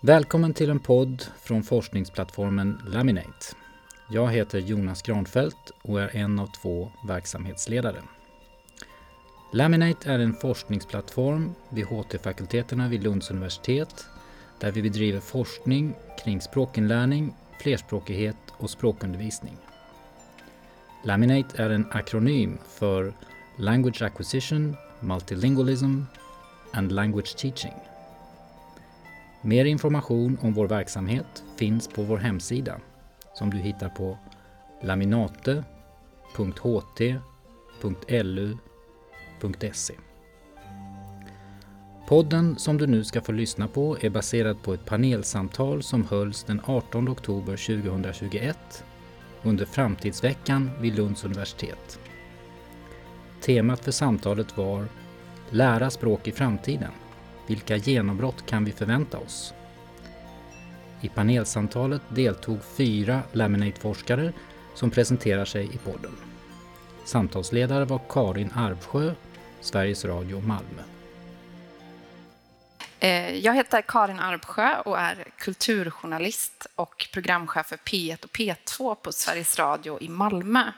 Välkommen 0.00 0.54
till 0.54 0.70
en 0.70 0.78
podd 0.78 1.24
från 1.40 1.62
forskningsplattformen 1.62 2.82
Laminate. 2.86 3.46
Jag 4.10 4.32
heter 4.32 4.58
Jonas 4.58 5.02
Granfeldt 5.02 5.72
och 5.82 6.00
är 6.00 6.16
en 6.16 6.38
av 6.38 6.46
två 6.46 6.90
verksamhetsledare. 7.08 8.02
Laminate 9.52 10.12
är 10.12 10.18
en 10.18 10.34
forskningsplattform 10.34 11.54
vid 11.68 11.84
HT-fakulteterna 11.84 12.88
vid 12.88 13.02
Lunds 13.02 13.30
universitet 13.30 14.06
där 14.60 14.72
vi 14.72 14.82
bedriver 14.82 15.20
forskning 15.20 15.94
kring 16.24 16.40
språkinlärning, 16.40 17.34
flerspråkighet 17.62 18.36
och 18.58 18.70
språkundervisning. 18.70 19.56
Laminate 21.04 21.62
är 21.62 21.70
en 21.70 21.86
akronym 21.90 22.58
för 22.68 23.12
Language 23.56 24.02
Acquisition, 24.02 24.76
Multilingualism 25.00 26.02
and 26.72 26.92
Language 26.92 27.36
Teaching. 27.36 27.87
Mer 29.42 29.64
information 29.64 30.38
om 30.40 30.52
vår 30.52 30.68
verksamhet 30.68 31.44
finns 31.56 31.88
på 31.88 32.02
vår 32.02 32.18
hemsida 32.18 32.80
som 33.34 33.50
du 33.50 33.58
hittar 33.58 33.88
på 33.88 34.18
laminate.ht.lu.se. 34.82 35.64
Podden 42.08 42.58
som 42.58 42.78
du 42.78 42.86
nu 42.86 43.04
ska 43.04 43.20
få 43.20 43.32
lyssna 43.32 43.68
på 43.68 43.96
är 44.00 44.10
baserad 44.10 44.62
på 44.62 44.74
ett 44.74 44.84
panelsamtal 44.84 45.82
som 45.82 46.04
hölls 46.04 46.44
den 46.44 46.60
18 46.64 47.08
oktober 47.08 47.82
2021 47.82 48.84
under 49.42 49.66
Framtidsveckan 49.66 50.70
vid 50.80 50.96
Lunds 50.96 51.24
universitet. 51.24 51.98
Temat 53.40 53.84
för 53.84 53.92
samtalet 53.92 54.56
var 54.56 54.88
Lära 55.50 55.90
språk 55.90 56.28
i 56.28 56.32
framtiden. 56.32 56.92
Vilka 57.48 57.76
genombrott 57.76 58.46
kan 58.46 58.64
vi 58.64 58.72
förvänta 58.72 59.18
oss? 59.18 59.54
I 61.00 61.08
panelsamtalet 61.08 62.02
deltog 62.08 62.58
fyra 62.76 63.22
Laminate-forskare 63.32 64.32
som 64.74 64.90
presenterar 64.90 65.44
sig 65.44 65.64
i 65.64 65.78
podden. 65.78 66.16
Samtalsledare 67.04 67.84
var 67.84 68.00
Karin 68.08 68.52
Arvsjö, 68.54 69.12
Sveriges 69.60 70.04
Radio 70.04 70.40
Malmö. 70.40 70.82
Eh, 73.00 73.36
jag 73.36 73.54
heter 73.54 73.82
Karin 73.82 74.20
Arvsjö 74.20 74.80
och 74.84 74.98
är 74.98 75.24
kulturjournalist 75.38 76.66
och 76.74 77.08
programchef 77.12 77.66
för 77.66 77.76
P1 77.76 78.24
och 78.24 78.30
P2 78.30 78.94
på 78.94 79.12
Sveriges 79.12 79.58
Radio 79.58 79.98
i 80.00 80.08
Malmö. 80.08 80.72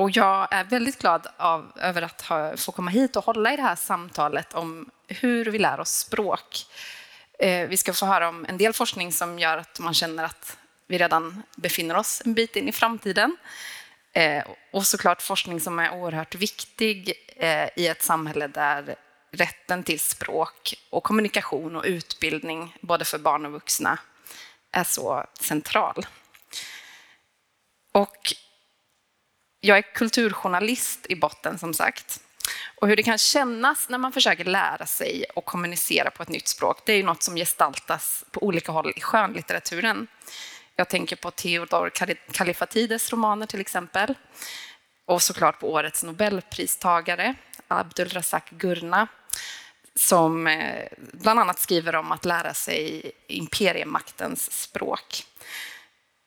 Och 0.00 0.10
jag 0.10 0.48
är 0.50 0.64
väldigt 0.64 0.98
glad 0.98 1.26
av, 1.36 1.72
över 1.76 2.02
att 2.02 2.22
ha, 2.22 2.56
få 2.56 2.72
komma 2.72 2.90
hit 2.90 3.16
och 3.16 3.24
hålla 3.24 3.52
i 3.52 3.56
det 3.56 3.62
här 3.62 3.76
samtalet 3.76 4.54
om 4.54 4.90
hur 5.08 5.44
vi 5.44 5.58
lär 5.58 5.80
oss 5.80 5.90
språk. 5.90 6.66
Eh, 7.38 7.68
vi 7.68 7.76
ska 7.76 7.92
få 7.92 8.06
höra 8.06 8.28
om 8.28 8.46
en 8.48 8.58
del 8.58 8.72
forskning 8.72 9.12
som 9.12 9.38
gör 9.38 9.58
att 9.58 9.78
man 9.80 9.94
känner 9.94 10.24
att 10.24 10.56
vi 10.86 10.98
redan 10.98 11.42
befinner 11.56 11.96
oss 11.96 12.22
en 12.24 12.34
bit 12.34 12.56
in 12.56 12.68
i 12.68 12.72
framtiden. 12.72 13.36
Eh, 14.12 14.44
och 14.72 14.86
såklart 14.86 15.22
forskning 15.22 15.60
som 15.60 15.78
är 15.78 15.94
oerhört 15.94 16.34
viktig 16.34 17.12
eh, 17.36 17.68
i 17.76 17.86
ett 17.86 18.02
samhälle 18.02 18.46
där 18.46 18.96
rätten 19.30 19.84
till 19.84 20.00
språk 20.00 20.74
och 20.90 21.04
kommunikation 21.04 21.76
och 21.76 21.84
utbildning, 21.84 22.76
både 22.80 23.04
för 23.04 23.18
barn 23.18 23.46
och 23.46 23.52
vuxna, 23.52 23.98
är 24.72 24.84
så 24.84 25.26
central. 25.40 26.06
Och 27.92 28.34
jag 29.60 29.78
är 29.78 29.82
kulturjournalist 29.82 31.06
i 31.08 31.16
botten, 31.16 31.58
som 31.58 31.74
sagt. 31.74 32.20
Och 32.74 32.88
hur 32.88 32.96
det 32.96 33.02
kan 33.02 33.18
kännas 33.18 33.88
när 33.88 33.98
man 33.98 34.12
försöker 34.12 34.44
lära 34.44 34.86
sig 34.86 35.24
och 35.34 35.44
kommunicera 35.44 36.10
på 36.10 36.22
ett 36.22 36.28
nytt 36.28 36.48
språk, 36.48 36.82
det 36.86 36.92
är 36.92 36.96
ju 36.96 37.02
något 37.02 37.22
som 37.22 37.36
gestaltas 37.36 38.24
på 38.30 38.42
olika 38.42 38.72
håll 38.72 38.92
i 38.96 39.00
skönlitteraturen. 39.00 40.06
Jag 40.76 40.88
tänker 40.88 41.16
på 41.16 41.30
Theodor 41.30 41.90
Kalifatides 42.32 43.12
romaner 43.12 43.46
till 43.46 43.60
exempel. 43.60 44.14
Och 45.04 45.22
såklart 45.22 45.60
på 45.60 45.72
årets 45.72 46.04
nobelpristagare, 46.04 47.34
Abdulrazak 47.68 48.50
Gurna, 48.50 49.08
som 49.94 50.46
eh, 50.46 50.84
bland 50.96 51.40
annat 51.40 51.58
skriver 51.58 51.96
om 51.96 52.12
att 52.12 52.24
lära 52.24 52.54
sig 52.54 53.12
imperiemaktens 53.26 54.52
språk. 54.52 55.24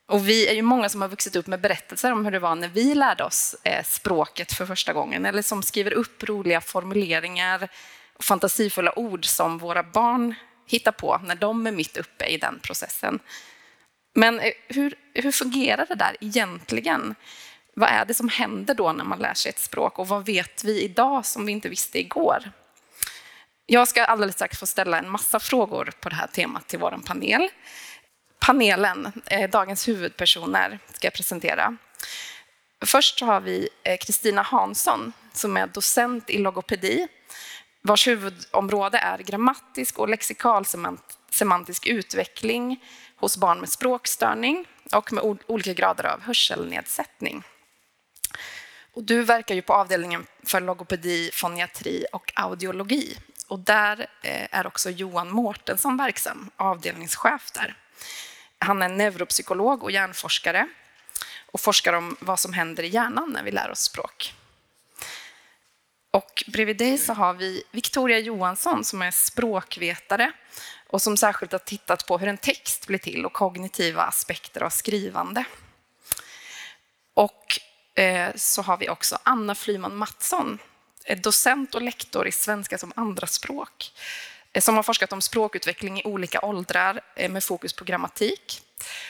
Och 0.06 0.30
vi 0.30 0.48
är 0.48 0.54
ju 0.54 0.62
många 0.62 0.90
som 0.90 1.02
har 1.02 1.10
vuxit 1.10 1.36
upp 1.36 1.48
med 1.48 1.62
berättelser 1.62 2.12
om 2.12 2.26
hur 2.26 2.32
det 2.32 2.40
var 2.40 2.56
när 2.56 2.68
vi 2.68 2.96
lärde 2.96 3.24
oss 3.24 3.56
eh, 3.64 3.84
språket 3.84 4.54
för 4.54 4.66
första 4.66 4.94
gången, 4.94 5.26
eller 5.26 5.42
som 5.42 5.64
skriver 5.64 5.94
upp 5.94 6.24
roliga 6.24 6.62
formuleringar 6.62 7.70
och 8.14 8.24
fantasifulla 8.24 9.00
ord 9.00 9.26
som 9.26 9.58
våra 9.58 9.84
barn 9.84 10.36
hittar 10.68 10.92
på 10.92 11.22
när 11.24 11.36
de 11.36 11.68
är 11.68 11.72
mitt 11.72 11.98
uppe 11.98 12.26
i 12.26 12.38
den 12.38 12.60
processen. 12.60 13.20
Men 14.16 14.40
eh, 14.40 14.52
hur, 14.68 14.96
hur 15.14 15.32
fungerar 15.32 15.86
det 15.86 15.96
där 15.96 16.16
egentligen? 16.22 17.16
Vad 17.76 17.90
är 17.90 18.06
det 18.06 18.14
som 18.14 18.30
händer 18.30 18.74
då 18.74 18.94
när 18.94 19.04
man 19.04 19.20
lär 19.20 19.34
sig 19.34 19.50
ett 19.50 19.60
språk 19.60 20.00
och 20.00 20.08
vad 20.08 20.26
vet 20.26 20.64
vi 20.64 20.82
idag 20.82 21.26
som 21.26 21.46
vi 21.46 21.52
inte 21.52 21.70
visste 21.70 22.00
igår? 22.00 22.52
Jag 23.66 23.88
ska 23.88 24.06
alldeles 24.06 24.36
strax 24.36 24.60
få 24.60 24.66
ställa 24.66 25.00
en 25.00 25.10
massa 25.10 25.40
frågor 25.40 25.92
på 26.00 26.10
det 26.10 26.16
här 26.16 26.28
temat 26.28 26.68
till 26.68 26.80
vår 26.80 27.00
panel. 27.06 27.50
Panelen, 28.46 29.12
eh, 29.26 29.50
dagens 29.50 29.88
huvudpersoner, 29.88 30.80
ska 30.94 31.08
jag 31.08 31.14
presentera. 31.14 31.78
Först 32.86 33.22
har 33.22 33.42
vi 33.42 33.70
eh, 33.84 33.98
Kristina 33.98 34.42
Hansson 34.42 35.14
som 35.34 35.58
är 35.58 35.68
docent 35.68 36.30
i 36.30 36.38
logopedi 36.38 37.08
vars 37.82 38.08
huvudområde 38.08 38.98
är 38.98 39.18
grammatisk 39.18 40.00
och 40.00 40.10
lexikalsemantisk 40.10 41.88
utveckling 41.88 42.84
hos 43.16 43.38
barn 43.38 43.60
med 43.60 43.70
språkstörning 43.70 44.66
och 44.94 45.14
med 45.14 45.38
olika 45.48 45.74
grader 45.74 46.04
av 46.04 46.22
hörselnedsättning. 46.22 47.44
Och 48.94 49.04
du 49.04 49.24
verkar 49.24 49.56
ju 49.56 49.62
på 49.62 49.74
avdelningen 49.74 50.26
för 50.46 50.62
logopedi, 50.62 51.30
foniatri 51.34 52.06
och 52.12 52.32
audiologi 52.36 53.18
och 53.48 53.60
där 53.60 54.08
eh, 54.22 54.48
är 54.52 54.68
också 54.68 54.90
Johan 54.90 55.30
Mårtensson 55.30 55.98
verksam, 55.98 56.50
avdelningschef 56.58 57.52
där. 57.52 57.78
Han 58.64 58.82
är 58.82 58.90
neuropsykolog 58.90 59.84
och 59.84 59.92
hjärnforskare 59.92 60.68
och 61.52 61.62
forskar 61.62 61.94
om 61.94 62.18
vad 62.20 62.40
som 62.40 62.54
händer 62.54 62.84
i 62.84 62.88
hjärnan 62.88 63.30
när 63.30 63.44
vi 63.44 63.52
lär 63.52 63.72
oss 63.72 63.80
språk. 63.80 64.34
Och 66.12 66.44
bredvid 66.48 66.78
dig 66.78 66.98
så 66.98 67.14
har 67.14 67.34
vi 67.34 67.64
Victoria 67.72 68.20
Johansson 68.20 68.84
som 68.84 69.02
är 69.02 69.12
språkvetare 69.12 70.32
och 70.88 71.02
som 71.02 71.18
särskilt 71.18 71.52
har 71.52 71.60
tittat 71.60 72.08
på 72.08 72.18
hur 72.18 72.28
en 72.28 72.38
text 72.38 72.88
blir 72.88 72.98
till 72.98 73.26
och 73.26 73.34
kognitiva 73.34 74.04
aspekter 74.04 74.64
av 74.64 74.70
skrivande. 74.70 75.46
Och 77.14 77.60
eh, 77.96 78.36
så 78.36 78.62
har 78.62 78.78
vi 78.78 78.90
också 78.90 79.18
Anna 79.24 79.56
Flyman 79.56 79.96
Mattsson 79.96 80.60
docent 81.18 81.76
och 81.76 81.82
lektor 81.82 82.28
i 82.28 82.32
svenska 82.32 82.78
som 82.78 82.94
andraspråk 82.96 83.92
Eh, 84.54 84.62
som 84.62 84.76
har 84.76 84.84
forskat 84.84 85.14
om 85.14 85.22
språkutveckling 85.22 86.00
i 86.00 86.04
olika 86.04 86.42
åldrar 86.42 87.02
eh, 87.16 87.32
med 87.32 87.44
fokus 87.44 87.74
på 87.74 87.84
grammatik 87.84 88.62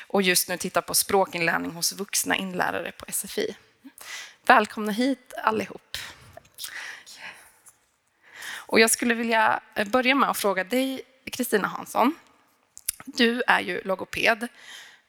och 0.08 0.22
just 0.22 0.50
nu 0.50 0.58
tittar 0.58 0.82
på 0.82 0.94
språkinlärning 0.94 1.72
hos 1.72 1.94
vuxna 1.94 2.36
inlärare 2.36 2.92
på 2.92 3.06
SFI. 3.12 3.56
Välkomna 4.46 4.92
hit 4.92 5.34
allihop. 5.44 5.98
Och 8.46 8.80
jag 8.80 8.92
skulle 8.92 9.14
vilja 9.14 9.60
eh, 9.76 9.88
börja 9.88 10.16
med 10.16 10.30
att 10.30 10.38
fråga 10.38 10.64
dig, 10.64 11.02
Kristina 11.32 11.68
Hansson. 11.68 12.16
Du 13.06 13.44
är 13.48 13.60
ju 13.60 13.82
logoped 13.82 14.48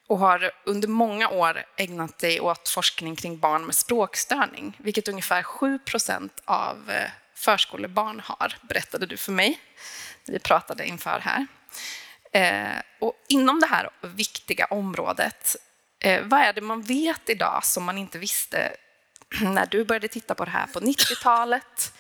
och 0.07 0.19
har 0.19 0.51
under 0.65 0.89
många 0.89 1.29
år 1.29 1.65
ägnat 1.77 2.19
dig 2.19 2.41
åt 2.41 2.69
forskning 2.69 3.17
kring 3.17 3.39
barn 3.39 3.67
med 3.67 3.75
språkstörning, 3.75 4.77
vilket 4.79 5.09
ungefär 5.09 5.43
7 5.43 5.79
procent 5.79 6.43
av 6.45 6.91
förskolebarn 7.35 8.21
har, 8.21 8.57
berättade 8.63 9.07
du 9.07 9.17
för 9.17 9.33
mig 9.33 9.61
när 10.25 10.33
vi 10.33 10.39
pratade 10.39 10.87
inför 10.87 11.19
här. 11.19 11.47
Eh, 12.33 12.83
och 12.99 13.25
inom 13.29 13.61
det 13.61 13.67
här 13.67 13.91
viktiga 14.01 14.67
området, 14.67 15.57
eh, 15.99 16.23
vad 16.25 16.41
är 16.41 16.53
det 16.53 16.61
man 16.61 16.83
vet 16.83 17.29
idag 17.29 17.65
som 17.65 17.85
man 17.85 17.99
inte 17.99 18.19
visste 18.19 18.77
när 19.41 19.67
du 19.67 19.85
började 19.85 20.09
titta 20.09 20.35
på 20.35 20.45
det 20.45 20.51
här 20.51 20.67
på 20.67 20.81
90-talet, 20.81 21.95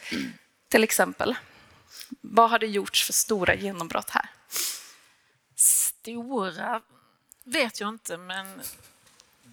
till 0.68 0.84
exempel? 0.84 1.34
Vad 2.20 2.50
har 2.50 2.58
det 2.58 2.66
gjorts 2.66 3.04
för 3.04 3.12
stora 3.12 3.54
genombrott 3.54 4.10
här? 4.10 4.30
Stora 5.56 6.80
vet 7.44 7.80
jag 7.80 7.88
inte, 7.88 8.16
men 8.16 8.62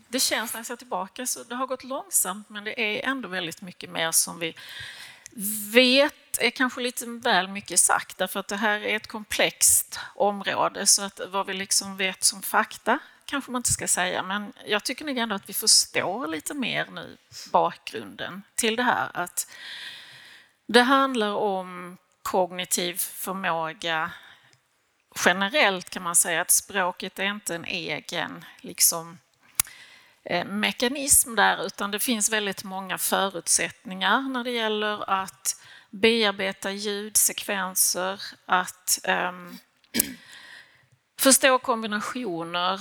det 0.07 0.19
känns 0.19 0.53
när 0.53 0.59
jag 0.59 0.65
ser 0.65 0.75
tillbaka 0.75 1.25
så 1.25 1.43
det 1.43 1.55
har 1.55 1.67
gått 1.67 1.83
långsamt, 1.83 2.49
men 2.49 2.63
det 2.63 2.81
är 2.81 3.09
ändå 3.09 3.29
väldigt 3.29 3.61
mycket 3.61 3.89
mer 3.89 4.11
som 4.11 4.39
vi 4.39 4.55
vet 5.71 6.13
är 6.39 6.49
kanske 6.49 6.81
lite 6.81 7.05
väl 7.05 7.47
mycket 7.47 7.79
sagt, 7.79 8.17
därför 8.17 8.39
att 8.39 8.47
det 8.47 8.55
här 8.55 8.79
är 8.79 8.95
ett 8.95 9.07
komplext 9.07 9.99
område, 10.15 10.85
så 10.85 11.01
att 11.01 11.21
vad 11.27 11.47
vi 11.47 11.53
liksom 11.53 11.97
vet 11.97 12.23
som 12.23 12.41
fakta 12.41 12.99
kanske 13.25 13.51
man 13.51 13.59
inte 13.59 13.73
ska 13.73 13.87
säga, 13.87 14.23
men 14.23 14.53
jag 14.65 14.83
tycker 14.83 15.05
nog 15.05 15.17
ändå 15.17 15.35
att 15.35 15.49
vi 15.49 15.53
förstår 15.53 16.27
lite 16.27 16.53
mer 16.53 16.87
nu 16.91 17.17
bakgrunden 17.51 18.43
till 18.55 18.75
det 18.75 18.83
här. 18.83 19.11
Att 19.13 19.51
det 20.67 20.81
handlar 20.81 21.31
om 21.31 21.97
kognitiv 22.21 22.95
förmåga 22.97 24.11
generellt 25.25 25.89
kan 25.89 26.03
man 26.03 26.15
säga 26.15 26.41
att 26.41 26.51
språket 26.51 27.19
är 27.19 27.23
inte 27.23 27.55
en 27.55 27.65
egen 27.65 28.45
liksom, 28.61 29.17
Eh, 30.23 30.45
mekanism 30.45 31.35
där, 31.35 31.65
utan 31.65 31.91
det 31.91 31.99
finns 31.99 32.31
väldigt 32.31 32.63
många 32.63 32.97
förutsättningar 32.97 34.21
när 34.21 34.43
det 34.43 34.51
gäller 34.51 35.09
att 35.09 35.61
bearbeta 35.89 36.71
ljudsekvenser, 36.71 38.21
att 38.45 38.99
um, 39.07 39.57
förstå 41.19 41.59
kombinationer. 41.59 42.79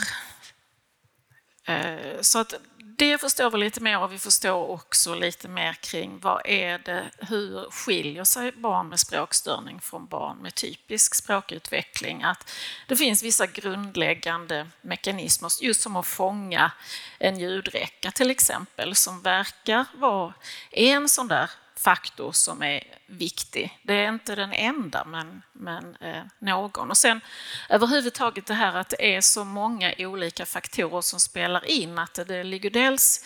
Uh, 1.69 2.21
så 2.21 2.39
att 2.39 2.55
det 3.01 3.19
förstår 3.19 3.51
vi 3.51 3.59
lite 3.59 3.81
mer 3.81 3.99
och 3.99 4.13
vi 4.13 4.19
förstår 4.19 4.71
också 4.71 5.15
lite 5.15 5.49
mer 5.49 5.73
kring 5.73 6.19
vad 6.19 6.43
är 6.45 6.79
det, 6.79 7.11
hur 7.19 7.71
skiljer 7.71 8.25
sig 8.25 8.53
barn 8.53 8.89
med 8.89 9.01
språkstörning 9.01 9.81
från 9.81 10.07
barn 10.07 10.39
med 10.39 10.55
typisk 10.55 11.15
språkutveckling? 11.15 12.23
Att 12.23 12.51
det 12.89 12.97
finns 12.97 13.23
vissa 13.23 13.47
grundläggande 13.47 14.67
mekanismer, 14.81 15.51
just 15.61 15.81
som 15.81 15.97
att 15.97 16.07
fånga 16.07 16.73
en 17.19 17.39
ljudräcka 17.39 18.11
till 18.11 18.31
exempel, 18.31 18.95
som 18.95 19.23
verkar 19.23 19.85
vara 19.95 20.35
en 20.71 21.09
sån 21.09 21.29
där 21.29 21.51
faktor 21.81 22.33
som 22.33 22.63
är 22.63 22.85
viktig. 23.07 23.79
Det 23.83 23.95
är 23.95 24.09
inte 24.09 24.35
den 24.35 24.53
enda, 24.53 25.05
men, 25.05 25.43
men 25.53 25.97
eh, 26.01 26.23
någon. 26.39 26.91
Och 26.91 26.97
sen 26.97 27.21
överhuvudtaget 27.69 28.47
det 28.47 28.55
här 28.55 28.77
att 28.77 28.89
det 28.89 29.17
är 29.17 29.21
så 29.21 29.45
många 29.45 29.95
olika 29.99 30.47
faktorer 30.47 31.01
som 31.01 31.21
spelar 31.21 31.67
in. 31.67 31.99
Att 31.99 32.15
det, 32.15 32.25
det 32.25 32.45
ligger 32.45 32.71
dels 32.71 33.25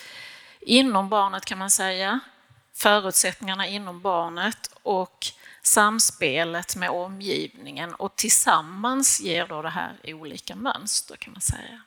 inom 0.60 1.08
barnet 1.08 1.44
kan 1.44 1.58
man 1.58 1.70
säga, 1.70 2.20
förutsättningarna 2.74 3.66
inom 3.66 4.00
barnet 4.00 4.70
och 4.82 5.26
samspelet 5.62 6.76
med 6.76 6.90
omgivningen 6.90 7.94
och 7.94 8.16
tillsammans 8.16 9.20
ger 9.20 9.46
då 9.46 9.62
det 9.62 9.70
här 9.70 9.92
olika 10.04 10.56
mönster 10.56 11.16
kan 11.16 11.32
man 11.32 11.42
säga. 11.42 11.80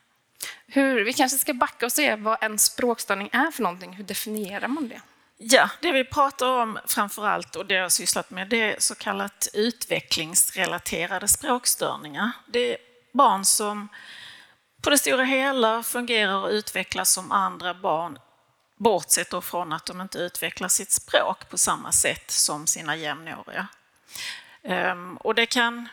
Hur, 0.68 1.06
vi 1.06 1.14
kanske 1.14 1.38
ska 1.38 1.54
backa 1.54 1.86
och 1.86 1.92
se 1.92 2.16
vad 2.16 2.38
en 2.42 2.60
språkstörning 2.60 3.30
är 3.32 3.52
för 3.52 3.64
någonting. 3.64 3.94
Hur 3.94 4.04
definierar 4.04 4.68
man 4.68 4.90
det? 4.90 5.02
Ja, 5.38 5.70
det 5.82 5.92
vi 5.92 6.04
pratar 6.04 6.48
om 6.48 6.80
framför 6.86 7.28
allt 7.28 7.56
och 7.56 7.66
det 7.66 7.74
jag 7.74 7.82
har 7.82 7.90
sysslat 7.90 8.30
med 8.30 8.50
det 8.50 8.62
är 8.62 8.76
så 8.80 8.96
kallat 8.96 9.48
utvecklingsrelaterade 9.54 11.28
språkstörningar. 11.28 12.32
Det 12.48 12.74
är 12.74 12.78
barn 13.14 13.46
som 13.46 13.88
på 14.82 14.90
det 14.90 14.98
stora 14.98 15.24
hela 15.24 15.84
fungerar 15.84 16.36
och 16.36 16.50
utvecklas 16.50 17.12
som 17.12 17.32
andra 17.32 17.74
barn 17.74 18.20
bortsett 18.78 19.44
från 19.44 19.74
att 19.74 19.86
de 19.86 20.02
inte 20.02 20.18
utvecklar 20.18 20.68
sitt 20.68 20.92
språk 20.92 21.50
på 21.50 21.58
samma 21.58 21.92
sätt 21.92 22.32
som 22.32 22.68
sina 22.68 22.96
jämnåriga. 22.96 23.68
Ehm, 24.64 25.18
och 25.18 25.36
det 25.36 25.46
kan 25.46 25.90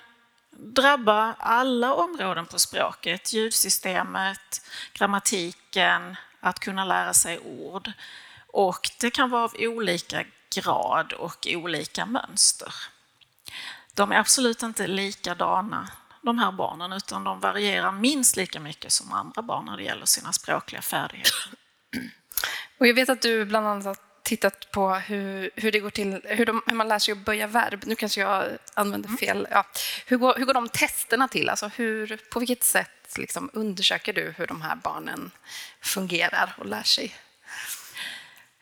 drabba 0.51 1.35
alla 1.39 1.95
områden 1.95 2.47
på 2.47 2.59
språket, 2.59 3.33
ljudsystemet, 3.33 4.67
grammatiken, 4.93 6.17
att 6.41 6.59
kunna 6.59 6.85
lära 6.85 7.15
sig 7.15 7.39
ord. 7.39 7.93
Och 8.55 8.91
det 9.01 9.11
kan 9.11 9.31
vara 9.31 9.45
av 9.45 9.55
olika 9.59 10.25
grad 10.55 11.13
och 11.13 11.47
olika 11.51 12.07
mönster. 12.07 12.75
De 13.95 14.13
är 14.13 14.17
absolut 14.17 14.63
inte 14.63 14.87
likadana, 14.87 15.91
de 16.23 16.39
här 16.39 16.53
barnen, 16.53 16.93
utan 16.93 17.25
de 17.25 17.41
varierar 17.41 17.93
minst 17.93 18.37
lika 18.37 18.61
mycket 18.61 18.93
som 18.93 19.13
andra 19.13 19.43
barn 19.43 19.65
när 19.65 19.77
det 19.77 19.83
gäller 19.83 20.07
sina 20.07 20.33
språkliga 20.33 20.83
färdigheter. 20.83 21.33
Och 22.79 22.87
jag 22.87 22.95
vet 22.95 23.09
att 23.09 23.23
du 23.23 23.45
bland 23.45 23.67
annat 23.67 23.85
har 23.85 23.97
tittat 24.23 24.71
på 24.71 24.95
hur, 24.95 25.51
hur 25.55 25.73
det 25.73 25.81
går 25.81 25.91
till, 25.91 26.21
hur, 26.25 26.47
de, 26.47 26.63
hur 26.67 26.75
man 26.75 26.89
lär 26.89 26.99
sig 26.99 27.13
att 27.13 27.19
böja 27.19 27.47
verb. 27.47 27.83
Nu 27.87 27.95
kanske 27.95 28.21
jag 28.21 28.45
använder 28.75 29.09
mm. 29.09 29.19
fel. 29.19 29.47
Ja. 29.51 29.67
Hur, 30.07 30.17
går, 30.17 30.35
hur 30.35 30.45
går 30.45 30.55
de 30.55 30.69
testerna 30.69 31.29
till? 31.29 31.49
Alltså 31.49 31.71
hur, 31.77 32.21
på 32.31 32.39
vilket 32.39 32.65
sätt 32.65 33.19
liksom 33.19 33.51
undersöker 33.53 34.13
du 34.13 34.35
hur 34.37 34.47
de 34.47 34.63
här 34.63 34.77
barnen 34.77 35.31
fungerar 35.81 36.55
och 36.59 36.67
lär 36.67 36.83
sig? 36.83 37.15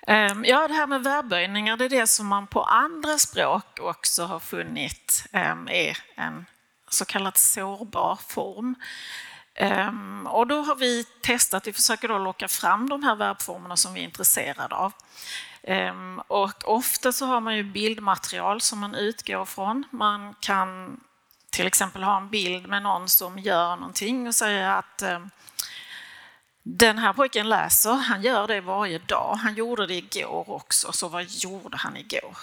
Ehm, 0.07 0.45
ja, 0.45 0.69
det 0.69 0.75
här 0.75 0.87
med 0.87 1.03
verbböjningar, 1.03 1.77
det 1.77 1.85
är 1.85 1.89
det 1.89 2.07
som 2.07 2.27
man 2.27 2.47
på 2.47 2.63
andra 2.63 3.19
språk 3.19 3.79
också 3.81 4.25
har 4.25 4.41
funnit 4.41 5.27
ehm, 5.33 5.69
är 5.69 5.99
en 6.15 6.47
så 6.91 7.05
kallad 7.05 7.37
sårbar 7.37 8.19
form. 8.29 8.75
Ehm, 9.55 10.27
och 10.27 10.47
då 10.47 10.63
har 10.63 10.75
vi 10.75 11.05
testat, 11.05 11.67
vi 11.67 11.73
försöker 11.73 12.09
då 12.09 12.19
locka 12.19 12.49
fram 12.49 12.89
de 12.89 13.03
här 13.03 13.17
verbformerna 13.17 13.77
som 13.77 13.95
vi 13.95 14.01
är 14.01 14.05
intresserade 14.05 14.75
av. 14.75 14.93
Och 16.27 16.69
ofta 16.69 17.13
så 17.13 17.27
har 17.27 17.41
man 17.41 17.57
ju 17.57 17.63
bildmaterial 17.63 18.61
som 18.61 18.79
man 18.79 18.95
utgår 18.95 19.45
från. 19.45 19.85
Man 19.91 20.35
kan 20.41 21.01
till 21.51 21.67
exempel 21.67 22.03
ha 22.03 22.17
en 22.17 22.29
bild 22.29 22.69
med 22.69 22.83
någon 22.83 23.09
som 23.09 23.39
gör 23.39 23.77
någonting 23.77 24.27
och 24.27 24.35
säga 24.35 24.75
att 24.75 25.03
den 26.62 26.99
här 26.99 27.12
pojken 27.12 27.49
läser, 27.49 27.93
han 27.93 28.23
gör 28.23 28.47
det 28.47 28.61
varje 28.61 28.99
dag. 28.99 29.35
Han 29.43 29.55
gjorde 29.55 29.87
det 29.87 29.94
igår 29.94 30.50
också, 30.50 30.93
så 30.93 31.09
vad 31.09 31.25
gjorde 31.29 31.76
han 31.76 31.97
igår? 31.97 32.37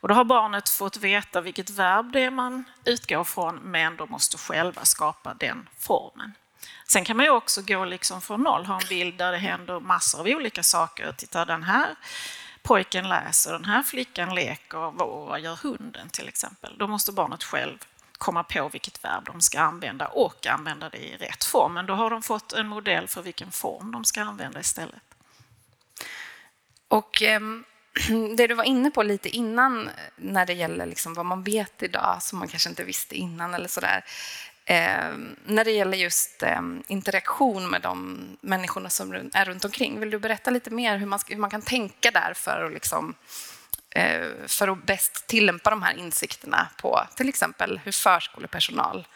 Och 0.00 0.08
då 0.08 0.14
har 0.14 0.24
barnet 0.24 0.68
fått 0.68 0.96
veta 0.96 1.40
vilket 1.40 1.70
verb 1.70 2.12
det 2.12 2.20
är 2.20 2.30
man 2.30 2.64
utgår 2.84 3.24
från, 3.24 3.56
men 3.56 3.96
de 3.96 4.10
måste 4.10 4.38
själva 4.38 4.84
skapa 4.84 5.34
den 5.34 5.68
formen. 5.78 6.32
Sen 6.88 7.04
kan 7.04 7.16
man 7.16 7.26
ju 7.26 7.32
också 7.32 7.62
gå 7.62 7.84
liksom 7.84 8.20
från 8.20 8.42
noll, 8.42 8.66
ha 8.66 8.80
en 8.80 8.88
bild 8.88 9.18
där 9.18 9.32
det 9.32 9.38
händer 9.38 9.80
massor 9.80 10.20
av 10.20 10.26
olika 10.26 10.62
saker. 10.62 11.12
Titta, 11.12 11.44
den 11.44 11.62
här 11.62 11.96
pojken 12.62 13.08
läser, 13.08 13.52
den 13.52 13.64
här 13.64 13.82
flickan 13.82 14.34
leker, 14.34 14.90
vad 14.90 15.40
gör 15.40 15.56
hunden 15.56 16.08
till 16.08 16.28
exempel? 16.28 16.76
Då 16.78 16.86
måste 16.86 17.12
barnet 17.12 17.44
själv 17.44 17.78
komma 18.22 18.44
på 18.44 18.68
vilket 18.68 19.04
verb 19.04 19.24
de 19.24 19.40
ska 19.40 19.60
använda 19.60 20.06
och 20.06 20.46
använda 20.46 20.88
det 20.88 20.98
i 20.98 21.16
rätt 21.16 21.44
form. 21.44 21.74
Men 21.74 21.86
då 21.86 21.94
har 21.94 22.10
de 22.10 22.22
fått 22.22 22.52
en 22.52 22.68
modell 22.68 23.08
för 23.08 23.22
vilken 23.22 23.50
form 23.50 23.92
de 23.92 24.04
ska 24.04 24.22
använda 24.22 24.60
istället. 24.60 25.02
Och 26.88 27.22
eh, 27.22 27.40
det 28.36 28.46
du 28.46 28.54
var 28.54 28.64
inne 28.64 28.90
på 28.90 29.02
lite 29.02 29.28
innan 29.28 29.90
när 30.16 30.46
det 30.46 30.52
gäller 30.52 30.86
liksom 30.86 31.14
vad 31.14 31.26
man 31.26 31.42
vet 31.42 31.82
idag 31.82 32.22
som 32.22 32.38
man 32.38 32.48
kanske 32.48 32.68
inte 32.68 32.84
visste 32.84 33.14
innan 33.14 33.54
eller 33.54 33.68
sådär. 33.68 34.04
Eh, 34.64 35.12
när 35.44 35.64
det 35.64 35.70
gäller 35.70 35.98
just 35.98 36.42
eh, 36.42 36.62
interaktion 36.86 37.70
med 37.70 37.82
de 37.82 38.20
människorna 38.40 38.90
som 38.90 39.30
är 39.32 39.44
runt 39.44 39.64
omkring. 39.64 40.00
Vill 40.00 40.10
du 40.10 40.18
berätta 40.18 40.50
lite 40.50 40.70
mer 40.70 40.96
hur 40.96 41.06
man, 41.06 41.18
hur 41.26 41.36
man 41.36 41.50
kan 41.50 41.62
tänka 41.62 42.10
där 42.10 42.32
för 42.34 42.64
att 42.64 42.72
liksom, 42.72 43.14
Eh, 43.14 43.51
Eh, 43.94 44.28
för 44.46 44.68
att 44.68 44.86
bäst 44.86 45.26
tillämpa 45.26 45.70
de 45.70 45.82
här 45.82 45.94
insikterna 45.94 46.68
på 46.76 47.06
till 47.16 47.28
exempel 47.28 47.80
hur 47.84 47.92
förskolepersonal 47.92 49.06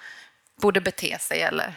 borde 0.57 0.81
bete 0.81 1.19
sig 1.21 1.43
eller? 1.43 1.75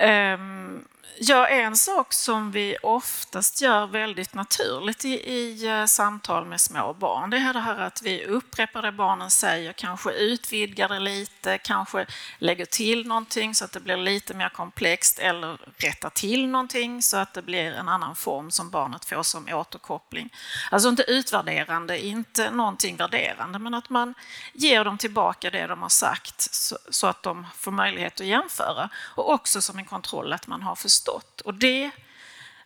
Ehm, 0.00 0.84
Ja, 1.18 1.46
en 1.46 1.76
sak 1.76 2.12
som 2.12 2.50
vi 2.50 2.76
oftast 2.82 3.62
gör 3.62 3.86
väldigt 3.86 4.34
naturligt 4.34 5.04
i, 5.04 5.32
i 5.32 5.66
eh, 5.66 5.84
samtal 5.84 6.46
med 6.46 6.60
små 6.60 6.92
barn, 6.92 7.30
det 7.30 7.36
är 7.36 7.52
det 7.52 7.60
här 7.60 7.78
att 7.78 8.02
vi 8.02 8.24
upprepar 8.24 8.82
det 8.82 8.92
barnen 8.92 9.30
säger, 9.30 9.72
kanske 9.72 10.12
utvidgar 10.12 10.88
det 10.88 10.98
lite, 10.98 11.58
kanske 11.58 12.06
lägger 12.38 12.64
till 12.64 13.06
någonting 13.06 13.54
så 13.54 13.64
att 13.64 13.72
det 13.72 13.80
blir 13.80 13.96
lite 13.96 14.34
mer 14.34 14.48
komplext 14.48 15.18
eller 15.18 15.58
rättar 15.76 16.10
till 16.10 16.48
någonting 16.48 17.02
så 17.02 17.16
att 17.16 17.34
det 17.34 17.42
blir 17.42 17.72
en 17.72 17.88
annan 17.88 18.16
form 18.16 18.50
som 18.50 18.70
barnet 18.70 19.04
får 19.04 19.22
som 19.22 19.48
återkoppling. 19.48 20.30
Alltså 20.70 20.88
inte 20.88 21.02
utvärderande, 21.02 22.06
inte 22.06 22.50
någonting 22.50 22.96
värderande, 22.96 23.58
men 23.58 23.74
att 23.74 23.90
man 23.90 24.14
ger 24.52 24.84
dem 24.84 24.98
tillbaka 24.98 25.50
det 25.50 25.66
de 25.66 25.82
har 25.82 25.88
sagt 25.88 26.54
så, 26.54 26.78
så 26.90 27.06
att 27.06 27.22
de 27.22 27.46
får 27.56 27.72
möjlighet 27.72 28.20
att 28.20 28.26
jämföra 28.26 28.88
och 29.14 29.32
också 29.32 29.62
som 29.62 29.78
en 29.78 29.84
kontroll 29.84 30.32
att 30.32 30.46
man 30.46 30.62
har 30.62 30.74
förstått 30.74 31.05
förstått. 31.06 31.40
Och 31.40 31.54
det, 31.54 31.90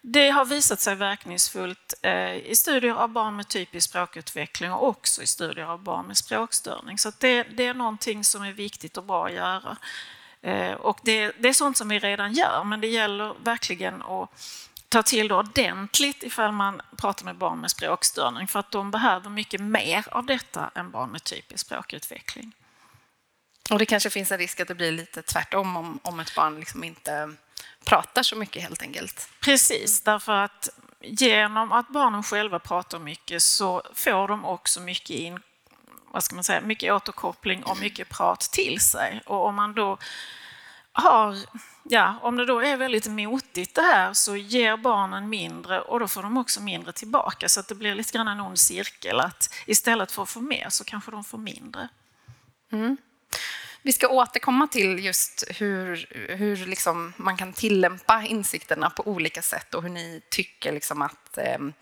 det 0.02 0.30
har 0.30 0.44
visat 0.44 0.80
sig 0.80 0.94
verkningsfullt 0.94 1.94
eh, 2.02 2.36
i 2.36 2.54
studier 2.54 2.94
av 2.94 3.08
barn 3.08 3.36
med 3.36 3.48
typisk 3.48 3.90
språkutveckling 3.90 4.72
och 4.72 4.88
också 4.88 5.22
i 5.22 5.26
studier 5.26 5.64
av 5.64 5.82
barn 5.82 6.06
med 6.06 6.16
språkstörning. 6.16 6.98
Så 6.98 7.12
det, 7.18 7.42
det, 7.42 7.66
är 7.66 7.74
någonting 7.74 8.24
som 8.24 8.42
är 8.42 8.52
viktigt 8.52 8.96
och 8.96 9.04
bra 9.04 9.26
att 9.26 9.32
göra. 9.32 9.76
Eh, 10.42 10.72
och 10.72 10.98
det, 11.02 11.32
det, 11.38 11.48
är 11.48 11.52
sånt 11.52 11.76
som 11.76 11.88
vi 11.88 11.98
redan 11.98 12.32
gör, 12.32 12.64
men 12.64 12.80
det 12.80 12.88
gäller 12.88 13.34
verkligen 13.44 14.02
att 14.02 14.30
ta 14.88 15.02
till 15.02 15.28
det 15.28 15.34
ordentligt 15.34 16.22
ifall 16.22 16.52
man 16.52 16.80
pratar 16.96 17.24
med 17.24 17.36
barn 17.36 17.60
med 17.60 17.70
språkstörning, 17.70 18.48
för 18.48 18.58
att 18.58 18.70
de 18.70 18.90
behöver 18.90 19.30
mycket 19.30 19.60
mer 19.60 20.04
av 20.10 20.26
detta 20.26 20.70
än 20.74 20.90
barn 20.90 21.10
med 21.10 21.24
typisk 21.24 21.66
språkutveckling. 21.66 22.52
Och 23.70 23.78
det 23.78 23.86
kanske 23.86 24.10
finns 24.10 24.32
en 24.32 24.38
risk 24.38 24.60
att 24.60 24.68
det 24.68 24.74
blir 24.74 24.92
lite 24.92 25.22
tvärtom 25.22 25.76
om, 25.76 25.98
om 26.02 26.20
ett 26.20 26.34
barn 26.34 26.60
liksom 26.60 26.84
inte 26.84 27.34
pratar 27.84 28.22
så 28.22 28.36
mycket 28.36 28.62
helt 28.62 28.82
enkelt. 28.82 29.28
Precis, 29.40 30.00
därför 30.00 30.32
att 30.32 30.68
genom 31.00 31.72
att 31.72 31.88
barnen 31.88 32.22
själva 32.22 32.58
pratar 32.58 32.98
mycket 32.98 33.42
så 33.42 33.82
får 33.94 34.28
de 34.28 34.44
också 34.44 34.80
mycket 34.80 35.10
in, 35.10 35.40
vad 36.10 36.24
ska 36.24 36.34
man 36.34 36.44
säga, 36.44 36.60
mycket 36.60 36.92
återkoppling 36.92 37.62
och 37.62 37.78
mycket 37.78 38.08
prat 38.08 38.40
till 38.40 38.80
sig. 38.80 39.22
Och 39.26 39.46
om 39.46 39.54
man 39.54 39.74
då 39.74 39.98
har, 40.92 41.36
ja, 41.82 42.14
om 42.22 42.36
det 42.36 42.46
då 42.46 42.60
är 42.60 42.76
väldigt 42.76 43.06
motigt 43.06 43.74
det 43.74 43.82
här 43.82 44.12
så 44.14 44.36
ger 44.36 44.76
barnen 44.76 45.28
mindre 45.28 45.80
och 45.80 46.00
då 46.00 46.08
får 46.08 46.22
de 46.22 46.38
också 46.38 46.60
mindre 46.60 46.92
tillbaka. 46.92 47.48
Så 47.48 47.60
att 47.60 47.68
det 47.68 47.74
blir 47.74 47.94
lite 47.94 48.12
grann 48.12 48.28
en 48.28 48.40
ond 48.40 48.58
cirkel 48.58 49.20
att 49.20 49.54
istället 49.66 50.12
för 50.12 50.22
att 50.22 50.30
få 50.30 50.40
mer 50.40 50.66
så 50.68 50.84
kanske 50.84 51.10
de 51.10 51.24
får 51.24 51.38
mindre. 51.38 51.88
Mm. 52.72 52.96
Vi 53.82 53.92
ska 53.92 54.08
återkomma 54.08 54.66
till 54.66 55.04
just 55.04 55.44
hur, 55.48 56.06
hur 56.28 56.56
liksom 56.66 57.12
man 57.16 57.36
kan 57.36 57.52
tillämpa 57.52 58.24
insikterna 58.26 58.90
på 58.90 59.06
olika 59.06 59.42
sätt 59.42 59.74
och 59.74 59.82
hur 59.82 59.90
ni 59.90 60.22
tycker 60.30 60.72
liksom 60.72 61.02
att, 61.02 61.38
ehm, 61.38 61.72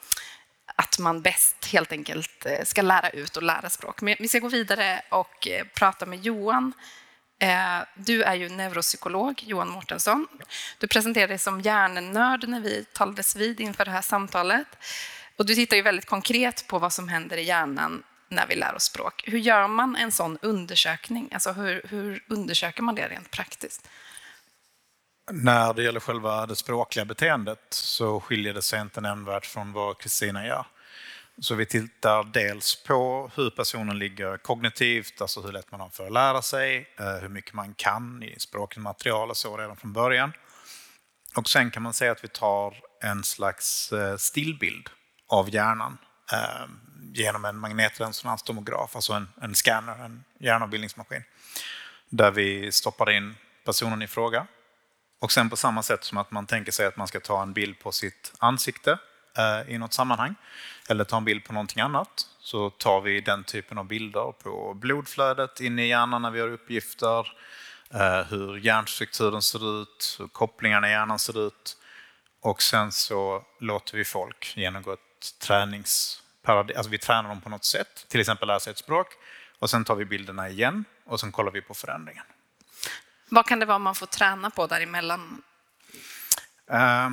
att 0.76 0.98
man 0.98 1.22
bäst 1.22 1.64
helt 1.64 1.92
enkelt 1.92 2.46
eh, 2.46 2.64
ska 2.64 2.82
lära 2.82 3.10
ut 3.10 3.36
och 3.36 3.42
lära 3.42 3.70
språk. 3.70 4.00
Men 4.00 4.16
vi 4.18 4.28
ska 4.28 4.38
gå 4.38 4.48
vidare 4.48 5.02
och 5.10 5.48
eh, 5.48 5.66
prata 5.74 6.06
med 6.06 6.20
Johan. 6.24 6.72
Eh, 7.40 7.78
du 7.94 8.22
är 8.22 8.34
ju 8.34 8.48
neuropsykolog, 8.48 9.42
Johan 9.42 9.68
Mårtensson. 9.68 10.26
Du 10.78 10.86
presenterade 10.86 11.32
dig 11.32 11.38
som 11.38 11.60
hjärnnörd 11.60 12.48
när 12.48 12.60
vi 12.60 12.84
talades 12.92 13.36
vid 13.36 13.60
inför 13.60 13.84
det 13.84 13.90
här 13.90 14.02
samtalet. 14.02 14.66
Och 15.36 15.46
du 15.46 15.54
tittar 15.54 15.76
ju 15.76 15.82
väldigt 15.82 16.06
konkret 16.06 16.66
på 16.66 16.78
vad 16.78 16.92
som 16.92 17.08
händer 17.08 17.36
i 17.36 17.42
hjärnan 17.42 18.02
när 18.28 18.46
vi 18.46 18.54
lär 18.54 18.74
oss 18.74 18.84
språk. 18.84 19.24
Hur 19.26 19.38
gör 19.38 19.68
man 19.68 19.96
en 19.96 20.12
sån 20.12 20.38
undersökning? 20.42 21.28
Alltså 21.32 21.52
hur, 21.52 21.82
hur 21.84 22.24
undersöker 22.28 22.82
man 22.82 22.94
det 22.94 23.08
rent 23.08 23.30
praktiskt? 23.30 23.88
När 25.30 25.74
det 25.74 25.82
gäller 25.82 26.00
själva 26.00 26.46
det 26.46 26.56
språkliga 26.56 27.04
beteendet 27.04 27.66
så 27.70 28.20
skiljer 28.20 28.54
det 28.54 28.62
sig 28.62 28.80
inte 28.80 29.00
nämnvärt 29.00 29.46
från 29.46 29.72
vad 29.72 29.98
Kristina 29.98 30.46
gör. 30.46 30.66
Så 31.40 31.54
vi 31.54 31.66
tittar 31.66 32.24
dels 32.24 32.84
på 32.84 33.30
hur 33.34 33.50
personen 33.50 33.98
ligger 33.98 34.36
kognitivt, 34.36 35.20
alltså 35.20 35.40
hur 35.40 35.52
lätt 35.52 35.70
man 35.70 35.80
har 35.80 35.88
för 35.88 36.06
att 36.06 36.12
lära 36.12 36.42
sig, 36.42 36.94
eh, 36.98 37.06
hur 37.06 37.28
mycket 37.28 37.52
man 37.52 37.74
kan 37.74 38.22
i 38.22 38.40
språkligt 38.40 38.82
material 38.82 39.30
och 39.30 39.36
så 39.36 39.56
redan 39.56 39.76
från 39.76 39.92
början. 39.92 40.32
Och 41.36 41.48
sen 41.48 41.70
kan 41.70 41.82
man 41.82 41.94
säga 41.94 42.12
att 42.12 42.24
vi 42.24 42.28
tar 42.28 42.74
en 43.02 43.24
slags 43.24 43.92
eh, 43.92 44.16
stillbild 44.16 44.88
av 45.28 45.54
hjärnan 45.54 45.98
eh, 46.32 46.66
genom 47.12 47.44
en 47.44 47.58
magnetresonanstomograf, 47.58 48.96
alltså 48.96 49.12
en, 49.12 49.28
en 49.40 49.54
scanner, 49.54 50.04
en 50.04 50.24
hjärnavbildningsmaskin, 50.38 51.22
där 52.08 52.30
vi 52.30 52.72
stoppar 52.72 53.10
in 53.10 53.36
personen 53.64 54.02
i 54.02 54.06
fråga. 54.06 54.46
Och 55.20 55.32
sen 55.32 55.50
på 55.50 55.56
samma 55.56 55.82
sätt 55.82 56.04
som 56.04 56.18
att 56.18 56.30
man 56.30 56.46
tänker 56.46 56.72
sig 56.72 56.86
att 56.86 56.96
man 56.96 57.08
ska 57.08 57.20
ta 57.20 57.42
en 57.42 57.52
bild 57.52 57.78
på 57.78 57.92
sitt 57.92 58.32
ansikte 58.38 58.98
eh, 59.38 59.74
i 59.74 59.78
något 59.78 59.92
sammanhang, 59.92 60.34
eller 60.88 61.04
ta 61.04 61.16
en 61.16 61.24
bild 61.24 61.44
på 61.44 61.52
någonting 61.52 61.80
annat, 61.80 62.26
så 62.40 62.70
tar 62.70 63.00
vi 63.00 63.20
den 63.20 63.44
typen 63.44 63.78
av 63.78 63.84
bilder 63.84 64.32
på 64.32 64.74
blodflödet 64.74 65.60
inne 65.60 65.84
i 65.84 65.88
hjärnan 65.88 66.22
när 66.22 66.30
vi 66.30 66.40
har 66.40 66.48
uppgifter, 66.48 67.32
eh, 67.94 68.22
hur 68.30 68.56
hjärnstrukturen 68.56 69.42
ser 69.42 69.82
ut, 69.82 70.16
hur 70.18 70.28
kopplingarna 70.28 70.88
i 70.88 70.90
hjärnan 70.90 71.18
ser 71.18 71.46
ut. 71.46 71.76
Och 72.40 72.62
sen 72.62 72.92
så 72.92 73.44
låter 73.60 73.96
vi 73.96 74.04
folk 74.04 74.52
genomgå 74.56 74.92
ett 74.92 75.07
träningsparadigm, 75.40 76.76
alltså 76.76 76.90
vi 76.90 76.98
tränar 76.98 77.28
dem 77.28 77.40
på 77.40 77.48
något 77.48 77.64
sätt, 77.64 78.06
till 78.08 78.20
exempel 78.20 78.60
sig 78.60 78.70
ett 78.70 78.78
språk, 78.78 79.06
och 79.58 79.70
sen 79.70 79.84
tar 79.84 79.94
vi 79.94 80.04
bilderna 80.04 80.48
igen 80.48 80.84
och 81.04 81.20
sen 81.20 81.32
kollar 81.32 81.52
vi 81.52 81.60
på 81.60 81.74
förändringen. 81.74 82.24
Vad 83.28 83.46
kan 83.46 83.60
det 83.60 83.66
vara 83.66 83.78
man 83.78 83.94
får 83.94 84.06
träna 84.06 84.50
på 84.50 84.66
däremellan? 84.66 85.42
Uh, 86.72 87.10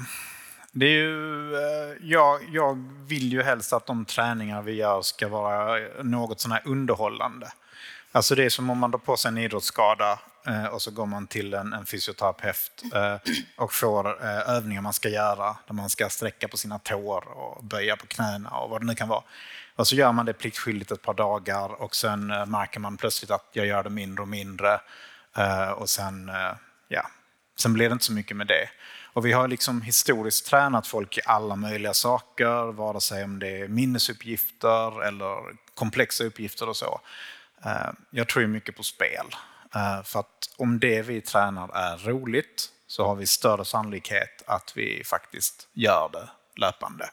det 0.72 0.86
är 0.86 0.90
ju, 0.90 1.52
uh, 1.52 1.98
jag, 2.02 2.50
jag 2.52 2.92
vill 3.08 3.32
ju 3.32 3.44
helst 3.44 3.74
att 3.74 3.86
de 3.86 4.06
träningar 4.06 4.62
vi 4.62 4.72
gör 4.72 5.02
ska 5.02 5.28
vara 5.28 5.80
något 6.04 6.40
sån 6.40 6.52
här 6.52 6.62
underhållande. 6.66 7.52
Alltså 8.15 8.36
det 8.36 8.45
är 8.45 8.50
som 8.50 8.69
om 8.69 8.77
man 8.77 8.91
drar 8.91 9.00
på 9.00 9.17
sig 9.17 9.29
en 9.29 9.38
idrottsskada 9.38 10.19
eh, 10.48 10.65
och 10.65 10.81
så 10.81 10.91
går 10.91 11.05
man 11.05 11.27
till 11.27 11.53
en, 11.53 11.74
en 11.74 11.86
fysioterapeut 11.86 12.84
eh, 12.93 13.15
och 13.57 13.74
får 13.74 14.25
eh, 14.25 14.50
övningar 14.50 14.81
man 14.81 14.93
ska 14.93 15.10
göra 15.10 15.57
där 15.67 15.74
man 15.74 15.89
ska 15.89 16.10
sträcka 16.10 16.48
på 16.48 16.57
sina 16.57 16.79
tår 16.79 17.27
och 17.27 17.63
böja 17.63 17.95
på 17.95 18.07
knäna 18.07 18.50
och 18.50 18.69
vad 18.69 18.81
det 18.81 18.86
nu 18.86 18.95
kan 18.95 19.07
vara. 19.07 19.24
Och 19.75 19.88
så 19.88 19.95
gör 19.95 20.12
man 20.12 20.25
det 20.25 20.34
pliktskyldigt 20.34 20.91
ett 20.91 21.01
par 21.01 21.13
dagar 21.13 21.81
och 21.81 21.95
sen 21.95 22.27
märker 22.27 22.79
man 22.79 22.98
plötsligt 22.98 23.31
att 23.31 23.50
jag 23.51 23.65
gör 23.65 23.84
det 23.84 23.89
mindre 23.89 24.22
och 24.22 24.27
mindre. 24.27 24.79
Och 25.75 25.89
sen, 25.89 26.31
ja, 26.88 27.07
sen 27.57 27.74
blir 27.74 27.89
det 27.89 27.93
inte 27.93 28.05
så 28.05 28.13
mycket 28.13 28.38
med 28.38 28.48
det. 28.48 28.69
Och 29.13 29.25
vi 29.25 29.31
har 29.31 29.48
liksom 29.48 29.81
historiskt 29.81 30.45
tränat 30.45 30.88
folk 30.88 31.17
i 31.17 31.22
alla 31.25 31.55
möjliga 31.55 31.93
saker, 31.93 32.72
vare 32.72 33.01
sig 33.01 33.24
om 33.24 33.39
det 33.39 33.62
är 33.62 33.67
minnesuppgifter 33.67 35.03
eller 35.03 35.55
komplexa 35.74 36.24
uppgifter 36.24 36.69
och 36.69 36.77
så. 36.77 37.01
Eh, 37.65 37.89
jag 38.10 38.27
tror 38.27 38.41
ju 38.41 38.48
mycket 38.48 38.75
på 38.75 38.84
spel. 38.84 39.25
Eh, 39.75 40.03
för 40.03 40.19
att 40.19 40.50
om 40.57 40.79
det 40.79 41.01
vi 41.01 41.22
tränar 41.22 41.69
är 41.75 41.98
roligt 41.98 42.69
så 42.88 43.05
har 43.05 43.15
vi 43.15 43.27
större 43.27 43.65
sannolikhet 43.65 44.43
att 44.48 44.74
vi 44.75 45.03
faktiskt 45.05 45.67
gör 45.74 46.10
det 46.13 46.29
löpande. 46.62 47.10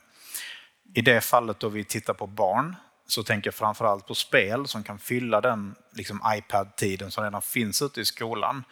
I 0.94 1.00
det 1.00 1.20
fallet 1.20 1.60
då 1.60 1.68
vi 1.68 1.84
tittar 1.84 2.14
på 2.14 2.26
barn 2.26 2.76
så 3.06 3.22
tänker 3.22 3.48
jag 3.48 3.54
framförallt 3.54 4.06
på 4.06 4.14
spel 4.14 4.68
som 4.68 4.82
kan 4.82 4.98
fylla 4.98 5.40
den 5.40 5.74
liksom, 5.92 6.20
iPad-tiden 6.36 7.10
som 7.10 7.24
redan 7.24 7.42
finns 7.42 7.82
ute 7.82 8.00
i 8.00 8.04
skolan. 8.04 8.64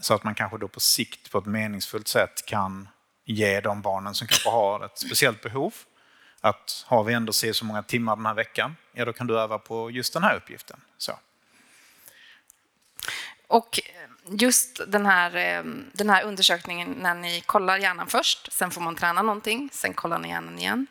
Så 0.00 0.14
att 0.14 0.24
man 0.24 0.34
kanske 0.34 0.58
då 0.58 0.68
på 0.68 0.80
sikt 0.80 1.30
på 1.30 1.38
ett 1.38 1.46
meningsfullt 1.46 2.08
sätt 2.08 2.46
kan 2.46 2.88
ge 3.24 3.60
de 3.60 3.82
barnen 3.82 4.14
som 4.14 4.26
kanske 4.26 4.50
har 4.50 4.84
ett 4.84 4.98
speciellt 4.98 5.42
behov 5.42 5.74
att 6.44 6.84
har 6.88 7.04
vi 7.04 7.14
ändå 7.14 7.32
se 7.32 7.54
så 7.54 7.64
många 7.64 7.82
timmar 7.82 8.16
den 8.16 8.26
här 8.26 8.34
veckan, 8.34 8.76
ja 8.92 9.04
då 9.04 9.12
kan 9.12 9.26
du 9.26 9.38
öva 9.38 9.58
på 9.58 9.90
just 9.90 10.12
den 10.12 10.22
här 10.22 10.36
uppgiften. 10.36 10.80
Så. 10.98 11.18
Och 13.46 13.80
just 14.28 14.80
den 14.86 15.06
här, 15.06 15.36
eh, 15.36 15.64
den 15.92 16.10
här 16.10 16.24
undersökningen 16.24 16.90
när 16.90 17.14
ni 17.14 17.40
kollar 17.40 17.78
hjärnan 17.78 18.06
först, 18.06 18.52
sen 18.52 18.70
får 18.70 18.80
man 18.80 18.96
träna 18.96 19.22
någonting, 19.22 19.68
sen 19.72 19.94
kollar 19.94 20.18
ni 20.18 20.28
hjärnan 20.28 20.58
igen. 20.58 20.86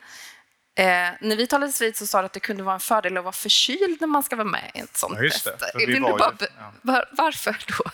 Eh, 0.74 0.84
när 1.20 1.36
vi 1.36 1.46
talades 1.46 1.80
vid 1.80 1.96
så 1.96 2.06
sa 2.06 2.20
du 2.20 2.26
att 2.26 2.32
det 2.32 2.40
kunde 2.40 2.62
vara 2.62 2.74
en 2.74 2.80
fördel 2.80 3.16
att 3.16 3.24
vara 3.24 3.32
förkyld 3.32 4.00
när 4.00 4.08
man 4.08 4.22
ska 4.22 4.36
vara 4.36 4.48
med 4.48 4.70
i 4.74 4.78
ett 4.78 4.96
sånt 4.96 5.14
ja, 5.16 5.22
just 5.22 5.44
test. 5.44 5.58
Det, 5.74 5.86
vi 5.86 5.98
var 5.98 6.18
bara, 6.18 6.34
ju, 6.40 6.46
ja. 6.58 6.72
var, 6.82 7.08
varför 7.12 7.56
då? 7.78 7.90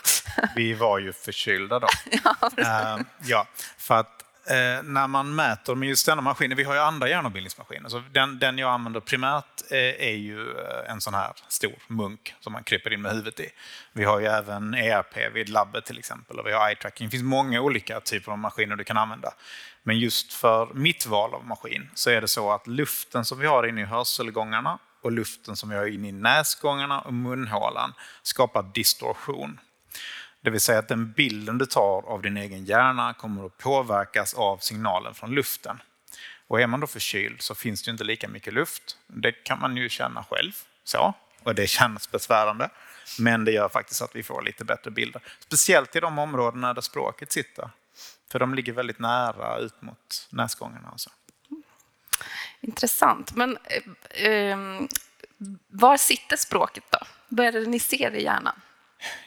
vi 0.56 0.74
var 0.74 0.98
ju 0.98 1.12
förkylda 1.12 1.78
då. 1.78 1.88
ja, 2.24 2.36
uh, 2.98 3.04
ja, 3.24 3.46
för 3.78 3.94
att 3.94 4.17
eh, 4.17 4.17
Eh, 4.50 4.82
när 4.82 5.06
man 5.06 5.34
mäter 5.34 5.74
med 5.74 5.88
just 5.88 6.06
denna 6.06 6.22
maskinen, 6.22 6.56
vi 6.56 6.64
har 6.64 6.74
ju 6.74 6.80
andra 6.80 7.08
hjärnavbildningsmaskiner, 7.08 7.88
så 7.88 8.02
den, 8.12 8.38
den 8.38 8.58
jag 8.58 8.70
använder 8.70 9.00
primärt 9.00 9.62
eh, 9.70 9.78
är 9.78 10.16
ju 10.16 10.50
eh, 10.50 10.90
en 10.92 11.00
sån 11.00 11.14
här 11.14 11.32
stor 11.48 11.72
munk 11.86 12.34
som 12.40 12.52
man 12.52 12.64
kryper 12.64 12.92
in 12.92 13.02
med 13.02 13.12
huvudet 13.12 13.40
i. 13.40 13.48
Vi 13.92 14.04
har 14.04 14.20
ju 14.20 14.26
även 14.26 14.74
ERP 14.74 15.34
vid 15.34 15.48
labbet 15.48 15.86
till 15.86 15.98
exempel 15.98 16.38
och 16.38 16.46
vi 16.46 16.52
har 16.52 16.68
eye 16.68 16.76
tracking. 16.76 17.06
Det 17.06 17.10
finns 17.10 17.22
många 17.22 17.60
olika 17.60 18.00
typer 18.00 18.32
av 18.32 18.38
maskiner 18.38 18.76
du 18.76 18.84
kan 18.84 18.96
använda. 18.96 19.32
Men 19.82 19.98
just 19.98 20.32
för 20.32 20.68
mitt 20.74 21.06
val 21.06 21.34
av 21.34 21.46
maskin 21.46 21.90
så 21.94 22.10
är 22.10 22.20
det 22.20 22.28
så 22.28 22.52
att 22.52 22.66
luften 22.66 23.24
som 23.24 23.38
vi 23.38 23.46
har 23.46 23.66
inne 23.66 23.80
i 23.80 23.84
hörselgångarna 23.84 24.78
och 25.02 25.12
luften 25.12 25.56
som 25.56 25.68
vi 25.68 25.76
har 25.76 25.86
inne 25.86 26.08
i 26.08 26.12
näsgångarna 26.12 27.00
och 27.00 27.14
munhålan 27.14 27.94
skapar 28.22 28.62
distorsion. 28.62 29.60
Det 30.40 30.50
vill 30.50 30.60
säga 30.60 30.78
att 30.78 30.88
den 30.88 31.12
bilden 31.12 31.58
du 31.58 31.66
tar 31.66 32.02
av 32.06 32.22
din 32.22 32.36
egen 32.36 32.64
hjärna 32.64 33.14
kommer 33.14 33.46
att 33.46 33.58
påverkas 33.58 34.34
av 34.34 34.58
signalen 34.58 35.14
från 35.14 35.30
luften. 35.30 35.82
Och 36.46 36.60
är 36.60 36.66
man 36.66 36.80
då 36.80 36.86
förkyld 36.86 37.42
så 37.42 37.54
finns 37.54 37.82
det 37.82 37.90
inte 37.90 38.04
lika 38.04 38.28
mycket 38.28 38.54
luft. 38.54 38.96
Det 39.06 39.32
kan 39.32 39.60
man 39.60 39.76
ju 39.76 39.88
känna 39.88 40.24
själv. 40.24 40.52
Så, 40.84 41.14
och 41.42 41.54
det 41.54 41.66
känns 41.66 42.10
besvärande. 42.10 42.70
Men 43.18 43.44
det 43.44 43.52
gör 43.52 43.68
faktiskt 43.68 44.02
att 44.02 44.16
vi 44.16 44.22
får 44.22 44.42
lite 44.42 44.64
bättre 44.64 44.90
bilder. 44.90 45.22
Speciellt 45.40 45.96
i 45.96 46.00
de 46.00 46.18
områdena 46.18 46.74
där 46.74 46.82
språket 46.82 47.32
sitter. 47.32 47.70
För 48.30 48.38
de 48.38 48.54
ligger 48.54 48.72
väldigt 48.72 48.98
nära 48.98 49.58
ut 49.58 49.82
mot 49.82 50.28
näsgångarna. 50.30 50.90
Och 50.90 51.00
så. 51.00 51.10
Intressant. 52.60 53.34
Men 53.34 53.58
eh, 53.64 54.26
eh, 54.30 54.58
var 55.68 55.96
sitter 55.96 56.36
språket 56.36 56.84
då? 56.90 56.98
Vad 57.28 57.46
är 57.46 57.52
det 57.52 57.66
ni 57.66 57.78
ser 57.78 58.14
i 58.14 58.22
hjärnan? 58.22 58.60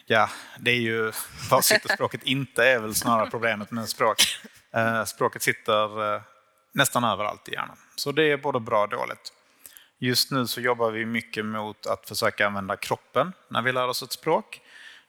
Ja, 0.06 0.30
det 0.60 0.72
är 0.72 0.80
ju 0.80 1.12
var 1.50 1.62
sitter 1.62 1.94
språket 1.94 2.24
inte 2.24 2.66
är 2.66 2.80
väl 2.80 2.96
snarare 2.96 3.30
problemet 3.30 3.72
med 3.72 3.90
språk. 3.90 4.24
Eh, 4.74 5.04
språket 5.04 5.42
sitter 5.42 6.14
eh, 6.16 6.22
nästan 6.74 7.04
överallt 7.04 7.50
i 7.50 7.52
hjärnan. 7.52 7.78
Så 7.96 8.12
det 8.12 8.32
är 8.32 8.38
både 8.38 8.60
bra 8.60 8.82
och 8.82 8.90
dåligt. 8.90 9.34
Just 10.00 10.32
nu 10.32 10.48
så 10.48 10.62
jobbar 10.62 10.92
vi 10.92 11.06
mycket 11.06 11.46
mot 11.46 11.88
att 11.88 12.08
försöka 12.08 12.48
använda 12.48 12.78
kroppen 12.78 13.34
när 13.48 13.62
vi 13.62 13.72
lär 13.72 13.88
oss 13.88 14.04
ett 14.04 14.12
språk. 14.12 14.62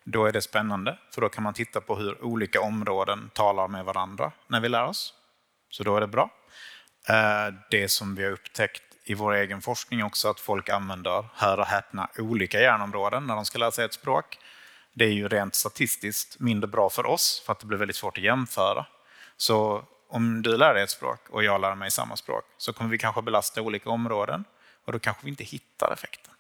Då 0.05 0.27
är 0.27 0.33
det 0.33 0.43
spännande, 0.43 0.99
för 1.15 1.21
då 1.21 1.29
kan 1.29 1.45
man 1.45 1.55
titta 1.55 1.81
på 1.81 1.97
hur 1.97 2.25
olika 2.25 2.61
områden 2.61 3.31
talar 3.33 3.69
med 3.69 3.85
varandra 3.85 4.33
när 4.47 4.61
vi 4.61 4.69
lär 4.69 4.85
oss. 4.85 5.15
Så 5.71 5.83
då 5.83 5.97
är 5.97 6.01
det 6.01 6.07
bra. 6.07 6.31
Eh, 7.09 7.55
det 7.71 7.89
som 7.89 8.15
vi 8.15 8.25
har 8.25 8.31
upptäckt 8.31 8.83
i 9.05 9.15
vår 9.15 9.35
egen 9.35 9.63
forskning 9.63 10.05
också, 10.05 10.29
att 10.29 10.41
folk 10.41 10.69
använder, 10.69 11.25
hör 11.35 11.59
och 11.59 11.67
häpna, 11.67 12.09
olika 12.19 12.61
hjärnområden 12.61 13.27
när 13.27 13.35
de 13.35 13.45
ska 13.45 13.59
lära 13.59 13.71
sig 13.71 13.85
ett 13.85 13.95
språk. 13.95 14.39
Det 14.93 15.05
är 15.05 15.13
ju 15.13 15.29
rent 15.29 15.55
statistiskt 15.55 16.41
mindre 16.41 16.69
bra 16.69 16.91
för 16.91 17.07
oss, 17.07 17.43
för 17.47 17.53
att 17.53 17.61
det 17.61 17.67
blir 17.67 17.79
väldigt 17.79 17.97
svårt 17.97 18.19
att 18.19 18.25
jämföra. 18.25 18.87
Så 19.37 19.85
om 20.09 20.43
du 20.43 20.57
lär 20.57 20.75
dig 20.75 20.83
ett 20.83 20.91
språk 20.91 21.21
och 21.29 21.45
jag 21.45 21.61
lär 21.61 21.75
mig 21.75 21.91
samma 21.91 22.17
språk 22.17 22.45
så 22.57 22.73
kommer 22.73 22.91
vi 22.91 22.99
kanske 22.99 23.23
belasta 23.23 23.63
olika 23.63 23.91
områden 23.91 24.45
och 24.85 24.93
då 24.93 24.99
kanske 24.99 25.25
vi 25.25 25.31
inte 25.31 25.45
hittar 25.45 25.93
effekten. 25.93 26.35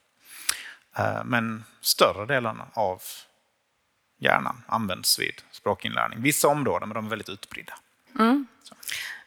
Eh, 0.97 1.25
men 1.25 1.64
större 1.80 2.26
delen 2.26 2.62
av 2.73 3.02
hjärnan 4.18 4.62
används 4.66 5.18
vid 5.18 5.42
språkinlärning. 5.50 6.23
Vissa 6.23 6.49
områden, 6.49 6.88
men 6.88 6.94
de 6.94 7.06
är 7.06 7.11
väldigt 7.11 7.28
utspridda. 7.28 7.75
Mm. 8.18 8.47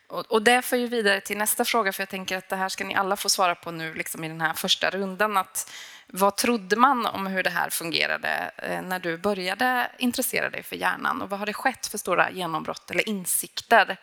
Och, 0.07 0.31
och 0.31 0.41
det 0.41 0.61
för 0.61 0.77
ju 0.77 0.87
vidare 0.87 1.21
till 1.21 1.37
nästa 1.37 1.65
fråga, 1.65 1.93
för 1.93 2.01
jag 2.01 2.09
tänker 2.09 2.37
att 2.37 2.49
det 2.49 2.55
här 2.55 2.69
ska 2.69 2.85
ni 2.85 2.95
alla 2.95 3.15
få 3.15 3.29
svara 3.29 3.55
på 3.55 3.71
nu 3.71 3.93
liksom 3.93 4.23
i 4.23 4.27
den 4.27 4.41
här 4.41 4.53
första 4.53 4.89
rundan. 4.89 5.37
Att, 5.37 5.71
vad 6.07 6.37
trodde 6.37 6.75
man 6.75 7.05
om 7.05 7.27
hur 7.27 7.43
det 7.43 7.49
här 7.49 7.69
fungerade 7.69 8.51
eh, 8.57 8.81
när 8.81 8.99
du 8.99 9.17
började 9.17 9.91
intressera 9.97 10.49
dig 10.49 10.63
för 10.63 10.75
hjärnan? 10.75 11.21
Och 11.21 11.29
vad 11.29 11.39
har 11.39 11.45
det 11.45 11.53
skett 11.53 11.87
för 11.87 11.97
stora 11.97 12.31
genombrott 12.31 12.91
eller 12.91 13.09
insikter 13.09 13.97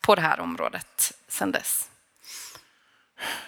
på 0.00 0.14
det 0.14 0.20
här 0.20 0.40
området 0.40 1.12
sedan 1.28 1.52
dess? 1.52 1.88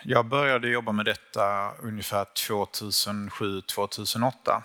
Jag 0.03 0.27
började 0.27 0.69
jobba 0.69 0.93
med 0.93 1.05
detta 1.05 1.73
ungefär 1.83 2.25
2007-2008. 2.25 4.63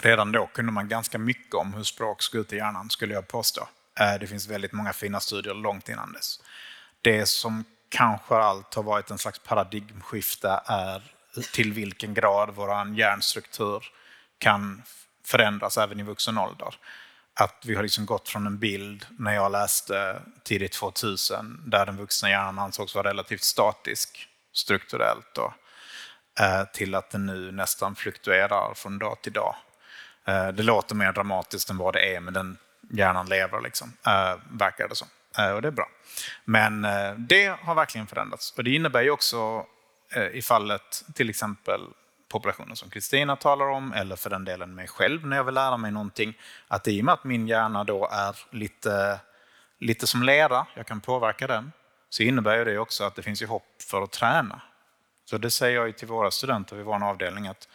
Redan 0.00 0.32
då 0.32 0.46
kunde 0.46 0.72
man 0.72 0.88
ganska 0.88 1.18
mycket 1.18 1.54
om 1.54 1.74
hur 1.74 1.82
språk 1.82 2.22
ska 2.22 2.38
ut 2.38 2.52
i 2.52 2.56
hjärnan, 2.56 2.90
skulle 2.90 3.14
jag 3.14 3.28
påstå. 3.28 3.68
Eh, 4.00 4.14
det 4.20 4.26
finns 4.26 4.48
väldigt 4.48 4.72
många 4.72 4.92
fina 4.92 5.20
studier 5.20 5.54
långt 5.54 5.88
innan 5.88 6.12
dess. 6.12 6.40
Det 7.02 7.26
som 7.26 7.64
kanske 7.88 8.34
allt 8.34 8.74
har 8.74 8.82
varit 8.82 9.10
en 9.10 9.18
slags 9.18 9.38
paradigmskifte 9.38 10.60
är 10.66 11.14
till 11.52 11.72
vilken 11.72 12.14
grad 12.14 12.50
vår 12.54 12.98
hjärnstruktur 12.98 13.84
kan 14.38 14.82
förändras 15.24 15.78
även 15.78 16.00
i 16.00 16.02
vuxen 16.02 16.38
ålder. 16.38 16.74
Att 17.34 17.62
vi 17.64 17.74
har 17.74 17.82
liksom 17.82 18.06
gått 18.06 18.28
från 18.28 18.46
en 18.46 18.58
bild 18.58 19.06
när 19.18 19.34
jag 19.34 19.52
läste 19.52 20.22
tidigt 20.44 20.72
2000 20.72 21.62
där 21.66 21.86
den 21.86 21.96
vuxna 21.96 22.30
hjärnan 22.30 22.58
ansågs 22.58 22.94
vara 22.94 23.08
relativt 23.08 23.42
statisk 23.42 24.28
strukturellt 24.52 25.34
då, 25.34 25.54
eh, 26.40 26.64
till 26.72 26.94
att 26.94 27.10
den 27.10 27.26
nu 27.26 27.52
nästan 27.52 27.96
fluktuerar 27.96 28.74
från 28.74 28.98
dag 28.98 29.22
till 29.22 29.32
dag. 29.32 29.56
Eh, 30.24 30.48
det 30.48 30.62
låter 30.62 30.94
mer 30.94 31.12
dramatiskt 31.12 31.70
än 31.70 31.76
vad 31.76 31.94
det 31.94 32.14
är, 32.14 32.20
men 32.20 32.34
den 32.34 32.58
hjärnan 32.90 33.28
lever, 33.28 33.60
liksom, 33.60 33.92
eh, 34.06 34.34
verkar 34.50 34.88
det 34.88 34.94
som. 34.94 35.08
Och 35.54 35.62
det 35.62 35.68
är 35.68 35.72
bra. 35.72 35.88
Men 36.44 36.86
det 37.16 37.56
har 37.62 37.74
verkligen 37.74 38.06
förändrats. 38.06 38.54
Och 38.56 38.64
det 38.64 38.74
innebär 38.74 39.02
ju 39.02 39.10
också 39.10 39.66
Eh, 40.10 40.26
i 40.26 40.42
fallet 40.42 41.04
till 41.14 41.30
exempel 41.30 41.80
populationen 42.28 42.76
som 42.76 42.90
Kristina 42.90 43.36
talar 43.36 43.68
om, 43.68 43.92
eller 43.92 44.16
för 44.16 44.30
den 44.30 44.44
delen 44.44 44.74
mig 44.74 44.88
själv 44.88 45.26
när 45.26 45.36
jag 45.36 45.44
vill 45.44 45.54
lära 45.54 45.76
mig 45.76 45.90
någonting, 45.90 46.38
att 46.68 46.88
i 46.88 47.00
och 47.00 47.04
med 47.04 47.14
att 47.14 47.24
min 47.24 47.48
hjärna 47.48 47.84
då 47.84 48.08
är 48.12 48.36
lite, 48.50 49.20
lite 49.78 50.06
som 50.06 50.22
lera, 50.22 50.66
jag 50.74 50.86
kan 50.86 51.00
påverka 51.00 51.46
den, 51.46 51.72
så 52.08 52.22
innebär 52.22 52.64
det 52.64 52.78
också 52.78 53.04
att 53.04 53.14
det 53.14 53.22
finns 53.22 53.42
ju 53.42 53.46
hopp 53.46 53.82
för 53.90 54.02
att 54.02 54.12
träna. 54.12 54.62
Så 55.24 55.38
det 55.38 55.50
säger 55.50 55.76
jag 55.76 55.96
till 55.96 56.08
våra 56.08 56.30
studenter 56.30 56.76
vid 56.76 56.84
vår 56.84 57.04
avdelning 57.04 57.46
att 57.46 57.68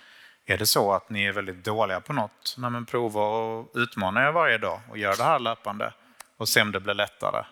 är 0.46 0.58
det 0.58 0.66
så 0.66 0.94
att 0.94 1.10
ni 1.10 1.25
är 1.25 1.32
väldigt 1.32 1.63
dåliga 1.66 2.02
på 2.02 2.13
något, 2.13 2.56
men 2.58 2.86
prova 2.86 3.22
och 3.22 3.72
utmana 3.74 4.28
er 4.28 4.32
varje 4.32 4.58
dag 4.58 4.82
och 4.90 4.98
gör 4.98 5.16
det 5.18 5.24
här 5.24 5.40
löpande 5.40 5.94
och 6.38 6.50
se 6.50 6.62
om 6.62 6.72
det 6.72 6.80
blir 6.80 6.94
lättare. 6.94 7.46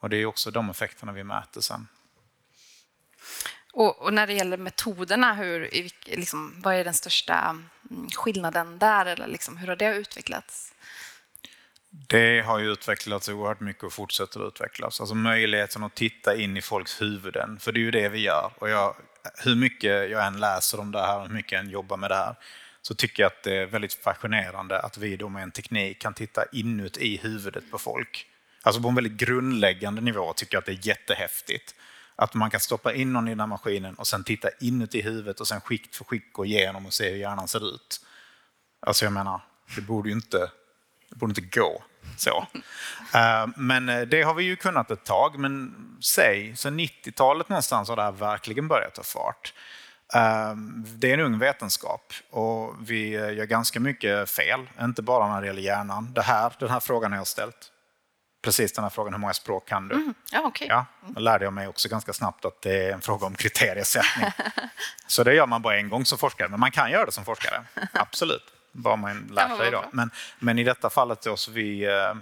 Och 0.00 0.10
det 0.10 0.16
är 0.16 0.26
också 0.26 0.50
de 0.50 0.70
effekterna 0.70 1.12
vi 1.12 1.24
mäter 1.24 1.60
sen. 1.60 1.88
Och, 3.72 4.02
och 4.02 4.14
när 4.14 4.26
det 4.26 4.32
gäller 4.32 4.56
metoderna, 4.56 5.34
hur, 5.34 5.70
liksom, 6.04 6.54
vad 6.62 6.74
är 6.74 6.84
den 6.84 6.94
största 6.94 7.56
mm, 7.90 8.10
skillnaden 8.10 8.78
där? 8.78 9.06
Eller 9.06 9.26
liksom, 9.26 9.56
hur 9.56 9.68
har 9.68 9.76
det 9.76 9.94
utvecklats? 9.94 10.74
Det 11.90 12.40
har 12.40 12.58
ju 12.58 12.72
utvecklats 12.72 13.28
oerhört 13.28 13.60
mycket 13.60 13.84
och 13.84 13.92
fortsätter 13.92 14.40
att 14.40 14.52
utvecklas. 14.52 15.00
Alltså 15.00 15.14
möjligheten 15.14 15.84
att 15.84 15.94
titta 15.94 16.36
in 16.36 16.56
i 16.56 16.62
folks 16.62 17.02
huvuden, 17.02 17.58
för 17.60 17.72
det 17.72 17.80
är 17.80 17.82
ju 17.82 17.90
det 17.90 18.08
vi 18.08 18.20
gör. 18.20 18.52
Och 18.58 18.70
jag 18.70 18.94
hur 19.44 19.56
mycket 19.56 20.10
jag 20.10 20.26
än 20.26 20.40
läser 20.40 20.80
om 20.80 20.92
det 20.92 21.00
här, 21.00 21.22
hur 21.22 21.34
mycket 21.34 21.52
jag 21.52 21.60
än 21.60 21.70
jobbar 21.70 21.96
med 21.96 22.10
det 22.10 22.14
här, 22.14 22.34
så 22.82 22.94
tycker 22.94 23.22
jag 23.22 23.32
att 23.32 23.42
det 23.42 23.56
är 23.56 23.66
väldigt 23.66 23.94
fascinerande 23.94 24.80
att 24.80 24.98
vi 24.98 25.16
då 25.16 25.28
med 25.28 25.42
en 25.42 25.50
teknik 25.50 25.98
kan 25.98 26.14
titta 26.14 26.44
inuti 26.52 27.20
huvudet 27.22 27.70
på 27.70 27.78
folk. 27.78 28.26
Alltså 28.62 28.82
på 28.82 28.88
en 28.88 28.94
väldigt 28.94 29.12
grundläggande 29.12 30.00
nivå 30.00 30.32
tycker 30.32 30.54
jag 30.54 30.60
att 30.60 30.66
det 30.66 30.72
är 30.72 30.86
jättehäftigt. 30.86 31.74
Att 32.22 32.34
man 32.34 32.50
kan 32.50 32.60
stoppa 32.60 32.94
in 32.94 33.12
någon 33.12 33.28
i 33.28 33.30
den 33.30 33.40
här 33.40 33.46
maskinen 33.46 33.94
och 33.94 34.06
sen 34.06 34.24
titta 34.24 34.48
inuti 34.60 35.02
huvudet 35.02 35.40
och 35.40 35.48
sen 35.48 35.60
skikt 35.60 35.96
för 35.96 36.04
skikt 36.04 36.32
gå 36.32 36.44
igenom 36.44 36.86
och 36.86 36.92
se 36.92 37.10
hur 37.10 37.16
hjärnan 37.16 37.48
ser 37.48 37.74
ut. 37.74 38.00
Alltså 38.86 39.04
jag 39.04 39.12
menar, 39.12 39.40
det 39.76 39.80
borde 39.80 40.08
ju 40.08 40.14
inte, 40.14 40.38
det 41.10 41.16
borde 41.16 41.30
inte 41.30 41.58
gå. 41.60 41.82
Så. 42.16 42.46
Eh, 43.14 43.46
men 43.56 43.88
eh, 43.88 44.00
det 44.00 44.22
har 44.22 44.34
vi 44.34 44.44
ju 44.44 44.56
kunnat 44.56 44.90
ett 44.90 45.04
tag, 45.04 45.38
men 45.38 45.74
säg, 46.02 46.56
så 46.56 46.68
90-talet 46.68 47.48
någonstans 47.48 47.88
har 47.88 47.96
det 47.96 48.02
här 48.02 48.12
verkligen 48.12 48.68
börjat 48.68 48.94
ta 48.94 49.02
fart. 49.02 49.54
Eh, 50.14 50.54
det 50.84 51.10
är 51.10 51.14
en 51.14 51.20
ung 51.20 51.38
vetenskap 51.38 52.12
och 52.30 52.74
vi 52.80 53.08
gör 53.08 53.44
ganska 53.44 53.80
mycket 53.80 54.30
fel, 54.30 54.60
inte 54.80 55.02
bara 55.02 55.28
när 55.28 55.40
det 55.40 55.46
gäller 55.46 55.62
hjärnan. 55.62 56.12
Det 56.12 56.22
här, 56.22 56.52
den 56.58 56.70
här 56.70 56.80
frågan 56.80 57.12
har 57.12 57.18
jag 57.18 57.26
ställt. 57.26 57.71
Precis 58.42 58.72
den 58.72 58.84
här 58.84 58.90
frågan, 58.90 59.12
hur 59.12 59.20
många 59.20 59.34
språk 59.34 59.68
kan 59.68 59.88
du? 59.88 59.94
Mm, 59.94 60.14
ja, 60.32 60.40
okay. 60.40 60.68
ja, 60.68 60.86
då 61.06 61.20
lärde 61.20 61.44
jag 61.44 61.52
mig 61.52 61.68
också 61.68 61.88
ganska 61.88 62.12
snabbt 62.12 62.44
att 62.44 62.62
det 62.62 62.88
är 62.88 62.92
en 62.92 63.00
fråga 63.00 63.26
om 63.26 63.34
kriteriesättning. 63.34 64.30
så 65.06 65.24
det 65.24 65.34
gör 65.34 65.46
man 65.46 65.62
bara 65.62 65.76
en 65.76 65.88
gång 65.88 66.04
som 66.04 66.18
forskare, 66.18 66.48
men 66.48 66.60
man 66.60 66.70
kan 66.70 66.90
göra 66.90 67.06
det 67.06 67.12
som 67.12 67.24
forskare, 67.24 67.64
absolut 67.92 68.52
vad 68.72 68.98
man 68.98 69.30
lär 69.30 69.56
sig 69.56 69.68
idag. 69.68 69.84
Men, 69.92 70.10
men 70.38 70.58
i 70.58 70.64
detta 70.64 70.90
fallet 70.90 71.22
då, 71.22 71.36
så 71.36 71.50
vi, 71.50 71.84
eh, 71.84 72.14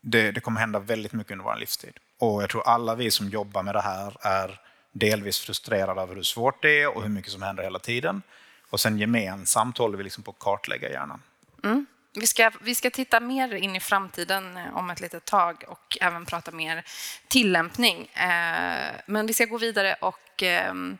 det, 0.00 0.30
det 0.30 0.40
kommer 0.40 0.60
hända 0.60 0.78
väldigt 0.78 1.12
mycket 1.12 1.32
under 1.32 1.44
vår 1.44 1.56
livstid. 1.56 1.98
Och 2.18 2.42
jag 2.42 2.50
tror 2.50 2.68
alla 2.68 2.94
vi 2.94 3.10
som 3.10 3.28
jobbar 3.28 3.62
med 3.62 3.74
det 3.74 3.80
här 3.80 4.16
är 4.20 4.60
delvis 4.92 5.38
frustrerade 5.38 6.00
över 6.00 6.14
hur 6.14 6.22
svårt 6.22 6.62
det 6.62 6.82
är 6.82 6.96
och 6.96 7.02
hur 7.02 7.08
mycket 7.08 7.32
som 7.32 7.42
händer 7.42 7.62
hela 7.62 7.78
tiden. 7.78 8.22
Och 8.70 8.80
sen 8.80 8.98
gemensamt 8.98 9.78
håller 9.78 9.98
vi 9.98 10.04
liksom 10.04 10.22
på 10.22 10.30
att 10.30 10.38
kartlägga 10.38 10.90
hjärnan. 10.90 11.22
Mm. 11.64 11.86
Vi 12.18 12.26
ska, 12.26 12.50
vi 12.60 12.74
ska 12.74 12.90
titta 12.90 13.20
mer 13.20 13.54
in 13.54 13.76
i 13.76 13.80
framtiden 13.80 14.56
eh, 14.56 14.76
om 14.76 14.90
ett 14.90 15.00
litet 15.00 15.24
tag 15.24 15.64
och 15.68 15.98
även 16.00 16.26
prata 16.26 16.50
mer 16.50 16.84
tillämpning. 17.28 18.06
Eh, 18.06 18.94
men 19.06 19.26
vi 19.26 19.32
ska 19.32 19.44
gå 19.44 19.58
vidare 19.58 19.94
och 20.00 20.42
ehm, 20.42 20.98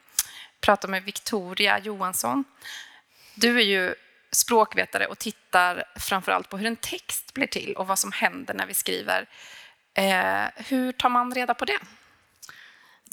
prata 0.61 0.89
med 0.89 1.03
Victoria 1.03 1.79
Johansson. 1.79 2.45
Du 3.35 3.59
är 3.59 3.65
ju 3.65 3.95
språkvetare 4.31 5.07
och 5.07 5.19
tittar 5.19 5.85
framförallt 5.97 6.49
på 6.49 6.59
hur 6.59 6.67
en 6.67 6.77
text 6.77 7.35
blir 7.35 7.47
till 7.47 7.75
och 7.77 7.87
vad 7.87 7.99
som 7.99 8.13
händer 8.13 8.55
när 8.55 8.67
vi 8.67 8.75
skriver. 8.75 9.29
Eh, 9.95 10.45
hur 10.57 10.93
tar 10.93 11.09
man 11.09 11.35
reda 11.35 11.55
på 11.55 11.65
det? 11.65 11.79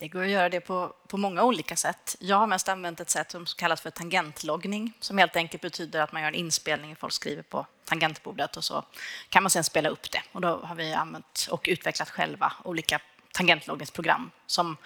Det 0.04 0.08
går 0.08 0.24
att 0.24 0.30
göra 0.30 0.50
det 0.50 0.60
på, 0.62 0.94
på 1.08 1.18
många 1.18 1.44
olika 1.44 1.76
sätt. 1.76 2.16
Jag 2.20 2.38
har 2.38 2.48
mest 2.48 2.70
använt 2.70 3.00
ett 3.00 3.10
sätt 3.10 3.32
som 3.32 3.46
kallas 3.46 3.82
för 3.82 3.90
tangentloggning, 3.90 4.94
som 5.00 5.18
helt 5.18 5.36
enkelt 5.36 5.62
betyder 5.62 6.02
att 6.02 6.12
man 6.12 6.22
gör 6.22 6.28
en 6.28 6.36
inspelning, 6.36 6.96
folk 6.96 7.14
skriver 7.14 7.44
på 7.44 7.66
tangentbordet 7.86 8.58
och 8.58 8.64
så 8.64 8.86
kan 9.30 9.44
man 9.44 9.50
sen 9.50 9.64
spela 9.64 9.90
upp 9.90 10.12
det. 10.12 10.22
Och 10.32 10.42
då 10.42 10.48
har 10.48 10.76
vi 10.76 10.94
använt 10.94 11.48
och 11.52 11.66
utvecklat 11.70 12.10
själva 12.10 12.54
olika 12.64 13.00
tangentloggningsprogram 13.32 14.32
som 14.46 14.78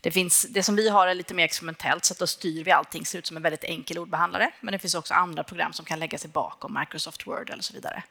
det, 0.00 0.10
finns, 0.10 0.46
det 0.50 0.62
som 0.62 0.76
vi 0.76 0.88
har 0.88 1.06
är 1.06 1.14
lite 1.14 1.34
mer 1.34 1.44
experimentellt, 1.44 2.04
så 2.04 2.12
att 2.12 2.18
då 2.18 2.26
styr 2.26 2.64
vi 2.64 2.70
allting, 2.70 3.06
ser 3.06 3.18
ut 3.18 3.26
som 3.26 3.36
en 3.36 3.42
väldigt 3.42 3.64
enkel 3.64 3.98
ordbehandlare. 3.98 4.50
Men 4.60 4.72
det 4.72 4.78
finns 4.78 4.94
också 4.94 5.14
andra 5.14 5.44
program 5.44 5.72
som 5.72 5.84
kan 5.84 5.98
lägga 5.98 6.18
sig 6.18 6.30
bakom 6.30 6.78
Microsoft 6.80 7.26
Word 7.26 7.50
eller 7.50 7.62
så 7.62 7.74
vidare. 7.74 8.02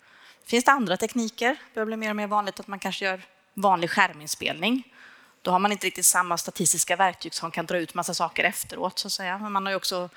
Finns 0.43 0.65
det 0.65 0.71
andra 0.71 0.97
tekniker? 0.97 1.49
Det 1.49 1.73
börjar 1.73 1.85
bli 1.85 1.97
mer 1.97 2.09
och 2.09 2.15
mer 2.15 2.27
vanligt 2.27 2.59
att 2.59 2.67
man 2.67 2.79
kanske 2.79 3.05
gör 3.05 3.21
vanlig 3.53 3.89
skärminspelning. 3.89 4.83
Då 5.45 5.51
har 5.51 5.59
man 5.59 5.71
inte 5.71 5.87
riktigt 5.87 6.05
samma 6.05 6.37
statistiska 6.37 6.95
verktyg 6.95 7.33
som 7.33 7.51
kan 7.51 7.65
dra 7.65 7.77
ut 7.77 7.93
massa 7.93 8.13
saker 8.13 8.43
efteråt. 8.43 8.99
Så 8.99 9.07
att 9.07 9.11
säga. 9.11 9.37
Men 9.37 9.51
man 9.51 9.65
har 9.65 9.71
ju 9.71 9.75
också 9.75 10.09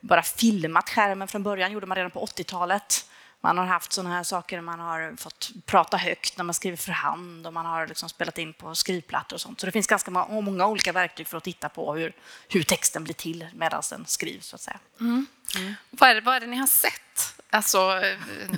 bara 0.00 0.22
filmat 0.22 0.90
skärmen 0.90 1.28
från 1.28 1.42
början, 1.42 1.72
gjorde 1.72 1.86
man 1.86 1.96
redan 1.96 2.10
på 2.10 2.26
80-talet. 2.26 3.06
Man 3.40 3.58
har 3.58 3.64
haft 3.64 3.92
sådana 3.92 4.14
här 4.14 4.22
saker, 4.22 4.60
man 4.60 4.80
har 4.80 5.16
fått 5.16 5.50
prata 5.66 5.96
högt 5.96 6.36
när 6.36 6.44
man 6.44 6.54
skriver 6.54 6.76
för 6.76 6.92
hand 6.92 7.46
och 7.46 7.52
man 7.52 7.66
har 7.66 7.86
liksom 7.86 8.08
spelat 8.08 8.38
in 8.38 8.52
på 8.52 8.74
skrivplattor 8.74 9.36
och 9.36 9.40
sånt. 9.40 9.60
Så 9.60 9.66
det 9.66 9.72
finns 9.72 9.86
ganska 9.86 10.10
många 10.10 10.66
olika 10.66 10.92
verktyg 10.92 11.26
för 11.26 11.36
att 11.36 11.44
titta 11.44 11.68
på 11.68 11.94
hur, 11.94 12.12
hur 12.48 12.62
texten 12.62 13.04
blir 13.04 13.14
till 13.14 13.46
medan 13.54 13.82
den 13.90 14.06
skrivs. 14.06 14.46
Så 14.46 14.56
att 14.56 14.62
säga. 14.62 14.78
Mm. 15.00 15.26
Mm. 15.56 15.74
Vad, 15.90 16.10
är 16.10 16.14
det, 16.14 16.20
vad 16.20 16.36
är 16.36 16.40
det 16.40 16.46
ni 16.46 16.56
har 16.56 16.66
sett? 16.66 17.42
Alltså, 17.50 17.78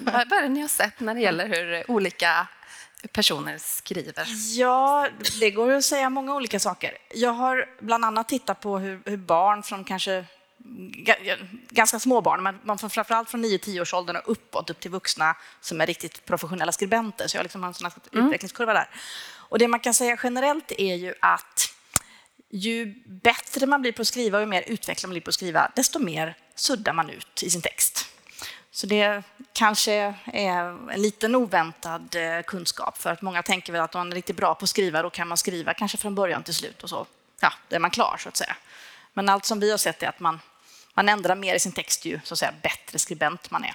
vad 0.01 0.33
är 0.33 0.43
det 0.43 0.49
ni 0.49 0.61
har 0.61 0.69
sett 0.69 1.01
när 1.01 1.15
det 1.15 1.21
gäller 1.21 1.49
hur 1.49 1.91
olika 1.91 2.47
personer 3.13 3.59
skriver? 3.59 4.27
Ja, 4.59 5.09
det 5.41 5.51
går 5.51 5.73
att 5.73 5.85
säga 5.85 6.11
många 6.11 6.35
olika 6.35 6.61
saker. 6.61 6.99
Jag 7.15 7.33
har 7.33 7.69
bland 7.81 8.05
annat 8.05 8.29
tittat 8.29 8.61
på 8.61 8.79
hur, 8.79 9.03
hur 9.05 9.17
barn 9.17 9.63
från 9.63 9.85
kanske 9.85 10.25
ganska 11.71 11.99
små 11.99 12.21
barn, 12.21 12.43
men 12.43 12.59
man 12.65 12.79
får 12.79 12.89
framförallt 12.89 13.31
från 13.31 13.45
9-10 13.45 13.81
års 13.81 13.95
åldern 13.95 14.17
och 14.17 14.33
uppåt, 14.33 14.71
upp 14.71 14.81
till 14.81 14.91
vuxna 14.91 15.37
som 15.61 15.81
är 15.81 15.87
riktigt 15.87 16.25
professionella 16.25 16.73
skribenter. 16.73 17.29
Så 17.29 17.37
jag 17.37 17.43
liksom 17.43 17.63
har 17.63 17.69
en 17.69 17.75
sån 17.75 17.91
mm. 18.13 18.27
utvecklingskurva 18.27 18.73
där. 18.73 18.89
Och 19.35 19.59
det 19.59 19.69
man 19.69 19.81
kan 19.81 19.95
säga 19.95 20.19
generellt 20.23 20.73
är 20.79 20.95
ju 20.95 21.15
att 21.21 21.75
ju 22.51 22.95
bättre 23.07 23.67
man 23.67 23.83
blir 23.83 23.93
på 23.93 24.03
att 24.03 24.09
skriva 24.09 24.39
och 24.39 24.43
ju 24.43 24.47
mer 24.47 24.65
utvecklad 24.67 25.09
man 25.09 25.15
blir 25.15 25.21
på 25.21 25.29
att 25.29 25.35
skriva, 25.35 25.73
desto 25.77 25.99
mer 25.99 26.37
suddar 26.55 26.93
man 26.93 27.11
ut 27.11 27.43
i 27.43 27.51
sin 27.51 27.63
text. 27.63 28.12
Så 28.75 28.87
det 28.87 29.23
kanske 29.53 30.15
är 30.25 30.91
en 30.93 31.03
liten 31.03 31.35
oväntad 31.35 32.15
eh, 32.15 32.43
kunskap, 32.43 32.99
för 32.99 33.11
att 33.11 33.23
många 33.23 33.43
tänker 33.43 33.73
väl 33.73 33.83
att 33.83 33.95
om 33.95 33.99
man 33.99 34.13
är 34.13 34.15
riktigt 34.15 34.37
bra 34.37 34.55
på 34.55 34.65
att 34.65 34.69
skriva, 34.69 35.03
då 35.03 35.11
kan 35.11 35.29
man 35.29 35.39
skriva 35.39 35.75
kanske 35.75 35.99
från 35.99 36.15
början 36.15 36.43
till 36.43 36.55
slut 36.55 36.83
och 36.83 36.89
så, 36.89 37.07
ja, 37.41 37.53
då 37.69 37.77
är 37.77 37.81
man 37.81 37.91
klar 37.91 38.17
så 38.19 38.29
att 38.29 38.37
säga. 38.37 38.57
Men 39.13 39.29
allt 39.29 39.45
som 39.45 39.61
vi 39.61 39.71
har 39.71 39.79
sett 39.79 40.03
är 40.03 40.09
att 40.09 40.21
man 40.21 40.41
man 40.95 41.09
ändrar 41.09 41.35
mer 41.35 41.55
i 41.55 41.61
sin 41.61 41.73
text 41.73 42.05
ju 42.05 42.21
så 42.25 42.35
att 42.35 42.39
säga, 42.39 42.55
bättre 42.63 42.99
skribent 42.99 43.51
man 43.51 43.65
är. 43.65 43.75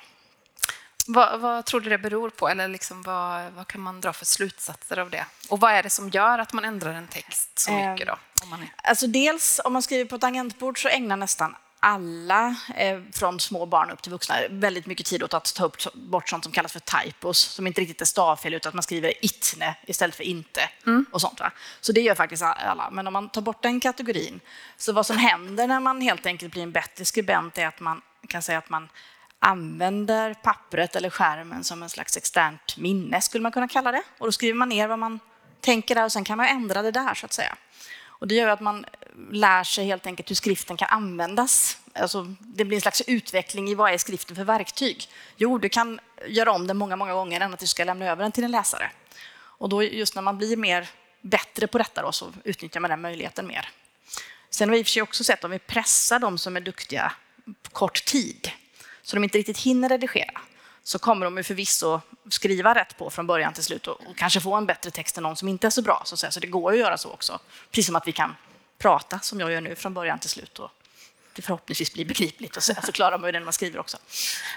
Vad, 1.08 1.40
vad 1.40 1.66
tror 1.66 1.82
du 1.82 1.90
det 1.90 1.98
beror 1.98 2.30
på? 2.30 2.50
Eller 2.50 2.68
liksom 2.68 3.02
vad, 3.02 3.52
vad 3.52 3.68
kan 3.68 3.82
man 3.82 4.02
dra 4.02 4.14
för 4.14 4.26
slutsatser 4.26 5.00
av 5.00 5.10
det? 5.10 5.26
Och 5.50 5.60
vad 5.60 5.72
är 5.72 5.84
det 5.84 5.90
som 5.90 6.10
gör 6.10 6.40
att 6.40 6.54
man 6.54 6.66
ändrar 6.66 6.94
en 6.94 7.08
text 7.08 7.60
så 7.60 7.72
Eh, 7.72 7.92
mycket? 7.92 8.08
Då, 8.08 8.18
om 8.44 8.50
man 8.50 8.62
är... 8.62 8.74
Alltså 8.76 9.08
dels 9.08 9.62
om 9.64 9.74
man 9.74 9.82
skriver 9.82 10.06
på 10.06 10.18
tangentbord 10.18 10.82
så 10.82 10.88
ägnar 10.88 11.18
nästan 11.18 11.56
alla, 11.80 12.56
eh, 12.76 13.00
från 13.14 13.40
små 13.40 13.66
barn 13.66 13.90
upp 13.90 14.02
till 14.02 14.12
vuxna, 14.12 14.36
väldigt 14.50 14.86
mycket 14.86 15.06
tid 15.06 15.24
åt 15.24 15.34
att 15.34 15.56
ta 15.56 15.66
upp, 15.66 15.94
bort 15.94 16.30
sånt 16.30 16.44
som 16.44 16.54
kallas 16.54 16.72
för 16.72 16.80
typos, 16.80 17.40
som 17.40 17.68
inte 17.68 17.82
riktigt 17.82 18.02
är 18.02 18.06
stavfel, 18.06 18.54
utan 18.54 18.70
att 18.70 18.74
man 18.74 18.84
skriver 18.84 19.26
itne 19.26 19.76
istället 19.88 20.16
för 20.16 20.24
inte. 20.24 20.70
och 21.12 21.22
sånt. 21.22 21.40
Va? 21.40 21.52
Så 21.82 21.92
det 21.92 22.02
gör 22.02 22.16
faktiskt 22.16 22.44
alla. 22.44 22.90
Men 22.92 23.08
om 23.08 23.14
man 23.14 23.30
tar 23.30 23.42
bort 23.42 23.64
den 23.64 23.80
kategorin, 23.80 24.40
så 24.78 24.94
vad 24.94 25.06
som 25.06 25.18
händer 25.18 25.68
när 25.68 25.80
man 25.80 26.02
helt 26.02 26.26
enkelt 26.26 26.52
blir 26.52 26.64
en 26.64 26.72
bättre 26.72 27.06
skribent 27.06 27.58
är 27.58 27.68
att 27.68 27.80
man 27.80 28.02
kan 28.28 28.42
säga 28.42 28.58
att 28.58 28.70
man 28.70 28.90
använder 29.40 30.34
pappret 30.34 30.96
eller 30.96 31.10
skärmen 31.10 31.64
som 31.64 31.84
en 31.84 31.90
slags 31.90 32.18
externt 32.18 32.78
minne, 32.78 33.22
skulle 33.22 33.42
man 33.42 33.52
kunna 33.52 33.68
kalla 33.68 33.92
det. 33.92 34.04
Och 34.18 34.28
då 34.28 34.32
skriver 34.32 34.54
man 34.54 34.70
ner 34.70 34.88
vad 34.88 35.00
man 35.00 35.20
tänker 35.62 35.96
där 35.96 36.04
och 36.04 36.12
sen 36.12 36.24
kan 36.24 36.38
man 36.38 36.48
ändra 36.48 36.82
det 36.82 36.92
där, 36.92 37.14
så 37.14 37.26
att 37.26 37.34
säga. 37.34 37.56
Och 38.20 38.28
det 38.28 38.36
gör 38.36 38.48
att 38.48 38.62
man 38.62 38.86
lär 39.32 39.64
sig 39.64 39.86
helt 39.86 40.06
enkelt 40.06 40.30
hur 40.30 40.36
skriften 40.36 40.78
kan 40.78 40.90
användas. 40.90 41.78
Alltså, 41.94 42.36
det 42.40 42.66
blir 42.66 42.78
en 42.78 42.82
slags 42.82 43.02
utveckling 43.02 43.70
i 43.70 43.76
vad 43.76 43.94
är 43.94 43.98
skriften 43.98 44.36
för 44.36 44.44
verktyg. 44.44 45.10
Jo, 45.38 45.58
du 45.58 45.70
kan 45.70 46.00
göra 46.28 46.52
om 46.52 46.68
den 46.68 46.78
många, 46.78 46.96
många 46.96 47.14
gånger 47.14 47.42
än 47.42 47.54
att 47.54 47.60
du 47.60 47.68
ska 47.68 47.84
lämna 47.84 48.06
över 48.06 48.24
den 48.24 48.32
till 48.32 48.44
en 48.44 48.52
läsare. 48.52 48.92
Och 49.36 49.70
då 49.70 49.84
just 49.84 50.16
när 50.16 50.22
man 50.22 50.38
blir 50.38 50.58
mer 50.58 50.90
bättre 51.22 51.68
på 51.68 51.78
detta 51.78 52.02
då, 52.02 52.12
så 52.12 52.34
utnyttjar 52.44 52.80
man 52.80 52.90
den 52.90 53.02
möjligheten 53.02 53.48
mer. 53.48 53.70
Sen 54.50 54.70
har 54.70 54.74
vi 54.74 54.80
i 54.80 54.84
och 54.84 54.88
för 54.88 54.92
sig 54.92 55.02
också 55.02 55.24
sett 55.24 55.44
om 55.44 55.52
vi 55.52 55.60
pressar 55.60 56.20
de 56.20 56.38
som 56.38 56.58
är 56.58 56.62
duktiga 56.62 57.14
på 57.64 57.72
kort 57.72 58.06
tid, 58.06 58.52
så 59.02 59.16
de 59.16 59.24
inte 59.24 59.38
riktigt 59.38 59.58
hinner 59.58 59.90
redigera, 59.90 60.42
så 60.84 61.00
kommer 61.00 61.26
de 61.26 61.38
ju 61.38 61.44
förvisso 61.44 62.02
skriva 62.30 62.76
rätt 62.76 62.98
på 62.98 63.10
från 63.10 63.28
början 63.28 63.54
till 63.54 63.64
slut 63.64 63.88
och, 63.88 64.08
och 64.08 64.18
kanske 64.18 64.42
få 64.42 64.56
en 64.56 64.66
bättre 64.66 64.92
text 64.92 65.18
än 65.18 65.24
någon 65.24 65.36
som 65.36 65.48
inte 65.48 65.68
är 65.68 65.72
så 65.72 65.82
bra. 65.82 66.02
Så, 66.06 66.18
så 66.18 66.40
det 66.40 66.48
går 66.48 66.74
ju 66.74 66.80
att 66.80 66.86
göra 66.86 66.98
så 66.98 67.12
också. 67.12 67.40
Precis 67.72 67.86
som 67.86 67.96
att 67.96 68.08
vi 68.08 68.12
kan 68.12 68.36
prata 68.78 69.20
som 69.20 69.40
jag 69.40 69.52
gör 69.52 69.62
nu 69.62 69.76
från 69.76 69.94
början 69.94 70.20
till 70.20 70.30
slut 70.30 70.60
och 70.60 70.72
det 71.38 71.42
förhoppningsvis 71.42 71.94
blir 71.94 72.06
begripligt 72.06 72.58
och 72.58 72.64
så, 72.64 72.74
så 72.84 72.92
klarar 72.92 73.18
man 73.18 73.28
ju 73.28 73.32
det 73.32 73.40
när 73.40 73.46
man 73.46 73.54
skriver 73.54 73.80
också. 73.80 73.98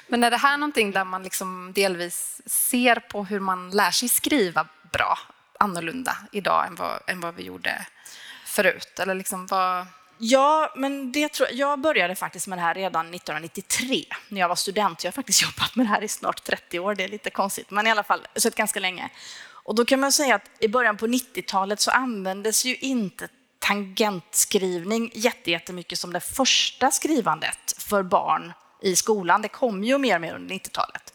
Men 0.07 0.25
är 0.25 0.31
det 0.31 0.37
här 0.37 0.57
någonting 0.57 0.91
där 0.91 1.05
man 1.05 1.23
liksom 1.23 1.73
delvis 1.73 2.41
ser 2.47 2.97
på 2.97 3.25
hur 3.25 3.41
man 3.41 3.71
lär 3.71 3.91
sig 3.91 4.09
skriva 4.09 4.67
bra, 4.93 5.19
annorlunda 5.59 6.17
idag 6.33 6.67
än 6.67 6.75
vad, 6.75 7.01
än 7.07 7.21
vad 7.21 7.35
vi 7.35 7.43
gjorde 7.43 7.87
förut? 8.47 8.99
Eller 8.99 9.15
liksom 9.15 9.47
vad... 9.47 9.87
Ja, 10.19 10.73
men 10.77 11.13
det 11.13 11.33
tror 11.33 11.49
jag. 11.49 11.59
jag 11.59 11.81
började 11.81 12.15
faktiskt 12.15 12.47
med 12.47 12.59
det 12.59 12.63
här 12.63 12.75
redan 12.75 13.15
1993 13.15 14.05
när 14.29 14.41
jag 14.41 14.49
var 14.49 14.57
student. 14.57 15.05
Jag 15.05 15.09
har 15.09 15.13
faktiskt 15.13 15.43
jobbat 15.43 15.77
med 15.77 15.87
det 15.87 15.91
här 15.91 16.03
i 16.03 16.09
snart 16.09 16.45
30 16.45 16.79
år. 16.79 16.95
Det 16.95 17.05
är 17.05 17.09
lite 17.09 17.31
konstigt, 17.31 17.71
men 17.71 17.87
i 17.87 17.91
alla 17.91 18.03
fall 18.03 18.27
så 18.37 18.51
ganska 18.51 18.81
länge. 18.81 19.11
Och 19.63 19.75
då 19.75 19.85
kan 19.85 20.01
man 20.01 20.13
säga 20.13 20.35
att 20.35 20.51
i 20.59 20.69
början 20.69 20.97
på 20.97 21.07
90-talet 21.07 21.81
så 21.81 21.91
användes 21.91 22.65
ju 22.65 22.77
inte 22.77 23.29
tangentskrivning 23.71 25.11
jättemycket 25.15 25.99
som 25.99 26.13
det 26.13 26.21
första 26.21 26.91
skrivandet 26.91 27.75
för 27.79 28.03
barn 28.03 28.53
i 28.83 28.97
skolan. 28.97 29.43
Det 29.43 29.49
kom 29.49 29.85
ju 29.85 29.99
mer 29.99 30.15
och 30.15 30.21
mer 30.21 30.35
under 30.35 30.55
90-talet. 30.55 31.15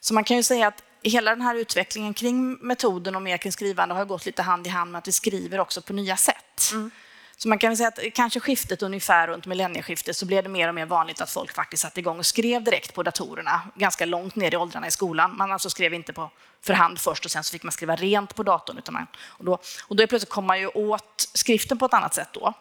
Så 0.00 0.14
man 0.14 0.24
kan 0.24 0.36
ju 0.36 0.42
säga 0.42 0.66
att 0.66 0.82
hela 1.02 1.30
den 1.30 1.40
här 1.40 1.54
utvecklingen 1.54 2.14
kring 2.14 2.52
metoden 2.52 3.16
och 3.16 3.22
mer 3.22 3.36
kring 3.36 3.52
skrivande 3.52 3.94
har 3.94 4.04
gått 4.04 4.26
lite 4.26 4.42
hand 4.42 4.66
i 4.66 4.70
hand 4.70 4.92
med 4.92 4.98
att 4.98 5.08
vi 5.08 5.12
skriver 5.12 5.60
också 5.60 5.82
på 5.82 5.92
nya 5.92 6.16
sätt. 6.16 6.70
Mm. 6.72 6.90
Så 7.38 7.48
man 7.48 7.58
kan 7.58 7.70
väl 7.70 7.76
säga 7.76 7.88
att 7.88 8.14
kanske 8.14 8.40
skiftet 8.40 8.82
ungefär 8.82 9.26
runt 9.26 9.46
millennieskiftet 9.46 10.16
så 10.16 10.26
blev 10.26 10.42
det 10.42 10.48
mer 10.48 10.68
och 10.68 10.74
mer 10.74 10.86
vanligt 10.86 11.20
att 11.20 11.30
folk 11.30 11.54
faktiskt 11.54 11.82
satte 11.82 12.00
igång 12.00 12.18
och 12.18 12.26
skrev 12.26 12.64
direkt 12.64 12.94
på 12.94 13.02
datorerna, 13.02 13.60
ganska 13.74 14.06
långt 14.06 14.36
ner 14.36 14.54
i 14.54 14.56
åldrarna 14.56 14.86
i 14.86 14.90
skolan. 14.90 15.36
Man 15.36 15.52
alltså 15.52 15.70
skrev 15.70 15.94
inte 15.94 16.12
på 16.12 16.30
för 16.62 16.74
hand 16.74 16.98
först 16.98 17.24
och 17.24 17.30
sen 17.30 17.44
så 17.44 17.52
fick 17.52 17.62
man 17.62 17.72
skriva 17.72 17.96
rent 17.96 18.34
på 18.34 18.42
datorn. 18.42 18.78
Utan 18.78 18.94
man, 18.94 19.06
och, 19.26 19.44
då, 19.44 19.58
och 19.88 19.96
då 19.96 20.06
plötsligt 20.06 20.30
kom 20.30 20.46
man 20.46 20.60
ju 20.60 20.66
åt 20.66 21.30
skriften 21.34 21.78
på 21.78 21.86
ett 21.86 21.94
annat 21.94 22.14
sätt 22.14 22.28
då. 22.32 22.52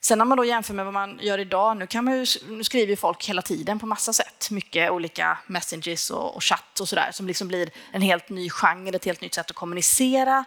Sen 0.00 0.18
när 0.18 0.24
man 0.24 0.38
då 0.38 0.44
jämför 0.44 0.74
med 0.74 0.84
vad 0.84 0.94
man 0.94 1.18
gör 1.22 1.38
idag, 1.38 1.76
nu, 1.76 1.86
kan 1.86 2.04
man 2.04 2.14
ju, 2.14 2.26
nu 2.48 2.64
skriver 2.64 2.90
ju 2.90 2.96
folk 2.96 3.28
hela 3.28 3.42
tiden 3.42 3.78
på 3.78 3.86
massa 3.86 4.12
sätt. 4.12 4.48
Mycket 4.50 4.90
olika 4.90 5.38
messages 5.46 6.10
och, 6.10 6.36
och 6.36 6.44
chatt 6.44 6.80
och 6.80 6.88
sådär 6.88 7.10
som 7.12 7.26
liksom 7.26 7.48
blir 7.48 7.70
en 7.92 8.02
helt 8.02 8.28
ny 8.28 8.50
genre, 8.50 8.96
ett 8.96 9.04
helt 9.04 9.20
nytt 9.20 9.34
sätt 9.34 9.50
att 9.50 9.56
kommunicera 9.56 10.44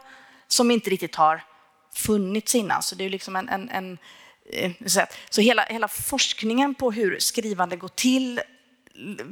som 0.47 0.71
inte 0.71 0.89
riktigt 0.89 1.15
har 1.15 1.43
funnits 1.97 2.55
innan. 2.55 2.83
Så 2.83 2.95
det 2.95 3.05
är 3.05 3.09
liksom 3.09 3.35
en, 3.35 3.49
en, 3.49 3.69
en 3.69 3.97
eh, 4.53 4.71
så 5.29 5.41
hela, 5.41 5.63
hela 5.63 5.87
forskningen 5.87 6.75
på 6.75 6.91
hur 6.91 7.19
skrivande 7.19 7.75
går 7.75 7.87
till 7.87 8.41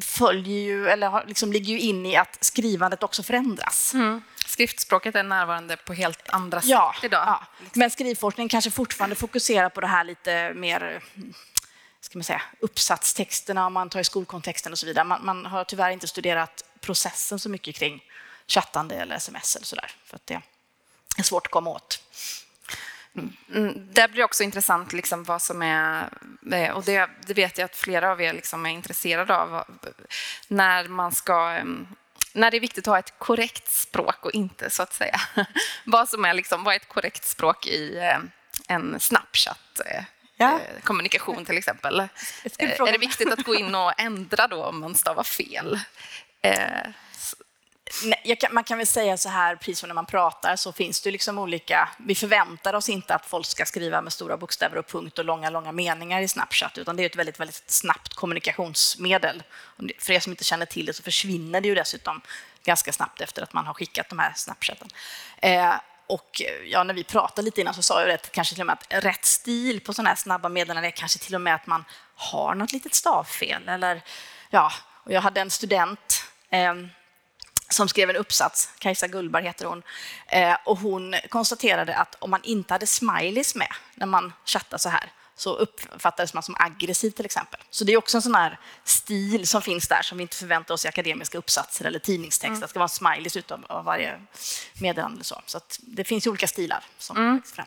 följer 0.01 0.59
ju, 0.59 0.87
eller 0.87 1.25
liksom 1.27 1.53
ligger 1.53 1.73
ju 1.73 1.79
in 1.79 2.05
i 2.05 2.15
att 2.15 2.37
skrivandet 2.43 3.03
också 3.03 3.23
förändras. 3.23 3.93
Mm. 3.93 4.21
Skriftspråket 4.45 5.15
är 5.15 5.23
närvarande 5.23 5.77
på 5.77 5.93
helt 5.93 6.29
andra 6.29 6.61
ja, 6.63 6.93
sätt 6.95 7.03
idag. 7.03 7.23
Ja. 7.27 7.45
Men 7.73 7.91
skrivforskning 7.91 8.49
kanske 8.49 8.71
fortfarande 8.71 9.15
fokuserar 9.15 9.69
på 9.69 9.81
det 9.81 9.87
här 9.87 10.03
lite 10.03 10.53
mer 10.53 11.03
ska 12.01 12.17
man 12.17 12.23
säga, 12.23 12.41
uppsatstexterna 12.59 13.67
om 13.67 13.73
man 13.73 13.89
tar 13.89 13.99
i 13.99 14.03
skolkontexten 14.03 14.71
och 14.71 14.79
så 14.79 14.85
vidare. 14.85 15.05
Man, 15.05 15.25
man 15.25 15.45
har 15.45 15.63
tyvärr 15.63 15.89
inte 15.89 16.07
studerat 16.07 16.65
processen 16.81 17.39
så 17.39 17.49
mycket 17.49 17.75
kring 17.75 18.03
chattande 18.47 18.95
eller 18.95 19.15
sms 19.15 19.55
eller 19.55 19.65
sådär. 19.65 19.91
För 20.05 20.15
att 20.15 20.27
det 20.27 20.41
är 21.17 21.23
svårt 21.23 21.47
att 21.47 21.51
komma 21.51 21.69
åt. 21.69 22.01
Mm. 23.17 23.33
Det 23.93 24.11
blir 24.11 24.23
också 24.23 24.43
intressant 24.43 24.93
liksom 24.93 25.23
vad 25.23 25.41
som 25.41 25.61
är, 25.61 26.09
eh, 26.51 26.69
och 26.69 26.83
det, 26.83 27.09
det 27.27 27.33
vet 27.33 27.57
jag 27.57 27.65
att 27.65 27.75
flera 27.75 28.11
av 28.11 28.21
er 28.21 28.33
liksom 28.33 28.65
är 28.65 28.69
intresserade 28.69 29.37
av, 29.37 29.63
när 30.47 30.87
man 30.87 31.11
ska 31.11 31.49
mm, 31.49 31.87
när 32.33 32.51
det 32.51 32.57
är 32.57 32.61
viktigt 32.61 32.87
att 32.87 32.91
ha 32.91 32.99
ett 32.99 33.19
korrekt 33.19 33.71
språk 33.71 34.25
och 34.25 34.31
inte 34.31 34.69
så 34.69 34.83
att 34.83 34.93
säga 34.93 35.21
vad 35.83 36.09
som 36.09 36.25
är 36.25 36.33
liksom, 36.33 36.63
vad 36.63 36.73
är 36.73 36.79
ett 36.79 36.89
korrekt 36.89 37.25
språk 37.25 37.67
i 37.67 37.97
eh, 37.97 38.19
en 38.67 38.99
Snapchat-kommunikation 38.99 41.39
ja. 41.39 41.45
till 41.45 41.57
exempel. 41.57 41.99
Är 42.57 42.91
det 42.91 42.97
viktigt 42.97 43.33
att 43.33 43.43
gå 43.43 43.55
in 43.55 43.75
och 43.75 43.93
ändra 43.97 44.47
då 44.47 44.63
om 44.63 44.79
man 44.79 44.95
stavar 44.95 45.23
fel? 45.23 45.79
kan, 48.39 48.53
man 48.53 48.63
kan 48.63 48.77
väl 48.77 48.87
säga 48.87 49.17
så 49.17 49.29
här, 49.29 49.55
precis 49.55 49.79
som 49.79 49.89
när 49.89 49.93
man 49.93 50.05
pratar 50.05 50.55
så 50.55 50.71
finns 50.71 51.01
det 51.01 51.11
liksom 51.11 51.37
olika... 51.37 51.89
Vi 51.97 52.15
förväntar 52.15 52.73
oss 52.73 52.89
inte 52.89 53.15
att 53.15 53.25
folk 53.25 53.45
ska 53.45 53.65
skriva 53.65 54.01
med 54.01 54.13
stora 54.13 54.37
bokstäver 54.37 54.77
och 54.77 54.87
punkt 54.87 55.19
och 55.19 55.25
långa, 55.25 55.49
långa 55.49 55.71
meningar 55.71 56.21
i 56.21 56.27
Snapchat, 56.27 56.77
utan 56.77 56.95
det 56.95 57.03
är 57.03 57.05
ett 57.05 57.15
väldigt, 57.15 57.39
väldigt 57.39 57.63
snabbt 57.71 58.13
kommunikationsmedel. 58.13 59.43
För 59.99 60.13
er 60.13 60.19
som 60.19 60.31
inte 60.31 60.43
känner 60.43 60.65
till 60.65 60.85
det 60.85 60.93
så 60.93 61.03
försvinner 61.03 61.61
det 61.61 61.67
ju 61.67 61.75
dessutom 61.75 62.21
ganska 62.63 62.93
snabbt 62.93 63.21
efter 63.21 63.43
att 63.43 63.53
man 63.53 63.65
har 63.65 63.73
skickat 63.73 64.09
de 64.09 64.19
här 64.19 64.33
Snapchatten. 64.35 64.87
Eh, 65.37 65.73
och 66.07 66.41
eh, 66.41 66.69
ja, 66.71 66.83
när 66.83 66.93
vi 66.93 67.03
pratade 67.03 67.45
lite 67.45 67.61
innan 67.61 67.73
så 67.73 67.83
sa 67.83 68.01
jag 68.01 68.07
rätt, 68.07 68.31
kanske 68.31 68.55
till 68.55 68.61
och 68.61 68.67
med 68.67 68.73
att 68.73 69.03
rätt 69.03 69.25
stil 69.25 69.81
på 69.81 69.93
sådana 69.93 70.09
här 70.09 70.15
snabba 70.15 70.49
meddelanden 70.49 70.85
är 70.85 70.91
kanske 70.91 71.19
till 71.19 71.35
och 71.35 71.41
med 71.41 71.55
att 71.55 71.67
man 71.67 71.85
har 72.15 72.55
något 72.55 72.71
litet 72.71 72.95
stavfel. 72.95 73.69
Eller, 73.69 74.01
ja, 74.49 74.71
och 75.03 75.11
jag 75.11 75.21
hade 75.21 75.41
en 75.41 75.51
student 75.51 76.23
eh, 76.49 76.73
som 77.69 77.89
skrev 77.89 78.09
en 78.09 78.15
uppsats, 78.15 78.69
Kajsa 78.79 79.07
Gullberg 79.07 79.43
heter 79.43 79.65
hon, 79.65 79.83
eh, 80.27 80.57
och 80.65 80.79
hon 80.79 81.15
konstaterade 81.29 81.95
att 81.95 82.15
om 82.19 82.31
man 82.31 82.43
inte 82.43 82.73
hade 82.73 82.87
smileys 82.87 83.55
med 83.55 83.73
när 83.95 84.05
man 84.05 84.33
chattar 84.45 84.77
så 84.77 84.89
här 84.89 85.11
så 85.35 85.55
uppfattades 85.55 86.33
man 86.33 86.43
som 86.43 86.55
aggressiv 86.59 87.11
till 87.11 87.25
exempel. 87.25 87.59
Så 87.69 87.83
det 87.83 87.93
är 87.93 87.97
också 87.97 88.17
en 88.17 88.21
sån 88.21 88.35
här 88.35 88.59
stil 88.83 89.47
som 89.47 89.61
finns 89.61 89.87
där 89.87 90.01
som 90.01 90.17
vi 90.17 90.21
inte 90.21 90.37
förväntar 90.37 90.73
oss 90.73 90.85
i 90.85 90.87
akademiska 90.87 91.37
uppsatser 91.37 91.85
eller 91.85 91.99
tidningstext. 91.99 92.49
Mm. 92.49 92.59
Det 92.59 92.67
ska 92.67 92.79
vara 92.79 92.87
smileys 92.87 93.37
utav 93.37 93.65
av 93.69 93.85
varje 93.85 94.19
meddelande. 94.81 95.23
Så, 95.23 95.41
så 95.45 95.59
det 95.79 96.03
finns 96.03 96.27
ju 96.27 96.29
olika 96.29 96.47
stilar 96.47 96.83
som 96.97 97.17
mm. 97.17 97.41
fram. 97.41 97.65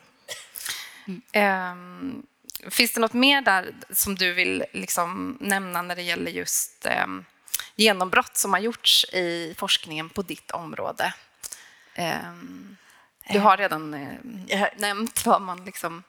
Mm. 1.32 1.72
Um, 1.72 2.26
finns 2.70 2.92
det 2.92 3.00
något 3.00 3.12
mer 3.12 3.42
där 3.42 3.74
som 3.90 4.14
du 4.14 4.32
vill 4.32 4.64
liksom 4.72 5.38
nämna 5.40 5.82
när 5.82 5.96
det 5.96 6.02
gäller 6.02 6.30
just 6.30 6.87
um, 7.04 7.24
genombrott 7.78 8.36
som 8.36 8.52
har 8.52 8.60
gjorts 8.60 9.04
i 9.04 9.54
forskningen 9.58 10.08
på 10.08 10.22
ditt 10.22 10.50
område. 10.50 11.14
Ehm, 11.94 12.76
du 13.32 13.38
har 13.38 13.56
redan 13.56 13.94
eh, 14.48 14.66
nämnt 14.76 15.26
vad 15.26 15.42
man 15.42 15.64
liksom... 15.64 16.02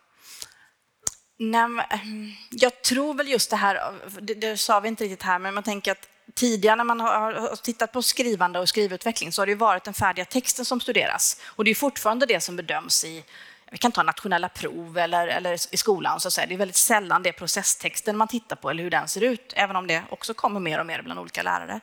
Nej, 1.38 1.88
ehm, 1.90 2.32
jag 2.50 2.82
tror 2.82 3.14
väl 3.14 3.28
just 3.28 3.50
det 3.50 3.56
här, 3.56 3.94
det, 4.22 4.34
det 4.34 4.58
sa 4.58 4.80
vi 4.80 4.88
inte 4.88 5.04
riktigt 5.04 5.24
här, 5.24 5.40
men 5.40 5.54
man 5.54 5.64
tänker 5.64 5.92
att 5.92 6.08
tidigare 6.34 6.76
när 6.76 6.84
man 6.84 7.00
har 7.00 7.56
tittat 7.56 7.92
på 7.92 8.02
skrivande 8.02 8.60
och 8.60 8.70
skrivutveckling 8.70 9.32
så 9.32 9.42
har 9.42 9.48
det 9.48 9.56
varit 9.56 9.84
den 9.84 9.94
färdiga 9.94 10.26
texten 10.26 10.66
som 10.66 10.80
studeras. 10.80 11.42
Och 11.46 11.64
det 11.64 11.72
är 11.72 11.76
fortfarande 11.76 12.26
det 12.26 12.42
som 12.42 12.56
bedöms 12.56 13.04
i 13.04 13.24
vi 13.72 13.78
kan 13.78 13.92
ta 13.92 14.04
nationella 14.04 14.50
prov 14.50 14.98
eller, 14.98 15.28
eller 15.28 15.54
i 15.74 15.78
skolan. 15.78 16.20
Så 16.20 16.28
att 16.28 16.34
säga. 16.34 16.48
Det 16.48 16.54
är 16.54 16.58
väldigt 16.58 16.76
sällan 16.76 17.24
det 17.24 17.30
är 17.30 17.34
processtexten 17.34 18.18
man 18.18 18.28
tittar 18.28 18.56
på 18.56 18.70
eller 18.70 18.84
hur 18.84 18.90
den 18.90 19.08
ser 19.08 19.24
ut, 19.24 19.54
även 19.56 19.76
om 19.76 19.88
det 19.88 20.04
också 20.10 20.34
kommer 20.34 20.60
mer 20.60 20.80
och 20.80 20.86
mer 20.86 21.02
bland 21.02 21.20
olika 21.20 21.44
lärare. 21.44 21.80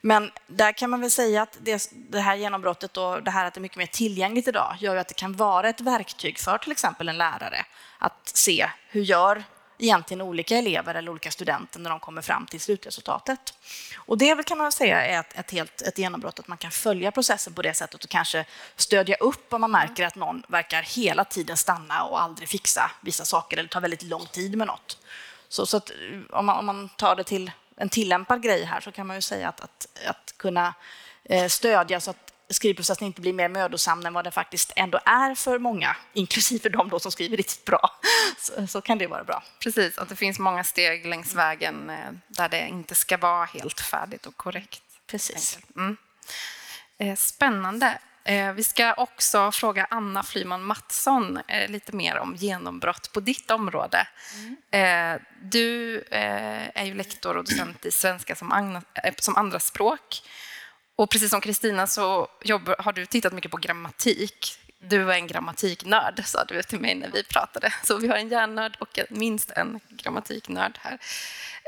Men 0.00 0.30
där 0.46 0.72
kan 0.72 0.90
man 0.90 1.00
väl 1.00 1.10
säga 1.10 1.42
att 1.42 1.58
det, 1.60 1.90
det 1.92 2.20
här 2.20 2.36
genombrottet 2.36 2.96
och 2.96 3.22
det 3.22 3.30
här 3.30 3.46
att 3.46 3.54
det 3.54 3.58
är 3.58 3.62
mycket 3.62 3.78
mer 3.78 3.86
tillgängligt 3.86 4.48
idag 4.48 4.76
gör 4.78 4.94
ju 4.94 5.00
att 5.00 5.08
det 5.08 5.14
kan 5.14 5.32
vara 5.32 5.68
ett 5.68 5.80
verktyg 5.80 6.38
för 6.38 6.58
till 6.58 6.72
exempel 6.72 7.08
en 7.08 7.18
lärare 7.18 7.66
att 7.98 8.30
se 8.34 8.70
hur 8.88 9.02
gör 9.02 9.44
egentligen 9.82 10.20
olika 10.20 10.56
elever 10.56 10.94
eller 10.94 11.10
olika 11.10 11.30
studenter 11.30 11.80
när 11.80 11.90
de 11.90 12.00
kommer 12.00 12.22
fram 12.22 12.46
till 12.46 12.60
slutresultatet. 12.60 13.54
Och 13.96 14.18
det 14.18 14.46
kan 14.46 14.58
man 14.58 14.72
säga 14.72 15.06
är 15.06 15.20
ett, 15.20 15.38
ett, 15.38 15.50
helt, 15.50 15.82
ett 15.82 15.98
genombrott, 15.98 16.38
att 16.38 16.48
man 16.48 16.58
kan 16.58 16.70
följa 16.70 17.12
processen 17.12 17.54
på 17.54 17.62
det 17.62 17.74
sättet 17.74 18.04
och 18.04 18.10
kanske 18.10 18.44
stödja 18.76 19.16
upp 19.16 19.52
om 19.52 19.60
man 19.60 19.70
märker 19.70 20.06
att 20.06 20.14
någon 20.14 20.42
verkar 20.48 20.82
hela 20.82 21.24
tiden 21.24 21.56
stanna 21.56 22.04
och 22.04 22.22
aldrig 22.22 22.48
fixa 22.48 22.90
vissa 23.00 23.24
saker 23.24 23.56
eller 23.56 23.68
tar 23.68 23.80
väldigt 23.80 24.02
lång 24.02 24.26
tid 24.26 24.58
med 24.58 24.66
något. 24.66 24.98
Så, 25.48 25.66
så 25.66 25.76
att, 25.76 25.90
om, 26.30 26.46
man, 26.46 26.58
om 26.58 26.66
man 26.66 26.88
tar 26.88 27.16
det 27.16 27.24
till 27.24 27.50
en 27.76 27.88
tillämpad 27.88 28.42
grej 28.42 28.64
här 28.64 28.80
så 28.80 28.92
kan 28.92 29.06
man 29.06 29.16
ju 29.16 29.22
säga 29.22 29.48
att, 29.48 29.60
att, 29.60 29.86
att 30.06 30.34
kunna 30.36 30.74
eh, 31.24 31.48
stödja 31.48 32.00
så 32.00 32.10
att 32.10 32.31
skrivprocessen 32.52 33.06
inte 33.06 33.20
blir 33.20 33.32
mer 33.32 33.48
mödosam 33.48 34.06
än 34.06 34.12
vad 34.14 34.24
den 34.24 34.32
faktiskt 34.32 34.72
ändå 34.76 35.00
är 35.04 35.34
för 35.34 35.58
många, 35.58 35.96
inklusive 36.12 36.68
de 36.68 36.88
då 36.88 37.00
som 37.00 37.12
skriver 37.12 37.36
riktigt 37.36 37.64
bra. 37.64 38.00
Så, 38.38 38.66
så, 38.66 38.80
kan 38.80 38.98
det 38.98 39.06
vara 39.06 39.24
bra. 39.24 39.42
Precis, 39.62 39.98
att 39.98 40.08
det 40.08 40.16
finns 40.16 40.38
många 40.38 40.64
steg 40.64 41.06
längs 41.06 41.34
vägen 41.34 41.90
eh, 41.90 41.96
där 42.28 42.48
det 42.48 42.68
inte 42.68 42.94
ska 42.94 43.16
vara 43.16 43.44
helt 43.44 43.80
färdigt 43.80 44.26
och 44.26 44.36
korrekt. 44.36 44.82
Precis. 45.06 45.58
Mm. 45.76 45.96
Eh, 46.98 47.16
spännande. 47.16 47.98
Eh, 48.24 48.52
vi 48.52 48.64
ska 48.64 48.94
också 48.94 49.52
fråga 49.52 49.86
Anna 49.90 50.22
Flyman 50.22 50.62
Mattsson 50.62 51.38
lite 51.68 51.96
mer 51.96 52.18
om 52.18 52.34
genombrott 52.36 53.12
på 53.12 53.20
ditt 53.20 53.50
område. 53.50 54.06
Mm. 54.34 55.20
Du 55.42 56.04
är 56.10 56.84
ju 56.84 56.94
lektor 56.94 57.36
och 57.36 57.44
docent 57.44 57.86
i 57.86 57.90
svenska 57.90 58.36
som, 58.36 58.80
som 59.18 59.36
andraspråk. 59.36 60.22
Och 61.02 61.10
precis 61.10 61.30
som 61.30 61.40
Kristina 61.40 61.86
så 61.86 62.28
jobbar, 62.42 62.76
har 62.78 62.92
du 62.92 63.06
tittat 63.06 63.32
mycket 63.32 63.50
på 63.50 63.56
grammatik. 63.56 64.58
Du 64.78 65.12
är 65.12 65.14
en 65.14 65.26
grammatiknörd, 65.26 66.22
sa 66.24 66.44
du 66.44 66.62
till 66.62 66.80
mig 66.80 66.94
när 66.94 67.10
vi 67.10 67.24
pratade. 67.24 67.74
Så 67.84 67.96
vi 67.96 68.08
har 68.08 68.16
en 68.16 68.28
hjärnnörd 68.28 68.76
och 68.80 68.98
minst 69.08 69.50
en 69.50 69.80
grammatiknörd 69.88 70.78
här. 70.82 70.98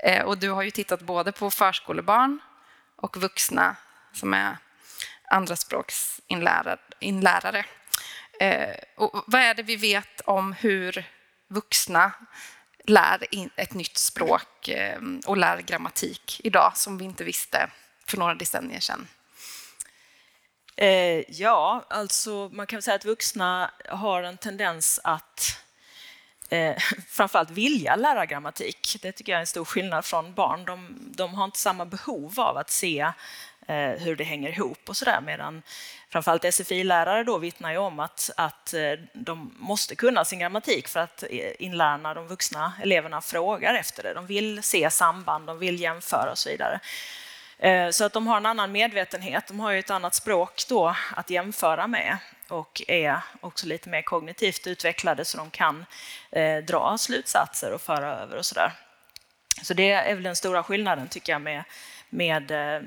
Eh, 0.04 0.24
och 0.24 0.38
du 0.38 0.50
har 0.50 0.62
ju 0.62 0.70
tittat 0.70 1.00
både 1.00 1.32
på 1.32 1.50
förskolebarn 1.50 2.38
och 2.96 3.16
vuxna 3.16 3.76
som 4.12 4.34
är 4.34 4.56
andraspråksinlärare. 5.30 7.64
Eh, 8.40 8.76
och 8.96 9.24
vad 9.26 9.40
är 9.40 9.54
det 9.54 9.62
vi 9.62 9.76
vet 9.76 10.20
om 10.20 10.52
hur 10.52 11.04
vuxna 11.48 12.12
lär 12.84 13.26
ett 13.56 13.74
nytt 13.74 13.98
språk 13.98 14.68
eh, 14.68 15.00
och 15.26 15.36
lär 15.36 15.58
grammatik 15.58 16.40
idag 16.44 16.72
som 16.74 16.98
vi 16.98 17.04
inte 17.04 17.24
visste 17.24 17.70
för 18.06 18.16
några 18.16 18.34
decennier 18.34 18.80
sedan? 18.80 19.08
Eh, 20.76 21.30
ja, 21.40 21.84
alltså 21.88 22.50
man 22.52 22.66
kan 22.66 22.82
säga 22.82 22.94
att 22.94 23.04
vuxna 23.04 23.70
har 23.88 24.22
en 24.22 24.36
tendens 24.36 25.00
att 25.04 25.60
eh, 26.48 26.76
framförallt 27.08 27.50
vilja 27.50 27.96
lära 27.96 28.26
grammatik. 28.26 28.96
Det 29.02 29.12
tycker 29.12 29.32
jag 29.32 29.36
är 29.36 29.40
en 29.40 29.46
stor 29.46 29.64
skillnad 29.64 30.04
från 30.04 30.34
barn. 30.34 30.64
De, 30.64 30.96
de 31.16 31.34
har 31.34 31.44
inte 31.44 31.58
samma 31.58 31.84
behov 31.84 32.40
av 32.40 32.56
att 32.56 32.70
se 32.70 33.12
eh, 33.66 33.90
hur 33.90 34.16
det 34.16 34.24
hänger 34.24 34.48
ihop 34.48 34.88
och 34.88 34.96
sådär 34.96 35.20
medan 35.20 35.62
framförallt 36.08 36.54
SFI-lärare 36.54 37.24
då 37.24 37.38
vittnar 37.38 37.72
ju 37.72 37.78
om 37.78 38.00
att, 38.00 38.30
att 38.36 38.74
eh, 38.74 38.92
de 39.12 39.54
måste 39.58 39.94
kunna 39.96 40.24
sin 40.24 40.38
grammatik 40.38 40.88
för 40.88 41.00
att 41.00 41.22
eh, 41.22 41.28
inlärna 41.30 41.54
inlärarna, 41.58 42.14
de 42.14 42.26
vuxna 42.26 42.72
eleverna, 42.82 43.20
frågar 43.20 43.74
efter 43.74 44.02
det. 44.02 44.14
De 44.14 44.26
vill 44.26 44.62
se 44.62 44.90
samband, 44.90 45.46
de 45.46 45.58
vill 45.58 45.80
jämföra 45.80 46.30
och 46.30 46.38
så 46.38 46.48
vidare. 46.48 46.80
Eh, 47.58 47.90
så 47.90 48.04
att 48.04 48.12
de 48.12 48.26
har 48.26 48.36
en 48.36 48.46
annan 48.46 48.72
medvetenhet. 48.72 49.46
De 49.46 49.60
har 49.60 49.70
ju 49.70 49.78
ett 49.78 49.90
annat 49.90 50.14
språk 50.14 50.62
då 50.68 50.96
att 51.16 51.30
jämföra 51.30 51.86
med 51.86 52.18
och 52.48 52.82
är 52.88 53.20
också 53.40 53.66
lite 53.66 53.88
mer 53.88 54.02
kognitivt 54.02 54.66
utvecklade 54.66 55.24
så 55.24 55.36
de 55.38 55.50
kan 55.50 55.86
eh, 56.30 56.56
dra 56.56 56.98
slutsatser 56.98 57.72
och 57.72 57.80
föra 57.80 58.14
över 58.20 58.36
och 58.36 58.46
sådär. 58.46 58.72
Så 59.62 59.74
det 59.74 59.90
är 59.90 60.14
väl 60.14 60.22
den 60.22 60.36
stora 60.36 60.62
skillnaden 60.62 61.08
tycker 61.08 61.32
jag 61.32 61.42
med, 61.42 61.64
med 62.10 62.50
eh, 62.50 62.82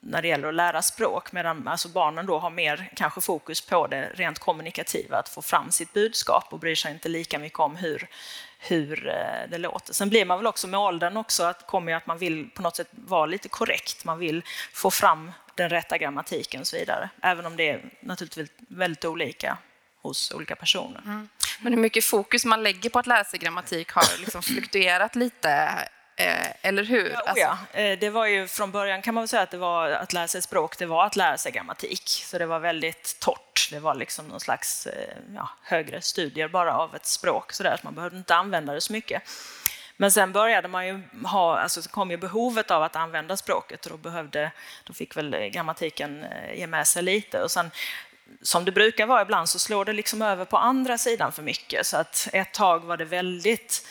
när 0.00 0.22
det 0.22 0.28
gäller 0.28 0.48
att 0.48 0.54
lära 0.54 0.82
språk, 0.82 1.32
medan 1.32 1.68
alltså 1.68 1.88
barnen 1.88 2.26
då 2.26 2.38
har 2.38 2.50
mer 2.50 2.90
kanske 2.96 3.20
fokus 3.20 3.60
på 3.60 3.86
det 3.86 4.10
rent 4.14 4.38
kommunikativa, 4.38 5.16
att 5.18 5.28
få 5.28 5.42
fram 5.42 5.70
sitt 5.70 5.92
budskap 5.92 6.44
och 6.50 6.58
bryr 6.58 6.74
sig 6.74 6.92
inte 6.92 7.08
lika 7.08 7.38
mycket 7.38 7.58
om 7.58 7.76
hur, 7.76 8.08
hur 8.58 9.08
eh, 9.08 9.50
det 9.50 9.58
låter. 9.58 9.92
Sen 9.92 10.08
blir 10.08 10.24
man 10.24 10.38
väl 10.38 10.46
också 10.46 10.66
med 10.66 10.80
åldern 10.80 11.16
också 11.16 11.42
att 11.42 11.66
kommer 11.66 11.94
att 11.94 12.06
man 12.06 12.18
vill 12.18 12.50
på 12.50 12.62
något 12.62 12.76
sätt 12.76 12.88
vara 12.90 13.26
lite 13.26 13.48
korrekt. 13.48 14.04
Man 14.04 14.18
vill 14.18 14.42
få 14.72 14.90
fram 14.90 15.32
den 15.54 15.70
rätta 15.70 15.98
grammatiken 15.98 16.60
och 16.60 16.66
så 16.66 16.76
vidare. 16.76 17.10
Även 17.22 17.46
om 17.46 17.56
det 17.56 17.68
är 17.68 17.90
naturligtvis 18.00 18.50
väldigt 18.68 19.04
olika 19.04 19.58
hos 20.02 20.32
olika 20.32 20.56
personer. 20.56 21.02
Mm. 21.04 21.28
Men 21.60 21.72
hur 21.72 21.80
mycket 21.80 22.04
fokus 22.04 22.44
man 22.44 22.62
lägger 22.62 22.90
på 22.90 22.98
att 22.98 23.06
lära 23.06 23.24
sig 23.24 23.38
grammatik 23.38 23.90
har 23.92 24.18
liksom 24.20 24.42
fluktuerat 24.42 25.16
lite 25.16 25.70
eller 26.62 26.84
hur? 26.84 27.10
Ja, 27.10 27.18
alltså. 27.26 27.44
ja. 27.72 27.80
Eh, 27.80 27.98
det 27.98 28.10
var 28.10 28.26
ju 28.26 28.46
från 28.46 28.70
början 28.70 29.02
kan 29.02 29.14
man 29.14 29.22
väl 29.22 29.28
säga 29.28 29.42
att 29.42 29.50
det 29.50 29.58
var 29.58 29.90
att 29.90 30.12
lära 30.12 30.28
sig 30.28 30.42
språk, 30.42 30.78
det 30.78 30.86
var 30.86 31.06
att 31.06 31.16
lära 31.16 31.38
sig 31.38 31.52
grammatik. 31.52 32.08
Så 32.08 32.38
det 32.38 32.46
var 32.46 32.58
väldigt 32.58 33.20
torrt. 33.20 33.68
Det 33.70 33.78
var 33.78 33.94
liksom 33.94 34.26
någon 34.26 34.40
slags 34.40 34.86
eh, 34.86 35.16
ja, 35.34 35.48
högre 35.62 36.00
studier 36.00 36.48
bara 36.48 36.76
av 36.76 36.94
ett 36.94 37.06
språk 37.06 37.52
så 37.52 37.62
där, 37.62 37.80
man 37.82 37.94
behövde 37.94 38.18
inte 38.18 38.34
använda 38.34 38.72
det 38.72 38.80
så 38.80 38.92
mycket. 38.92 39.22
Men 39.96 40.12
sen 40.12 40.32
började 40.32 40.68
man 40.68 40.86
ju 40.86 41.02
ha, 41.24 41.58
alltså 41.58 41.82
så 41.82 41.90
kom 41.90 42.10
ju 42.10 42.16
behovet 42.16 42.70
av 42.70 42.82
att 42.82 42.96
använda 42.96 43.36
språket 43.36 43.86
och 43.86 43.90
då, 43.90 43.96
behövde, 43.96 44.50
då 44.84 44.92
fick 44.92 45.16
väl 45.16 45.30
grammatiken 45.30 46.26
ge 46.54 46.66
med 46.66 46.86
sig 46.86 47.02
lite. 47.02 47.42
Och 47.42 47.50
sen, 47.50 47.70
som 48.42 48.64
det 48.64 48.72
brukar 48.72 49.06
vara 49.06 49.22
ibland 49.22 49.48
så 49.48 49.58
slår 49.58 49.84
det 49.84 49.92
liksom 49.92 50.22
över 50.22 50.44
på 50.44 50.56
andra 50.56 50.98
sidan 50.98 51.32
för 51.32 51.42
mycket. 51.42 51.86
Så 51.86 51.96
att 51.96 52.28
ett 52.32 52.52
tag 52.52 52.84
var 52.84 52.96
det 52.96 53.04
väldigt 53.04 53.86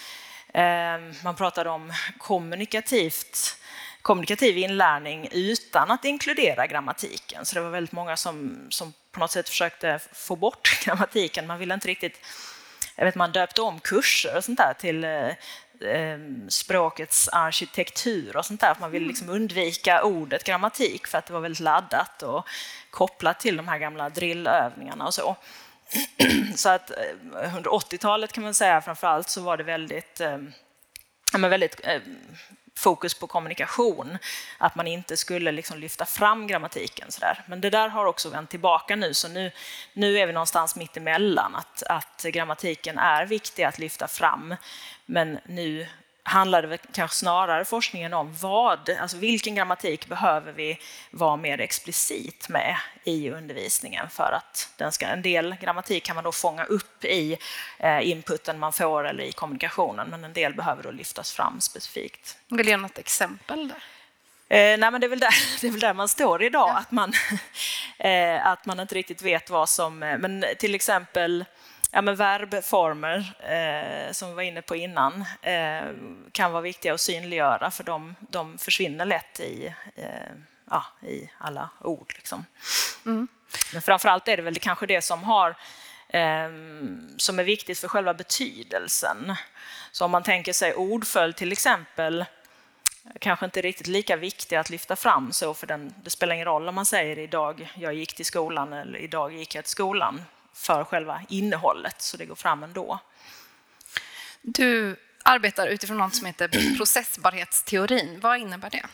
man 1.23 1.35
pratade 1.37 1.69
om 1.69 1.93
kommunikativt, 2.17 3.57
kommunikativ 4.01 4.57
inlärning 4.57 5.29
utan 5.31 5.91
att 5.91 6.05
inkludera 6.05 6.67
grammatiken. 6.67 7.45
Så 7.45 7.55
det 7.55 7.61
var 7.61 7.69
väldigt 7.69 7.91
många 7.91 8.17
som, 8.17 8.67
som 8.69 8.93
på 9.11 9.19
något 9.19 9.31
sätt 9.31 9.49
försökte 9.49 9.99
få 10.13 10.35
bort 10.35 10.79
grammatiken. 10.85 11.47
Man 11.47 11.59
ville 11.59 11.73
inte 11.73 11.87
riktigt... 11.87 12.19
Jag 12.95 13.05
vet, 13.05 13.15
man 13.15 13.31
döpte 13.31 13.61
om 13.61 13.79
kurser 13.79 14.37
och 14.37 14.43
sånt 14.43 14.57
där 14.57 14.73
till 14.73 15.03
eh, 15.03 15.29
ehm, 15.81 16.49
språkets 16.49 17.27
arkitektur 17.27 18.37
och 18.37 18.45
sånt 18.45 18.61
där. 18.61 18.75
Man 18.79 18.91
ville 18.91 19.03
mm. 19.03 19.09
liksom 19.09 19.29
undvika 19.29 20.03
ordet 20.03 20.43
grammatik 20.43 21.07
för 21.07 21.17
att 21.17 21.25
det 21.25 21.33
var 21.33 21.39
väldigt 21.39 21.59
laddat 21.59 22.23
och 22.23 22.47
kopplat 22.89 23.39
till 23.39 23.57
de 23.57 23.67
här 23.67 23.77
gamla 23.77 24.09
drillövningarna 24.09 25.05
och 25.05 25.13
så. 25.13 25.35
så 26.55 26.69
att 26.69 26.91
eh, 26.91 27.55
under 27.55 27.69
80-talet 27.69 28.31
kan 28.31 28.43
man 28.43 28.53
säga 28.53 28.81
framförallt 28.81 29.29
så 29.29 29.41
var 29.41 29.57
det 29.57 29.63
väldigt, 29.63 30.21
eh, 30.21 30.37
väldigt 31.33 31.79
eh, 31.83 32.01
fokus 32.75 33.13
på 33.13 33.27
kommunikation, 33.27 34.17
att 34.57 34.75
man 34.75 34.87
inte 34.87 35.17
skulle 35.17 35.51
liksom 35.51 35.79
lyfta 35.79 36.05
fram 36.05 36.47
grammatiken. 36.47 37.11
Så 37.11 37.19
där. 37.19 37.43
Men 37.47 37.61
det 37.61 37.69
där 37.69 37.89
har 37.89 38.05
också 38.05 38.29
vänt 38.29 38.49
tillbaka 38.49 38.95
nu, 38.95 39.13
så 39.13 39.27
nu, 39.27 39.51
nu 39.93 40.19
är 40.19 40.27
vi 40.27 40.33
någonstans 40.33 40.75
mitt 40.75 40.97
emellan, 40.97 41.55
att, 41.55 41.83
att 41.83 42.23
grammatiken 42.23 42.97
är 42.97 43.25
viktig 43.25 43.63
att 43.63 43.79
lyfta 43.79 44.07
fram, 44.07 44.55
men 45.05 45.39
nu 45.45 45.87
handlar 46.27 46.61
det 46.61 46.77
kanske 46.91 47.17
snarare 47.17 47.65
forskningen 47.65 48.13
om 48.13 48.35
vad, 48.41 48.89
alltså 48.89 49.17
vilken 49.17 49.55
grammatik 49.55 50.07
behöver 50.07 50.51
vi 50.51 50.79
vara 51.11 51.35
mer 51.35 51.61
explicit 51.61 52.49
med 52.49 52.77
i 53.03 53.29
undervisningen 53.29 54.09
för 54.09 54.31
att 54.31 54.69
den 54.77 54.91
ska, 54.91 55.05
en 55.05 55.21
del 55.21 55.55
grammatik 55.61 56.03
kan 56.03 56.15
man 56.15 56.23
då 56.23 56.31
fånga 56.31 56.63
upp 56.63 57.05
i 57.05 57.37
eh, 57.79 58.09
inputen 58.09 58.59
man 58.59 58.73
får 58.73 59.07
eller 59.07 59.23
i 59.23 59.31
kommunikationen, 59.31 60.09
men 60.09 60.23
en 60.23 60.33
del 60.33 60.53
behöver 60.53 60.83
då 60.83 60.91
lyftas 60.91 61.31
fram 61.31 61.61
specifikt. 61.61 62.37
Vill 62.47 62.65
du 62.65 62.71
ge 62.71 62.77
något 62.77 62.97
exempel 62.97 63.67
där? 63.67 63.77
Eh, 64.49 64.77
nej, 64.77 64.91
men 64.91 65.01
det, 65.01 65.07
är 65.07 65.09
väl 65.09 65.19
där, 65.19 65.33
det 65.61 65.67
är 65.67 65.71
väl 65.71 65.79
där 65.79 65.93
man 65.93 66.07
står 66.07 66.43
idag, 66.43 66.69
ja. 66.69 66.77
att, 66.77 66.91
man, 66.91 67.13
eh, 67.97 68.47
att 68.47 68.65
man 68.65 68.79
inte 68.79 68.95
riktigt 68.95 69.21
vet 69.21 69.49
vad 69.49 69.69
som... 69.69 70.03
Eh, 70.03 70.17
men 70.17 70.45
till 70.59 70.75
exempel 70.75 71.45
ja, 71.91 72.01
men 72.01 72.15
verbformer, 72.15 73.33
eh, 73.39 74.11
som 74.11 74.29
vi 74.29 74.35
var 74.35 74.41
inne 74.41 74.61
på 74.61 74.75
innan, 74.75 75.25
eh, 75.41 75.85
kan 76.31 76.51
vara 76.51 76.61
viktiga 76.61 76.93
att 76.93 77.01
synliggöra 77.01 77.71
för 77.71 77.83
de, 77.83 78.15
de 78.19 78.57
försvinner 78.57 79.05
lätt 79.05 79.39
i, 79.39 79.73
eh, 79.95 80.31
ja, 80.69 80.83
i 81.07 81.29
alla 81.37 81.69
ord. 81.81 82.13
Liksom. 82.15 82.45
Mm. 83.05 83.27
Men 83.73 83.81
framförallt 83.81 84.27
är 84.27 84.37
det 84.37 84.43
väl 84.43 84.53
det, 84.53 84.59
kanske 84.59 84.85
det 84.85 85.01
som, 85.01 85.23
har, 85.23 85.49
eh, 86.09 86.49
som 87.17 87.39
är 87.39 87.43
viktigt 87.43 87.79
för 87.79 87.87
själva 87.87 88.13
betydelsen. 88.13 89.35
Så 89.91 90.05
om 90.05 90.11
man 90.11 90.23
tänker 90.23 90.53
sig 90.53 90.73
ordföljd 90.73 91.35
till 91.35 91.51
exempel, 91.51 92.25
kanske 93.19 93.45
inte 93.45 93.61
riktigt 93.61 93.87
lika 93.87 94.15
viktig 94.15 94.55
att 94.55 94.69
lyfta 94.69 94.95
fram 94.95 95.31
så 95.31 95.53
för 95.53 95.67
den, 95.67 95.93
det 96.03 96.09
spelar 96.09 96.33
ingen 96.33 96.45
roll 96.45 96.69
om 96.69 96.75
man 96.75 96.85
säger 96.85 97.19
idag 97.19 97.73
jag 97.75 97.93
gick 97.93 98.15
till 98.15 98.25
skolan 98.25 98.73
eller 98.73 98.99
idag 98.99 99.33
gick 99.33 99.55
jag 99.55 99.63
till 99.63 99.71
skolan 99.71 100.21
för 100.57 100.83
själva 100.83 101.21
innehållet, 101.29 102.01
så 102.01 102.17
det 102.17 102.25
går 102.25 102.35
fram 102.35 102.63
ändå. 102.63 102.99
Du 104.41 104.95
arbetar 105.23 105.67
utifrån 105.67 105.97
något 105.97 106.15
som 106.15 106.25
heter 106.25 106.77
processbarhetsteorin. 106.77 108.19
Vad 108.19 108.39
innebär 108.39 108.69
det? 108.69 108.85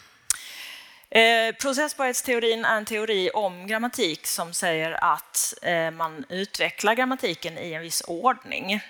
Eh, 1.20 1.56
processbarhetsteorin 1.56 2.66
är 2.66 2.78
en 2.78 2.86
teori 2.86 3.30
om 3.34 3.68
grammatik 3.68 4.28
som 4.28 4.54
säger 4.54 5.04
att 5.04 5.54
eh, 5.62 5.92
man 5.92 6.26
utvecklar 6.30 6.94
grammatiken 6.94 7.58
i 7.58 7.74
en 7.74 7.82
viss 7.82 8.04
ordning. 8.08 8.82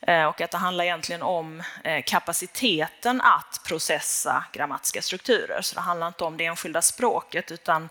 Eh, 0.00 0.24
och 0.24 0.40
att 0.40 0.50
det 0.50 0.58
handlar 0.58 0.84
egentligen 0.84 1.22
om 1.22 1.62
kapaciteten 2.06 3.20
att 3.20 3.60
processa 3.64 4.44
grammatiska 4.52 5.02
strukturer. 5.02 5.62
Så 5.62 5.74
det 5.74 5.80
handlar 5.80 6.06
inte 6.06 6.24
om 6.24 6.36
det 6.36 6.44
enskilda 6.44 6.82
språket 6.82 7.50
utan 7.50 7.88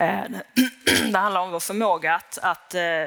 Eh, 0.00 0.24
det 1.12 1.18
handlar 1.18 1.40
om 1.40 1.50
vår 1.50 1.60
förmåga 1.60 2.14
att, 2.14 2.38
att 2.42 2.74
eh, 2.74 3.06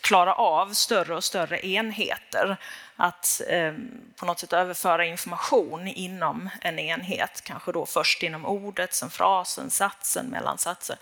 klara 0.00 0.34
av 0.34 0.72
större 0.72 1.16
och 1.16 1.24
större 1.24 1.66
enheter. 1.66 2.56
Att 2.96 3.40
eh, 3.48 3.74
på 4.16 4.26
något 4.26 4.38
sätt 4.38 4.52
överföra 4.52 5.04
information 5.04 5.88
inom 5.88 6.50
en 6.60 6.78
enhet, 6.78 7.40
kanske 7.44 7.72
då 7.72 7.86
först 7.86 8.22
inom 8.22 8.46
ordet, 8.46 8.94
sen 8.94 9.10
frasen, 9.10 9.70
satsen, 9.70 10.26
mellan 10.26 10.58
satser. 10.58 10.96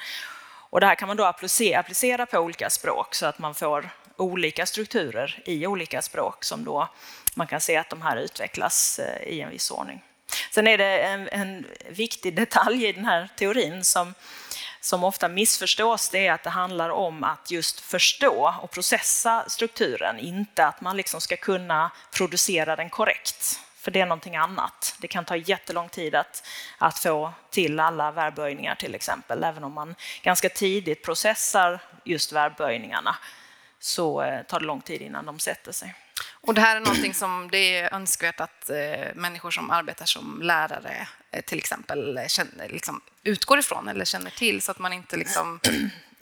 Och 0.70 0.80
det 0.80 0.86
här 0.86 0.94
kan 0.94 1.08
man 1.08 1.16
då 1.16 1.24
applicera 1.24 2.26
på 2.26 2.38
olika 2.38 2.70
språk 2.70 3.14
så 3.14 3.26
att 3.26 3.38
man 3.38 3.54
får 3.54 3.90
olika 4.16 4.66
strukturer 4.66 5.42
i 5.44 5.66
olika 5.66 6.02
språk 6.02 6.44
som 6.44 6.64
då 6.64 6.88
man 7.34 7.46
kan 7.46 7.60
se 7.60 7.76
att 7.76 7.90
de 7.90 8.02
här 8.02 8.16
utvecklas 8.16 9.00
i 9.26 9.40
en 9.40 9.50
viss 9.50 9.70
ordning. 9.70 10.02
Sen 10.50 10.66
är 10.66 10.78
det 10.78 10.98
en, 10.98 11.28
en 11.28 11.66
viktig 11.88 12.36
detalj 12.36 12.86
i 12.86 12.92
den 12.92 13.04
här 13.04 13.28
teorin 13.36 13.84
som, 13.84 14.14
som 14.80 15.04
ofta 15.04 15.28
missförstås, 15.28 16.08
det 16.08 16.26
är 16.26 16.32
att 16.32 16.42
det 16.42 16.50
handlar 16.50 16.90
om 16.90 17.24
att 17.24 17.50
just 17.50 17.80
förstå 17.80 18.54
och 18.62 18.70
processa 18.70 19.44
strukturen, 19.48 20.18
inte 20.18 20.66
att 20.66 20.80
man 20.80 20.96
liksom 20.96 21.20
ska 21.20 21.36
kunna 21.36 21.90
producera 22.10 22.76
den 22.76 22.90
korrekt. 22.90 23.60
För 23.76 23.90
det 23.90 24.00
är 24.00 24.06
någonting 24.06 24.36
annat. 24.36 24.96
Det 24.98 25.08
kan 25.08 25.24
ta 25.24 25.36
jättelång 25.36 25.88
tid 25.88 26.14
att, 26.14 26.46
att 26.78 26.98
få 26.98 27.32
till 27.50 27.80
alla 27.80 28.10
verbböjningar 28.10 28.74
till 28.74 28.94
exempel, 28.94 29.44
även 29.44 29.64
om 29.64 29.72
man 29.72 29.94
ganska 30.22 30.48
tidigt 30.48 31.04
processar 31.04 31.80
just 32.04 32.32
verbböjningarna 32.32 33.16
så 33.80 34.22
eh, 34.22 34.42
tar 34.42 34.60
det 34.60 34.66
lång 34.66 34.80
tid 34.80 35.02
innan 35.02 35.26
de 35.26 35.38
sätter 35.38 35.72
sig. 35.72 35.94
Och 36.32 36.54
det 36.54 36.60
här 36.60 36.76
är 36.76 36.80
någonting 36.80 37.14
som 37.14 37.48
det 37.52 37.76
är 37.76 37.94
önskvärt 37.94 38.40
att 38.40 38.70
eh, 38.70 39.14
människor 39.14 39.50
som 39.50 39.70
arbetar 39.70 40.06
som 40.06 40.42
lärare 40.42 41.08
eh, 41.30 41.44
till 41.44 41.58
exempel 41.58 42.20
känner, 42.28 42.68
liksom, 42.68 43.00
utgår 43.22 43.58
ifrån 43.58 43.88
eller 43.88 44.04
känner 44.04 44.30
till 44.30 44.62
så 44.62 44.70
att 44.70 44.78
man 44.78 44.92
inte 44.92 45.16
liksom 45.16 45.60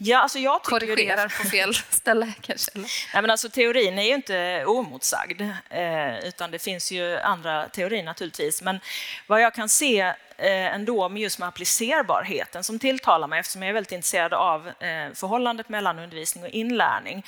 Ja, 0.00 0.18
alltså 0.18 0.38
jag 0.38 0.62
korrigerar 0.62 1.28
på 1.42 1.48
fel 1.48 1.74
ställe 1.74 2.32
kanske? 2.40 2.70
Eller? 2.74 2.88
Nej, 3.14 3.22
men 3.22 3.30
alltså, 3.30 3.48
teorin 3.48 3.98
är 3.98 4.02
ju 4.02 4.14
inte 4.14 4.64
omotsagd, 4.66 5.40
eh, 5.70 6.18
utan 6.18 6.50
det 6.50 6.58
finns 6.58 6.92
ju 6.92 7.18
andra 7.18 7.68
teorier 7.68 8.02
naturligtvis. 8.02 8.62
Men 8.62 8.80
vad 9.26 9.40
jag 9.40 9.54
kan 9.54 9.68
se 9.68 10.00
eh, 10.36 10.74
ändå 10.74 11.08
med 11.08 11.22
just 11.22 11.38
med 11.38 11.48
applicerbarheten 11.48 12.64
som 12.64 12.78
tilltalar 12.78 13.28
mig, 13.28 13.40
eftersom 13.40 13.62
jag 13.62 13.68
är 13.68 13.74
väldigt 13.74 13.92
intresserad 13.92 14.34
av 14.34 14.68
eh, 14.68 15.12
förhållandet 15.14 15.68
mellan 15.68 15.98
undervisning 15.98 16.44
och 16.44 16.50
inlärning, 16.50 17.24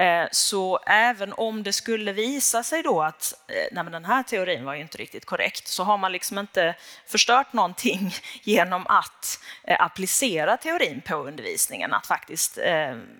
Eh, 0.00 0.28
så 0.32 0.78
även 0.86 1.32
om 1.32 1.62
det 1.62 1.72
skulle 1.72 2.12
visa 2.12 2.62
sig 2.62 2.82
då 2.82 3.02
att 3.02 3.34
eh, 3.48 3.54
nej 3.72 3.84
den 3.92 4.04
här 4.04 4.22
teorin 4.22 4.64
var 4.64 4.74
inte 4.74 4.98
riktigt 4.98 5.24
korrekt 5.24 5.68
så 5.68 5.84
har 5.84 5.98
man 5.98 6.12
liksom 6.12 6.38
inte 6.38 6.74
förstört 7.06 7.52
någonting 7.52 8.14
genom 8.42 8.86
att 8.86 9.40
eh, 9.64 9.82
applicera 9.82 10.56
teorin 10.56 11.00
på 11.00 11.14
undervisningen, 11.14 11.92
att 11.92 12.06
faktiskt 12.06 12.58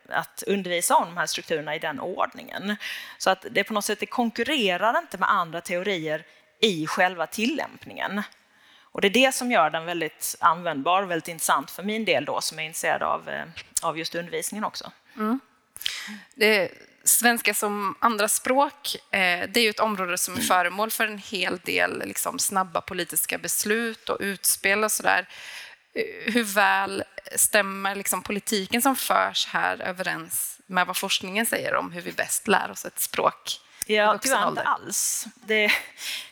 att 0.09 0.43
undervisa 0.47 0.97
om 0.97 1.07
de 1.07 1.17
här 1.17 1.27
strukturerna 1.27 1.75
i 1.75 1.79
den 1.79 2.01
ordningen. 2.01 2.77
Så 3.19 3.31
att 3.31 3.47
det 3.51 3.65
på 3.65 3.73
något 3.73 3.85
sätt 3.85 4.01
det 4.01 4.07
konkurrerar 4.07 4.99
inte 4.99 5.19
med 5.19 5.31
andra 5.31 5.61
teorier 5.61 6.25
i 6.61 6.87
själva 6.87 7.27
tillämpningen. 7.27 8.23
Och 8.83 9.01
det 9.01 9.09
är 9.09 9.27
det 9.27 9.35
som 9.35 9.51
gör 9.51 9.71
den 9.71 9.85
väldigt 9.85 10.37
användbar, 10.41 11.03
väldigt 11.03 11.29
intressant 11.29 11.71
för 11.71 11.83
min 11.83 12.05
del 12.05 12.25
då 12.25 12.41
som 12.41 12.59
är 12.59 12.63
intresserad 12.63 13.03
av, 13.03 13.31
av 13.83 13.99
just 13.99 14.15
undervisningen 14.15 14.65
också. 14.65 14.93
Mm. 15.17 15.41
Det, 16.35 16.71
svenska 17.05 17.55
som 17.55 17.95
andraspråk, 17.99 18.95
eh, 18.95 19.49
det 19.49 19.61
är 19.61 19.63
ju 19.63 19.71
ett 19.71 19.81
område 19.81 20.19
som 20.19 20.37
är 20.37 20.41
föremål 20.41 20.91
för 20.91 21.07
en 21.07 21.19
hel 21.19 21.59
del 21.59 22.03
liksom, 22.07 22.39
snabba 22.39 22.81
politiska 22.81 23.39
beslut 23.39 24.09
och 24.09 24.17
utspel 24.21 24.85
och 24.85 24.93
sådär. 24.93 25.29
Eh, 25.95 26.33
hur 26.33 26.45
väl 26.45 27.05
stämmer 27.37 27.95
liksom, 27.95 28.23
politiken 28.23 28.83
som 28.83 28.97
förs 28.97 29.47
här 29.47 29.83
överens 29.83 30.61
med 30.67 30.87
vad 30.87 30.97
forskningen 30.97 31.47
säger 31.47 31.75
om 31.75 31.93
hur 31.93 32.01
vi 32.01 32.13
bäst 32.13 32.49
lär 32.49 32.71
oss 32.71 32.85
ett 32.85 33.01
språk? 33.01 33.61
Ja, 33.87 34.19
tyvärr 34.19 34.49
inte 34.49 34.63
alls. 34.63 35.27
Det, 35.35 35.73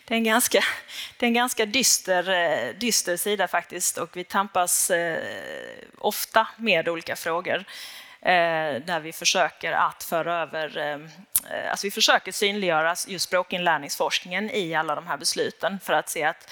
det, 0.04 0.14
är 0.14 0.18
en 0.18 0.24
ganska, 0.24 0.64
det 1.16 1.26
är 1.26 1.28
en 1.28 1.34
ganska 1.34 1.66
dyster, 1.66 2.30
eh, 2.30 2.74
dyster 2.78 3.16
sida 3.16 3.48
faktiskt 3.48 3.98
och 3.98 4.16
vi 4.16 4.24
tampas 4.24 4.90
eh, 4.90 5.22
ofta 5.98 6.48
med 6.56 6.88
olika 6.88 7.16
frågor. 7.16 7.64
Eh, 8.22 8.82
där 8.82 9.00
vi 9.00 9.12
försöker 9.12 9.72
att 9.72 10.02
föra 10.02 10.42
över, 10.42 10.78
eh, 10.78 10.94
eh, 11.54 11.70
alltså 11.70 11.86
vi 11.86 11.90
försöker 11.90 12.32
synliggöra 12.32 12.94
just 13.06 13.24
språkinlärningsforskningen 13.24 14.50
i 14.50 14.74
alla 14.74 14.94
de 14.94 15.06
här 15.06 15.16
besluten 15.16 15.78
för 15.82 15.92
att 15.92 16.08
se 16.08 16.24
att 16.24 16.50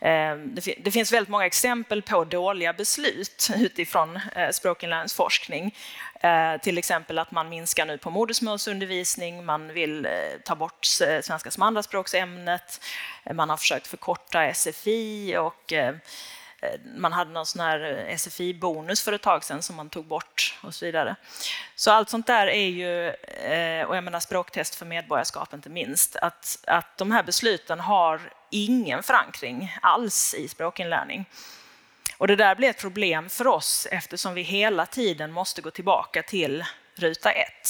eh, 0.00 0.36
det 0.78 0.90
finns 0.90 1.12
väldigt 1.12 1.28
många 1.28 1.46
exempel 1.46 2.02
på 2.02 2.24
dåliga 2.24 2.72
beslut 2.72 3.48
utifrån 3.56 4.20
eh, 4.36 4.50
språkinlärningsforskning. 4.50 5.74
Till 6.62 6.78
exempel 6.78 7.18
att 7.18 7.30
man 7.30 7.48
minskar 7.48 7.86
nu 7.86 7.98
på 7.98 8.10
modersmålsundervisning, 8.10 9.44
man 9.44 9.72
vill 9.72 10.08
ta 10.44 10.54
bort 10.54 10.84
svenska 11.22 11.50
som 11.50 11.62
andraspråksämnet, 11.62 12.84
man 13.32 13.50
har 13.50 13.56
försökt 13.56 13.86
förkorta 13.86 14.54
SFI 14.54 15.36
och 15.36 15.72
Eh, 16.62 16.80
man 16.96 17.12
hade 17.12 17.30
någon 17.30 17.46
sån 17.46 17.60
här 17.60 18.06
eh, 18.08 18.16
SFI-bonus 18.16 19.02
för 19.02 19.12
ett 19.12 19.22
tag 19.22 19.44
sedan 19.44 19.62
som 19.62 19.76
man 19.76 19.90
tog 19.90 20.06
bort 20.06 20.58
och 20.62 20.74
så 20.74 20.84
vidare. 20.84 21.16
Så 21.74 21.90
allt 21.90 22.10
sånt 22.10 22.26
där 22.26 22.46
är 22.46 22.68
ju, 22.68 23.08
eh, 23.08 23.86
och 23.86 23.96
jag 23.96 24.04
menar 24.04 24.20
språktest 24.20 24.74
för 24.74 24.86
medborgarskap 24.86 25.54
inte 25.54 25.68
minst, 25.68 26.16
att, 26.16 26.58
att 26.66 26.98
de 26.98 27.10
här 27.10 27.22
besluten 27.22 27.80
har 27.80 28.20
ingen 28.50 29.02
förankring 29.02 29.76
alls 29.82 30.34
i 30.34 30.48
språkinlärning. 30.48 31.24
Och 32.18 32.26
det 32.26 32.36
där 32.36 32.54
blir 32.54 32.70
ett 32.70 32.80
problem 32.80 33.28
för 33.28 33.46
oss 33.46 33.86
eftersom 33.90 34.34
vi 34.34 34.42
hela 34.42 34.86
tiden 34.86 35.32
måste 35.32 35.62
gå 35.62 35.70
tillbaka 35.70 36.22
till 36.22 36.64
ruta 36.94 37.30
ett 37.30 37.68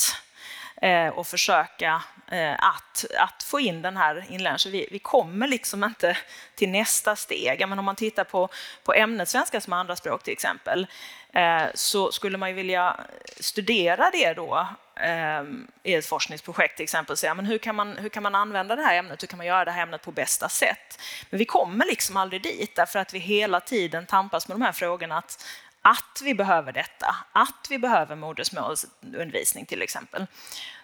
Eh, 0.82 1.08
och 1.08 1.26
försöka 1.26 2.02
Eh, 2.34 2.52
att, 2.52 3.04
att 3.18 3.42
få 3.42 3.60
in 3.60 3.82
den 3.82 3.96
här 3.96 4.24
inlärningen. 4.28 4.72
Vi, 4.72 4.88
vi 4.90 4.98
kommer 4.98 5.48
liksom 5.48 5.84
inte 5.84 6.16
till 6.54 6.68
nästa 6.68 7.16
steg. 7.16 7.68
Men 7.68 7.78
om 7.78 7.84
man 7.84 7.96
tittar 7.96 8.24
på, 8.24 8.48
på 8.84 8.94
ämnet 8.94 9.28
svenska 9.28 9.60
som 9.60 9.72
andraspråk 9.72 10.22
till 10.22 10.32
exempel, 10.32 10.86
eh, 11.32 11.64
så 11.74 12.12
skulle 12.12 12.38
man 12.38 12.48
ju 12.48 12.54
vilja 12.54 13.00
studera 13.40 14.10
det 14.10 14.34
då 14.34 14.68
eh, 14.96 15.42
i 15.82 15.94
ett 15.94 16.06
forskningsprojekt 16.06 16.76
till 16.76 16.84
exempel. 16.84 17.16
Säga, 17.16 17.34
men 17.34 17.46
hur, 17.46 17.58
kan 17.58 17.74
man, 17.74 17.96
hur 17.96 18.08
kan 18.08 18.22
man 18.22 18.34
använda 18.34 18.76
det 18.76 18.82
här 18.82 18.98
ämnet? 18.98 19.22
Hur 19.22 19.28
kan 19.28 19.36
man 19.36 19.46
göra 19.46 19.64
det 19.64 19.70
här 19.70 19.82
ämnet 19.82 20.02
på 20.02 20.12
bästa 20.12 20.48
sätt? 20.48 21.00
Men 21.30 21.38
vi 21.38 21.44
kommer 21.44 21.86
liksom 21.86 22.16
aldrig 22.16 22.42
dit 22.42 22.76
därför 22.76 22.98
att 22.98 23.14
vi 23.14 23.18
hela 23.18 23.60
tiden 23.60 24.06
tampas 24.06 24.48
med 24.48 24.54
de 24.54 24.62
här 24.62 24.72
frågorna 24.72 25.18
att 25.18 25.44
att 25.84 26.20
vi 26.24 26.34
behöver 26.34 26.72
detta, 26.72 27.16
att 27.32 27.66
vi 27.70 27.78
behöver 27.78 28.16
modersmålsundervisning 28.16 29.66
till 29.66 29.82
exempel. 29.82 30.26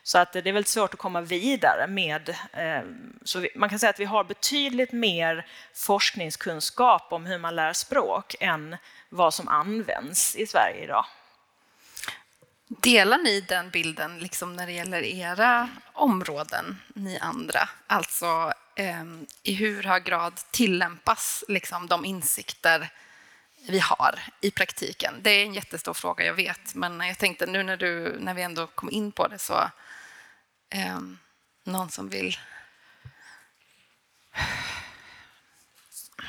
Så 0.02 0.18
att 0.18 0.32
det 0.32 0.38
är 0.38 0.52
väldigt 0.52 0.68
svårt 0.68 0.94
att 0.94 1.00
komma 1.00 1.20
vidare 1.20 1.86
med... 1.86 2.28
Eh, 2.52 2.82
så 3.24 3.46
man 3.54 3.68
kan 3.68 3.78
säga 3.78 3.90
att 3.90 4.00
vi 4.00 4.04
har 4.04 4.24
betydligt 4.24 4.92
mer 4.92 5.46
forskningskunskap 5.74 7.12
om 7.12 7.26
hur 7.26 7.38
man 7.38 7.56
lär 7.56 7.72
språk 7.72 8.34
än 8.40 8.76
vad 9.08 9.34
som 9.34 9.48
används 9.48 10.36
i 10.36 10.46
Sverige 10.46 10.84
idag. 10.84 11.04
Delar 12.68 13.18
ni 13.18 13.40
den 13.40 13.70
bilden 13.70 14.18
liksom 14.18 14.56
när 14.56 14.66
det 14.66 14.72
gäller 14.72 15.02
era 15.02 15.68
områden, 15.92 16.80
ni 16.94 17.18
andra? 17.18 17.68
Alltså 17.86 18.52
eh, 18.74 19.04
i 19.42 19.54
hur 19.54 19.82
hög 19.82 20.04
grad 20.04 20.40
tillämpas 20.50 21.44
liksom, 21.48 21.86
de 21.86 22.04
insikter 22.04 22.90
vi 23.68 23.78
har 23.78 24.20
i 24.40 24.50
praktiken? 24.50 25.14
Det 25.22 25.30
är 25.30 25.44
en 25.44 25.54
jättestor 25.54 25.94
fråga, 25.94 26.24
jag 26.24 26.34
vet, 26.34 26.74
men 26.74 27.00
jag 27.00 27.18
tänkte 27.18 27.46
nu 27.46 27.62
när, 27.62 27.76
du, 27.76 28.16
när 28.20 28.34
vi 28.34 28.42
ändå 28.42 28.66
kom 28.66 28.90
in 28.90 29.12
på 29.12 29.28
det 29.28 29.38
så 29.38 29.70
eh, 30.70 31.00
någon 31.64 31.90
som 31.90 32.08
vill? 32.08 32.38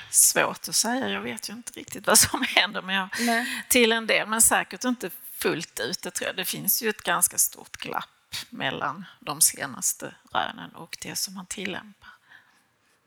Svårt 0.10 0.68
att 0.70 0.76
säga. 0.76 1.10
Jag 1.10 1.22
vet 1.22 1.50
ju 1.50 1.54
inte 1.54 1.72
riktigt 1.72 2.08
vad 2.08 2.20
som 2.20 2.46
händer 2.48 2.82
med 2.82 3.10
Nej. 3.20 3.64
till 3.68 3.92
en 3.92 4.08
del, 4.08 4.28
men 4.28 4.42
säkert 4.42 4.84
inte 4.84 5.10
fullt 5.32 5.80
ut. 5.80 6.02
Det, 6.02 6.12
tror 6.12 6.28
jag. 6.28 6.36
det 6.36 6.46
finns 6.46 6.82
ju 6.82 6.90
ett 6.90 7.02
ganska 7.02 7.38
stort 7.38 7.78
glapp 7.78 8.36
mellan 8.50 9.06
de 9.20 9.42
senaste 9.42 10.16
rönen 10.34 10.76
och 10.76 10.98
det 11.02 11.16
som 11.16 11.34
man 11.34 11.46
tillämpar. 11.46 12.10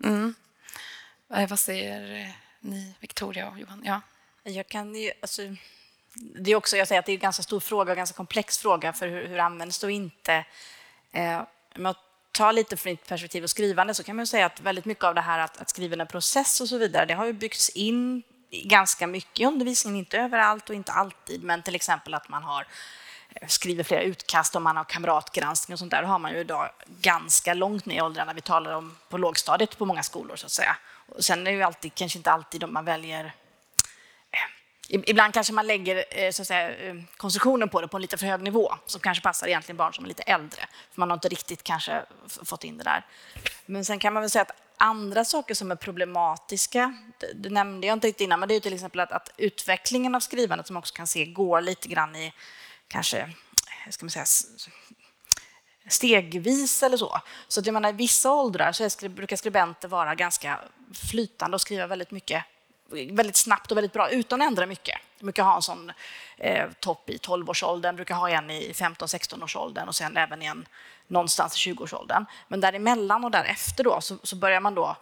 Mm. 0.05 0.35
Eh, 1.35 1.49
vad 1.49 1.61
säger 1.61 2.27
eh, 2.27 2.31
ni, 2.61 2.95
Victoria 3.01 3.51
och 3.51 3.59
Johan? 3.59 3.83
Ja. 3.85 4.01
Jag 4.47 4.69
kan 4.69 4.95
ju, 4.95 5.13
alltså, 5.23 5.43
det 6.15 6.51
är 6.51 6.57
också, 6.57 6.77
jag 6.77 6.89
säger 6.89 6.99
att 6.99 7.07
det 7.07 7.13
är 7.13 7.15
en 7.15 7.21
ganska 7.21 7.43
stor 7.43 7.61
fråga, 7.61 7.93
och 7.93 7.97
ganska 7.97 8.17
komplex 8.17 8.59
fråga 8.59 8.93
för 8.93 9.09
hur, 9.09 9.29
hur 9.29 9.39
används 9.39 9.79
det 9.79 9.87
och 9.87 9.91
inte. 9.91 10.45
Eh, 11.13 11.43
om 11.77 11.85
jag 11.85 11.97
tar 12.33 12.53
lite 12.53 12.77
från 12.77 12.93
mitt 12.93 13.09
perspektiv 13.09 13.43
och 13.43 13.51
skrivande 13.51 13.95
så 13.95 14.03
kan 14.03 14.17
man 14.17 14.27
säga 14.27 14.47
att 14.47 14.61
väldigt 14.61 14.85
mycket 14.85 15.05
av 15.05 15.15
det 15.15 15.21
här 15.21 15.39
att, 15.39 15.57
att 15.57 15.71
skriva 15.71 15.97
en 16.03 16.07
process 16.07 16.61
och 16.61 16.69
så 16.69 16.79
vidare, 16.79 17.07
det 17.07 17.15
har 17.15 17.27
ju 17.27 17.33
byggts 17.33 17.69
in 17.69 18.23
ganska 18.51 19.07
mycket 19.07 19.41
i 19.41 19.45
undervisningen, 19.45 19.99
inte 19.99 20.19
överallt 20.19 20.69
och 20.71 20.75
inte 20.75 20.93
alltid, 20.93 21.43
men 21.43 21.63
till 21.63 21.75
exempel 21.75 22.15
att 22.15 22.29
man 22.29 22.43
har 22.43 22.67
eh, 23.35 23.49
skriver 23.49 23.85
flera 23.85 24.03
utkast, 24.03 24.57
om 24.57 24.63
man 24.63 24.77
har 24.77 24.85
kamratgranskning 24.85 25.73
och 25.73 25.79
sånt 25.79 25.91
där, 25.91 26.03
då 26.03 26.09
har 26.09 26.19
man 26.19 26.33
ju 26.33 26.39
idag 26.39 26.71
ganska 27.01 27.55
långt 27.55 27.87
ner 27.87 27.99
i 27.99 28.03
åldrarna. 28.03 28.33
Vi 28.33 28.41
talar 28.41 28.73
om 28.73 28.97
på 29.09 29.19
lågstadiet 29.19 29.79
på 29.79 29.85
många 29.85 30.03
skolor 30.03 30.37
så 30.37 30.47
att 30.47 30.53
säga. 30.53 30.77
Och 31.09 31.25
sen 31.25 31.41
är 31.41 31.45
det 31.45 31.57
ju 31.57 31.63
alltid, 31.63 31.95
kanske 31.95 32.19
inte 32.19 32.31
alltid 32.31 32.69
man 32.69 32.85
väljer 32.85 33.33
Ibland 34.89 35.35
kanske 35.35 35.53
man 35.53 35.66
lägger 35.66 36.05
eh, 36.11 36.30
så 36.30 36.43
att 36.43 36.49
säga, 36.49 36.76
eh, 36.76 36.95
konstruktionen 37.16 37.68
på 37.68 37.80
det 37.80 37.89
på 37.89 37.97
en 37.97 38.01
lite 38.03 38.16
för 38.16 38.26
hög 38.26 38.43
nivå 38.43 38.74
som 38.87 39.01
kanske 39.01 39.22
passar 39.22 39.47
egentligen 39.47 39.76
barn 39.76 39.95
som 39.95 40.05
är 40.05 40.09
lite 40.09 40.22
äldre. 40.22 40.68
För 40.93 41.01
man 41.01 41.11
har 41.11 41.16
inte 41.16 41.28
riktigt 41.28 41.62
kanske 41.62 42.03
fått 42.26 42.64
in 42.64 42.78
det 42.78 42.85
där. 42.85 43.07
Men 43.66 43.85
sen 43.85 43.99
kan 43.99 44.12
man 44.12 44.22
väl 44.22 44.30
säga 44.30 44.43
att 44.43 44.62
andra 44.78 45.24
saker 45.24 45.55
som 45.55 45.70
är 45.70 45.76
problematiska, 45.76 46.97
det, 47.18 47.32
det 47.35 47.51
nämnde 47.51 47.87
jag 47.87 47.97
inte 47.97 48.07
riktigt 48.07 48.24
innan, 48.24 48.41
men 48.41 48.49
det 48.49 48.55
är 48.55 48.61
till 48.61 48.74
exempel 48.74 49.01
att, 49.01 49.12
att, 49.12 49.30
utvecklingen 49.37 50.14
av 50.14 50.20
skrivandet 50.20 50.66
som 50.66 50.76
också 50.76 50.95
kan 50.95 51.07
se 51.07 51.26
går 51.26 51.61
lite 51.61 51.89
grann 51.89 52.16
i 52.16 52.32
kanske, 52.89 53.18
eh, 53.18 53.91
ska 53.91 54.05
man 54.05 54.11
säga, 54.11 54.26
stegvis 55.89 56.82
eller 56.82 56.97
så. 56.97 57.20
Så 57.49 57.61
att 57.61 57.66
jag 57.66 57.72
menar, 57.72 57.89
i 57.89 57.93
vissa 57.93 58.32
åldrar 58.32 58.72
så 58.72 58.85
är, 58.85 59.09
brukar 59.09 59.37
skribenter 59.37 59.89
vara 59.89 60.14
ganska 60.14 60.61
flytande 61.11 61.55
och 61.55 61.61
skriva 61.61 61.87
väldigt 61.87 62.11
mycket 62.11 62.45
väldigt 62.89 63.37
snabbt 63.37 63.70
och 63.70 63.76
väldigt 63.76 63.93
bra 63.93 64.11
utan 64.11 64.43
att 64.43 64.47
ändra 64.49 64.66
mycket. 64.66 64.99
De 65.18 65.24
brukar 65.24 65.43
ha 65.43 65.57
en 65.57 65.62
sån 65.62 65.93
eh, 66.37 66.68
topp 66.80 67.11
i 67.11 67.16
12-årsåldern, 67.16 67.97
brukar 67.97 68.14
ha 68.14 68.30
en 68.30 68.51
i 68.51 68.72
15-16-årsåldern 68.72 69.89
och 69.89 69.95
sen 69.95 70.16
även 70.16 70.43
en 70.43 70.66
någonstans 71.07 71.66
i 71.66 71.70
20-årsåldern. 71.70 72.26
Men 72.49 72.61
däremellan 72.61 73.24
och 73.24 73.30
därefter 73.30 73.85
då, 73.85 74.01
så, 74.01 74.16
så 74.22 74.37
börjar 74.37 74.61
man 74.61 74.74
då 74.74 74.97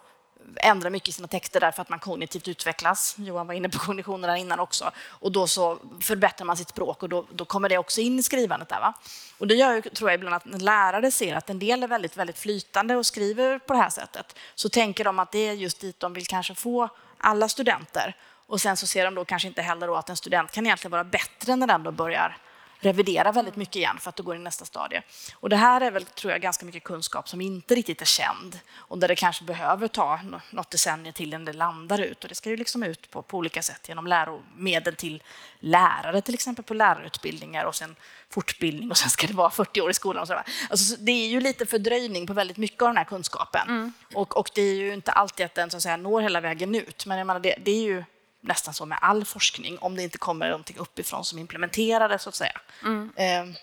ändra 0.55 0.89
mycket 0.89 1.09
i 1.09 1.11
sina 1.11 1.27
texter 1.27 1.59
därför 1.59 1.81
att 1.81 1.89
man 1.89 1.99
kognitivt 1.99 2.47
utvecklas. 2.47 3.15
Johan 3.17 3.47
var 3.47 3.53
inne 3.53 3.69
på 3.69 3.79
kognitionen 3.79 4.21
där 4.21 4.35
innan 4.35 4.59
också. 4.59 4.91
Och 5.07 5.31
då 5.31 5.47
så 5.47 5.77
förbättrar 6.01 6.45
man 6.45 6.57
sitt 6.57 6.69
språk 6.69 7.03
och 7.03 7.09
då, 7.09 7.25
då 7.31 7.45
kommer 7.45 7.69
det 7.69 7.77
också 7.77 8.01
in 8.01 8.19
i 8.19 8.23
skrivandet. 8.23 8.69
Där, 8.69 8.79
va? 8.79 8.93
Och 9.37 9.47
det 9.47 9.55
gör, 9.55 9.81
tror 9.81 10.09
jag 10.09 10.15
ibland 10.15 10.35
att 10.35 10.45
när 10.45 10.59
lärare 10.59 11.11
ser 11.11 11.35
att 11.35 11.49
en 11.49 11.59
del 11.59 11.83
är 11.83 11.87
väldigt, 11.87 12.17
väldigt 12.17 12.39
flytande 12.39 12.95
och 12.95 13.05
skriver 13.05 13.59
på 13.59 13.73
det 13.73 13.79
här 13.79 13.89
sättet 13.89 14.35
så 14.55 14.69
tänker 14.69 15.03
de 15.03 15.19
att 15.19 15.31
det 15.31 15.47
är 15.47 15.53
just 15.53 15.81
dit 15.81 15.99
de 15.99 16.13
vill 16.13 16.27
kanske 16.27 16.55
få 16.55 16.89
alla 17.23 17.49
studenter. 17.49 18.15
Och 18.47 18.61
sen 18.61 18.77
så 18.77 18.87
ser 18.87 19.05
de 19.05 19.15
då 19.15 19.25
kanske 19.25 19.47
inte 19.47 19.61
heller 19.61 19.87
då 19.87 19.95
att 19.95 20.09
en 20.09 20.17
student 20.17 20.51
kan 20.51 20.65
egentligen 20.65 20.91
vara 20.91 21.03
bättre 21.03 21.55
när 21.55 21.67
den 21.67 21.83
då 21.83 21.91
börjar 21.91 22.37
revidera 22.85 23.31
väldigt 23.31 23.55
mycket 23.55 23.75
igen 23.75 23.97
för 23.99 24.09
att 24.09 24.15
då 24.15 24.23
går 24.23 24.35
i 24.35 24.39
nästa 24.39 24.65
stadie. 24.65 25.01
Och 25.35 25.49
det 25.49 25.55
här 25.55 25.81
är 25.81 25.91
väl, 25.91 26.05
tror 26.05 26.31
jag, 26.31 26.41
ganska 26.41 26.65
mycket 26.65 26.83
kunskap 26.83 27.29
som 27.29 27.41
inte 27.41 27.75
riktigt 27.75 28.01
är 28.01 28.05
känd 28.05 28.59
och 28.75 28.97
där 28.97 29.07
det 29.07 29.15
kanske 29.15 29.43
behöver 29.43 29.87
ta 29.87 30.19
något 30.49 30.71
decennium 30.71 31.13
till 31.13 31.27
innan 31.27 31.45
det 31.45 31.53
landar 31.53 32.01
ut. 32.01 32.23
Och 32.23 32.29
det 32.29 32.35
ska 32.35 32.49
ju 32.49 32.57
liksom 32.57 32.83
ut 32.83 33.11
på, 33.11 33.21
på 33.21 33.37
olika 33.37 33.61
sätt 33.61 33.89
genom 33.89 34.07
läromedel 34.07 34.95
till 34.95 35.23
lärare, 35.59 36.21
till 36.21 36.33
exempel 36.33 36.65
på 36.65 36.73
lärarutbildningar 36.73 37.65
och 37.65 37.75
sen 37.75 37.95
fortbildning 38.29 38.91
och 38.91 38.97
sen 38.97 39.09
ska 39.09 39.27
det 39.27 39.33
vara 39.33 39.49
40 39.49 39.81
år 39.81 39.89
i 39.89 39.93
skolan. 39.93 40.21
Och 40.21 40.27
så 40.27 40.41
alltså, 40.69 40.95
det 40.99 41.11
är 41.11 41.27
ju 41.27 41.41
lite 41.41 41.65
fördröjning 41.65 42.27
på 42.27 42.33
väldigt 42.33 42.57
mycket 42.57 42.81
av 42.81 42.87
den 42.87 42.97
här 42.97 43.03
kunskapen. 43.03 43.67
Mm. 43.67 43.93
Och, 44.13 44.37
och, 44.37 44.49
det 44.55 44.61
är 44.61 44.75
ju 44.75 44.93
inte 44.93 45.11
alltid 45.11 45.45
att 45.45 45.55
den 45.55 45.69
så 45.69 45.77
att 45.77 45.83
säga, 45.83 45.97
når 45.97 46.21
hela 46.21 46.41
vägen 46.41 46.75
ut. 46.75 47.05
Men 47.05 47.17
jag 47.17 47.27
menar, 47.27 47.39
det, 47.39 47.55
det 47.63 47.71
är 47.71 47.83
ju 47.83 48.03
nästan 48.43 48.73
så 48.73 48.85
med 48.85 48.97
all 49.01 49.25
forskning, 49.25 49.77
om 49.79 49.95
det 49.95 50.03
inte 50.03 50.17
kommer 50.17 50.49
någonting 50.49 50.77
uppifrån 50.77 51.25
som 51.25 51.39
implementerar 51.39 52.09
det, 52.09 52.19
så 52.19 52.29
att 52.29 52.35
säga. 52.35 52.61
Mm. 52.83 53.11
Eh, 53.15 53.55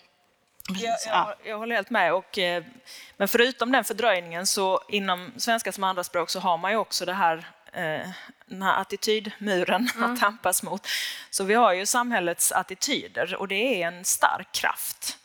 jag, 0.68 0.96
jag, 1.06 1.34
jag, 1.44 1.58
håller 1.58 1.74
helt 1.74 1.90
med. 1.90 2.14
Och, 2.14 2.38
eh, 2.38 2.64
men 3.16 3.28
förutom 3.28 3.72
den 3.72 3.84
fördröjningen 3.84 4.46
så 4.46 4.80
inom 4.88 5.32
svenska 5.36 5.72
som 5.72 5.84
andraspråk 5.84 6.30
så 6.30 6.40
har 6.40 6.58
man 6.58 6.70
ju 6.70 6.76
också 6.76 7.04
det 7.04 7.12
här, 7.12 7.36
eh, 7.72 8.08
den 8.46 8.62
här 8.62 8.80
attitydmuren 8.80 9.88
mm. 9.96 10.12
att 10.12 10.20
tampas 10.20 10.62
mot. 10.62 10.88
Så 11.30 11.44
vi 11.44 11.54
har 11.54 11.72
ju 11.72 11.86
samhällets 11.86 12.52
attityder 12.52 13.34
och 13.34 13.48
det 13.48 13.82
är 13.82 13.88
en 13.88 14.04
stark 14.04 14.52
kraft. 14.52 15.16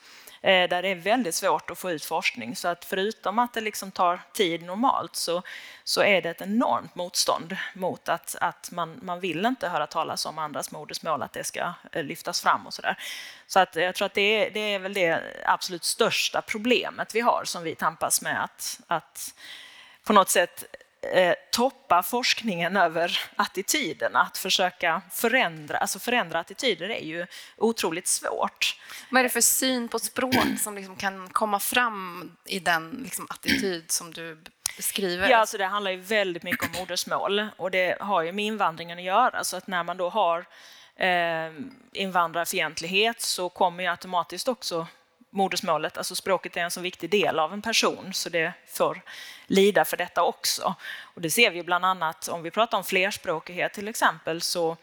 Eh, 0.45 0.69
där 0.69 0.81
det 0.81 0.87
är 0.87 0.95
väldigt 0.95 1.35
svårt 1.35 1.71
att 1.71 1.77
få 1.77 1.91
ut 1.91 2.05
forskning. 2.05 2.55
Så 2.55 2.67
att 2.67 2.85
förutom 2.85 3.39
att 3.39 3.53
det 3.53 3.61
liksom 3.61 3.91
tar 3.91 4.19
tid 4.33 4.63
normalt 4.63 5.15
så, 5.15 5.41
så 5.83 6.01
är 6.01 6.21
det 6.21 6.29
ett 6.29 6.41
enormt 6.41 6.95
motstånd 6.95 7.57
mot 7.73 8.09
att, 8.09 8.35
att 8.41 8.71
man, 8.71 8.99
man 9.01 9.19
vill 9.19 9.45
inte 9.45 9.69
höra 9.69 9.87
talas 9.87 10.25
om 10.25 10.39
andras 10.39 10.71
modersmål, 10.71 11.21
att 11.21 11.33
det 11.33 11.43
ska 11.43 11.73
eh, 11.91 12.03
lyftas 12.03 12.41
fram 12.41 12.67
och 12.67 12.73
sådär. 12.73 12.97
Så 13.47 13.59
att 13.59 13.75
jag 13.75 13.95
tror 13.95 14.05
att 14.05 14.13
det 14.13 14.21
är, 14.21 14.51
det 14.51 14.59
är 14.59 14.79
väl 14.79 14.93
det 14.93 15.21
absolut 15.45 15.83
största 15.83 16.41
problemet 16.41 17.15
vi 17.15 17.19
har 17.19 17.41
som 17.45 17.63
vi 17.63 17.75
tampas 17.75 18.21
med 18.21 18.43
att, 18.43 18.79
att 18.87 19.33
på 20.03 20.13
något 20.13 20.29
sätt 20.29 20.65
eh, 21.13 21.35
toppa 21.51 22.03
forskningen 22.03 22.77
över 22.77 23.19
attityderna. 23.35 24.21
Att 24.21 24.37
försöka 24.37 25.01
förändra, 25.11 25.77
alltså 25.77 25.99
förändra 25.99 26.39
attityder 26.39 26.89
är 26.89 27.03
ju 27.03 27.27
otroligt 27.57 28.07
svårt. 28.07 28.79
Vad 29.09 29.19
är 29.19 29.23
det 29.23 29.29
för 29.29 29.41
syn 29.41 29.87
på 29.87 29.99
språk 29.99 30.59
som 30.59 30.75
liksom 30.75 30.95
kan 30.95 31.29
komma 31.29 31.59
fram 31.59 32.31
i 32.45 32.59
den 32.59 33.01
liksom, 33.03 33.27
attityd 33.29 33.91
som 33.91 34.13
du 34.13 34.37
beskriver? 34.77 35.29
Ja, 35.29 35.37
alltså 35.37 35.57
det 35.57 35.65
handlar 35.65 35.91
ju 35.91 35.97
väldigt 35.97 36.43
mycket 36.43 36.65
om 36.65 36.81
modersmål 36.81 37.47
och 37.57 37.71
det 37.71 37.97
har 37.99 38.21
ju 38.21 38.31
med 38.31 38.45
invandringen 38.45 38.97
att 38.97 39.03
göra. 39.03 39.43
Så 39.43 39.57
att 39.57 39.67
när 39.67 39.83
man 39.83 39.97
då 39.97 40.09
har 40.09 40.45
eh, 40.95 41.51
invandrarfientlighet 41.93 43.21
så 43.21 43.49
kommer 43.49 43.83
ju 43.83 43.89
automatiskt 43.89 44.47
också 44.47 44.87
modersmålet, 45.35 45.97
alltså 45.97 46.15
språket 46.15 46.57
är 46.57 46.61
en 46.61 46.71
så 46.71 46.81
viktig 46.81 47.09
del 47.09 47.39
av 47.39 47.53
en 47.53 47.61
person 47.61 48.13
så 48.13 48.29
det 48.29 48.53
får 48.67 49.01
lida 49.47 49.85
för 49.85 49.97
detta 49.97 50.23
också. 50.23 50.75
Och 51.01 51.21
det 51.21 51.29
ser 51.29 51.51
vi 51.51 51.63
bland 51.63 51.85
annat 51.85 52.27
om 52.27 52.43
vi 52.43 52.51
pratar 52.51 52.77
om 52.77 52.83
flerspråkighet 52.83 53.73
till 53.73 53.87
exempel 53.87 54.41
så 54.41 54.77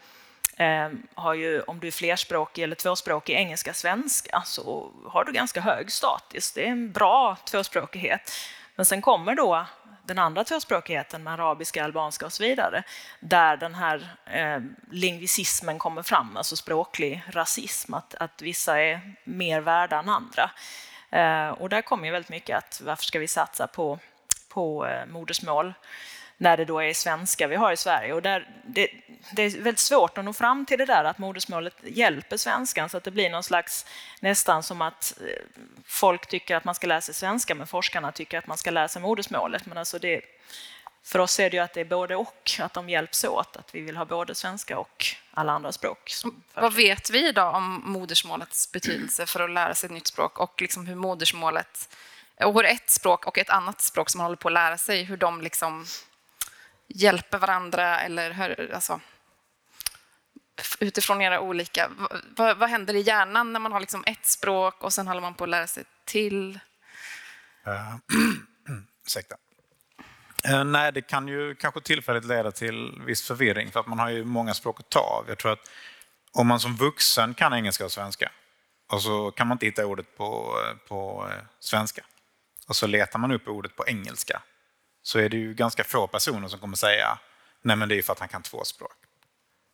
eh, 0.57 0.89
har 1.13 1.33
ju, 1.33 1.61
om 1.61 1.79
du 1.79 1.87
är 1.87 1.91
flerspråkig 1.91 2.63
eller 2.63 2.75
tvåspråkig 2.75 3.33
engelska 3.33 3.73
svenska 3.73 4.41
så 4.45 4.91
har 5.05 5.25
du 5.25 5.31
ganska 5.31 5.61
hög 5.61 5.91
status. 5.91 6.51
Det 6.51 6.67
är 6.67 6.71
en 6.71 6.91
bra 6.91 7.37
tvåspråkighet. 7.45 8.31
Men 8.75 8.85
sen 8.85 9.01
kommer 9.01 9.35
då 9.35 9.65
den 10.05 10.19
andra 10.19 10.43
tvåspråkigheten 10.43 11.23
med 11.23 11.33
arabiska, 11.33 11.83
albanska 11.83 12.25
och 12.25 12.33
så 12.33 12.43
vidare, 12.43 12.83
där 13.19 13.57
den 13.57 13.75
här 13.75 14.15
eh, 14.25 14.59
lingvisismen 14.91 15.79
kommer 15.79 16.03
fram, 16.03 16.37
alltså 16.37 16.55
språklig 16.55 17.23
rasism, 17.27 17.93
att, 17.93 18.15
att 18.15 18.41
vissa 18.41 18.81
är 18.81 19.15
mer 19.23 19.61
värda 19.61 19.99
än 19.99 20.09
andra. 20.09 20.51
Eh, 21.09 21.49
och 21.49 21.69
där 21.69 21.81
kommer 21.81 22.05
ju 22.05 22.11
väldigt 22.11 22.29
mycket 22.29 22.57
att 22.57 22.81
varför 22.85 23.03
ska 23.03 23.19
vi 23.19 23.27
satsa 23.27 23.67
på, 23.67 23.99
på 24.49 24.87
eh, 24.87 25.05
modersmål? 25.05 25.73
När 26.37 26.57
det 26.57 26.65
då 26.65 26.79
är 26.79 26.93
svenska 26.93 27.47
vi 27.47 27.55
har 27.55 27.71
i 27.71 27.77
Sverige. 27.77 28.13
Och 28.13 28.21
där, 28.21 28.47
det, 28.65 28.87
det, 29.31 29.43
är 29.43 29.49
väldigt 29.49 29.79
svårt 29.79 30.17
att 30.17 30.25
nå 30.25 30.33
fram 30.33 30.65
till 30.65 30.77
det 30.77 30.85
där 30.85 31.03
att 31.03 31.17
modersmålet 31.17 31.75
hjälper 31.83 32.37
svenskan 32.37 32.89
så 32.89 32.97
att 32.97 33.03
det 33.03 33.11
blir 33.11 33.29
någon 33.29 33.43
slags 33.43 33.85
nästan 34.19 34.63
som 34.63 34.81
att 34.81 35.17
eh, 35.21 35.43
folk 35.85 36.27
tycker 36.27 36.55
att 36.55 36.63
man 36.63 36.75
ska 36.75 36.87
lära 36.87 37.01
sig 37.01 37.13
svenska 37.13 37.55
men 37.55 37.67
forskarna 37.67 38.11
tycker 38.11 38.37
att 38.37 38.47
man 38.47 38.57
ska 38.57 38.71
lära 38.71 38.87
sig 38.87 39.01
modersmålet. 39.01 39.65
Men 39.65 39.77
alltså 39.77 39.99
det, 39.99 40.21
för 41.03 41.19
oss 41.19 41.39
är 41.39 41.49
det 41.49 41.57
ju 41.57 41.63
att 41.63 41.73
det 41.73 41.81
är 41.81 41.85
både 41.85 42.15
och, 42.15 42.51
att 42.59 42.73
de 42.73 42.89
hjälps 42.89 43.23
åt, 43.23 43.57
att 43.57 43.75
vi 43.75 43.81
vill 43.81 43.97
ha 43.97 44.05
både 44.05 44.35
svenska 44.35 44.79
och 44.79 45.05
alla 45.31 45.51
andra 45.51 45.71
språk. 45.71 46.11
Vad 46.53 46.73
vet 46.73 47.09
vi 47.09 47.27
idag 47.27 47.55
om 47.55 47.81
modersmålets 47.85 48.71
betydelse 48.71 49.25
för 49.25 49.39
att 49.39 49.51
lära 49.51 49.75
sig 49.75 49.87
ett 49.87 49.93
nytt 49.93 50.07
språk 50.07 50.39
och 50.39 50.61
liksom 50.61 50.87
hur 50.87 50.95
modersmålet 50.95 51.89
och 52.39 52.53
hur 52.53 52.65
ett 52.65 52.89
språk 52.89 53.25
och 53.25 53.37
ett 53.37 53.49
annat 53.49 53.81
språk 53.81 54.09
som 54.09 54.17
man 54.17 54.25
håller 54.25 54.37
på 54.37 54.47
att 54.47 54.53
lära 54.53 54.77
sig, 54.77 55.03
hur 55.03 55.17
de 55.17 55.41
liksom 55.41 55.85
hjälper 56.87 57.37
varandra 57.37 57.99
eller 57.99 58.31
hör, 58.31 58.71
alltså, 58.73 58.99
utifrån 60.79 61.21
era 61.21 61.39
olika... 61.39 61.89
Vad, 62.35 62.57
vad, 62.57 62.69
händer 62.69 62.93
i 62.93 63.01
hjärnan 63.01 63.53
när 63.53 63.59
man 63.59 63.71
har 63.71 63.79
liksom 63.79 64.03
ett 64.07 64.25
språk 64.25 64.83
och 64.83 64.93
sen 64.93 65.07
håller 65.07 65.21
man 65.21 65.33
på 65.33 65.43
att 65.43 65.49
lära 65.49 65.67
sig 65.67 65.83
till? 66.05 66.59
Uh, 67.67 67.95
ursäkta. 69.05 69.35
Uh, 70.49 70.63
nej, 70.63 70.91
det 70.91 71.01
kan 71.01 71.27
ju 71.27 71.55
kanske 71.55 71.81
tillfälligt 71.81 72.25
leda 72.25 72.51
till 72.51 73.01
viss 73.05 73.27
förvirring 73.27 73.71
för 73.71 73.79
att 73.79 73.87
man 73.87 73.99
har 73.99 74.09
ju 74.09 74.25
många 74.25 74.53
språk 74.53 74.79
att 74.79 74.89
ta 74.89 74.99
av. 74.99 75.25
Jag 75.27 75.37
tror 75.37 75.51
att 75.51 75.69
om 76.31 76.47
man 76.47 76.59
som 76.59 76.75
vuxen 76.75 77.33
kan 77.33 77.53
engelska 77.53 77.85
och 77.85 77.91
svenska 77.91 78.31
och 78.91 79.01
så 79.01 79.31
kan 79.31 79.47
man 79.47 79.55
inte 79.55 79.65
hitta 79.65 79.85
ordet 79.85 80.17
på, 80.17 80.59
eh, 80.67 80.87
på 80.87 81.29
svenska 81.59 82.05
och 82.67 82.75
så 82.75 82.87
letar 82.87 83.19
man 83.19 83.31
upp 83.31 83.47
ordet 83.47 83.75
på 83.75 83.87
engelska 83.87 84.41
så 85.03 85.19
är 85.19 85.29
det 85.29 85.37
ju 85.37 85.53
ganska 85.53 85.83
få 85.83 86.07
personer 86.07 86.47
som 86.47 86.59
kommer 86.59 86.77
säga 86.77 87.19
nej 87.61 87.75
men 87.75 87.89
det 87.89 87.97
är 87.97 88.01
för 88.01 88.13
att 88.13 88.19
han 88.19 88.27
kan 88.27 88.41
två 88.41 88.63
språk. 88.63 88.95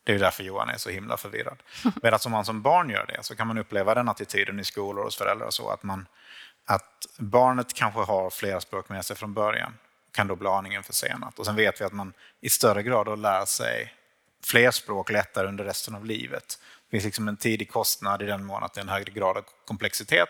Det 0.04 0.14
är 0.14 0.18
därför 0.18 0.44
Johan 0.44 0.68
är 0.68 0.78
så 0.78 0.90
himla 0.90 1.16
förvirrad. 1.16 1.62
Medan 2.02 2.20
om 2.26 2.32
man 2.32 2.44
som 2.44 2.62
barn 2.62 2.90
gör 2.90 3.06
det 3.06 3.22
så 3.22 3.36
kan 3.36 3.46
man 3.46 3.58
uppleva 3.58 3.94
den 3.94 4.08
attityden 4.08 4.60
i 4.60 4.64
skolor 4.64 5.04
hos 5.04 5.16
föräldrar 5.16 5.46
och 5.46 5.54
så 5.54 5.70
att, 5.70 5.82
man, 5.82 6.06
att 6.64 7.06
barnet 7.16 7.74
kanske 7.74 8.00
har 8.00 8.30
flera 8.30 8.60
språk 8.60 8.88
med 8.88 9.04
sig 9.04 9.16
från 9.16 9.34
början 9.34 9.74
kan 10.12 10.26
då 10.26 10.36
bli 10.36 10.48
aningen 10.48 10.82
försenat. 10.82 11.38
Och 11.38 11.46
sen 11.46 11.56
vet 11.56 11.80
vi 11.80 11.84
att 11.84 11.92
man 11.92 12.12
i 12.40 12.48
större 12.48 12.82
grad 12.82 13.06
då 13.06 13.16
lär 13.16 13.44
sig 13.44 13.94
fler 14.44 14.70
språk 14.70 15.10
lättare 15.10 15.48
under 15.48 15.64
resten 15.64 15.94
av 15.94 16.04
livet. 16.04 16.58
Det 16.84 16.90
finns 16.90 17.04
liksom 17.04 17.28
en 17.28 17.36
tidig 17.36 17.70
kostnad 17.70 18.22
i 18.22 18.26
den 18.26 18.44
mån 18.44 18.62
att 18.62 18.74
det 18.74 18.80
är 18.80 18.82
en 18.82 18.88
högre 18.88 19.12
grad 19.12 19.36
av 19.36 19.44
komplexitet 19.66 20.28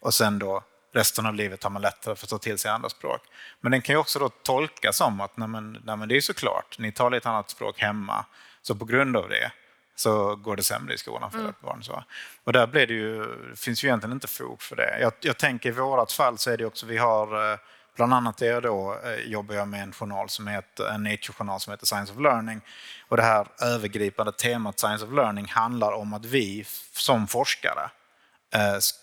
och 0.00 0.14
sen 0.14 0.38
då 0.38 0.62
resten 0.92 1.26
av 1.26 1.34
livet 1.34 1.62
har 1.62 1.70
man 1.70 1.82
lättare 1.82 2.16
för 2.16 2.26
att 2.26 2.30
ta 2.30 2.38
till 2.38 2.58
sig 2.58 2.70
andra 2.70 2.88
språk. 2.88 3.20
Men 3.60 3.72
den 3.72 3.82
kan 3.82 3.94
ju 3.94 3.98
också 3.98 4.18
då 4.18 4.28
tolkas 4.28 4.96
som 4.96 5.20
att 5.20 5.36
nej 5.36 5.48
men, 5.48 5.72
nej 5.84 5.96
men 5.96 6.08
det 6.08 6.16
är 6.16 6.20
såklart, 6.20 6.78
ni 6.78 6.92
talar 6.92 7.16
ett 7.16 7.26
annat 7.26 7.50
språk 7.50 7.80
hemma, 7.80 8.24
så 8.62 8.74
på 8.74 8.84
grund 8.84 9.16
av 9.16 9.28
det 9.28 9.52
så 9.96 10.36
går 10.36 10.56
det 10.56 10.62
sämre 10.62 10.94
i 10.94 10.98
skolan 10.98 11.30
för 11.30 11.38
mm. 11.38 11.54
barn. 11.60 11.82
Så. 11.82 12.04
Och 12.44 12.52
där 12.52 12.66
blir 12.66 12.86
det 12.86 12.94
ju, 12.94 13.24
det 13.50 13.56
finns 13.56 13.84
ju 13.84 13.88
egentligen 13.88 14.12
inte 14.12 14.26
fog 14.26 14.62
för 14.62 14.76
det. 14.76 14.98
Jag, 15.00 15.12
jag 15.20 15.38
tänker 15.38 15.68
i 15.68 15.72
vårt 15.72 16.12
fall 16.12 16.38
så 16.38 16.50
är 16.50 16.56
det 16.56 16.64
också, 16.64 16.86
vi 16.86 16.98
har 16.98 17.52
eh, 17.52 17.58
Bland 17.96 18.14
annat 18.14 18.42
är 18.42 18.46
jag 18.46 18.62
då, 18.62 18.98
eh, 19.04 19.30
jobbar 19.30 19.54
jag 19.54 19.68
med 19.68 19.82
en 19.82 19.92
journal 19.92 20.28
som 20.28 20.46
heter, 20.46 20.88
en 20.88 21.02
Nature-journal 21.02 21.60
som 21.60 21.70
heter 21.70 21.86
Science 21.86 22.12
of 22.12 22.20
Learning. 22.20 22.60
Och 23.08 23.16
det 23.16 23.22
här 23.22 23.46
övergripande 23.60 24.32
temat 24.32 24.78
Science 24.78 25.04
of 25.04 25.12
Learning 25.12 25.46
handlar 25.48 25.92
om 25.92 26.14
att 26.14 26.24
vi 26.24 26.64
som 26.92 27.26
forskare 27.26 27.90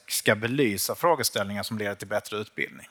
ska 0.08 0.36
belysa 0.36 0.96
frågeställningar 0.96 1.64
som 1.64 1.78
leder 1.78 1.96
till 1.96 2.08
bättre 2.08 2.38
utbildning. 2.38 2.88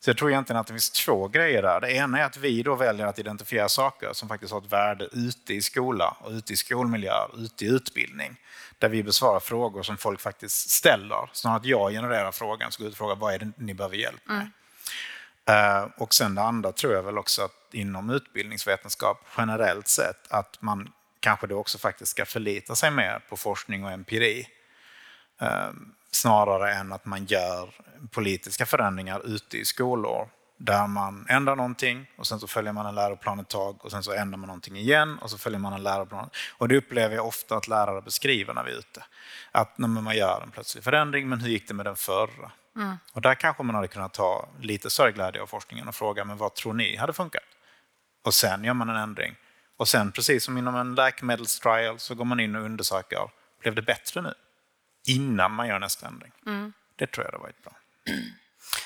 Så 0.00 0.10
jag 0.10 0.16
tror 0.18 0.30
egentligen 0.30 0.60
att 0.60 0.66
det 0.66 0.72
finns 0.72 0.90
två 0.90 1.28
grejer 1.28 1.62
där. 1.62 1.80
Det 1.80 1.92
ena 1.92 2.18
är 2.18 2.24
att 2.24 2.36
vi 2.36 2.62
då 2.62 2.74
väljer 2.74 3.06
att 3.06 3.18
identifiera 3.18 3.68
saker 3.68 4.12
som 4.12 4.28
faktiskt 4.28 4.52
har 4.52 4.60
ett 4.60 4.72
värde 4.72 5.08
ute 5.12 5.54
i 5.54 5.62
skola 5.62 6.16
och 6.20 6.30
ute 6.30 6.52
i 6.52 6.56
skolmiljö, 6.56 7.14
ute 7.36 7.64
i 7.64 7.68
utbildning. 7.68 8.36
Där 8.78 8.88
vi 8.88 9.02
besvarar 9.02 9.40
frågor 9.40 9.82
som 9.82 9.96
folk 9.96 10.20
faktiskt 10.20 10.70
ställer. 10.70 11.30
Snarare 11.32 11.56
att 11.56 11.64
jag 11.64 11.92
genererar 11.92 12.32
frågan, 12.32 12.72
så 12.72 12.82
går 12.82 12.88
ut 12.88 12.92
och 12.92 12.98
frågar 12.98 13.16
vad 13.16 13.34
är 13.34 13.38
det 13.38 13.52
ni 13.56 13.74
behöver 13.74 13.96
hjälp 13.96 14.22
med. 14.26 14.50
Mm. 15.46 15.90
Och 15.96 16.14
sen 16.14 16.34
det 16.34 16.42
andra 16.42 16.72
tror 16.72 16.94
jag 16.94 17.02
väl 17.02 17.18
också 17.18 17.42
att 17.42 17.74
inom 17.74 18.10
utbildningsvetenskap 18.10 19.26
generellt 19.36 19.88
sett 19.88 20.32
att 20.32 20.56
man 20.62 20.92
kanske 21.20 21.46
då 21.46 21.58
också 21.58 21.78
faktiskt 21.78 22.10
ska 22.10 22.24
förlita 22.24 22.74
sig 22.74 22.90
mer 22.90 23.20
på 23.28 23.36
forskning 23.36 23.84
och 23.84 23.90
empiri. 23.90 24.48
Ehm, 25.42 25.92
snarare 26.10 26.74
än 26.74 26.92
att 26.92 27.04
man 27.04 27.24
gör 27.24 27.70
politiska 28.10 28.66
förändringar 28.66 29.26
ute 29.26 29.58
i 29.58 29.64
skolor 29.64 30.28
där 30.56 30.86
man 30.86 31.26
ändrar 31.28 31.56
någonting 31.56 32.10
och 32.16 32.26
sen 32.26 32.40
så 32.40 32.46
följer 32.46 32.72
man 32.72 32.86
en 32.86 32.94
läroplan 32.94 33.40
ett 33.40 33.48
tag 33.48 33.84
och 33.84 33.90
sen 33.90 34.02
så 34.02 34.12
ändrar 34.12 34.38
man 34.38 34.46
någonting 34.46 34.76
igen 34.76 35.18
och 35.18 35.30
så 35.30 35.38
följer 35.38 35.58
man 35.58 35.72
en 35.72 35.82
läroplan. 35.82 36.30
Och 36.58 36.68
det 36.68 36.76
upplever 36.76 37.16
jag 37.16 37.26
ofta 37.26 37.56
att 37.56 37.68
lärare 37.68 38.02
beskriver 38.02 38.54
när 38.54 38.64
vi 38.64 38.72
är 38.72 38.78
ute. 38.78 39.04
Att 39.52 39.78
när 39.78 39.88
man 39.88 40.16
gör 40.16 40.40
en 40.42 40.50
plötslig 40.50 40.84
förändring, 40.84 41.28
men 41.28 41.40
hur 41.40 41.48
gick 41.48 41.68
det 41.68 41.74
med 41.74 41.86
den 41.86 41.96
förra? 41.96 42.52
Mm. 42.76 42.96
Och 43.12 43.20
där 43.20 43.34
kanske 43.34 43.62
man 43.62 43.74
hade 43.74 43.88
kunnat 43.88 44.14
ta 44.14 44.48
lite 44.60 44.90
större 44.90 45.12
glädje 45.12 45.42
av 45.42 45.46
forskningen 45.46 45.88
och 45.88 45.94
fråga, 45.94 46.24
men 46.24 46.36
vad 46.36 46.54
tror 46.54 46.74
ni 46.74 46.96
hade 46.96 47.12
funkat? 47.12 47.42
Och 48.24 48.34
sen 48.34 48.64
gör 48.64 48.74
man 48.74 48.88
en 48.88 48.96
ändring. 48.96 49.34
Och 49.76 49.88
sen, 49.88 50.12
precis 50.12 50.44
som 50.44 50.58
inom 50.58 50.76
en 50.76 50.94
läkemedelstrial, 50.94 51.98
så 51.98 52.14
går 52.14 52.24
man 52.24 52.40
in 52.40 52.56
och 52.56 52.62
undersöker, 52.62 53.30
blev 53.60 53.74
det 53.74 53.82
bättre 53.82 54.22
nu? 54.22 54.34
Innan 55.04 55.52
man 55.52 55.68
gör 55.68 55.78
nästa 55.78 56.06
ändring. 56.06 56.32
Mm. 56.46 56.72
Det 56.96 57.06
tror 57.06 57.26
jag 57.26 57.32
hade 57.32 57.42
varit 57.42 57.62
bra. 57.62 57.72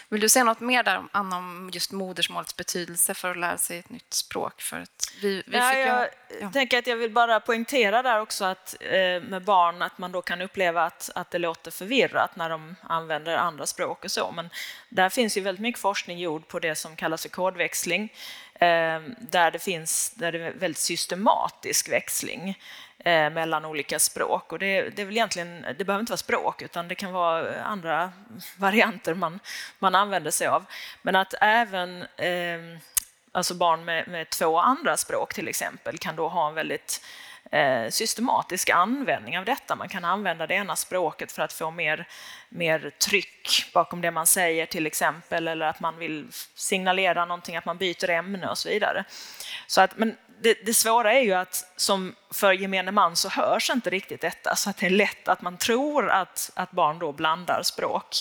Vill 0.08 0.20
du 0.20 0.28
säga 0.28 0.44
något 0.44 0.60
mer 0.60 0.82
där 0.82 1.02
om 1.12 1.70
just 1.72 1.92
modersmålets 1.92 2.56
betydelse 2.56 3.14
för 3.14 3.30
att 3.30 3.36
lära 3.36 3.58
sig 3.58 3.78
ett 3.78 3.90
nytt 3.90 4.14
språk? 4.14 4.60
För 4.60 4.80
att 4.80 5.12
vi, 5.22 5.42
vi 5.46 5.56
ja, 5.56 5.74
jag 5.74 6.08
ja. 6.40 6.50
tänker 6.50 6.78
att 6.78 6.86
jag 6.86 6.96
vill 6.96 7.10
bara 7.10 7.40
poängtera 7.40 8.02
där 8.02 8.20
också 8.20 8.44
att 8.44 8.76
eh, 8.80 9.22
med 9.22 9.44
barn 9.44 9.82
att 9.82 9.98
man 9.98 10.12
då 10.12 10.22
kan 10.22 10.42
uppleva 10.42 10.84
att, 10.84 11.10
att 11.14 11.30
det 11.30 11.38
låter 11.38 11.70
förvirrat 11.70 12.36
när 12.36 12.50
de 12.50 12.76
använder 12.82 13.36
andra 13.36 13.66
språk 13.66 14.04
och 14.04 14.10
så. 14.10 14.32
Men 14.32 14.50
där 14.88 15.08
finns 15.08 15.36
ju 15.36 15.40
väldigt 15.40 15.62
mycket 15.62 15.80
forskning 15.80 16.18
gjord 16.18 16.48
på 16.48 16.58
det 16.58 16.74
som 16.74 16.96
kallas 16.96 17.22
för 17.22 17.28
kodväxling 17.28 18.12
eh, 18.54 19.00
där 19.18 19.50
det 19.50 19.58
finns 19.58 20.10
där 20.10 20.32
det 20.32 20.46
är 20.46 20.52
väldigt 20.52 20.78
systematisk 20.78 21.88
växling. 21.88 22.58
Eh, 23.06 23.30
mellan 23.30 23.64
olika 23.64 23.98
språk. 23.98 24.52
Och 24.52 24.58
det, 24.58 24.90
det, 24.90 25.02
är 25.02 25.06
väl 25.06 25.16
egentligen, 25.16 25.66
det 25.78 25.84
behöver 25.84 26.00
inte 26.00 26.12
vara 26.12 26.16
språk, 26.16 26.62
utan 26.62 26.88
det 26.88 26.94
kan 26.94 27.12
vara 27.12 27.62
andra 27.62 28.12
varianter 28.56 29.14
man, 29.14 29.40
man 29.78 29.94
använder 29.94 30.30
sig 30.30 30.46
av. 30.46 30.64
Men 31.02 31.16
att 31.16 31.34
även 31.40 32.02
eh, 32.02 32.78
alltså 33.32 33.54
barn 33.54 33.84
med, 33.84 34.08
med, 34.08 34.30
två 34.30 34.58
andra 34.58 34.96
språk 34.96 35.34
till 35.34 35.48
exempel 35.48 35.98
kan 35.98 36.16
då 36.16 36.28
ha 36.28 36.48
en 36.48 36.54
väldigt 36.54 37.04
eh, 37.50 37.88
systematisk 37.88 38.70
användning 38.70 39.38
av 39.38 39.44
detta. 39.44 39.76
Man 39.76 39.88
kan 39.88 40.04
använda 40.04 40.46
det 40.46 40.54
ena 40.54 40.76
språket 40.76 41.32
för 41.32 41.42
att 41.42 41.52
få 41.52 41.70
mer, 41.70 42.08
mer 42.48 42.90
tryck 42.90 43.70
bakom 43.74 44.00
det 44.00 44.10
man 44.10 44.26
säger 44.26 44.66
till 44.66 44.86
exempel, 44.86 45.48
eller 45.48 45.66
att 45.66 45.80
man 45.80 45.98
vill 45.98 46.28
signalera 46.54 47.24
någonting, 47.24 47.56
att 47.56 47.64
man 47.64 47.78
byter 47.78 48.10
ämne 48.10 48.48
och 48.48 48.58
så 48.58 48.68
vidare. 48.68 49.04
Så 49.66 49.80
att, 49.80 49.98
men 49.98 50.16
det, 50.40 50.66
det, 50.66 50.74
svåra 50.74 51.12
är 51.12 51.20
ju 51.20 51.32
att 51.32 51.72
som 51.76 52.14
för 52.30 52.52
gemene 52.52 52.92
man 52.92 53.16
så 53.16 53.28
hörs 53.28 53.70
inte 53.70 53.90
riktigt 53.90 54.20
detta, 54.20 54.56
så 54.56 54.70
att 54.70 54.76
det 54.76 54.86
är 54.86 54.90
lätt 54.90 55.28
att 55.28 55.42
man 55.42 55.56
tror 55.56 56.10
att, 56.10 56.50
att 56.54 56.70
barn 56.70 56.98
då 56.98 57.12
blandar 57.12 57.62
språk. 57.62 58.16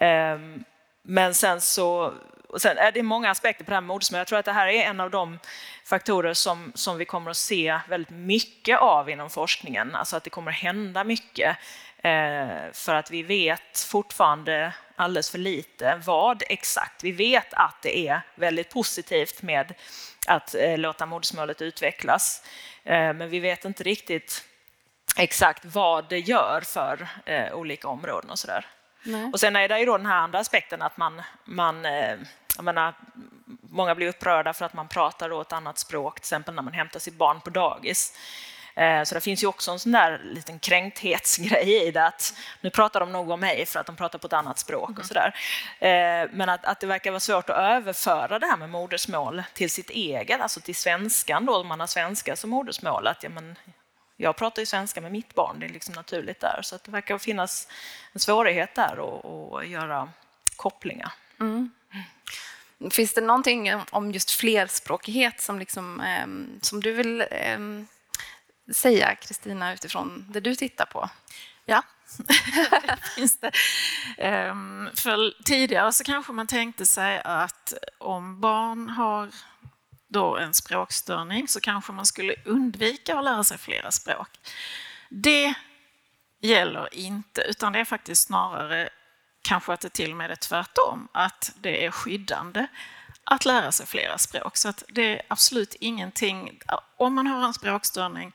Um, 0.00 0.64
men 1.02 1.34
sen 1.34 1.60
så 1.60 2.14
sen 2.58 2.78
är 2.78 2.92
det 2.92 3.02
många 3.02 3.30
aspekter 3.30 3.64
på 3.64 3.70
det 3.70 3.74
här 3.74 3.80
med 3.80 3.88
modersmål. 3.88 4.18
Jag 4.18 4.26
tror 4.26 4.38
att 4.38 4.44
det 4.44 4.52
här 4.52 4.66
är 4.66 4.82
en 4.82 5.00
av 5.00 5.10
de 5.10 5.38
faktorer 5.84 6.34
som, 6.34 6.72
som 6.74 6.98
vi 6.98 7.04
kommer 7.04 7.30
att 7.30 7.36
se 7.36 7.78
väldigt 7.88 8.10
mycket 8.10 8.78
av 8.78 9.10
inom 9.10 9.30
forskningen, 9.30 9.94
alltså 9.94 10.16
att 10.16 10.24
det 10.24 10.30
kommer 10.30 10.50
att 10.50 10.58
hända 10.58 11.04
mycket. 11.04 11.56
Eh, 11.98 12.72
för 12.72 12.94
att 12.94 13.10
vi 13.10 13.22
vet 13.22 13.78
fortfarande 13.78 14.72
alldeles 15.02 15.30
för 15.30 15.38
lite 15.38 16.00
vad 16.06 16.42
exakt. 16.48 17.04
Vi 17.04 17.12
vet 17.12 17.54
att 17.54 17.82
det 17.82 18.08
är 18.08 18.20
väldigt 18.34 18.70
positivt 18.70 19.42
med 19.42 19.74
att 20.26 20.54
eh, 20.54 20.78
låta 20.78 21.06
modersmålet 21.06 21.62
utvecklas. 21.62 22.42
Eh, 22.84 23.12
men 23.12 23.30
vi 23.30 23.40
vet 23.40 23.64
inte 23.64 23.82
riktigt 23.82 24.44
exakt 25.16 25.64
vad 25.64 26.08
det 26.08 26.18
gör 26.18 26.60
för 26.60 27.08
eh, 27.24 27.52
olika 27.52 27.88
områden 27.88 28.30
och 28.30 28.38
sådär. 28.38 28.66
Och 29.32 29.40
sen 29.40 29.56
är 29.56 29.68
det 29.68 29.78
ju 29.78 29.86
då 29.86 29.96
den 29.96 30.06
här 30.06 30.16
andra 30.16 30.38
aspekten 30.38 30.82
att 30.82 30.96
man, 30.96 31.22
man 31.44 31.84
jag 32.56 32.64
menar, 32.64 32.94
många 33.62 33.94
blir 33.94 34.08
upprörda 34.08 34.52
för 34.52 34.64
att 34.64 34.74
man 34.74 34.88
pratar 34.88 35.28
då 35.28 35.40
ett 35.40 35.52
annat 35.52 35.78
språk, 35.78 36.14
till 36.14 36.22
exempel 36.22 36.54
när 36.54 36.62
man 36.62 36.72
hämtar 36.72 37.00
sitt 37.00 37.14
barn 37.14 37.40
på 37.40 37.50
dagis. 37.50 38.18
Eh, 38.74 39.02
så 39.02 39.14
det 39.14 39.20
finns 39.20 39.42
ju 39.42 39.46
också 39.46 39.70
en 39.70 39.78
sån 39.78 39.92
där 39.92 40.20
liten 40.24 40.58
kränkthetsgrej 40.58 41.86
i 41.86 41.90
det 41.90 42.06
att 42.06 42.34
nu 42.60 42.70
pratar 42.70 43.00
de 43.00 43.12
nog 43.12 43.30
om 43.30 43.40
mig 43.40 43.66
för 43.66 43.80
att 43.80 43.86
de 43.86 43.96
pratar 43.96 44.18
på 44.18 44.26
ett 44.26 44.32
annat 44.32 44.58
språk 44.58 44.90
och 44.90 44.96
mm. 44.96 45.04
sådär. 45.04 45.34
Eh, 45.78 46.30
men 46.32 46.48
att, 46.48 46.64
att 46.64 46.80
det 46.80 46.86
verkar 46.86 47.10
vara 47.10 47.20
svårt 47.20 47.50
att 47.50 47.56
överföra 47.56 48.38
det 48.38 48.46
här 48.46 48.56
med 48.56 48.70
modersmål 48.70 49.42
till 49.54 49.70
sitt 49.70 49.90
eget, 49.90 50.40
alltså 50.40 50.60
till 50.60 50.74
svenskan 50.76 51.46
då, 51.46 51.56
om 51.56 51.66
man 51.66 51.80
har 51.80 51.86
svenska 51.86 52.36
som 52.36 52.50
modersmål. 52.50 53.06
Att, 53.06 53.22
ja, 53.22 53.28
men, 53.28 53.58
jag 54.16 54.36
pratar 54.36 54.62
ju 54.62 54.66
svenska 54.66 55.00
med 55.00 55.12
mitt 55.12 55.34
barn, 55.34 55.56
det 55.60 55.66
är 55.66 55.70
liksom 55.70 55.94
naturligt 55.94 56.40
där. 56.40 56.60
Så 56.62 56.74
att 56.74 56.84
det 56.84 56.90
verkar 56.90 57.18
finnas 57.18 57.68
en 58.12 58.20
svårighet 58.20 58.74
där 58.74 58.98
att 59.58 59.68
göra 59.68 60.08
kopplingar. 60.56 61.12
Mm. 61.40 61.70
Finns 62.90 63.14
det 63.14 63.20
någonting 63.20 63.72
om 63.90 64.12
just 64.12 64.30
flerspråkighet 64.30 65.40
som, 65.40 65.58
liksom, 65.58 66.00
eh, 66.00 66.26
som 66.60 66.80
du 66.80 66.92
vill 66.92 67.20
eh, 67.20 67.58
säga, 68.74 69.14
Kristina, 69.14 69.72
utifrån 69.72 70.26
det 70.28 70.40
du 70.40 70.54
tittar 70.54 70.86
på? 70.86 71.10
Ja, 71.64 71.82
det 72.16 72.98
finns 73.16 73.40
det. 73.40 73.50
Ehm, 74.18 74.90
för 74.94 75.44
tidigare 75.44 75.92
så 75.92 76.04
kanske 76.04 76.32
man 76.32 76.46
tänkte 76.46 76.86
sig 76.86 77.22
att 77.24 77.72
om 77.98 78.40
barn 78.40 78.88
har 78.88 79.30
då 80.08 80.36
en 80.36 80.54
språkstörning 80.54 81.48
så 81.48 81.60
kanske 81.60 81.92
man 81.92 82.06
skulle 82.06 82.34
undvika 82.44 83.18
att 83.18 83.24
lära 83.24 83.44
sig 83.44 83.58
flera 83.58 83.90
språk. 83.90 84.28
Det 85.08 85.54
gäller 86.40 86.94
inte, 86.94 87.40
utan 87.42 87.72
det 87.72 87.78
är 87.78 87.84
faktiskt 87.84 88.26
snarare 88.26 88.88
kanske 89.42 89.72
att 89.72 89.80
det 89.80 89.88
till 89.88 90.10
och 90.10 90.16
med 90.16 90.30
är 90.30 90.36
tvärtom, 90.36 91.08
att 91.12 91.52
det 91.60 91.86
är 91.86 91.90
skyddande 91.90 92.66
att 93.24 93.44
lära 93.44 93.72
sig 93.72 93.86
flera 93.86 94.18
språk. 94.18 94.56
Så 94.56 94.68
att 94.68 94.84
det 94.88 95.02
är 95.02 95.22
absolut 95.28 95.74
ingenting, 95.74 96.60
om 96.96 97.14
man 97.14 97.26
har 97.26 97.46
en 97.46 97.54
språkstörning 97.54 98.32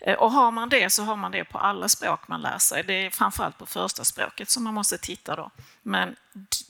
eh, 0.00 0.14
och 0.14 0.32
har 0.32 0.50
man 0.50 0.68
det 0.68 0.90
så 0.90 1.02
har 1.02 1.16
man 1.16 1.32
det 1.32 1.44
på 1.44 1.58
alla 1.58 1.88
språk 1.88 2.28
man 2.28 2.40
lär 2.40 2.58
sig. 2.58 2.84
Det 2.84 3.06
är 3.06 3.10
framförallt 3.10 3.58
på 3.58 3.66
första 3.66 4.04
språket 4.04 4.50
som 4.50 4.64
man 4.64 4.74
måste 4.74 4.98
titta 4.98 5.36
då. 5.36 5.50
Men 5.82 6.16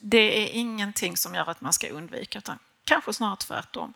det 0.01 0.45
är 0.45 0.49
ingenting 0.53 1.16
som 1.16 1.35
gör 1.35 1.51
att 1.51 1.61
man 1.61 1.73
ska 1.73 1.89
undvika, 1.89 2.39
utan 2.39 2.59
kanske 2.85 3.12
snarare 3.12 3.37
tvärtom. 3.37 3.95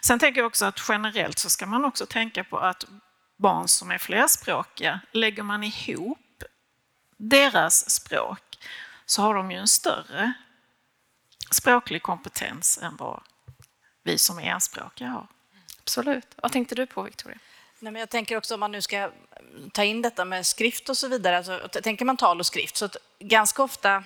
Sen 0.00 0.18
tänker 0.18 0.40
jag 0.40 0.46
också 0.46 0.64
att 0.64 0.80
generellt 0.88 1.38
så 1.38 1.50
ska 1.50 1.66
man 1.66 1.84
också 1.84 2.06
tänka 2.06 2.44
på 2.44 2.58
att 2.58 2.84
barn 3.36 3.68
som 3.68 3.90
är 3.90 3.98
flerspråkiga, 3.98 5.00
lägger 5.12 5.42
man 5.42 5.64
ihop 5.64 6.18
deras 7.16 7.90
språk 7.90 8.58
så 9.06 9.22
har 9.22 9.34
de 9.34 9.50
ju 9.50 9.58
en 9.58 9.68
större 9.68 10.32
språklig 11.50 12.02
kompetens 12.02 12.78
än 12.82 12.96
vad 12.96 13.22
vi 14.02 14.18
som 14.18 14.38
är 14.38 14.42
enspråkiga 14.42 15.08
har. 15.08 15.26
Absolut. 15.82 16.26
Vad 16.36 16.52
tänkte 16.52 16.74
du 16.74 16.86
på, 16.86 17.02
Victoria? 17.02 17.38
Nej, 17.78 17.92
men 17.92 18.00
jag 18.00 18.10
tänker 18.10 18.36
också 18.36 18.54
om 18.54 18.60
man 18.60 18.72
nu 18.72 18.82
ska 18.82 19.10
ta 19.72 19.84
in 19.84 20.02
detta 20.02 20.24
med 20.24 20.46
skrift 20.46 20.88
och 20.88 20.96
så 20.96 21.08
vidare. 21.08 21.36
Alltså, 21.36 21.68
tänker 21.82 22.04
man 22.04 22.16
tal 22.16 22.40
och 22.40 22.46
skrift, 22.46 22.76
så 22.76 22.88
ganska 23.18 23.62
ofta 23.62 24.04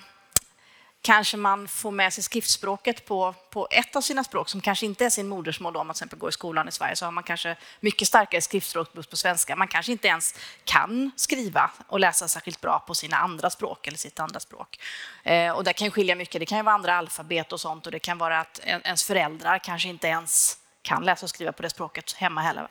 kanske 1.01 1.37
man 1.37 1.67
får 1.67 1.91
med 1.91 2.13
sig 2.13 2.23
skriftspråket 2.23 3.05
på, 3.05 3.35
på 3.49 3.67
ett 3.71 3.95
av 3.95 4.01
sina 4.01 4.23
språk 4.23 4.49
som 4.49 4.61
kanske 4.61 4.85
inte 4.85 5.05
är 5.05 5.09
sin 5.09 5.27
modersmål. 5.27 5.75
Om 5.75 5.87
man 5.87 5.93
till 5.93 5.97
exempel 5.97 6.19
går 6.19 6.29
i 6.29 6.31
skolan 6.31 6.67
i 6.67 6.71
Sverige 6.71 6.95
så 6.95 7.05
har 7.05 7.11
man 7.11 7.23
kanske 7.23 7.55
mycket 7.79 8.07
starkare 8.07 8.41
skriftspråk 8.41 9.09
på 9.09 9.17
svenska. 9.17 9.55
Man 9.55 9.67
kanske 9.67 9.91
inte 9.91 10.07
ens 10.07 10.35
kan 10.63 11.11
skriva 11.15 11.71
och 11.87 11.99
läsa 11.99 12.27
särskilt 12.27 12.61
bra 12.61 12.83
på 12.87 12.95
sina 12.95 13.17
andra 13.17 13.49
språk 13.49 13.87
eller 13.87 13.97
sitt 13.97 14.19
andra 14.19 14.39
språk. 14.39 14.79
Eh, 15.23 15.51
och 15.51 15.63
det 15.63 15.73
kan 15.73 15.91
skilja 15.91 16.15
mycket. 16.15 16.39
Det 16.39 16.45
kan 16.45 16.57
ju 16.57 16.63
vara 16.63 16.75
andra 16.75 16.95
alfabet 16.95 17.53
och 17.53 17.61
sånt 17.61 17.85
och 17.85 17.91
det 17.91 17.99
kan 17.99 18.17
vara 18.17 18.39
att 18.39 18.59
ens 18.63 19.03
föräldrar 19.03 19.59
kanske 19.59 19.89
inte 19.89 20.07
ens 20.07 20.57
kan 20.81 21.03
läsa 21.03 21.25
och 21.25 21.29
skriva 21.29 21.51
på 21.51 21.61
det 21.61 21.69
språket 21.69 22.13
hemma 22.13 22.41
heller. 22.41 22.67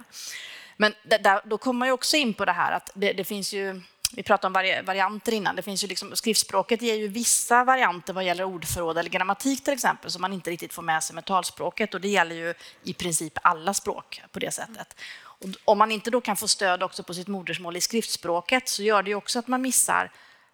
Men 0.77 0.95
där, 1.03 1.41
då 1.49 1.59
kommer 1.59 1.79
man 1.79 1.89
ju 1.89 1.93
också 1.93 2.17
in 2.17 2.35
på 2.35 2.45
det 2.45 2.53
här 2.53 2.73
att 2.73 2.91
det, 2.95 3.13
det 3.13 3.25
finns 3.25 3.53
ju 3.53 3.83
vi 4.13 4.23
pratade 4.23 4.47
om 4.47 4.53
vari 4.53 4.83
varianter 4.83 5.33
innan. 5.33 5.57
Det 5.57 5.63
finns 5.63 5.85
ju 5.85 5.89
liksom, 5.89 6.17
skriftspråket 6.17 6.83
ger 6.83 6.95
ju 6.95 7.09
vissa 7.09 7.65
varianter 7.65 8.13
vad 8.13 8.25
gäller 8.25 8.45
ordförråd 8.45 8.99
eller 8.99 9.11
grammatik 9.11 9.65
till 9.65 9.73
exempel 9.73 10.11
som 10.11 10.23
man 10.23 10.33
inte 10.33 10.51
riktigt 10.51 10.73
får 10.73 10.83
med 10.83 11.05
sig 11.05 11.15
med 11.15 11.25
talspråket 11.25 11.95
och 11.95 12.01
det 12.01 12.09
gäller 12.09 12.35
ju 12.35 12.55
i 12.83 12.95
princip 12.95 13.39
alla 13.43 13.75
språk 13.75 14.23
på 14.33 14.39
det 14.39 14.51
sättet. 14.51 14.97
Och 15.21 15.49
om 15.65 15.79
man 15.79 15.93
inte 15.93 16.11
då 16.11 16.21
kan 16.21 16.37
få 16.37 16.49
stöd 16.49 16.83
också 16.83 17.03
på 17.03 17.15
sitt 17.15 17.29
modersmål 17.29 17.77
i 17.77 17.81
skriftspråket 17.81 18.69
så 18.69 18.83
gör 18.83 19.03
det 19.03 19.11
ju 19.11 19.17
också 19.17 19.39
att 19.39 19.49
man 19.49 19.63
missar 19.63 20.11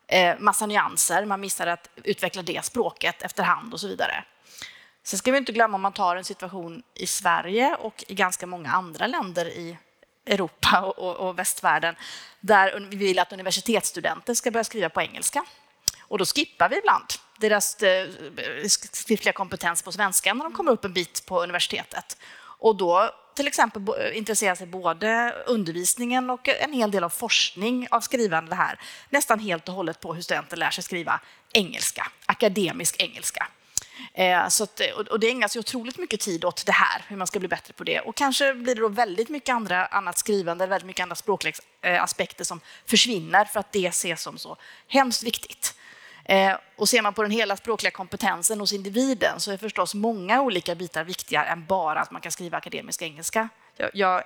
eh, 0.06 0.38
massa 0.38 0.66
nyanser, 0.66 1.24
man 1.24 1.40
missar 1.40 1.66
att 1.66 1.88
utveckla 2.04 2.42
det 2.42 2.64
språket 2.64 3.22
efterhand 3.22 3.72
och 3.72 3.80
så 3.80 3.88
vidare. 3.88 4.24
Sen 5.02 5.18
ska 5.18 5.32
vi 5.32 5.38
inte 5.38 5.52
glömma 5.52 5.74
om 5.74 5.82
man 5.82 5.92
tar 5.92 6.16
en 6.16 6.24
situation 6.24 6.82
i 6.94 7.06
Sverige 7.06 7.74
och 7.74 8.04
i 8.08 8.14
ganska 8.14 8.46
många 8.46 8.70
andra 8.70 9.06
länder 9.06 9.46
i 9.46 9.78
Europa 10.26 10.80
och, 10.80 10.98
och, 10.98 11.28
och 11.28 11.38
västvärlden 11.38 11.94
där 12.40 12.86
vi 12.90 12.96
vill 12.96 13.18
att 13.18 13.32
universitetsstudenter 13.32 14.34
ska 14.34 14.50
börja 14.50 14.64
skriva 14.64 14.88
på 14.88 15.02
engelska. 15.02 15.44
Och 16.00 16.18
då 16.18 16.24
skippar 16.24 16.68
vi 16.68 16.78
ibland 16.78 17.04
deras 17.38 17.82
eh, 17.82 18.08
skriftliga 18.92 19.32
kompetens 19.32 19.82
på 19.82 19.92
svenska 19.92 20.34
när 20.34 20.44
de 20.44 20.52
kommer 20.52 20.72
upp 20.72 20.84
en 20.84 20.92
bit 20.92 21.26
på 21.26 21.42
universitetet. 21.42 22.16
Och 22.58 22.76
då 22.76 23.10
till 23.34 23.46
exempel 23.46 23.82
intresserar 24.14 24.54
sig 24.54 24.66
både 24.66 25.34
undervisningen 25.46 26.30
och 26.30 26.48
en 26.48 26.72
hel 26.72 26.90
del 26.90 27.04
av 27.04 27.08
forskning 27.08 27.88
av 27.90 28.00
skrivande 28.00 28.54
här 28.54 28.80
nästan 29.10 29.38
helt 29.38 29.68
och 29.68 29.74
hållet 29.74 30.00
på 30.00 30.14
hur 30.14 30.22
studenter 30.22 30.56
lär 30.56 30.70
sig 30.70 30.84
skriva 30.84 31.20
engelska, 31.52 32.06
akademisk 32.26 33.02
engelska. 33.02 33.46
Eh, 34.14 34.48
så 34.48 34.64
att, 34.64 34.80
eh, 34.80 34.86
och 35.10 35.20
det 35.20 35.30
ägnas 35.30 35.56
ju 35.56 35.60
otroligt 35.60 35.98
mycket 35.98 36.20
tid 36.20 36.44
åt 36.44 36.66
det 36.66 36.72
här, 36.72 37.04
hur 37.08 37.16
man 37.16 37.26
ska 37.26 37.38
bli 37.38 37.48
bättre 37.48 37.72
på 37.72 37.84
det. 37.84 38.00
Och 38.00 38.16
kanske 38.16 38.54
blir 38.54 38.74
det 38.74 38.80
då 38.80 38.88
väldigt 38.88 39.28
mycket 39.28 39.54
andra, 39.54 39.86
annat 39.86 40.18
skrivande, 40.18 40.66
väldigt 40.66 40.86
mycket 40.86 41.02
andra 41.02 41.16
språkliga 41.16 41.54
eh, 41.82 42.02
aspekter 42.02 42.44
som 42.44 42.60
försvinner 42.86 43.44
för 43.44 43.60
att 43.60 43.72
det 43.72 43.86
ses 43.86 44.22
som 44.22 44.38
så 44.38 44.56
hemskt 44.88 45.22
viktigt. 45.22 45.74
Eh, 46.24 46.56
och 46.76 46.88
ser 46.88 47.02
man 47.02 47.14
på 47.14 47.22
den 47.22 47.30
hela 47.30 47.56
språkliga 47.56 47.90
kompetensen 47.90 48.60
hos 48.60 48.72
individen 48.72 49.40
så 49.40 49.52
är 49.52 49.56
förstås 49.56 49.94
många 49.94 50.42
olika 50.42 50.74
bitar 50.74 51.04
viktigare 51.04 51.46
än 51.46 51.66
bara 51.66 52.00
att 52.00 52.10
man 52.10 52.20
kan 52.20 52.32
skriva 52.32 52.58
akademisk 52.58 53.02
engelska. 53.02 53.48
Jag, 53.76 53.90
jag, 53.94 54.16
eh, 54.16 54.24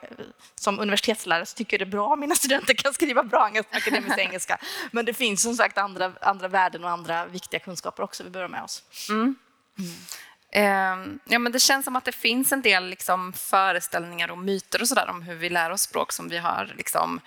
som 0.54 0.80
universitetslärare 0.80 1.46
tycker 1.46 1.78
det 1.78 1.84
är 1.84 1.86
bra 1.86 2.06
om 2.06 2.20
mina 2.20 2.34
studenter 2.34 2.74
kan 2.74 2.94
skriva 2.94 3.22
bra 3.22 3.50
akademisk 3.70 4.18
engelska. 4.18 4.58
Men 4.90 5.04
det 5.04 5.14
finns 5.14 5.42
som 5.42 5.54
sagt 5.54 5.78
andra, 5.78 6.12
andra 6.20 6.48
värden 6.48 6.84
och 6.84 6.90
andra 6.90 7.26
viktiga 7.26 7.60
kunskaper 7.60 8.02
också 8.02 8.24
vi 8.24 8.30
bör 8.30 8.48
med 8.48 8.62
oss. 8.62 8.82
Mm. 9.10 9.36
Mm. 9.78 11.18
Ja, 11.24 11.38
men 11.38 11.52
det 11.52 11.60
känns 11.60 11.84
som 11.84 11.96
att 11.96 12.04
det 12.04 12.12
finns 12.12 12.52
en 12.52 12.62
del 12.62 12.88
liksom, 12.88 13.32
föreställningar 13.32 14.30
och 14.30 14.38
myter 14.38 14.80
och 14.80 14.88
så 14.88 14.94
där 14.94 15.08
om 15.08 15.22
hur 15.22 15.34
vi 15.34 15.48
lär 15.48 15.70
oss 15.70 15.82
språk 15.82 16.12
som 16.12 16.28
vi 16.28 16.38
har 16.38 16.74
liksom, 16.76 17.20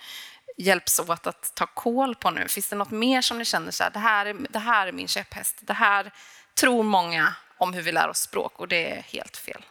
hjälps 0.56 0.98
åt 0.98 1.26
att 1.26 1.54
ta 1.54 1.66
koll 1.66 2.14
på 2.14 2.30
nu. 2.30 2.48
Finns 2.48 2.68
det 2.68 2.76
något 2.76 2.90
mer 2.90 3.22
som 3.22 3.38
ni 3.38 3.44
känner 3.44 3.70
så 3.70 3.84
här, 3.84 3.90
det 3.90 3.98
här 3.98 4.26
är, 4.26 4.36
det 4.50 4.58
här 4.58 4.86
är 4.86 4.92
min 4.92 5.08
käpphäst, 5.08 5.56
det 5.60 5.72
här 5.72 6.12
tror 6.54 6.82
många 6.82 7.34
om 7.58 7.72
hur 7.72 7.82
vi 7.82 7.92
lär 7.92 8.08
oss 8.08 8.18
språk 8.18 8.60
och 8.60 8.68
det 8.68 8.90
är 8.90 9.02
helt 9.02 9.36
fel? 9.36 9.64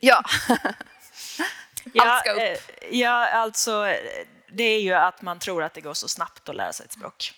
Ja. 0.00 0.22
ja, 1.92 2.22
eh, 2.26 2.58
ja, 2.90 3.28
alltså 3.28 3.86
det 4.50 4.64
är 4.64 4.80
ju 4.80 4.92
att 4.92 5.22
man 5.22 5.38
tror 5.38 5.62
att 5.62 5.74
det 5.74 5.80
går 5.80 5.94
så 5.94 6.08
snabbt 6.08 6.48
att 6.48 6.56
lära 6.56 6.72
sig 6.72 6.86
ett 6.86 6.92
språk. 6.92 7.32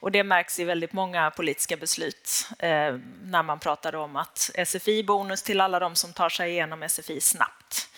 Och 0.00 0.12
det 0.12 0.24
märks 0.24 0.58
i 0.58 0.64
väldigt 0.64 0.92
många 0.92 1.30
politiska 1.30 1.76
beslut 1.76 2.48
eh, 2.58 2.96
när 3.22 3.42
man 3.42 3.58
pratar 3.58 3.94
om 3.94 4.16
att 4.16 4.50
SFI-bonus 4.66 5.42
till 5.42 5.60
alla 5.60 5.78
de 5.78 5.94
som 5.94 6.12
tar 6.12 6.28
sig 6.28 6.50
igenom 6.50 6.88
SFI 6.88 7.20
snabbt. 7.20 7.88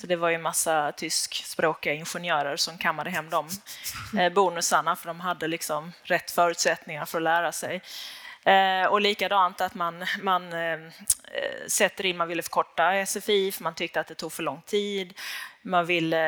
Så 0.00 0.06
det 0.06 0.16
var 0.16 0.28
ju 0.28 0.38
massa 0.38 0.92
tyskspråkiga 0.92 1.94
ingenjörer 1.94 2.56
som 2.56 2.78
kammade 2.78 3.10
hem 3.10 3.30
de 3.30 3.48
eh, 4.18 4.32
bonusarna 4.32 4.96
för 4.96 5.06
de 5.06 5.20
hade 5.20 5.48
liksom 5.48 5.92
rätt 6.02 6.30
förutsättningar 6.30 7.06
för 7.06 7.18
att 7.18 7.22
lära 7.22 7.52
sig. 7.52 7.82
Eh, 8.44 8.86
och 8.86 9.00
likadant 9.00 9.60
att 9.60 9.74
man, 9.74 10.06
man 10.22 10.52
eh, 10.52 10.72
eh 10.72 11.66
sätter 11.66 12.06
in, 12.06 12.16
man 12.16 12.28
ville 12.28 12.42
förkorta 12.42 13.06
SFI 13.06 13.52
för 13.52 13.64
man 13.64 13.74
tyckte 13.74 14.00
att 14.00 14.06
det 14.06 14.14
tog 14.14 14.32
för 14.32 14.42
lång 14.42 14.62
tid. 14.66 15.14
Man 15.62 15.86
vill, 15.86 16.12
eh, 16.12 16.20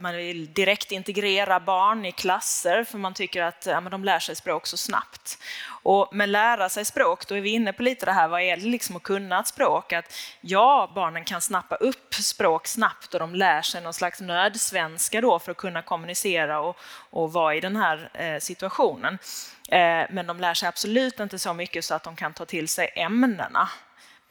man 0.00 0.16
vill 0.16 0.52
direkt 0.52 0.92
integrera 0.92 1.60
barn 1.60 2.04
i 2.04 2.12
klasser 2.12 2.84
för 2.84 2.98
man 2.98 3.14
tycker 3.14 3.42
att 3.42 3.66
ja, 3.66 3.80
de 3.80 4.04
lär 4.04 4.18
sig 4.18 4.36
språk 4.36 4.66
så 4.66 4.76
snabbt. 4.76 5.38
Och 5.82 6.14
med 6.14 6.28
lära 6.28 6.68
sig 6.68 6.84
språk, 6.84 7.28
då 7.28 7.34
är 7.34 7.40
vi 7.40 7.50
inne 7.50 7.72
på 7.72 7.82
lite 7.82 8.06
det 8.06 8.12
här, 8.12 8.28
vad 8.28 8.40
är 8.40 8.56
det 8.56 8.66
liksom 8.66 8.96
att 8.96 9.02
kunna 9.02 9.40
ett 9.40 9.46
språk? 9.46 9.92
Att 9.92 10.14
ja, 10.40 10.92
barnen 10.94 11.24
kan 11.24 11.40
snappa 11.40 11.74
upp 11.74 12.14
språk 12.14 12.66
snabbt 12.66 13.14
och 13.14 13.20
de 13.20 13.34
lär 13.34 13.62
sig 13.62 13.82
någon 13.82 13.94
slags 13.94 14.20
nödsvenska 14.20 15.20
då 15.20 15.38
för 15.38 15.50
att 15.50 15.56
kunna 15.56 15.82
kommunicera 15.82 16.60
och, 16.60 16.76
och 17.10 17.32
vara 17.32 17.54
i 17.54 17.60
den 17.60 17.76
här 17.76 18.10
eh, 18.14 18.38
situationen. 18.38 19.18
Eh, 19.68 20.06
men 20.10 20.26
de 20.26 20.40
lär 20.40 20.54
sig 20.54 20.68
absolut 20.68 21.20
inte 21.20 21.38
så 21.38 21.54
mycket 21.54 21.84
så 21.84 21.94
att 21.94 22.02
de 22.02 22.16
kan 22.16 22.32
ta 22.32 22.44
till 22.44 22.68
sig 22.68 22.92
ämnena 22.96 23.68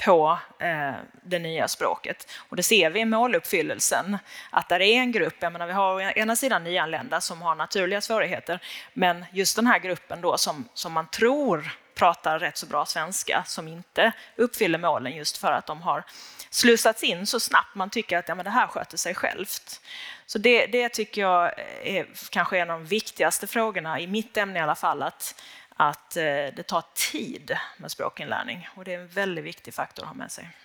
på 0.06 0.40
eh, 0.60 0.94
det 1.24 1.40
nya 1.40 1.68
språket. 1.68 2.32
Och 2.50 2.56
det 2.56 2.64
ser 2.64 2.90
vi 2.90 3.00
i 3.00 3.06
måluppfyllelsen, 3.06 4.18
att 4.50 4.70
där 4.70 4.82
är 4.82 4.96
en 4.96 5.12
grupp, 5.12 5.36
jag 5.40 5.54
menar, 5.54 5.68
vi 5.68 5.74
har 5.74 5.96
å 5.96 6.02
e-, 6.02 6.14
ena 6.16 6.36
sidan 6.36 6.64
nyanlända 6.64 7.22
som 7.22 7.42
har 7.42 7.56
naturliga 7.56 8.02
svårigheter, 8.02 8.60
men 8.94 9.26
just 9.32 9.56
den 9.56 9.68
här 9.68 9.80
gruppen 9.80 10.22
då 10.22 10.38
som, 10.38 10.70
som 10.74 10.94
man 10.94 11.08
tror 11.08 11.72
pratar 11.96 12.40
rätt 12.40 12.58
så 12.58 12.66
bra 12.66 12.86
svenska, 12.86 13.44
som 13.48 13.68
inte 13.68 14.12
uppfyller 14.36 14.80
målen 14.80 15.16
just 15.16 15.38
för 15.38 15.52
att 15.52 15.68
de 15.68 15.82
har 15.82 16.04
slussats 16.50 17.04
in 17.04 17.28
så 17.28 17.40
snabbt. 17.40 17.76
Man 17.76 17.90
tycker 17.90 18.18
att 18.18 18.28
ja, 18.28 18.36
men 18.36 18.46
det 18.46 18.52
här 18.52 18.68
sköter 18.68 18.98
sig 18.98 19.16
självt. 19.16 19.82
Så 20.26 20.38
det, 20.38 20.66
det 20.66 20.90
tycker 20.90 21.22
jag 21.22 21.54
är 21.84 22.08
kanske 22.30 22.60
en 22.60 22.70
av 22.70 22.80
de 22.80 22.86
viktigaste 22.86 23.48
frågorna, 23.48 24.00
i 24.00 24.08
mitt 24.08 24.38
ämne 24.38 24.60
i 24.60 24.62
alla 24.62 24.76
fall, 24.76 25.04
att 25.04 25.42
att 25.82 26.18
eh, 26.18 26.24
det 26.24 26.64
tar 26.68 26.84
tid 26.94 27.58
med 27.78 27.92
språkinlärning 27.92 28.68
och 28.76 28.84
det 28.84 28.94
är 28.94 29.00
en 29.00 29.08
väldigt 29.08 29.46
viktig 29.46 29.74
faktor 29.74 30.04
att 30.04 30.10
ha 30.10 30.16
med 30.16 30.32
sig. 30.32 30.58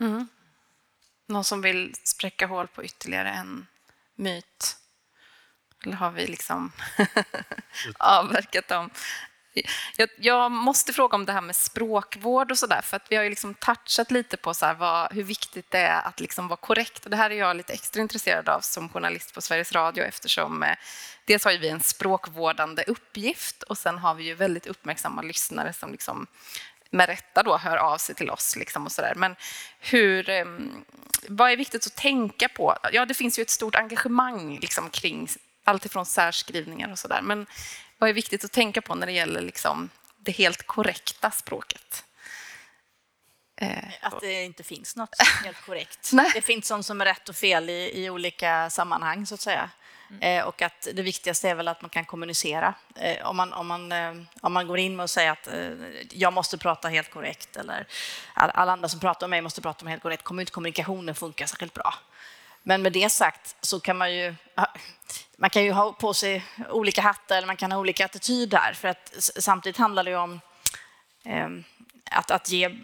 Mm. 0.00 0.28
Någon 1.26 1.44
som 1.44 1.62
vill 1.62 1.94
spräcka 2.04 2.46
hål 2.46 2.68
på 2.68 2.84
ytterligare 2.84 3.30
en 3.30 3.66
myt? 4.14 4.76
Eller 5.82 5.96
har 5.96 6.10
vi 6.10 6.26
liksom 6.26 6.72
avverkat 7.98 8.68
dem? 8.68 8.90
Jag, 9.96 10.08
jag, 10.16 10.52
måste 10.52 10.92
fråga 10.92 11.14
om 11.14 11.26
det 11.26 11.32
här 11.32 11.40
med 11.40 11.56
språkvård 11.56 12.50
och 12.50 12.58
sådär, 12.58 12.80
för 12.82 12.96
att 12.96 13.06
vi 13.08 13.16
har 13.16 13.22
ju 13.22 13.30
liksom 13.30 13.54
touchat 13.54 14.10
lite 14.10 14.36
på 14.36 14.54
så 14.54 14.74
vad, 14.78 15.12
hur 15.12 15.22
viktigt 15.22 15.70
det 15.70 15.78
är 15.78 16.02
att 16.02 16.20
liksom 16.20 16.48
vara 16.48 16.56
korrekt. 16.56 17.04
Och 17.04 17.10
det 17.10 17.16
här 17.16 17.30
är 17.30 17.34
jag 17.34 17.56
lite 17.56 17.72
extra 17.72 18.02
intresserad 18.02 18.48
av 18.48 18.60
som 18.60 18.88
journalist 18.88 19.34
på 19.34 19.40
Sveriges 19.40 19.72
Radio 19.72 20.04
eftersom 20.04 20.62
eh, 20.62 20.76
dels 21.24 21.44
har 21.44 21.52
vi 21.52 21.68
en 21.68 21.80
språkvårdande 21.80 22.84
uppgift 22.86 23.62
och 23.62 23.78
sen 23.78 23.98
har 23.98 24.14
vi 24.14 24.24
ju 24.24 24.34
väldigt 24.34 24.66
uppmärksamma 24.66 25.22
lyssnare 25.22 25.72
som 25.72 25.92
liksom 25.92 26.26
med 26.90 27.08
rätta 27.08 27.42
då 27.42 27.56
hör 27.56 27.76
av 27.76 27.98
sig 27.98 28.14
till 28.14 28.30
oss. 28.30 28.56
Liksom 28.56 28.86
och 28.86 28.92
så 28.92 29.02
där. 29.02 29.14
Men 29.14 29.36
hur, 29.78 30.30
eh, 30.30 30.44
vad 31.28 31.50
är 31.50 31.56
viktigt 31.56 31.86
att 31.86 31.96
tänka 31.96 32.48
på? 32.48 32.76
Ja, 32.92 33.06
det 33.06 33.14
finns 33.14 33.38
ju 33.38 33.42
ett 33.42 33.50
stort 33.50 33.74
engagemang 33.74 34.58
liksom 34.60 34.90
kring 34.90 35.28
allt 35.64 35.86
ifrån 35.86 36.06
särskrivningar 36.06 36.92
och 36.92 36.98
sådär. 36.98 37.20
Men 37.22 37.46
vad 37.98 38.10
är 38.10 38.14
viktigt 38.14 38.44
att 38.44 38.52
tänka 38.52 38.82
på 38.82 38.94
när 38.94 39.06
det 39.06 39.12
gäller 39.12 39.40
liksom 39.40 39.90
det 40.16 40.32
helt 40.32 40.66
korrekta 40.66 41.30
språket? 41.30 42.04
Eh, 43.56 43.78
att 44.00 44.20
det 44.20 44.44
inte 44.44 44.62
finns 44.62 44.96
något 44.96 45.14
helt 45.44 45.60
korrekt. 45.66 46.10
Det 46.34 46.40
finns 46.40 46.66
sånt 46.66 46.86
som 46.86 47.00
är 47.00 47.04
rätt 47.04 47.28
och 47.28 47.36
fel 47.36 47.70
i, 47.70 48.04
i 48.04 48.10
olika 48.10 48.70
sammanhang, 48.70 49.26
så 49.26 49.34
att 49.34 49.40
säga. 49.40 49.70
Mm. 50.10 50.22
Eh, 50.22 50.44
och 50.44 50.62
att 50.62 50.88
det 50.94 51.02
viktigaste 51.02 51.48
är 51.48 51.54
väl 51.54 51.68
att 51.68 51.82
man 51.82 51.90
kan 51.90 52.04
kommunicera. 52.04 52.74
Eh, 52.94 53.26
om, 53.26 53.36
man, 53.36 53.52
om, 53.52 53.66
man, 53.66 53.92
om 54.40 54.52
man 54.52 54.66
går 54.66 54.78
in 54.78 54.96
med 54.96 55.02
och 55.02 55.10
säger 55.10 55.30
att 55.30 55.48
jag 56.10 56.32
måste 56.32 56.58
prata 56.58 56.88
helt 56.88 57.10
korrekt 57.10 57.56
eller 57.56 57.86
alla 58.34 58.72
andra 58.72 58.88
som 58.88 59.00
pratar 59.00 59.26
med 59.26 59.30
mig 59.30 59.40
måste 59.40 59.62
prata 59.62 59.84
med 59.84 59.92
helt 59.92 60.02
korrekt, 60.02 60.22
kommer 60.22 60.42
inte 60.42 60.52
kommunikationen 60.52 61.14
funka 61.14 61.46
särskilt 61.46 61.74
bra. 61.74 61.94
Men 62.66 62.82
med 62.82 62.92
det 62.92 63.10
sagt 63.10 63.56
så 63.60 63.80
kan 63.80 63.96
man 63.96 64.14
ju, 64.14 64.34
man 65.36 65.50
kan 65.50 65.64
ju 65.64 65.72
ha 65.72 65.92
på 65.92 66.14
sig 66.14 66.44
olika 66.70 67.02
hattar 67.02 67.36
eller 67.36 67.46
man 67.46 67.56
kan 67.56 67.72
ha 67.72 67.78
olika 67.78 68.04
attityder. 68.04 68.72
För 68.72 68.88
att 68.88 69.14
samtidigt 69.18 69.76
handlar 69.76 70.04
det 70.04 70.16
om 70.16 70.40
eh, 71.24 71.48
att, 72.10 72.30
att 72.30 72.50
ge 72.50 72.78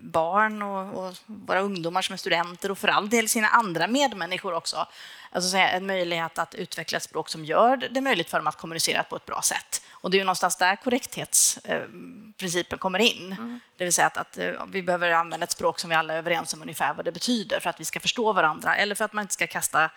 barn 0.00 0.62
och, 0.62 1.06
och, 1.06 1.14
våra 1.26 1.60
ungdomar 1.60 2.02
som 2.02 2.12
är 2.12 2.16
studenter 2.16 2.70
och 2.70 2.78
för 2.78 2.88
all 2.88 3.10
del 3.10 3.28
sina 3.28 3.48
andra 3.48 3.86
medmänniskor 3.86 4.54
också 4.54 4.86
alltså 5.30 5.56
en 5.56 5.86
möjlighet 5.86 6.38
att 6.38 6.54
utveckla 6.54 6.96
ett 6.96 7.02
språk 7.02 7.28
som 7.28 7.44
gör 7.44 7.76
det 7.76 8.00
möjligt 8.00 8.30
för 8.30 8.38
dem 8.38 8.46
att 8.46 8.56
kommunicera 8.56 9.02
på 9.02 9.16
ett 9.16 9.26
bra 9.26 9.42
sätt. 9.42 9.82
Och 9.90 10.10
det 10.10 10.16
är 10.16 10.18
ju 10.18 10.24
någonstans 10.24 10.56
där 10.56 10.76
korrekthetsprincipen 10.76 12.78
kommer 12.78 12.98
in. 12.98 13.32
Mm. 13.32 13.60
Det 13.76 13.84
vill 13.84 13.92
säga 13.92 14.06
att, 14.06 14.16
att, 14.16 14.38
eh, 14.38 14.50
vi 14.68 14.82
behöver 14.82 15.10
använda 15.10 15.44
ett 15.44 15.50
språk 15.50 15.78
som 15.78 15.90
vi 15.90 15.96
alla 15.96 16.14
är 16.14 16.18
överens 16.18 16.54
om 16.54 16.62
ungefär 16.62 16.94
vad 16.94 17.04
det 17.04 17.12
betyder 17.12 17.60
för 17.60 17.70
att 17.70 17.80
vi 17.80 17.84
ska 17.84 18.00
förstå 18.00 18.32
varandra 18.32 18.76
eller 18.76 18.94
för 18.94 19.04
att 19.04 19.12
man 19.12 19.22
inte 19.22 19.34
ska 19.34 19.46
kasta 19.46 19.90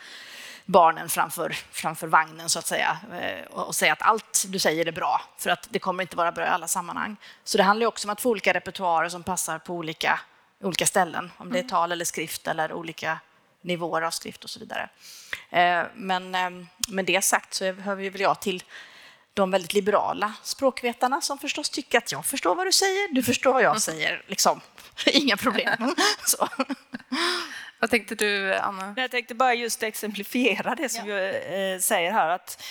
barnen 0.66 1.10
framför, 1.10 1.56
framför 1.72 2.08
vagnen 2.08 2.50
så 2.50 2.60
att 2.60 2.68
säga 2.68 2.98
eh, 3.22 3.46
och 3.52 3.76
säga 3.76 3.94
att 3.94 4.02
allt 4.02 4.46
du 4.48 4.60
säger 4.60 4.86
är 4.86 4.92
bra 4.92 5.22
för 5.38 5.50
att 5.50 5.68
det 5.70 5.80
kommer 5.80 6.04
inte 6.04 6.16
vara 6.16 6.32
bra 6.32 6.46
i 6.46 6.48
alla 6.48 6.68
sammanhang. 6.68 7.16
Så 7.44 7.58
det 7.58 7.64
handlar 7.64 7.88
också 7.88 8.08
om 8.08 8.12
att 8.12 8.22
få 8.22 8.30
olika 8.30 8.54
repertoarer 8.54 9.10
som 9.10 9.24
passar 9.24 9.60
på 9.60 9.74
olika, 9.74 10.20
olika 10.64 10.86
ställen, 10.86 11.32
om 11.38 11.52
det 11.52 11.58
är 11.58 11.62
mm. 11.62 11.70
tal 11.70 11.92
eller 11.92 12.06
skrift 12.06 12.48
eller 12.48 12.74
olika 12.74 13.20
nivåer 13.62 14.02
av 14.02 14.12
skrift 14.12 14.44
och 14.44 14.50
så 14.50 14.60
vidare. 14.60 14.90
Eh, 15.50 15.84
men 15.96 16.36
eh, 16.36 16.50
med 16.88 17.06
det 17.06 17.22
sagt 17.22 17.54
så 17.54 17.72
hör 17.74 17.96
vi 17.96 18.10
väl 18.10 18.22
jag 18.22 18.42
till 18.42 18.64
de 19.34 19.52
väldigt 19.52 19.74
liberala 19.74 20.34
språkvetarna 20.44 21.22
som 21.22 21.38
förstås 21.38 21.70
tycker 21.70 21.98
att 21.98 22.12
jag 22.12 22.26
förstår 22.26 22.56
vad 22.56 22.68
du 22.68 22.72
säger, 22.72 23.14
du 23.14 23.24
förstår 23.24 23.54
vad 23.54 23.64
jag 23.64 23.82
säger, 23.82 24.24
liksom. 24.28 24.62
Inga 25.06 25.38
problem. 25.38 25.96
Så. 26.26 26.48
Vad 27.80 27.90
tänkte 27.90 28.16
du, 28.16 28.56
Anna? 28.56 28.94
Jag 28.98 29.12
tänkte 29.12 29.36
bara 29.36 29.54
just 29.54 29.84
exemplifiera 29.84 30.76
det 30.76 30.90
som 30.90 31.10
ja. 31.10 31.16
jag 31.16 31.74
eh, 31.74 31.80
säger 31.80 32.12
här. 32.12 32.30
att 32.30 32.64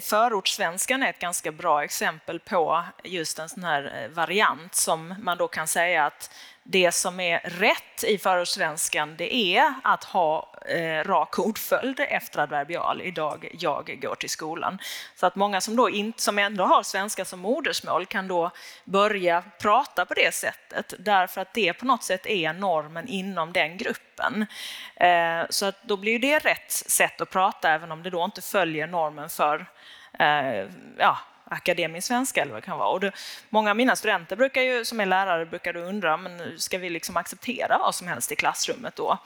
Förortssvenskan 0.00 1.02
är 1.02 1.10
ett 1.10 1.18
ganska 1.18 1.52
bra 1.52 1.84
exempel 1.84 2.40
på 2.40 2.84
just 3.04 3.38
en 3.38 3.48
sån 3.48 3.64
här 3.64 4.08
variant 4.14 4.74
som 4.74 5.14
man 5.22 5.38
då 5.38 5.48
kan 5.48 5.66
säga 5.66 6.06
att 6.06 6.30
det 6.66 6.92
som 6.92 7.20
är 7.20 7.40
rätt 7.40 8.04
i 8.04 8.18
förortssvenskan 8.18 9.14
det 9.16 9.34
är 9.34 9.74
att 9.82 10.04
ha 10.04 10.52
eh, 10.68 11.04
rak 11.04 11.38
ordföljd 11.38 12.00
efter 12.00 12.40
adverbial. 12.40 13.02
Idag, 13.02 13.48
jag 13.52 13.98
går 14.02 14.14
till 14.14 14.30
skolan. 14.30 14.78
Så 15.14 15.26
att 15.26 15.36
många 15.36 15.60
som, 15.60 15.76
då 15.76 15.90
in, 15.90 16.12
som 16.16 16.38
ändå 16.38 16.64
har 16.64 16.82
svenska 16.82 17.24
som 17.24 17.40
modersmål 17.40 18.06
kan 18.06 18.28
då 18.28 18.50
börja 18.84 19.42
prata 19.60 20.06
på 20.06 20.14
det 20.14 20.34
sättet 20.34 20.94
därför 20.98 21.40
att 21.40 21.54
det 21.54 21.72
på 21.72 21.86
något 21.86 22.02
sätt 22.02 22.26
är 22.26 22.52
normen 22.52 23.08
inom 23.08 23.52
den 23.52 23.76
gruppen. 23.76 24.46
Eh, 24.96 25.42
så 25.50 25.66
att 25.66 25.82
då 25.82 25.96
blir 25.96 26.18
det 26.18 26.38
rätt 26.38 26.70
sätt 26.70 27.20
att 27.20 27.30
prata 27.30 27.70
även 27.70 27.92
om 27.92 28.02
det 28.02 28.10
då 28.10 28.24
inte 28.24 28.42
följer 28.42 28.86
normen 28.86 29.28
för 29.30 29.66
eh, 30.18 30.68
ja, 30.98 31.18
akademisk 31.44 32.06
svenska 32.06 32.42
eller 32.42 32.52
vad 32.52 32.62
det 32.62 32.66
kan 32.66 32.78
vara. 32.78 32.88
Och 32.88 33.00
det, 33.00 33.12
många 33.48 33.70
av 33.70 33.76
mina 33.76 33.96
studenter 33.96 34.36
brukar 34.36 34.62
ju, 34.62 34.84
som 34.84 35.00
är 35.00 35.06
lärare 35.06 35.46
brukar 35.46 35.76
undra, 35.76 36.16
men 36.16 36.58
ska 36.58 36.78
vi 36.78 36.90
liksom 36.90 37.16
acceptera 37.16 37.78
vad 37.78 37.94
som 37.94 38.08
helst 38.08 38.32
i 38.32 38.36
klassrummet 38.36 38.96
då? 38.96 39.18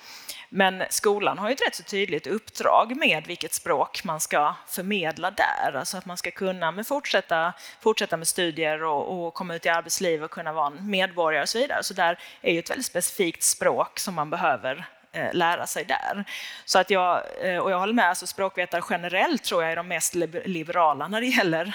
Men 0.48 0.82
skolan 0.90 1.38
har 1.38 1.48
ju 1.48 1.54
ett 1.54 1.66
rätt 1.66 1.74
så 1.74 1.82
tydligt 1.82 2.26
uppdrag 2.26 2.96
med 2.96 3.26
vilket 3.26 3.54
språk 3.54 4.04
man 4.04 4.20
ska 4.20 4.54
förmedla 4.66 5.30
där, 5.30 5.76
alltså 5.76 5.96
att 5.96 6.06
man 6.06 6.16
ska 6.16 6.30
kunna 6.30 6.72
med 6.72 6.86
fortsätta, 6.86 7.52
fortsätta 7.80 8.16
med 8.16 8.28
studier 8.28 8.82
och, 8.82 9.26
och 9.26 9.34
komma 9.34 9.54
ut 9.54 9.66
i 9.66 9.68
arbetsliv 9.68 10.24
och 10.24 10.30
kunna 10.30 10.52
vara 10.52 10.66
en 10.66 10.90
medborgare 10.90 11.42
och 11.42 11.48
så 11.48 11.58
vidare. 11.58 11.82
Så 11.82 11.94
där 11.94 12.18
är 12.42 12.52
ju 12.52 12.58
ett 12.58 12.70
väldigt 12.70 12.86
specifikt 12.86 13.42
språk 13.42 13.98
som 13.98 14.14
man 14.14 14.30
behöver 14.30 14.88
lära 15.32 15.66
sig 15.66 15.84
där. 15.84 16.24
Så 16.64 16.78
att 16.78 16.90
jag, 16.90 17.22
eh, 17.42 17.58
och 17.58 17.70
jag 17.70 17.78
håller 17.78 17.92
med, 17.92 18.08
alltså 18.08 18.26
språkvetare 18.26 18.82
generellt 18.90 19.44
tror 19.44 19.62
jag 19.62 19.72
är 19.72 19.76
de 19.76 19.88
mest 19.88 20.14
liberala 20.44 21.08
när 21.08 21.20
det 21.20 21.26
gäller 21.26 21.72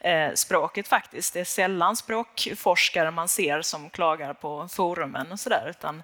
eh, 0.00 0.32
språket 0.34 0.88
faktiskt. 0.88 1.34
Det 1.34 1.40
är 1.40 1.44
sällan 1.44 1.96
språkforskare 1.96 3.10
man 3.10 3.28
ser 3.28 3.62
som 3.62 3.90
klagar 3.90 4.34
på 4.34 4.68
forumen 4.68 5.32
och 5.32 5.40
sådär, 5.40 5.66
utan 5.70 6.02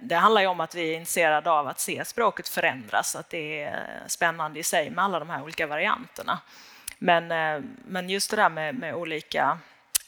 det 0.00 0.14
handlar 0.14 0.40
ju 0.40 0.46
om 0.46 0.60
att 0.60 0.74
vi 0.74 0.90
är 0.90 0.94
intresserade 0.94 1.50
av 1.50 1.68
att 1.68 1.80
se 1.80 2.04
språket 2.04 2.48
förändras, 2.48 3.16
att 3.16 3.30
det 3.30 3.62
är 3.62 4.04
spännande 4.06 4.58
i 4.58 4.62
sig 4.62 4.90
med 4.90 5.04
alla 5.04 5.18
de 5.18 5.30
här 5.30 5.42
olika 5.42 5.66
varianterna. 5.66 6.38
Men, 6.98 7.28
men 7.86 8.10
just 8.10 8.30
det 8.30 8.36
där 8.36 8.48
med, 8.48 8.74
med 8.74 8.94
olika 8.94 9.58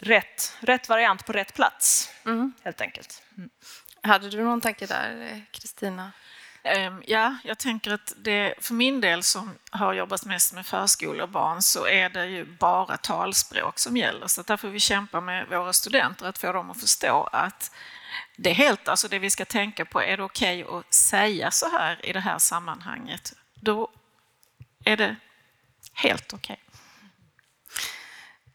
rätt, 0.00 0.56
rätt 0.60 0.88
variant 0.88 1.26
på 1.26 1.32
rätt 1.32 1.54
plats, 1.54 2.14
mm. 2.26 2.52
helt 2.62 2.80
enkelt. 2.80 3.22
Mm. 3.36 3.50
Hade 4.02 4.30
du 4.30 4.44
någon 4.44 4.60
tanke 4.60 4.86
där, 4.86 5.44
Kristina? 5.50 6.12
Ehm, 6.62 7.02
ja, 7.06 7.36
jag 7.44 7.58
tänker 7.58 7.90
att 7.90 8.12
det, 8.16 8.54
för 8.58 8.74
min 8.74 9.00
del 9.00 9.22
som 9.22 9.54
har 9.70 9.94
jobbat 9.94 10.24
mest 10.24 10.52
med 10.52 10.66
förskolebarn 10.66 11.62
så 11.62 11.86
är 11.86 12.08
det 12.08 12.26
ju 12.26 12.44
bara 12.44 12.96
talspråk 12.96 13.78
som 13.78 13.96
gäller. 13.96 14.26
Så 14.26 14.42
där 14.42 14.56
får 14.56 14.68
vi 14.68 14.80
kämpa 14.80 15.20
med 15.20 15.48
våra 15.48 15.72
studenter 15.72 16.26
att 16.26 16.38
få 16.38 16.52
dem 16.52 16.70
att 16.70 16.80
förstå 16.80 17.28
att 17.32 17.72
det 18.36 18.50
är 18.50 18.54
helt, 18.54 18.88
alltså 18.88 19.08
det 19.08 19.18
vi 19.18 19.30
ska 19.30 19.44
tänka 19.44 19.84
på, 19.84 20.02
är 20.02 20.16
det 20.16 20.22
okej 20.22 20.64
okay 20.64 20.78
att 20.78 20.94
säga 20.94 21.50
så 21.50 21.70
här 21.70 22.06
i 22.06 22.12
det 22.12 22.20
här 22.20 22.38
sammanhanget? 22.38 23.32
Då 23.54 23.90
är 24.84 24.96
det 24.96 25.16
helt 25.92 26.32
okej. 26.32 26.60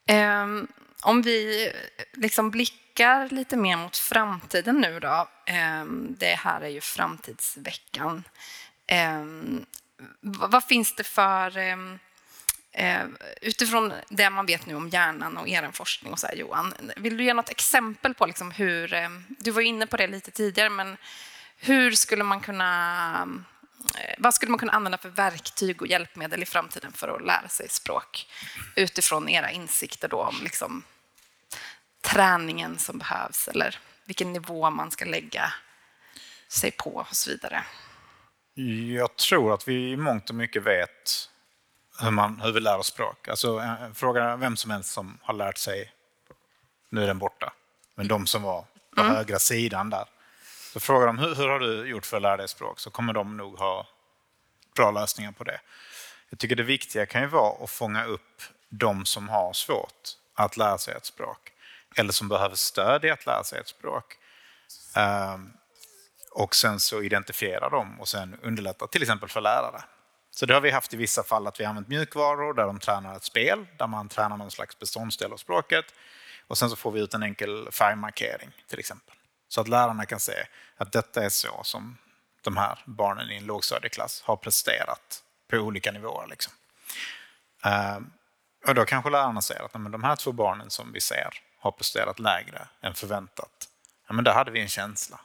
Okay. 0.06 0.18
Um, 0.18 0.24
ehm, 0.24 0.68
om 1.02 1.22
vi 1.22 1.72
liksom 2.14 2.52
blickar 2.52 2.85
blickar 2.96 3.30
lite 3.30 3.58
mer 3.58 3.78
mot 3.78 3.98
framtiden 3.98 4.82
nu 4.82 5.00
då. 5.00 5.28
Ehm, 5.46 6.16
det 6.20 6.36
här 6.36 6.62
är 6.62 6.70
ju 6.70 6.82
framtidsveckan. 6.82 8.24
Ehm, 8.88 9.66
vad 10.22 10.64
finns 10.64 10.96
det 10.96 11.04
för... 11.04 11.58
Ehm, 11.58 12.00
eh, 12.72 13.06
utifrån 13.42 13.94
det 14.10 14.30
man 14.30 14.46
vet 14.46 14.66
nu 14.66 14.76
om 14.76 14.90
hjärnan 14.90 15.38
och 15.38 15.48
er 15.48 15.70
forskning 15.74 16.14
och 16.14 16.20
så 16.20 16.28
här, 16.28 16.36
Johan, 16.36 16.74
vill 16.98 17.18
du 17.18 17.24
ge 17.24 17.34
något 17.34 17.50
exempel 17.50 18.14
på 18.14 18.26
liksom 18.26 18.52
hur... 18.52 19.10
Du 19.44 19.52
var 19.52 19.62
inne 19.62 19.88
på 19.88 19.98
det 19.98 20.08
lite 20.08 20.32
tidigare, 20.32 20.70
men 20.70 20.98
hur 21.58 21.92
skulle 21.92 22.24
man 22.24 22.40
kunna... 22.40 23.28
Eh, 23.98 24.16
vad 24.18 24.34
skulle 24.34 24.50
man 24.50 24.60
kunna 24.60 24.74
använda 24.74 24.98
för 24.98 25.10
verktyg 25.10 25.82
och 25.82 25.88
hjälpmedel 25.88 26.44
i 26.44 26.46
framtiden 26.46 26.92
för 26.92 27.08
att 27.08 27.26
lära 27.26 27.48
sig 27.48 27.70
språk 27.70 28.28
utifrån 28.76 29.30
era 29.30 29.52
insikter 29.52 30.08
då 30.08 30.18
om 30.18 30.36
liksom 30.44 30.84
träningen 32.06 32.78
som 32.78 32.98
behövs 32.98 33.48
eller 33.48 33.80
vilken 34.06 34.34
nivå 34.34 34.70
man 34.70 34.92
ska 34.92 35.06
lägga 35.06 35.54
sig 36.48 36.72
på 36.72 36.90
och 36.90 37.16
så 37.16 37.30
vidare. 37.30 37.64
Jag 38.96 39.16
tror 39.16 39.54
att 39.54 39.68
vi 39.68 39.92
i 39.92 39.98
mångt 39.98 40.30
och 40.30 40.36
mycket 40.36 40.64
vet 40.64 41.30
hur, 42.02 42.12
man, 42.12 42.42
hur 42.42 42.52
vi 42.52 42.60
lär 42.60 42.78
oss 42.78 42.88
språk. 42.88 43.28
Alltså, 43.28 43.60
eh, 43.60 43.94
fråga 43.94 44.36
vem 44.36 44.58
som 44.58 44.72
helst 44.72 44.92
som 44.92 45.18
har 45.22 45.34
lärt 45.34 45.58
sig, 45.58 45.92
nu 46.90 47.04
är 47.04 47.08
den 47.08 47.20
borta, 47.20 47.54
men 47.96 48.08
de 48.08 48.28
som 48.28 48.42
var 48.42 48.66
på 48.96 49.02
mm. 49.02 49.16
högra 49.16 49.40
sidan 49.40 49.90
där. 49.90 50.06
Så 50.74 50.80
frågar 50.80 51.08
de 51.08 51.18
hur, 51.20 51.36
hur 51.36 51.48
har 51.48 51.60
du 51.60 51.88
gjort 51.88 52.06
för 52.06 52.18
att 52.18 52.24
lära 52.24 52.38
dig 52.38 52.48
språk 52.48 52.80
så 52.80 52.90
kommer 52.90 53.14
de 53.14 53.38
nog 53.38 53.60
ha 53.60 53.88
bra 54.76 54.92
lösningar 54.92 55.32
på 55.32 55.44
det. 55.44 55.60
Jag 56.30 56.40
tycker 56.40 56.56
det 56.56 56.64
viktiga 56.64 57.06
kan 57.06 57.22
ju 57.22 57.28
vara 57.28 57.64
att 57.64 57.70
fånga 57.70 58.06
upp 58.06 58.42
de 58.70 59.06
som 59.06 59.30
har 59.30 59.54
svårt 59.54 60.10
att 60.34 60.58
lära 60.58 60.78
sig 60.78 60.94
ett 60.94 61.06
språk 61.06 61.52
eller 61.96 62.12
som 62.12 62.28
behöver 62.28 62.56
stöd 62.56 63.06
i 63.06 63.10
att 63.10 63.26
lära 63.26 63.44
sig 63.44 63.60
ett 63.60 63.68
språk. 63.68 64.18
Um, 65.34 65.54
och 66.32 66.56
sen 66.56 66.80
så 66.80 67.02
identifiera 67.02 67.70
dem 67.70 68.00
och 68.00 68.08
sen 68.08 68.40
underlätta 68.44 68.88
till 68.88 69.02
exempel 69.02 69.30
för 69.30 69.42
lärare. 69.42 69.84
Så 70.32 70.46
det 70.46 70.54
har 70.54 70.62
vi 70.62 70.72
haft 70.72 70.94
i 70.94 70.98
vissa 70.98 71.24
fall 71.24 71.48
att 71.48 71.60
vi 71.60 71.64
har 71.64 71.70
använt 71.70 71.88
mjukvaror 71.88 72.54
där 72.54 72.66
de 72.66 72.80
tränar 72.80 73.16
ett 73.16 73.24
spel, 73.24 73.68
där 73.78 73.88
man 73.88 74.10
tränar 74.10 74.38
någon 74.38 74.52
slags 74.52 74.80
beståndsdel 74.80 75.34
av 75.34 75.38
språket. 75.38 75.86
Och 76.48 76.58
sen 76.58 76.70
så 76.70 76.76
får 76.76 76.92
vi 76.92 77.02
ut 77.02 77.14
en 77.14 77.24
enkel 77.24 77.72
färgmarkering 77.72 78.52
till 78.68 78.80
exempel. 78.80 79.16
Så 79.48 79.62
att 79.62 79.68
lärarna 79.68 80.06
kan 80.06 80.20
se 80.20 80.48
att 80.78 80.92
detta 80.92 81.24
är 81.24 81.30
så 81.30 81.62
som 81.64 81.98
de 82.42 82.58
här 82.58 82.80
barnen 82.86 83.32
i 83.32 83.38
en 83.38 83.46
lågstadieklass 83.46 84.22
har 84.26 84.36
presterat 84.36 85.24
på 85.50 85.58
olika 85.58 85.92
nivåer. 85.92 86.28
Liksom. 86.28 86.54
Ehm, 87.64 88.12
och 88.68 88.76
då 88.76 88.86
kanske 88.86 89.10
lärarna 89.10 89.42
säger 89.42 89.64
att 89.64 89.74
men 89.74 89.92
de 89.92 90.04
här 90.04 90.16
två 90.16 90.32
barnen 90.32 90.70
som 90.70 90.92
vi 90.94 91.02
ser 91.02 91.30
har 91.66 91.72
presterat 91.72 92.20
lägre 92.20 92.68
än 92.82 92.94
förväntat. 92.94 93.70
Ja, 94.08 94.14
men 94.14 94.24
där 94.24 94.34
hade 94.34 94.52
vi 94.52 94.62
en 94.62 94.68
känsla 94.68 95.20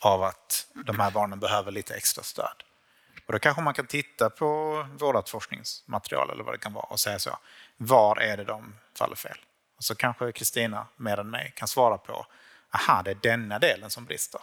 av 0.00 0.22
att 0.22 0.66
de 0.86 1.00
här 1.00 1.10
barnen 1.10 1.40
behöver 1.40 1.72
lite 1.72 1.94
extra 1.94 2.22
stöd. 2.22 2.62
Och 3.26 3.32
då 3.32 3.38
kanske 3.38 3.62
man 3.62 3.74
kan 3.74 3.86
titta 3.86 4.30
på 4.30 4.86
vårt 4.98 5.28
forskningsmaterial 5.28 6.30
eller 6.30 6.44
vad 6.44 6.54
det 6.54 6.58
kan 6.58 6.72
vara 6.72 6.84
och 6.84 7.00
säga 7.00 7.18
så. 7.18 7.38
Var 7.76 8.16
är 8.16 8.36
det 8.36 8.44
de 8.44 8.74
faller 8.98 9.16
fel? 9.16 9.38
Och 9.76 9.84
så 9.84 9.94
kanske 9.94 10.32
Kristina 10.32 10.86
mer 10.96 11.20
än 11.20 11.30
mig 11.30 11.52
kan 11.56 11.68
svara 11.68 11.98
på, 11.98 12.26
aha, 12.70 13.02
det 13.02 13.10
är 13.10 13.14
denna 13.14 13.58
delen 13.58 13.90
som 13.90 14.04
brister. 14.04 14.40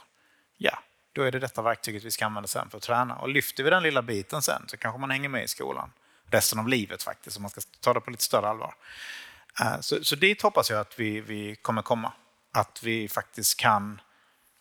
Ja, 0.57 0.79
då 1.11 1.23
är 1.23 1.31
det 1.31 1.39
detta 1.39 1.61
verktyget 1.61 2.03
vi 2.03 2.11
ska 2.11 2.25
använda 2.25 2.47
sen 2.47 2.69
för 2.69 2.77
att 2.77 2.83
träna. 2.83 3.15
Och 3.15 3.29
lyfter 3.29 3.63
vi 3.63 3.69
den 3.69 3.83
lilla 3.83 4.01
biten 4.01 4.41
sen 4.41 4.63
så 4.67 4.77
kanske 4.77 4.99
man 4.99 5.11
hänger 5.11 5.29
med 5.29 5.43
i 5.43 5.47
skolan 5.47 5.91
resten 6.31 6.59
av 6.59 6.67
livet 6.67 7.03
faktiskt, 7.03 7.37
om 7.37 7.41
man 7.41 7.49
ska 7.49 7.61
ta 7.79 7.93
det 7.93 8.01
på 8.01 8.11
lite 8.11 8.23
större 8.23 8.47
allvar. 8.47 8.75
Eh, 9.61 9.79
så, 9.79 10.03
så 10.03 10.15
dit 10.15 10.41
hoppas 10.41 10.69
jag 10.69 10.79
att 10.79 10.99
vi, 10.99 11.21
vi 11.21 11.55
kommer 11.55 11.81
komma. 11.81 12.13
Att 12.53 12.83
vi 12.83 13.09
faktiskt 13.09 13.59
kan 13.59 14.01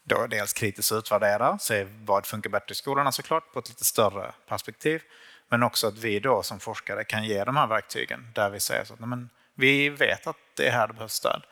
då 0.04 0.26
dels 0.26 0.52
kritiskt 0.52 0.92
utvärdera, 0.92 1.58
se 1.58 1.86
vad 2.04 2.26
funkar 2.26 2.50
bättre 2.50 2.72
i 2.72 2.74
skolorna 2.74 3.12
såklart, 3.12 3.52
på 3.52 3.58
ett 3.58 3.68
lite 3.68 3.84
större 3.84 4.32
perspektiv. 4.48 5.02
Men 5.48 5.62
också 5.62 5.86
att 5.86 5.98
vi 5.98 6.20
då 6.20 6.42
som 6.42 6.60
forskare 6.60 7.04
kan 7.04 7.24
ge 7.24 7.44
de 7.44 7.56
här 7.56 7.66
verktygen 7.66 8.32
där 8.34 8.50
vi 8.50 8.60
säger 8.60 8.84
så 8.84 8.94
att 8.94 9.00
men, 9.00 9.30
vi 9.54 9.88
vet 9.88 10.26
att 10.26 10.36
det 10.56 10.68
är 10.68 10.72
här 10.72 10.88
det 10.88 10.94
behövs 10.94 11.12
stöd. 11.12 11.42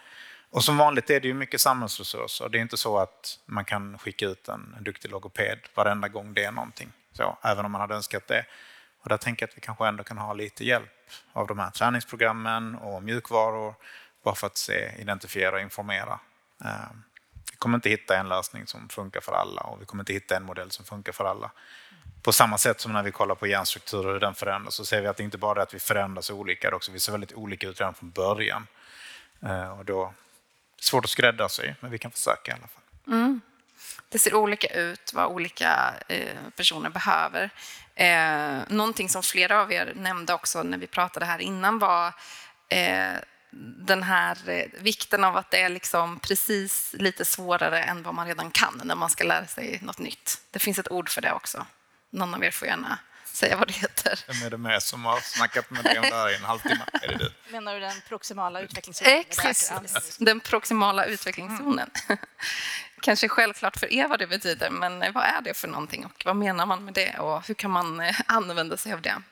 Och 0.51 0.65
som 0.65 0.77
vanligt 0.77 1.11
är 1.11 1.21
det 1.21 1.29
ju 1.29 1.35
mycket 1.35 1.61
samhällsresurser. 1.61 2.49
Det 2.49 2.59
är 2.59 2.63
inte 2.63 2.77
så 2.77 2.99
att 2.99 3.39
man 3.47 3.65
kan 3.65 3.99
skicka 3.99 4.27
ut 4.27 4.49
en, 4.49 4.75
en 4.79 4.85
duktig 4.85 5.11
logoped 5.11 5.59
varenda 5.75 6.09
gång 6.09 6.35
det 6.35 6.45
är 6.45 6.53
någonting. 6.53 6.93
Så, 7.13 7.39
även 7.43 7.65
om 7.65 7.73
man 7.73 7.81
hade 7.81 7.95
önskat 7.95 8.27
det. 8.27 8.45
Och 9.09 9.11
där 9.11 9.17
tänker 9.17 9.43
jag 9.43 9.51
att 9.51 9.57
vi 9.57 9.61
kanske 9.61 9.87
ändå 9.87 10.05
kan 10.05 10.19
ha 10.19 10.33
lite 10.33 10.65
hjälp 10.65 10.91
av 11.33 11.47
de 11.47 11.59
här 11.59 11.71
träningsprogrammen 11.71 12.75
och 12.75 13.03
mjukvaror 13.03 13.75
bara 14.25 14.35
för 14.35 14.47
att 14.47 14.57
se, 14.57 14.93
identifiera 14.99 15.55
och 15.55 15.61
informera. 15.61 16.19
Eh, 16.65 16.91
vi 17.51 17.57
kommer 17.57 17.79
inte 17.79 17.89
hitta 17.89 18.17
en 18.17 18.29
lösning 18.29 18.67
som 18.67 18.89
funkar 18.89 19.21
för 19.21 19.33
alla 19.33 19.61
och 19.61 19.81
vi 19.81 19.85
kommer 19.85 20.03
inte 20.03 20.13
hitta 20.13 20.37
en 20.37 20.43
modell 20.43 20.71
som 20.71 20.85
funkar 20.85 21.13
för 21.13 21.25
alla. 21.25 21.51
På 22.23 22.33
samma 22.33 22.59
sätt 22.59 22.81
som 22.81 22.93
när 22.93 23.03
vi 23.03 23.11
kollar 23.11 23.35
på 23.35 23.47
hjärnstrukturer 23.47 24.07
och 24.07 24.13
hur 24.13 24.21
den 24.21 24.35
förändras 24.35 24.75
så 24.75 24.85
ser 24.85 25.01
vi 25.01 25.07
att 25.07 25.17
det 25.17 25.23
inte 25.23 25.39
bara 25.39 25.59
är 25.59 25.63
att 25.63 25.75
vi 25.75 25.79
förändras 25.79 26.31
olika, 26.31 26.77
också 26.77 26.93
vi 26.93 27.01
ser 27.01 27.13
väldigt 27.13 27.33
olika 27.33 27.69
ut 27.69 27.81
redan 27.81 27.95
från 27.95 28.11
början. 28.11 28.67
Eh, 29.43 29.79
och 29.79 29.85
då 29.85 30.05
är 30.05 30.13
svårt 30.83 31.05
att 31.05 31.11
skräddarsy, 31.11 31.75
men 31.81 31.91
vi 31.91 31.99
kan 31.99 32.11
försöka 32.11 32.53
i 32.53 32.55
alla 32.55 32.69
fall. 32.69 32.83
Mm. 33.07 33.41
Det 34.09 34.19
ser 34.19 34.35
olika 34.35 34.67
ut 34.67 35.13
vad 35.15 35.27
olika 35.27 35.95
eh, 36.09 36.37
personer 36.57 36.91
behöver. 36.91 37.51
Eh, 37.95 38.59
någonting 38.69 39.09
som 39.09 39.23
flera 39.23 39.61
av 39.61 39.73
er 39.73 39.93
nämnde 39.97 40.35
också 40.35 40.63
när 40.63 40.79
vi 40.79 40.87
pratade 40.87 41.27
här 41.27 41.39
innan 41.39 41.79
var 41.79 42.07
eh, 42.69 43.15
den 43.87 44.03
här 44.03 44.49
eh, 44.49 44.67
vikten 44.81 45.25
av 45.25 45.37
att 45.37 45.51
det 45.51 45.61
är 45.61 45.69
liksom 45.69 46.19
precis 46.19 46.95
lite 46.99 47.25
svårare 47.25 47.83
än 47.83 48.03
vad 48.03 48.15
man 48.15 48.27
redan 48.27 48.51
kan 48.51 48.81
när 48.85 48.95
man 48.95 49.11
ska 49.11 49.25
lära 49.25 49.47
sig 49.47 49.79
något 49.83 49.99
nytt. 49.99 50.41
Det 50.51 50.59
finns 50.59 50.79
ett 50.79 50.91
ord 50.91 51.09
för 51.09 51.21
det 51.21 51.33
också. 51.33 51.67
Någon 52.11 52.35
av 52.35 52.45
er 52.45 52.51
får 52.51 52.69
gärna 52.69 52.99
säga 53.39 53.57
vad 53.57 53.69
det 53.69 53.75
heter. 53.75 54.21
Vem 54.27 54.47
är 54.47 54.51
det 54.51 54.59
med 54.59 54.83
som 54.83 55.05
har 55.05 55.21
snackat 55.21 55.71
med 55.71 55.85
dig 55.85 55.99
om 55.99 56.05
det 56.11 56.15
här 56.15 56.31
i 56.31 56.35
en 56.35 56.45
halvtimme? 56.45 56.85
Är 57.03 57.09
det 57.09 57.17
du? 57.19 57.33
Menar 57.53 57.75
du 57.75 57.81
den 57.81 58.01
proximala 58.09 58.61
utvecklingszonen? 58.61 59.21
Exakt, 59.21 59.73
den 60.19 60.41
proximala 60.41 61.05
utvecklingszonen. 61.05 61.91
Kanske 63.03 63.29
självklart 63.29 63.77
för 63.77 63.93
er 63.93 64.09
vad 64.09 64.19
det 64.19 64.27
betyder, 64.27 64.71
men 64.71 65.13
vad 65.13 65.25
är 65.25 65.41
det 65.45 65.55
för 65.55 65.69
någonting 65.69 66.05
och 66.05 66.23
vad 66.25 66.37
menar 66.37 66.67
man 66.67 66.85
med 66.85 66.95
det 66.95 67.19
och 67.19 67.47
hur 67.47 67.55
kan 67.55 67.71
man 67.71 68.01
eh, 68.01 68.21
använda 68.27 68.77
sig 68.77 68.93
av 68.93 69.03
det? 69.03 69.23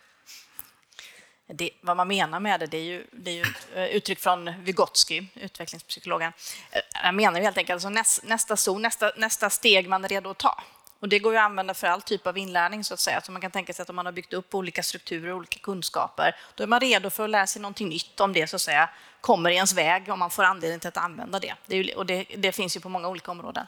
Det, 1.48 1.70
vad 1.80 1.96
man 1.96 2.08
menar 2.08 2.40
med 2.40 2.60
det, 2.60 2.66
det 2.66 2.76
är 2.76 2.82
ju, 2.82 3.06
det 3.12 3.30
är 3.30 3.34
ju 3.34 3.42
ett 3.42 3.68
eh, 3.74 3.84
uttryck 3.84 4.20
från 4.20 4.64
Vygotsky, 4.64 5.26
utvecklingspsykologen. 5.34 6.32
Eh, 6.70 6.80
jag 7.02 7.14
menar 7.14 7.40
helt 7.40 7.58
enkelt 7.58 7.74
alltså 7.74 7.88
näst, 7.88 8.24
nästa 8.24 8.56
zon, 8.56 8.82
nästa, 8.82 9.12
nästa 9.16 9.50
steg 9.50 9.88
man 9.88 10.04
är 10.04 10.08
redo 10.08 10.30
att 10.30 10.38
ta. 10.38 10.62
Och 11.00 11.08
det 11.08 11.18
går 11.18 11.32
ju 11.32 11.38
att 11.38 11.44
använda 11.44 11.74
för 11.74 11.86
all 11.86 12.02
typ 12.02 12.26
av 12.26 12.38
inlärning 12.38 12.84
så 12.84 12.94
att 12.94 13.00
säga. 13.00 13.20
Så 13.20 13.32
man 13.32 13.42
kan 13.42 13.50
tänka 13.50 13.72
sig 13.72 13.82
att 13.82 13.90
om 13.90 13.96
man 13.96 14.06
har 14.06 14.12
byggt 14.12 14.32
upp 14.32 14.54
olika 14.54 14.82
strukturer 14.82 15.30
och 15.30 15.36
olika 15.36 15.58
kunskaper, 15.58 16.36
då 16.54 16.62
är 16.62 16.68
man 16.68 16.80
redo 16.80 17.10
för 17.10 17.24
att 17.24 17.30
lära 17.30 17.46
sig 17.46 17.62
någonting 17.62 17.88
nytt 17.88 18.20
om 18.20 18.32
det 18.32 18.46
så 18.46 18.56
att 18.56 18.62
säga 18.62 18.88
kommer 19.20 19.50
i 19.50 19.54
ens 19.54 19.74
väg, 19.74 20.08
om 20.08 20.18
man 20.18 20.30
får 20.30 20.42
anledning 20.42 20.80
till 20.80 20.88
att 20.88 20.96
använda 20.96 21.38
det. 21.38 21.54
det 21.66 21.76
ju, 21.76 21.94
och 21.94 22.06
det, 22.06 22.26
det, 22.36 22.52
finns 22.52 22.76
ju 22.76 22.80
på 22.80 22.88
många 22.88 23.08
olika 23.08 23.30
områden. 23.30 23.66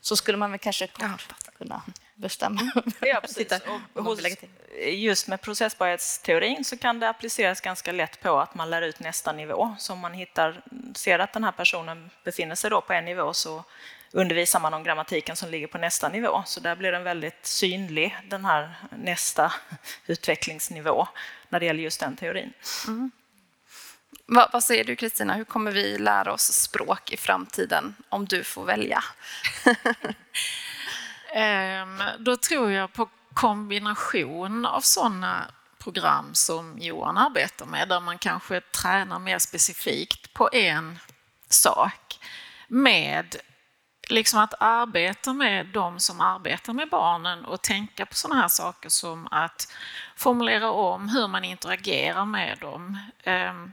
Så 0.00 0.16
skulle 0.16 0.38
man 0.38 0.50
väl 0.50 0.58
kanske 0.58 0.86
kunna 1.58 1.82
bestämma. 2.14 2.60
Ja, 3.00 3.20
precis. 3.20 3.52
Och 3.92 4.04
hos, 4.04 4.20
just 4.92 5.28
med 5.28 5.40
processbarhetsteorin 5.40 6.64
så 6.64 6.76
kan 6.76 7.00
det 7.00 7.08
appliceras 7.08 7.60
ganska 7.60 7.92
lätt 7.92 8.20
på 8.22 8.40
att 8.40 8.54
man 8.54 8.70
lär 8.70 8.82
ut 8.82 9.00
nästa 9.00 9.32
nivå. 9.32 9.76
Så 9.78 9.92
om 9.92 9.98
man 9.98 10.12
hittar, 10.12 10.62
ser 10.94 11.18
att 11.18 11.32
den 11.32 11.44
här 11.44 11.52
personen 11.52 12.10
befinner 12.24 12.54
sig 12.54 12.70
då 12.70 12.80
på 12.80 12.92
en 12.92 13.04
nivå 13.04 13.32
så 13.32 13.64
undervisar 14.16 14.60
man 14.60 14.74
om 14.74 14.84
grammatiken 14.84 15.36
som 15.36 15.50
ligger 15.50 15.66
på 15.66 15.78
nästa 15.78 16.08
nivå. 16.08 16.42
Så 16.46 16.60
där 16.60 16.76
blir 16.76 16.92
den 16.92 17.04
väldigt 17.04 17.46
synlig, 17.46 18.16
den 18.24 18.44
här 18.44 18.74
nästa 18.90 19.52
utvecklingsnivå, 20.06 21.08
när 21.48 21.60
det 21.60 21.66
gäller 21.66 21.82
just 21.82 22.00
den 22.00 22.16
teorin. 22.16 22.52
Mm. 22.86 23.10
Vad, 24.26 24.50
vad, 24.52 24.64
säger 24.64 24.84
du 24.84 24.96
Kristina, 24.96 25.34
hur 25.34 25.44
kommer 25.44 25.70
vi 25.70 25.98
lära 25.98 26.32
oss 26.32 26.52
språk 26.52 27.12
i 27.12 27.16
framtiden 27.16 27.94
om 28.08 28.24
du 28.24 28.44
får 28.44 28.64
välja? 28.64 29.04
um, 31.36 32.02
då 32.24 32.36
tror 32.36 32.72
jag 32.72 32.92
på 32.92 33.08
kombination 33.34 34.66
av 34.66 34.80
sådana 34.80 35.50
program 35.78 36.34
som 36.34 36.78
Johan 36.78 37.18
arbetar 37.18 37.66
med, 37.66 37.88
där 37.88 38.00
man 38.00 38.18
kanske 38.18 38.60
tränar 38.60 39.18
mer 39.18 39.38
specifikt 39.38 40.32
på 40.32 40.48
en 40.52 40.98
sak 41.48 42.18
med 42.68 43.36
liksom 44.10 44.40
att 44.40 44.54
arbeta 44.60 45.32
med 45.32 45.66
de 45.66 46.00
som 46.00 46.20
arbetar 46.20 46.72
med 46.72 46.88
barnen 46.88 47.44
och 47.44 47.62
tänka 47.62 48.06
på 48.06 48.14
sådana 48.14 48.40
här 48.40 48.48
saker 48.48 48.88
som 48.88 49.28
att 49.30 49.72
formulera 50.16 50.70
om 50.70 51.08
hur 51.08 51.28
man 51.28 51.44
interagerar 51.44 52.24
med 52.24 52.58
dem. 52.58 52.98
Ehm, 53.22 53.72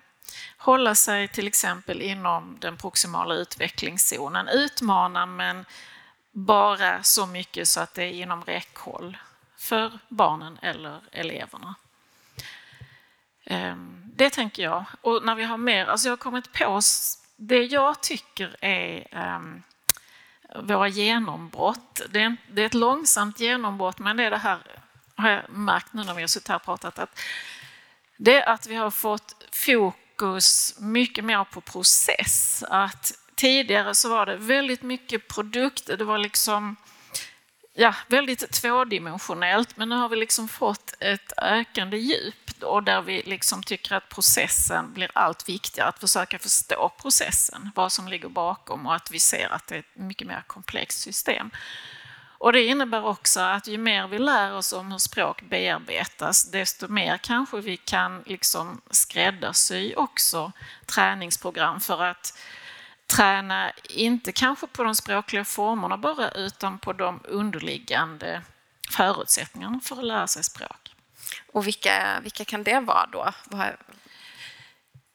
hålla 0.57 0.95
sig 0.95 1.27
till 1.27 1.47
exempel 1.47 2.01
inom 2.01 2.57
den 2.59 2.77
proximala 2.77 3.36
utvecklingszonen. 3.36 4.47
Utmana 4.47 5.25
men 5.25 5.65
bara 6.31 7.03
så 7.03 7.25
mycket 7.25 7.67
så 7.67 7.79
att 7.79 7.93
det 7.93 8.03
är 8.03 8.11
inom 8.11 8.43
räckhåll 8.43 9.17
för 9.57 9.99
barnen 10.09 10.59
eller 10.61 11.01
eleverna. 11.11 11.75
Ehm, 13.45 14.01
det 14.15 14.29
tänker 14.29 14.63
jag. 14.63 14.86
Och 15.01 15.25
när 15.25 15.36
vi 15.36 15.43
har 15.43 15.57
mer, 15.57 15.86
alltså 15.86 16.07
jag 16.07 16.11
har 16.11 16.17
kommit 16.17 16.53
på 16.53 16.79
det 17.36 17.63
jag 17.63 18.01
tycker 18.01 18.55
är 18.61 19.07
ehm, 19.11 19.63
våra 20.55 20.87
genombrott. 20.87 22.01
Det 22.09 22.19
är, 22.19 22.35
det 22.51 22.61
är 22.61 22.65
ett 22.65 22.73
långsamt 22.73 23.39
genombrott, 23.39 23.99
men 23.99 24.17
det 24.17 24.23
är 24.23 24.31
det 24.31 24.37
här, 24.37 24.59
har 25.15 25.29
jag 25.29 25.49
märkt 25.49 25.93
nu 25.93 26.03
när 26.03 26.13
vi 26.13 26.21
har 26.21 26.27
suttit 26.27 26.47
här 26.47 26.55
och 26.55 26.63
pratat, 26.63 26.99
att 26.99 27.19
det 28.17 28.41
är 28.41 28.49
att 28.49 28.67
vi 28.67 28.75
har 28.75 28.91
fått 28.91 29.35
fokus 29.51 30.75
mycket 30.79 31.25
mer 31.25 31.43
på 31.43 31.61
process. 31.61 32.63
Att 32.69 33.13
tidigare 33.35 33.95
så 33.95 34.09
var 34.09 34.25
det 34.25 34.35
väldigt 34.35 34.81
mycket 34.81 35.27
produkter, 35.27 35.97
det 35.97 36.05
var 36.05 36.17
liksom 36.17 36.75
ja, 37.74 37.95
väldigt 38.07 38.51
tvådimensionellt, 38.51 39.78
men 39.78 39.89
nu 39.89 39.95
har 39.95 40.09
vi 40.09 40.15
liksom 40.15 40.47
fått 40.47 40.93
ett 40.99 41.34
ökande 41.38 41.97
djup 41.97 42.59
då, 42.59 42.80
där 42.80 43.01
vi 43.01 43.21
liksom 43.26 43.63
tycker 43.63 43.95
att 43.95 44.09
processen 44.09 44.93
blir 44.93 45.11
allt 45.13 45.49
viktigare, 45.49 45.89
att 45.89 45.99
försöka 45.99 46.39
förstå 46.39 46.91
processen, 47.01 47.71
vad 47.76 47.91
som 47.91 48.07
ligger 48.07 48.30
bakom 48.30 48.86
och 48.86 48.95
att 48.95 49.11
vi 49.11 49.19
ser 49.19 49.53
att 49.53 49.67
det 49.67 49.76
är 49.76 49.80
ett 49.80 49.95
mycket 49.95 50.28
mer 50.28 50.43
komplext 50.47 50.99
system. 50.99 51.51
Och 52.38 52.53
det 52.53 52.65
innebär 52.65 53.05
också 53.05 53.39
att 53.39 53.67
ju 53.67 53.78
mer 53.78 54.07
vi 54.07 54.19
lär 54.19 54.53
oss 54.53 54.74
om 54.74 54.91
hur 54.91 54.97
språk 54.97 55.41
bearbetas, 55.41 56.51
desto 56.51 56.88
mer 56.88 57.17
kanske 57.17 57.61
vi 57.61 57.78
kan 57.78 58.24
liksom 58.26 58.82
skräddarsy 58.89 59.95
också 59.95 60.51
träningsprogram 60.86 61.80
för 61.80 62.03
att 62.03 62.38
träna, 63.07 63.71
inte 63.89 64.31
kanske 64.31 64.67
på 64.67 64.83
de 64.83 64.95
språkliga 64.95 65.45
formerna 65.45 65.97
bara, 65.97 66.31
utan 66.31 66.79
på 66.79 66.93
de 66.93 67.21
underliggande 67.23 68.41
förutsättningarna 68.89 69.79
för 69.83 69.97
att 69.97 70.05
lära 70.05 70.27
sig 70.27 70.43
språk. 70.43 70.95
Och 71.51 71.67
vilka, 71.67 72.19
vilka 72.23 72.45
kan 72.45 72.63
det 72.63 72.79
vara 72.79 73.09
då? 73.11 73.33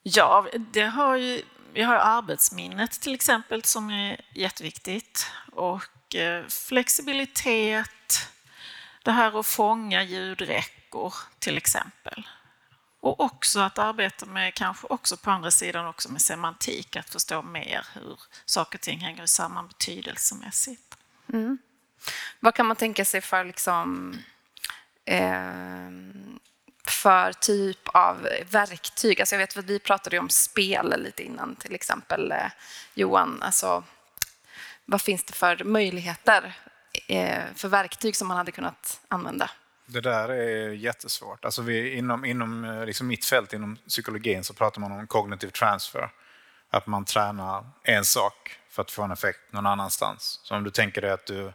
Ja, 0.03 0.47
det 0.57 0.85
har 0.85 1.15
ju, 1.15 1.41
vi 1.73 1.81
har 1.81 1.95
arbetsminnet 1.95 2.91
till 2.91 3.13
exempel 3.13 3.63
som 3.63 3.89
är 3.89 4.21
jätteviktigt 4.35 5.31
och 5.51 6.15
eh, 6.15 6.45
flexibilitet, 6.47 8.29
det 9.03 9.11
här 9.11 9.39
att 9.39 9.45
fånga 9.45 10.03
ljudräckor 10.03 11.13
till 11.39 11.57
exempel. 11.57 12.27
Och 13.01 13.19
också 13.19 13.59
att 13.59 13.79
arbeta 13.79 14.25
med, 14.25 14.53
kanske 14.53 14.87
också 14.87 15.17
på 15.17 15.31
andra 15.31 15.51
sidan, 15.51 15.87
också 15.87 16.11
med 16.11 16.21
semantik, 16.21 16.95
att 16.95 17.09
förstå 17.09 17.41
mer 17.41 17.87
hur 17.93 18.19
saker 18.45 18.77
och 18.77 18.81
ting 18.81 18.99
hänger 18.99 19.25
samman 19.25 19.67
betydelsemässigt. 19.67 20.97
Mm. 21.33 21.57
Vad 22.39 22.55
kan 22.55 22.65
man 22.65 22.75
tänka 22.75 23.05
sig 23.05 23.21
för 23.21 23.43
liksom, 23.43 24.15
eh, 25.05 25.89
för 26.85 27.33
typ 27.33 27.87
av 27.87 28.27
verktyg? 28.49 29.19
Alltså 29.19 29.35
jag 29.35 29.39
vet 29.39 29.57
att 29.57 29.65
vi 29.65 29.79
pratade 29.79 30.19
om 30.19 30.29
spel 30.29 31.03
lite 31.03 31.23
innan, 31.23 31.55
till 31.55 31.75
exempel 31.75 32.31
eh, 32.31 32.51
Johan. 32.93 33.41
Alltså, 33.41 33.83
vad 34.85 35.01
finns 35.01 35.23
det 35.23 35.33
för 35.33 35.63
möjligheter 35.63 36.53
eh, 37.07 37.43
för 37.55 37.67
verktyg 37.67 38.15
som 38.15 38.27
man 38.27 38.37
hade 38.37 38.51
kunnat 38.51 39.01
använda? 39.07 39.49
Det 39.91 40.01
där 40.01 40.29
är 40.29 40.69
jättesvårt. 40.69 41.45
Alltså 41.45 41.61
vi, 41.61 41.93
inom 41.93 42.25
inom 42.25 42.65
eh, 42.65 42.85
liksom 42.85 43.07
mitt 43.07 43.25
fält, 43.25 43.53
inom 43.53 43.75
psykologin, 43.75 44.43
så 44.43 44.53
pratar 44.53 44.81
man 44.81 44.91
om 44.91 45.07
kognitiv 45.07 45.49
transfer. 45.49 46.09
Att 46.69 46.87
man 46.87 47.05
tränar 47.05 47.65
en 47.83 48.05
sak 48.05 48.59
för 48.69 48.81
att 48.81 48.91
få 48.91 49.03
en 49.03 49.11
effekt 49.11 49.39
någon 49.51 49.65
annanstans. 49.65 50.39
Så 50.43 50.55
om 50.55 50.63
du 50.63 50.69
tänker 50.69 51.01
dig 51.01 51.11
att 51.11 51.25
du 51.25 51.53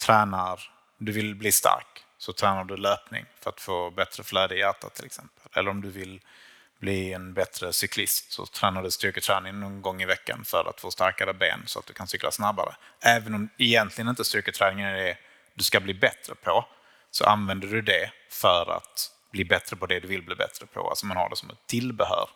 tränar, 0.00 0.60
du 0.98 1.12
vill 1.12 1.34
bli 1.34 1.52
stark, 1.52 2.04
så 2.18 2.32
tränar 2.32 2.64
du 2.64 2.76
löpning 2.76 3.24
för 3.40 3.50
att 3.50 3.60
få 3.60 3.90
bättre 3.90 4.22
flöde 4.22 4.54
i 4.54 4.58
hjärtat 4.58 4.94
till 4.94 5.04
exempel. 5.04 5.42
Eller 5.54 5.70
om 5.70 5.80
du 5.80 5.90
vill 5.90 6.20
bli 6.78 7.12
en 7.12 7.34
bättre 7.34 7.72
cyklist 7.72 8.32
så 8.32 8.46
tränar 8.46 8.82
du 8.82 8.90
styrketräning 8.90 9.60
någon 9.60 9.82
gång 9.82 10.02
i 10.02 10.06
veckan 10.06 10.44
för 10.44 10.70
att 10.70 10.80
få 10.80 10.90
starkare 10.90 11.34
ben 11.34 11.62
så 11.66 11.78
att 11.78 11.86
du 11.86 11.92
kan 11.92 12.06
cykla 12.06 12.30
snabbare. 12.30 12.74
Även 13.00 13.34
om 13.34 13.48
egentligen 13.56 14.08
inte 14.08 14.24
styrketräningen 14.24 14.88
är 14.88 14.94
det 14.94 15.16
du 15.54 15.64
ska 15.64 15.80
bli 15.80 15.94
bättre 15.94 16.34
på, 16.34 16.64
så 17.16 17.24
använder 17.24 17.68
du 17.68 17.82
det 17.82 18.10
för 18.28 18.76
att 18.76 19.10
bli 19.30 19.44
bättre 19.44 19.76
på 19.76 19.86
det 19.86 20.00
du 20.00 20.08
vill 20.08 20.22
bli 20.22 20.34
bättre 20.34 20.66
på. 20.66 20.88
Alltså 20.88 21.06
man 21.06 21.16
har 21.16 21.30
det 21.30 21.36
som 21.36 21.50
ett 21.50 21.66
tillbehör. 21.66 22.28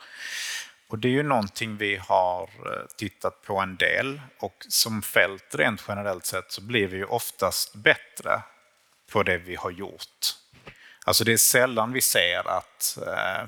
Och 0.89 0.99
det 0.99 1.09
är 1.09 1.13
ju 1.13 1.23
någonting 1.23 1.77
vi 1.77 1.97
har 1.97 2.43
eh, 2.43 2.87
tittat 2.97 3.43
på 3.43 3.59
en 3.59 3.77
del 3.77 4.21
och 4.39 4.67
som 4.69 5.03
fält 5.03 5.55
rent 5.55 5.85
generellt 5.89 6.27
sett 6.27 6.53
så 6.53 6.63
blir 6.63 6.87
vi 6.87 6.97
ju 6.97 7.05
oftast 7.05 7.75
bättre 7.75 8.43
på 9.13 9.23
det 9.23 9.39
vi 9.39 9.57
har 9.57 9.71
gjort. 9.71 10.35
Alltså 11.05 11.25
det 11.25 11.33
är 11.33 11.37
sällan 11.37 11.93
vi 11.93 12.01
ser 12.01 12.49
att, 12.49 12.99
eh, 13.07 13.43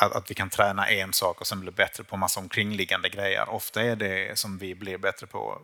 att, 0.00 0.12
att, 0.12 0.30
vi 0.30 0.34
kan 0.34 0.50
träna 0.50 0.88
en 0.88 1.12
sak 1.12 1.40
och 1.40 1.46
sen 1.46 1.60
bli 1.60 1.70
bättre 1.70 2.04
på 2.04 2.16
massa 2.16 2.40
omkringliggande 2.40 3.08
grejer. 3.08 3.48
Ofta 3.48 3.82
är 3.82 3.96
det 3.96 4.38
som 4.38 4.58
vi 4.58 4.74
blir 4.74 4.98
bättre 4.98 5.26
på, 5.26 5.62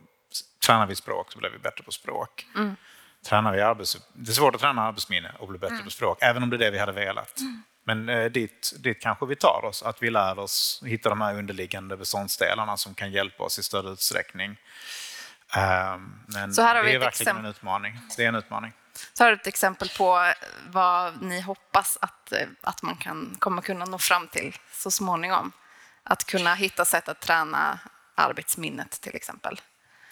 tränar 0.65 0.87
vi 0.87 0.95
språk 0.95 1.31
så 1.31 1.39
blir 1.39 1.49
vi 1.49 1.57
bättre 1.57 1.83
på 1.83 1.91
språk. 1.91 2.45
Mm 2.55 2.75
tränar 3.25 3.53
vi 3.53 3.61
arbets... 3.61 3.97
Det 4.13 4.31
är 4.31 4.33
svårt 4.33 4.55
att 4.55 4.61
träna 4.61 4.81
arbetsminne 4.81 5.31
och 5.39 5.47
bli 5.47 5.59
bättre 5.59 5.73
mm. 5.73 5.85
på 5.85 5.91
språk, 5.91 6.17
även 6.21 6.43
om 6.43 6.49
det 6.49 6.55
är 6.55 6.57
det 6.57 6.71
vi 6.71 6.79
hade 6.79 6.91
velat. 6.91 7.39
Mm. 7.39 7.63
Men 7.83 8.09
eh, 8.09 8.25
dit, 8.25 8.73
dit 8.79 9.01
kanske 9.01 9.25
vi 9.25 9.35
tar 9.35 9.65
oss, 9.65 9.83
att 9.83 10.03
vi 10.03 10.09
lär 10.09 10.39
oss 10.39 10.83
hitta 10.85 11.09
de 11.09 11.21
här 11.21 11.35
underliggande 11.35 11.97
beståndsdelarna 11.97 12.77
som 12.77 12.93
kan 12.93 13.11
hjälpa 13.11 13.43
oss 13.43 13.59
i 13.59 13.63
större 13.63 13.89
utsträckning. 13.89 14.49
Um, 15.57 16.23
men 16.27 16.53
Så 16.53 16.61
här 16.61 16.75
har 16.75 16.83
det 16.83 16.89
är 16.89 16.99
verkligen 16.99 17.07
exempel. 17.07 17.45
en 17.45 17.51
utmaning. 17.51 17.99
Det 18.17 18.23
är 18.23 18.27
en 18.27 18.35
utmaning. 18.35 18.73
Så 19.13 19.23
har 19.23 19.31
du 19.31 19.37
ett 19.37 19.47
exempel 19.47 19.89
på 19.97 20.33
vad 20.67 21.21
ni 21.21 21.41
hoppas 21.41 21.97
att, 22.01 22.31
eh, 22.31 22.47
att 22.61 22.81
man 22.81 22.95
kan, 22.95 23.35
kommer 23.39 23.61
kunna 23.61 23.85
nå 23.85 23.97
fram 23.97 24.27
till 24.27 24.55
så 24.71 24.91
småningom. 24.91 25.51
Att 26.03 26.23
kunna 26.23 26.55
hitta 26.55 26.85
sätt 26.85 27.09
att 27.09 27.19
träna 27.19 27.79
arbetsminnet 28.15 28.91
till 29.01 29.15
exempel. 29.15 29.61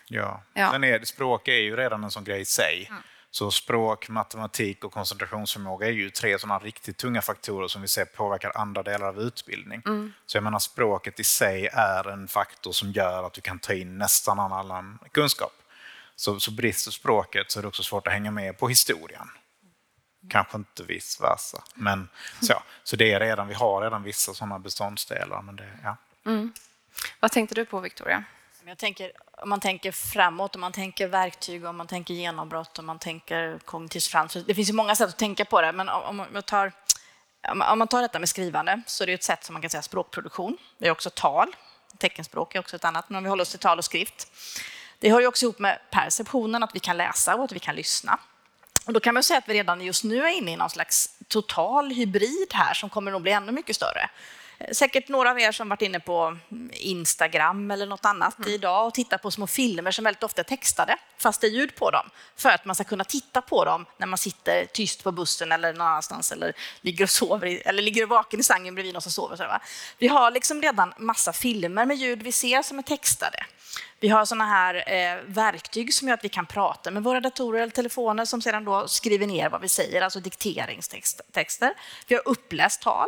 Ja. 0.08 0.41
Ja. 0.53 0.72
Sen 0.72 0.84
är 0.84 0.99
det, 0.99 1.05
språk 1.05 1.47
är 1.47 1.58
ju 1.58 1.76
redan 1.76 2.03
en 2.03 2.12
sån 2.12 2.24
grej 2.24 2.41
i 2.41 2.45
sig. 2.45 2.88
Mm. 2.89 3.01
Så 3.32 3.51
språk, 3.51 4.10
matematik 4.10 4.84
och 4.84 4.93
koncentrationsförmåga 4.93 5.88
är 5.88 5.91
ju 5.91 6.10
tre 6.10 6.39
sådana 6.39 6.60
riktigt 6.60 6.97
tunga 6.97 7.22
faktorer 7.22 7.68
som 7.68 7.82
vi 7.82 7.88
ser 7.88 8.05
påverkar 8.05 8.51
andra 8.58 8.84
delar 8.84 9.08
av 9.08 9.22
utbildning. 9.22 9.82
Mm. 9.86 10.14
Så 10.26 10.38
jag 10.38 10.43
menar 10.43 10.60
språket 10.60 11.20
i 11.20 11.24
sig 11.24 11.68
är 11.74 12.10
en 12.10 12.28
faktor 12.28 12.72
som 12.72 12.91
gör 12.91 13.24
att 13.24 13.34
du 13.34 13.41
kan 13.41 13.60
ta 13.60 13.74
in 13.74 13.97
nästan 13.97 14.39
all 14.39 14.51
annan 14.51 14.99
kunskap. 15.12 15.53
Så, 16.16 16.39
så 16.39 16.51
brister 16.51 16.91
språket 16.91 17.51
så 17.51 17.60
är 17.60 17.62
det 17.62 17.68
också 17.68 17.84
svårt 17.84 18.08
att 18.08 18.14
hänga 18.14 18.32
med 18.32 18.58
på 18.58 18.70
historien. 18.70 19.30
Kanske 20.30 20.58
inte 20.58 20.84
vice 20.84 21.24
versa. 21.24 21.64
Men 21.74 22.10
så, 22.41 22.53
så 22.84 22.95
det 22.95 23.14
är 23.14 23.20
redan, 23.20 23.47
vi 23.47 23.53
har 23.53 23.82
redan 23.82 24.03
vissa 24.03 24.34
sådana 24.34 24.60
beståndsdelar. 24.60 25.41
Men 25.41 25.55
det, 25.55 25.70
ja. 25.84 25.97
Vad 27.20 27.32
tänkte 27.32 27.55
du 27.55 27.66
på, 27.66 27.80
Victoria? 27.80 28.24
Men 28.68 28.72
Jag 28.72 28.78
tänker, 28.78 29.11
om 29.38 29.49
man 29.49 29.59
tänker 29.59 29.91
framåt, 29.91 30.55
om 30.55 30.61
man 30.61 30.72
tänker 30.72 31.07
verktyg, 31.07 31.65
om 31.65 31.78
man 31.78 31.88
tänker 31.88 32.13
genombrott, 32.13 32.80
om 32.80 32.86
man 32.86 32.99
tänker 32.99 33.59
kognitivt 33.59 34.03
framåt. 34.03 34.38
Det 34.47 34.55
finns 34.55 34.70
ju 34.70 34.74
många 34.74 34.95
sätt 34.95 35.09
att 35.09 35.18
tänka 35.18 35.45
på 35.45 35.61
det, 35.61 35.72
men 35.72 35.89
om, 35.89 36.03
om 36.03 36.28
man 36.34 36.43
tar 36.43 36.72
om 37.51 37.61
om 37.61 37.80
man 37.80 37.88
tar 37.88 38.01
detta 38.01 38.20
med 38.20 38.30
skrivande 38.30 38.82
så 38.86 39.03
är 39.03 39.07
det 39.07 39.13
ett 39.13 39.24
sätt 39.24 39.43
som 39.43 39.53
man 39.53 39.61
kan 39.61 39.70
säga 39.70 39.82
språkproduktion. 39.82 40.57
Det 40.78 40.88
är 40.88 40.91
också 40.91 41.09
tal. 41.09 41.55
Teckenspråk 41.97 42.55
är 42.55 42.59
också 42.59 42.76
ett 42.76 42.86
annat, 42.86 43.09
men 43.09 43.18
om 43.18 43.24
vi 43.24 43.30
håller 43.30 43.41
oss 43.41 43.49
till 43.49 43.59
tal 43.59 43.78
och 43.78 43.86
skrift. 43.86 44.32
Det 44.99 45.11
hör 45.11 45.22
ju 45.22 45.28
också 45.28 45.45
ihop 45.45 45.59
med 45.59 45.80
perceptionen, 45.89 46.63
att 46.63 46.76
vi 46.76 46.80
kan 46.80 46.97
läsa 46.97 47.36
och 47.36 47.43
att 47.43 47.51
vi 47.51 47.59
kan 47.59 47.76
lyssna. 47.76 48.20
Och 48.86 48.93
då 48.93 48.99
kan 48.99 49.13
man 49.13 49.24
säga 49.24 49.38
att 49.38 49.49
vi 49.49 49.53
redan 49.53 49.82
just 49.82 50.03
nu 50.03 50.24
är 50.24 50.38
inne 50.38 50.51
i 50.51 50.55
någon 50.55 50.70
slags 50.70 51.09
total 51.28 51.91
hybrid 51.91 52.53
här 52.53 52.74
som 52.74 52.89
kommer 52.89 53.11
att 53.11 53.22
bli 53.22 53.32
ännu 53.32 53.51
mycket 53.51 53.76
större. 53.76 54.09
Eh, 54.60 54.72
Säkert 54.72 55.08
några 55.08 55.32
av 55.32 55.39
er 55.39 55.51
som 55.51 55.70
varit 55.70 55.82
inne 55.82 55.99
på 55.99 56.38
Instagram 56.72 57.72
eller 57.72 57.86
något 57.86 58.05
annat 58.05 58.47
idag 58.47 58.88
och 58.88 58.93
tittat 58.93 59.22
på 59.22 59.32
små 59.32 59.47
filmer 59.47 59.91
som 59.91 60.03
väldigt 60.03 60.24
ofta 60.24 60.41
är 60.41 60.45
textade, 60.45 60.97
fast 61.18 61.41
det 61.41 61.47
är 61.47 61.51
ljud 61.51 61.76
på 61.76 61.91
dem, 61.91 62.10
för 62.36 62.49
att 62.49 62.66
man 62.66 62.76
ska 62.76 62.84
kunna 62.84 63.03
titta 63.03 63.41
på 63.41 63.66
dem 63.66 63.86
när 63.97 64.08
man 64.08 64.18
sitter 64.18 64.66
tyst 64.66 65.03
på 65.03 65.12
bussen 65.12 65.51
eller 65.51 65.74
någon 65.74 65.88
annanstans 65.88 66.32
eller 66.32 66.53
ligger 66.82 67.05
och 67.05 67.10
sover 67.10 67.47
i, 67.47 67.58
eller 67.58 67.82
ligger 67.82 68.05
vaken 68.05 68.39
i 68.39 68.43
sängen 68.43 68.76
bredvid 68.76 68.93
någon 68.93 69.01
som 69.01 69.12
sover. 69.12 69.36
Så, 69.36 69.43
va? 69.43 69.62
Vi 69.97 70.08
har 70.08 70.32
liksom 70.32 70.62
redan 70.62 70.93
massa 70.97 71.34
filmer 71.34 71.86
med 71.86 71.97
ljud 71.97 72.24
vi 72.24 72.32
ser 72.32 72.62
som 72.62 72.80
är 72.80 72.84
textade. 72.84 73.45
Vi 73.99 74.10
har 74.10 74.26
såna 74.26 74.45
här 74.45 74.93
eh, 74.93 75.18
verktyg 75.26 75.93
som 75.93 76.08
gör 76.08 76.16
att 76.16 76.24
vi 76.24 76.30
kan 76.30 76.45
prata 76.45 76.91
med 76.91 77.03
våra 77.03 77.20
datorer 77.20 77.62
eller 77.62 77.72
telefoner 77.72 78.26
som 78.26 78.41
sedan 78.41 78.66
då 78.66 78.88
skriver 78.88 79.28
ner 79.28 79.49
vad 79.49 79.62
vi 79.62 79.70
säger, 79.70 80.01
alltså 80.01 80.20
dikteringstexter. 80.20 81.74
Vi 82.08 82.16
har 82.16 82.28
uppläst 82.28 82.82
tal. 82.82 83.08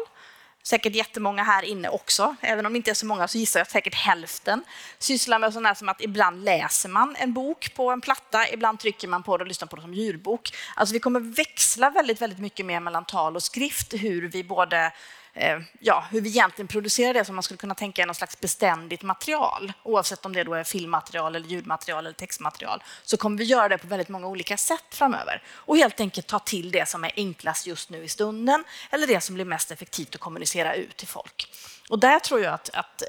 Säkert 0.63 0.95
jättemånga 0.95 1.43
här 1.43 1.63
inne 1.63 1.89
också, 1.89 2.35
även 2.41 2.65
om 2.65 2.73
det 2.73 2.77
inte 2.77 2.91
är 2.91 2.95
så 2.95 3.05
många 3.05 3.27
så 3.27 3.37
gissar 3.37 3.59
jag 3.59 3.65
att 3.65 3.71
säkert 3.71 3.95
hälften 3.95 4.63
sysslar 4.99 5.39
med 5.39 5.53
sånt 5.53 5.67
här 5.67 5.73
som 5.73 5.89
att 5.89 6.01
ibland 6.01 6.43
läser 6.43 6.89
man 6.89 7.15
en 7.15 7.33
bok 7.33 7.73
på 7.75 7.91
en 7.91 8.01
platta, 8.01 8.49
ibland 8.49 8.79
trycker 8.79 9.07
man 9.07 9.23
på 9.23 9.37
det 9.37 9.43
och 9.43 9.47
lyssnar 9.47 9.67
på 9.67 9.75
det 9.75 9.81
som 9.81 9.93
ljudbok. 9.93 10.51
Alltså 10.75 10.93
vi 10.93 10.99
kommer 10.99 11.19
växla 11.19 11.89
väldigt, 11.89 12.21
väldigt 12.21 12.39
mycket 12.39 12.65
mer 12.65 12.79
mellan 12.79 13.05
tal 13.05 13.35
och 13.35 13.43
skrift, 13.43 13.93
hur 13.93 14.27
vi 14.27 14.43
både 14.43 14.91
Eh, 15.33 15.59
ja, 15.79 16.07
hur 16.11 16.21
vi 16.21 16.29
egentligen 16.29 16.67
producerar 16.67 17.13
det 17.13 17.25
som 17.25 17.35
man 17.35 17.43
skulle 17.43 17.57
kunna 17.57 17.75
tänka 17.75 18.01
är 18.01 18.05
någon 18.05 18.15
slags 18.15 18.39
beständigt 18.39 19.03
material. 19.03 19.73
Oavsett 19.83 20.25
om 20.25 20.33
det 20.33 20.43
då 20.43 20.53
är 20.53 20.63
filmmaterial, 20.63 21.35
eller 21.35 21.47
ljudmaterial 21.47 22.05
eller 22.05 22.15
textmaterial, 22.15 22.83
så 23.03 23.17
kommer 23.17 23.37
vi 23.37 23.43
göra 23.43 23.69
det 23.69 23.77
på 23.77 23.87
väldigt 23.87 24.09
många 24.09 24.27
olika 24.27 24.57
sätt 24.57 24.85
framöver. 24.89 25.43
Och 25.49 25.77
helt 25.77 25.99
enkelt 25.99 26.27
ta 26.27 26.39
till 26.39 26.71
det 26.71 26.89
som 26.89 27.03
är 27.03 27.11
enklast 27.15 27.67
just 27.67 27.89
nu 27.89 28.03
i 28.03 28.07
stunden, 28.07 28.63
eller 28.91 29.07
det 29.07 29.21
som 29.21 29.35
blir 29.35 29.45
mest 29.45 29.71
effektivt 29.71 30.15
att 30.15 30.21
kommunicera 30.21 30.75
ut 30.75 30.97
till 30.97 31.07
folk. 31.07 31.51
Och 31.89 31.99
där 31.99 32.19
tror 32.19 32.41
jag 32.41 32.53
att, 32.53 32.69
att 32.73 33.03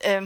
eh, 0.00 0.12
eh, 0.12 0.22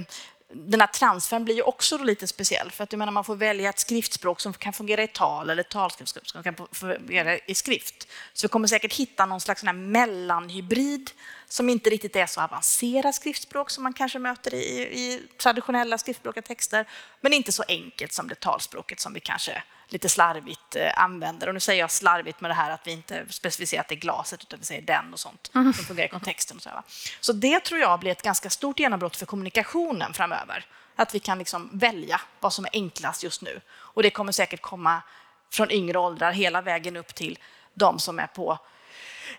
den 0.52 0.80
här 0.80 0.88
transfern 0.88 1.44
blir 1.44 1.54
ju 1.54 1.62
också 1.62 1.98
då 1.98 2.04
lite 2.04 2.26
speciell, 2.26 2.70
för 2.70 2.84
att 2.84 2.92
jag 2.92 2.98
menar, 2.98 3.12
man 3.12 3.24
får 3.24 3.36
välja 3.36 3.68
ett 3.68 3.78
skriftspråk 3.78 4.40
som 4.40 4.52
kan 4.52 4.72
fungera 4.72 5.02
i 5.02 5.08
tal 5.08 5.50
eller 5.50 5.60
ett 5.60 5.68
talskriftspråk 5.68 6.26
som 6.26 6.42
kan 6.42 6.54
fungera 6.72 7.38
i 7.38 7.54
skrift. 7.54 8.08
Så 8.32 8.46
vi 8.46 8.48
kommer 8.48 8.68
säkert 8.68 8.94
hitta 8.94 9.26
någon 9.26 9.40
slags 9.40 9.64
här 9.64 9.72
mellanhybrid 9.72 11.10
som 11.48 11.68
inte 11.68 11.90
riktigt 11.90 12.16
är 12.16 12.26
så 12.26 12.40
avancerat 12.40 13.14
skriftspråk 13.14 13.70
som 13.70 13.82
man 13.82 13.92
kanske 13.92 14.18
möter 14.18 14.54
i, 14.54 14.80
i 14.80 15.22
traditionella 15.36 15.98
skriftspråkiga 15.98 16.42
texter, 16.42 16.88
men 17.20 17.32
inte 17.32 17.52
så 17.52 17.64
enkelt 17.68 18.12
som 18.12 18.28
det 18.28 18.40
talspråket 18.40 19.00
som 19.00 19.12
vi 19.12 19.20
kanske 19.20 19.62
lite 19.92 20.08
slarvigt 20.08 20.76
eh, 20.76 20.90
använder. 20.96 21.46
Och 21.46 21.54
nu 21.54 21.60
säger 21.60 21.80
jag 21.80 21.90
slarvigt 21.90 22.40
med 22.40 22.50
det 22.50 22.54
här 22.54 22.70
att 22.70 22.86
vi 22.86 22.90
inte 22.90 23.24
specificerar 23.28 23.80
att 23.80 23.88
det 23.88 23.94
är 23.94 24.00
glaset, 24.00 24.42
utan 24.42 24.58
vi 24.58 24.64
säger 24.64 24.82
den 24.82 25.12
och 25.12 25.20
sånt 25.20 25.50
som 25.52 25.72
fungerar 25.72 26.06
i 26.06 26.10
kontexten. 26.10 26.56
Och 26.56 26.62
så, 26.62 26.68
här, 26.68 26.82
så 27.20 27.32
det 27.32 27.60
tror 27.60 27.80
jag 27.80 28.00
blir 28.00 28.10
ett 28.10 28.22
ganska 28.22 28.50
stort 28.50 28.80
genombrott 28.80 29.16
för 29.16 29.26
kommunikationen 29.26 30.14
framöver. 30.14 30.66
Att 30.96 31.14
vi 31.14 31.18
kan 31.18 31.38
liksom 31.38 31.70
välja 31.72 32.20
vad 32.40 32.52
som 32.52 32.64
är 32.64 32.70
enklast 32.72 33.22
just 33.22 33.42
nu. 33.42 33.60
Och 33.70 34.02
det 34.02 34.10
kommer 34.10 34.32
säkert 34.32 34.62
komma 34.62 35.02
från 35.50 35.70
yngre 35.70 35.98
åldrar 35.98 36.32
hela 36.32 36.62
vägen 36.62 36.96
upp 36.96 37.14
till 37.14 37.38
de 37.74 37.98
som 37.98 38.18
är 38.18 38.26
på 38.26 38.58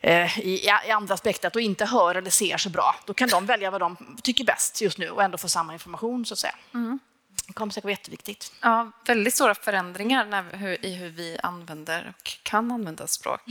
eh, 0.01 0.39
i, 0.39 0.65
i 0.87 0.91
andra 0.91 1.17
spektrat 1.17 1.55
och 1.55 1.61
inte 1.61 1.85
hör 1.85 2.15
eller 2.15 2.29
ser 2.29 2.57
så 2.57 2.69
bra. 2.69 2.95
Då 3.05 3.13
kan 3.13 3.29
de 3.29 3.45
välja 3.45 3.71
vad 3.71 3.81
de 3.81 4.17
tycker 4.23 4.43
bäst 4.43 4.81
just 4.81 4.97
nu 4.97 5.09
och 5.09 5.23
ändå 5.23 5.37
få 5.37 5.49
samma 5.49 5.73
information 5.73 6.25
så 6.25 6.33
att 6.33 6.39
säga. 6.39 6.55
Det 6.71 7.10
kommer 7.53 7.71
säkert 7.73 7.83
vara 7.83 7.91
jätteviktigt. 7.91 8.53
Ja, 8.61 8.91
väldigt 9.05 9.33
stora 9.33 9.55
förändringar 9.55 10.25
när, 10.25 10.43
hur, 10.57 10.85
i 10.85 10.93
hur 10.95 11.09
vi 11.09 11.37
använder 11.43 12.13
och 12.17 12.37
kan 12.43 12.71
använda 12.71 13.07
språk. 13.07 13.41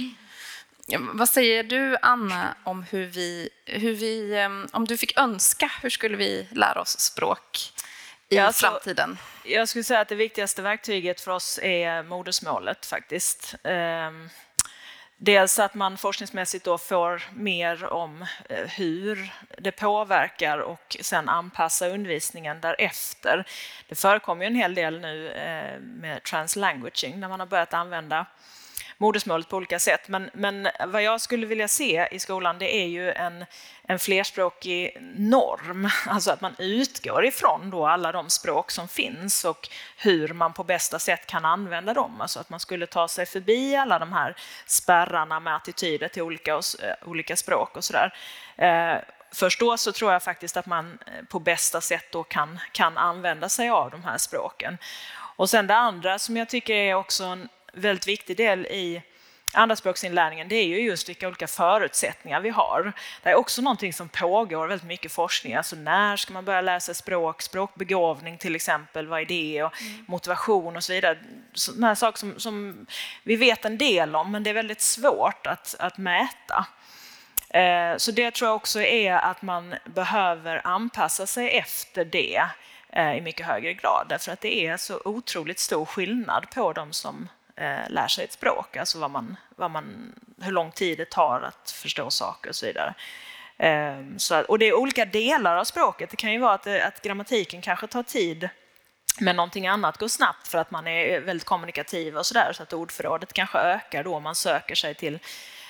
Ja, 0.86 0.98
Vad 1.12 1.28
säger 1.28 1.62
du, 1.62 1.96
Anna, 2.02 2.54
om 2.64 2.82
hur 2.82 3.06
vi, 3.06 3.48
hur 3.64 3.94
vi... 3.94 4.48
Om 4.72 4.84
du 4.84 4.96
fick 4.96 5.18
önska, 5.18 5.70
hur 5.82 5.90
skulle 5.90 6.16
vi 6.16 6.48
lära 6.52 6.80
oss 6.80 6.98
språk 7.00 7.72
i 8.28 8.36
Ja, 8.36 8.44
alltså- 8.44 8.66
framtiden? 8.66 9.18
Jag 9.44 9.68
skulle 9.68 9.84
säga 9.84 10.00
att 10.00 10.08
det 10.08 10.14
viktigaste 10.14 10.62
verktyget 10.62 11.20
för 11.20 11.30
oss 11.30 11.58
är 11.62 12.02
modersmålet 12.02 12.86
faktiskt. 12.86 13.54
Ehm, 13.64 14.28
Dels 15.22 15.58
att 15.58 15.74
man 15.74 15.96
forskningsmässigt 15.96 16.64
då 16.64 16.78
får 16.78 17.22
mer 17.34 17.84
om 17.84 18.26
eh, 18.48 18.66
hur 18.66 19.32
det 19.58 19.72
påverkar 19.72 20.58
och 20.58 20.96
sen 21.00 21.28
anpassa 21.28 21.88
undervisningen 21.88 22.60
därefter. 22.60 23.46
Det 23.88 23.94
förekommer 23.94 24.44
ju 24.44 24.46
en 24.46 24.54
hel 24.54 24.74
del 24.74 25.00
nu 25.00 25.28
eh, 25.30 25.80
med 25.80 26.22
translanguaging 26.22 27.20
när 27.20 27.28
man 27.28 27.40
har 27.40 27.46
börjat 27.46 27.74
använda 27.74 28.26
modersmålet 29.00 29.48
på 29.48 29.56
olika 29.56 29.78
sätt. 29.78 30.08
Men, 30.08 30.30
men 30.32 30.68
vad 30.88 31.02
jag 31.02 31.20
skulle 31.20 31.46
vilja 31.46 31.68
se 31.68 32.08
i 32.10 32.18
skolan 32.18 32.58
det 32.58 32.76
är 32.76 32.86
ju 32.86 33.12
en, 33.12 33.44
en 33.82 33.98
flerspråkig 33.98 34.96
norm. 35.16 35.88
Alltså 36.06 36.30
att 36.30 36.40
man 36.40 36.54
utgår 36.58 37.24
ifrån 37.24 37.70
då 37.70 37.86
alla 37.86 38.12
de 38.12 38.30
språk 38.30 38.70
som 38.70 38.88
finns 38.88 39.44
och 39.44 39.68
hur 39.96 40.28
man 40.28 40.52
på 40.52 40.64
bästa 40.64 40.98
sätt 40.98 41.26
kan 41.26 41.44
använda 41.44 41.94
dem. 41.94 42.20
Alltså 42.20 42.40
att 42.40 42.50
man 42.50 42.60
skulle 42.60 42.86
ta 42.86 43.08
sig 43.08 43.26
förbi 43.26 43.76
alla 43.76 43.98
de 43.98 44.12
här 44.12 44.36
spärrarna 44.66 45.40
med 45.40 45.56
attityder 45.56 46.08
till 46.08 46.22
olika, 46.22 46.56
och- 46.56 46.82
eh, 46.82 47.08
olika 47.08 47.36
språk 47.36 47.76
och 47.76 47.84
sådär. 47.84 48.14
Eh, 48.56 49.02
Först 49.32 49.60
då 49.60 49.76
så 49.76 49.92
tror 49.92 50.12
jag 50.12 50.22
faktiskt 50.22 50.56
att 50.56 50.66
man 50.66 50.98
eh, 51.06 51.24
på 51.28 51.38
bästa 51.38 51.80
sätt 51.80 52.06
då 52.12 52.22
kan, 52.22 52.60
kan 52.72 52.96
använda 52.98 53.48
sig 53.48 53.70
av 53.70 53.90
de 53.90 54.04
här 54.04 54.18
språken. 54.18 54.78
Och 55.36 55.50
sen 55.50 55.66
det 55.66 55.74
andra 55.74 56.18
som 56.18 56.36
jag 56.36 56.48
tycker 56.48 56.74
är 56.74 56.94
också 56.94 57.24
en 57.24 57.48
väldigt 57.72 58.06
viktig 58.06 58.36
del 58.36 58.66
i 58.66 59.02
andraspråksinlärningen, 59.52 60.48
det 60.48 60.54
är 60.54 60.66
ju 60.66 60.80
just 60.80 61.08
vilka 61.08 61.28
olika 61.28 61.46
förutsättningar 61.46 62.40
vi 62.40 62.50
har. 62.50 62.92
Det 63.22 63.30
är 63.30 63.34
också 63.34 63.62
någonting 63.62 63.92
som 63.92 64.08
pågår 64.08 64.66
väldigt 64.66 64.86
mycket 64.86 65.12
forskning, 65.12 65.54
alltså 65.54 65.76
när 65.76 66.16
ska 66.16 66.32
man 66.32 66.44
börja 66.44 66.80
sig 66.80 66.94
språk, 66.94 67.42
språkbegåvning 67.42 68.38
till 68.38 68.56
exempel, 68.56 69.06
vad 69.06 69.20
är 69.20 69.24
det, 69.24 69.62
och 69.62 69.72
motivation 70.06 70.76
och 70.76 70.84
så 70.84 70.92
vidare. 70.92 71.18
Sådana 71.52 71.86
här 71.86 71.94
saker 71.94 72.18
som, 72.18 72.40
som 72.40 72.86
vi 73.22 73.36
vet 73.36 73.64
en 73.64 73.78
del 73.78 74.16
om, 74.16 74.32
men 74.32 74.42
det 74.42 74.50
är 74.50 74.54
väldigt 74.54 74.80
svårt 74.80 75.46
att, 75.46 75.74
att 75.78 75.98
mäta. 75.98 76.66
Eh, 77.50 77.96
Så 77.96 78.10
det 78.10 78.30
tror 78.30 78.48
jag 78.48 78.56
också 78.56 78.82
är 78.82 79.12
att 79.12 79.42
man 79.42 79.74
behöver 79.84 80.66
anpassa 80.66 81.26
sig 81.26 81.58
efter 81.58 82.04
det 82.04 82.42
eh, 82.92 83.16
i 83.16 83.20
mycket 83.20 83.46
högre 83.46 83.74
grad. 83.74 84.06
Därför 84.08 84.32
att 84.32 84.40
det 84.40 84.66
är 84.66 84.76
så 84.76 85.00
otroligt 85.04 85.58
stor 85.58 85.84
skillnad 85.84 86.50
på 86.54 86.72
de 86.72 86.92
som 86.92 87.28
eh, 87.60 87.90
lär 87.90 88.08
sig 88.08 88.24
ett 88.24 88.32
språk. 88.32 88.76
Alltså 88.76 88.98
vad 88.98 89.10
man, 89.10 89.36
vad 89.56 89.70
man, 89.70 90.12
hur 90.42 90.52
lång 90.52 90.70
tid 90.70 90.98
det 90.98 91.10
tar 91.10 91.40
att 91.40 91.70
förstå 91.70 92.10
saker 92.10 92.48
och 92.48 92.56
så 92.56 92.66
vidare. 92.66 92.94
Eh, 93.58 94.16
Så, 94.16 94.40
och 94.40 94.58
det 94.58 94.68
är 94.68 94.74
olika 94.74 95.04
delar 95.04 95.56
av 95.56 95.64
språket. 95.64 96.10
Det 96.10 96.16
kan 96.16 96.32
ju 96.32 96.38
vara 96.38 96.54
att, 96.54 96.66
eh, 96.66 96.86
att 96.86 97.02
grammatiken 97.02 97.62
kanske 97.62 97.86
tar 97.86 98.02
tid 98.02 98.48
men 99.20 99.36
någonting 99.36 99.66
annat 99.66 99.98
går 99.98 100.08
snabbt 100.08 100.48
för 100.48 100.58
att 100.58 100.70
man 100.70 100.86
är 100.86 101.20
väldigt 101.20 101.46
kommunikativ 101.46 102.16
och 102.16 102.26
sådär 102.26 102.52
så 102.52 102.62
att 102.62 102.72
ordförrådet 102.72 103.32
kanske 103.32 103.58
ökar 103.58 104.04
då 104.04 104.20
man 104.20 104.34
söker 104.34 104.74
sig 104.74 104.94
till 104.94 105.18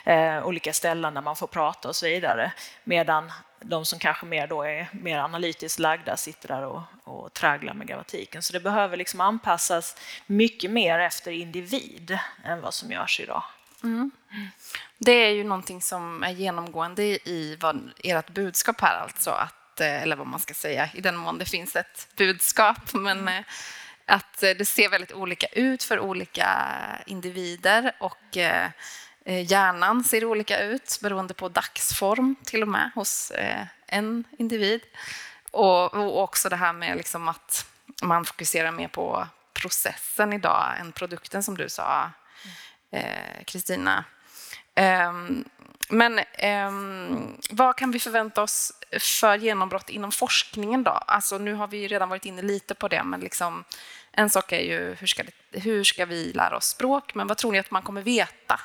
eh, 0.04 0.46
olika 0.46 0.72
ställen 0.72 1.14
där 1.14 1.20
man 1.20 1.36
får 1.36 1.46
prata 1.46 1.88
och 1.88 1.96
så 1.96 2.06
vidare. 2.06 2.52
Medan 2.84 3.32
de 3.60 3.84
som 3.84 3.98
kanske 3.98 4.26
mer 4.26 4.46
då 4.46 4.62
är 4.62 4.88
mer 4.92 5.18
analytiskt 5.18 5.78
lagda 5.78 6.16
sitter 6.16 6.48
där 6.48 6.62
och, 6.62 6.82
och 7.04 7.34
tragglar 7.34 7.74
med 7.74 7.86
grammatiken. 7.86 8.42
Så 8.42 8.52
det 8.52 8.60
behöver 8.60 8.96
liksom 8.96 9.20
anpassas 9.20 9.96
mycket 10.26 10.70
mer 10.70 10.98
efter 10.98 11.30
individ 11.30 12.18
än 12.44 12.60
vad 12.60 12.74
som 12.74 12.92
görs 12.92 13.20
idag. 13.20 13.42
Mm. 13.82 14.10
Det 14.98 15.12
är 15.12 15.30
ju 15.30 15.44
någonting 15.44 15.82
som 15.82 16.22
är 16.22 16.30
genomgående 16.30 17.02
i 17.02 17.56
vad, 17.60 17.90
ert 18.04 18.30
budskap 18.30 18.80
här, 18.80 19.00
alltså 19.00 19.30
att, 19.30 19.80
eh, 19.80 20.02
eller 20.02 20.16
vad 20.16 20.26
man 20.26 20.40
ska 20.40 20.54
säga, 20.54 20.88
i 20.94 21.00
den 21.00 21.16
mån 21.16 21.38
det 21.38 21.44
finns 21.44 21.76
ett 21.76 22.08
budskap, 22.16 22.92
men 22.92 23.28
eh, 23.28 23.40
att 24.06 24.38
det 24.40 24.68
ser 24.68 24.88
väldigt 24.88 25.12
olika 25.12 25.46
ut 25.46 25.82
för 25.82 26.00
olika 26.00 26.48
individer 27.06 27.92
och 28.00 28.36
Eh, 28.36 28.68
Eh, 29.24 29.50
hjärnan 29.50 30.04
ser 30.04 30.24
olika 30.24 30.62
ut 30.62 30.98
beroende 31.02 31.34
på 31.34 31.48
dagsform 31.48 32.36
till 32.44 32.62
och 32.62 32.68
med 32.68 32.90
hos 32.94 33.30
eh, 33.30 33.66
en 33.86 34.24
individ. 34.38 34.80
Och, 35.50 36.22
också 36.22 36.48
det 36.48 36.56
här 36.56 36.72
med 36.72 36.96
liksom 36.96 37.28
att 37.28 37.66
man 38.02 38.24
fokuserar 38.24 38.72
mer 38.72 38.88
på 38.88 39.26
processen 39.52 40.32
idag 40.32 40.72
än 40.80 40.92
produkten 40.92 41.42
som 41.42 41.56
du 41.56 41.68
sa, 41.68 42.10
eh, 42.92 43.44
Kristina. 43.44 44.04
Ehm, 44.74 45.44
men 45.88 46.20
ehm, 46.32 47.36
vad 47.50 47.76
kan 47.76 47.90
vi 47.90 48.00
förvänta 48.00 48.42
oss 48.42 48.72
för 48.98 49.36
genombrott 49.36 49.90
inom 49.90 50.12
forskningen 50.12 50.82
då? 50.84 50.90
Alltså 50.90 51.38
nu 51.38 51.54
har 51.54 51.68
vi 51.68 51.88
redan 51.88 52.08
varit 52.08 52.24
inne 52.24 52.42
lite 52.42 52.74
på 52.74 52.88
det, 52.88 53.04
men 53.04 53.20
liksom, 53.20 53.64
en 54.12 54.30
sak 54.30 54.52
är 54.52 54.60
ju 54.60 54.94
hur 54.94 55.06
ska, 55.06 55.22
det, 55.22 55.60
hur 55.60 55.84
ska 55.84 56.06
vi 56.06 56.32
lära 56.32 56.56
oss 56.56 56.66
språk, 56.66 57.14
men 57.14 57.26
vad 57.26 57.36
tror 57.36 57.52
ni 57.52 57.58
att 57.58 57.70
man 57.70 57.82
kommer 57.82 58.02
veta 58.02 58.60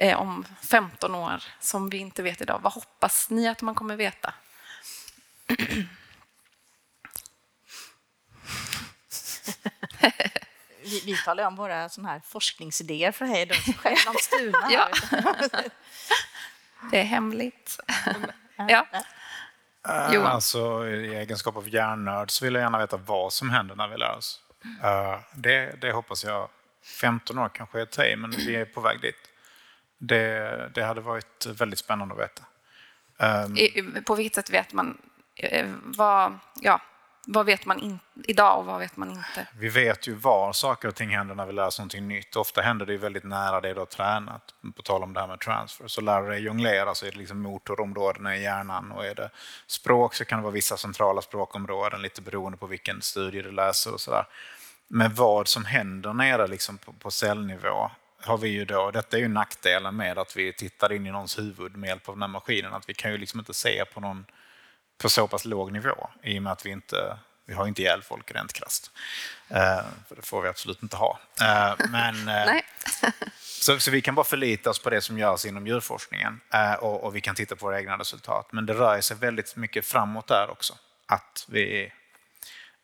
eh, 0.00 0.20
om 0.20 0.44
15 0.62 1.14
år 1.14 1.42
som 1.60 1.90
vi 1.90 1.98
inte 1.98 2.22
vet 2.22 2.40
idag? 2.40 2.60
Vad 2.62 2.72
hoppas 2.72 3.30
ni 3.30 3.48
att 3.48 3.62
man 3.62 3.74
kommer 3.74 3.96
veta? 3.96 4.34
vi, 10.82 11.02
vi 11.04 11.16
talar 11.24 11.46
om 11.46 11.56
våra 11.56 11.88
såna 11.88 12.08
här 12.08 12.20
forskningsidéer 12.24 13.12
för 13.12 13.24
hej, 13.24 13.46
de 13.46 13.54
själv 13.72 13.96
stulna. 14.20 14.68
ja. 14.70 14.88
Det 16.90 17.00
är 17.00 17.04
hemligt. 17.04 17.80
ja. 18.56 18.86
Uh, 19.88 20.14
Johan? 20.14 20.26
Alltså, 20.26 20.88
I 20.88 21.14
egenskap 21.14 21.56
av 21.56 21.68
hjärnnörd 21.68 22.30
så 22.30 22.44
vill 22.44 22.54
jag 22.54 22.62
gärna 22.62 22.78
veta 22.78 22.96
vad 22.96 23.32
som 23.32 23.50
händer 23.50 23.74
när 23.76 23.88
vi 23.88 23.96
lär 23.96 24.16
oss. 24.16 24.40
Uh, 24.64 25.20
det, 25.34 25.80
det 25.80 25.92
hoppas 25.92 26.24
jag 26.24 26.48
15 27.00 27.38
år 27.38 27.48
kanske 27.54 27.78
är 27.78 27.82
ett 27.82 28.18
men 28.18 28.30
vi 28.30 28.56
är 28.56 28.64
på 28.64 28.80
väg 28.80 29.00
dit. 29.00 29.29
Det, 30.02 30.70
det 30.74 30.82
hade 30.82 31.00
varit 31.00 31.46
väldigt 31.46 31.78
spännande 31.78 32.14
att 32.14 32.20
veta. 32.20 32.42
Um, 33.46 34.02
på 34.04 34.14
vilket 34.14 34.34
sätt 34.34 34.50
vet 34.50 34.72
man 34.72 34.98
eh, 35.36 35.66
vad, 35.84 36.38
ja, 36.60 36.80
vad 37.26 37.46
vet 37.46 37.66
man 37.66 37.80
in, 37.80 37.98
idag 38.24 38.58
och 38.58 38.66
vad 38.66 38.78
vet 38.78 38.96
man 38.96 39.10
inte? 39.10 39.46
Vi 39.58 39.68
vet 39.68 40.08
ju 40.08 40.14
var 40.14 40.52
saker 40.52 40.88
och 40.88 40.94
ting 40.94 41.10
händer 41.10 41.34
när 41.34 41.46
vi 41.46 41.52
lär 41.52 41.66
oss 41.66 41.78
någonting 41.78 42.08
nytt. 42.08 42.36
Ofta 42.36 42.62
händer 42.62 42.86
det 42.86 42.96
väldigt 42.96 43.24
nära 43.24 43.60
det 43.60 43.74
du 43.74 43.78
har 43.78 43.86
tränat. 43.86 44.54
På 44.76 44.82
tal 44.82 45.02
om 45.02 45.12
det 45.12 45.20
här 45.20 45.26
med 45.26 45.40
transfer. 45.40 45.88
Så 45.88 46.00
lär 46.00 46.22
du 46.22 46.28
dig 46.28 46.40
jonglera 46.40 46.94
så 46.94 47.06
är 47.06 47.10
det 47.10 47.18
liksom 47.18 47.42
motorområdena 47.42 48.36
i 48.36 48.42
hjärnan. 48.42 48.92
Och 48.92 49.06
är 49.06 49.14
det 49.14 49.30
språk 49.66 50.14
så 50.14 50.24
kan 50.24 50.38
det 50.38 50.42
vara 50.42 50.52
vissa 50.52 50.76
centrala 50.76 51.22
språkområden 51.22 52.02
lite 52.02 52.22
beroende 52.22 52.58
på 52.58 52.66
vilken 52.66 53.02
studie 53.02 53.42
du 53.42 53.50
läser 53.50 53.94
och 53.94 54.00
sådär. 54.00 54.24
Men 54.88 55.14
vad 55.14 55.48
som 55.48 55.64
händer 55.64 56.12
nere 56.12 56.46
liksom 56.46 56.78
på, 56.78 56.92
på 56.92 57.10
cellnivå 57.10 57.90
har 58.22 58.38
vi 58.38 58.48
ju 58.48 58.64
då, 58.64 58.90
detta 58.90 59.16
är 59.16 59.20
ju 59.20 59.28
nackdelen 59.28 59.96
med 59.96 60.18
att 60.18 60.36
vi 60.36 60.52
tittar 60.52 60.92
in 60.92 61.06
i 61.06 61.10
någons 61.10 61.38
huvud 61.38 61.76
med 61.76 61.88
hjälp 61.88 62.08
av 62.08 62.14
den 62.14 62.22
här 62.22 62.28
maskinen, 62.28 62.74
att 62.74 62.88
vi 62.88 62.94
kan 62.94 63.10
ju 63.10 63.18
liksom 63.18 63.40
inte 63.40 63.54
se 63.54 63.84
på 63.84 64.00
någon 64.00 64.26
på 64.98 65.08
så 65.08 65.28
pass 65.28 65.44
låg 65.44 65.72
nivå 65.72 66.10
i 66.22 66.38
och 66.38 66.42
med 66.42 66.52
att 66.52 66.66
vi 66.66 66.70
inte 66.70 67.18
vi 67.46 67.54
har 67.54 67.66
inte 67.66 67.82
ihjäl 67.82 68.02
folk 68.02 68.30
rent 68.34 68.52
krasst. 68.52 68.90
För 70.08 70.16
det 70.16 70.22
får 70.22 70.42
vi 70.42 70.48
absolut 70.48 70.82
inte 70.82 70.96
ha. 70.96 71.18
Uh, 71.40 71.90
men, 71.90 72.28
uh, 72.28 72.60
så, 73.38 73.78
så, 73.78 73.90
vi 73.90 74.00
kan 74.00 74.14
bara 74.14 74.24
förlita 74.24 74.70
oss 74.70 74.82
på 74.82 74.90
det 74.90 75.00
som 75.00 75.18
görs 75.18 75.44
inom 75.44 75.66
djurforskningen 75.66 76.40
och, 76.80 77.04
och, 77.04 77.16
vi 77.16 77.20
kan 77.20 77.34
titta 77.34 77.56
på 77.56 77.66
våra 77.66 77.78
egna 77.78 77.98
resultat. 77.98 78.48
Men 78.52 78.66
det 78.66 78.74
rör 78.74 79.00
sig 79.00 79.16
väldigt 79.16 79.56
mycket 79.56 79.86
framåt 79.86 80.26
där 80.26 80.50
också. 80.50 80.74
Att 81.06 81.46
vi 81.48 81.84
Eh, 81.84 81.99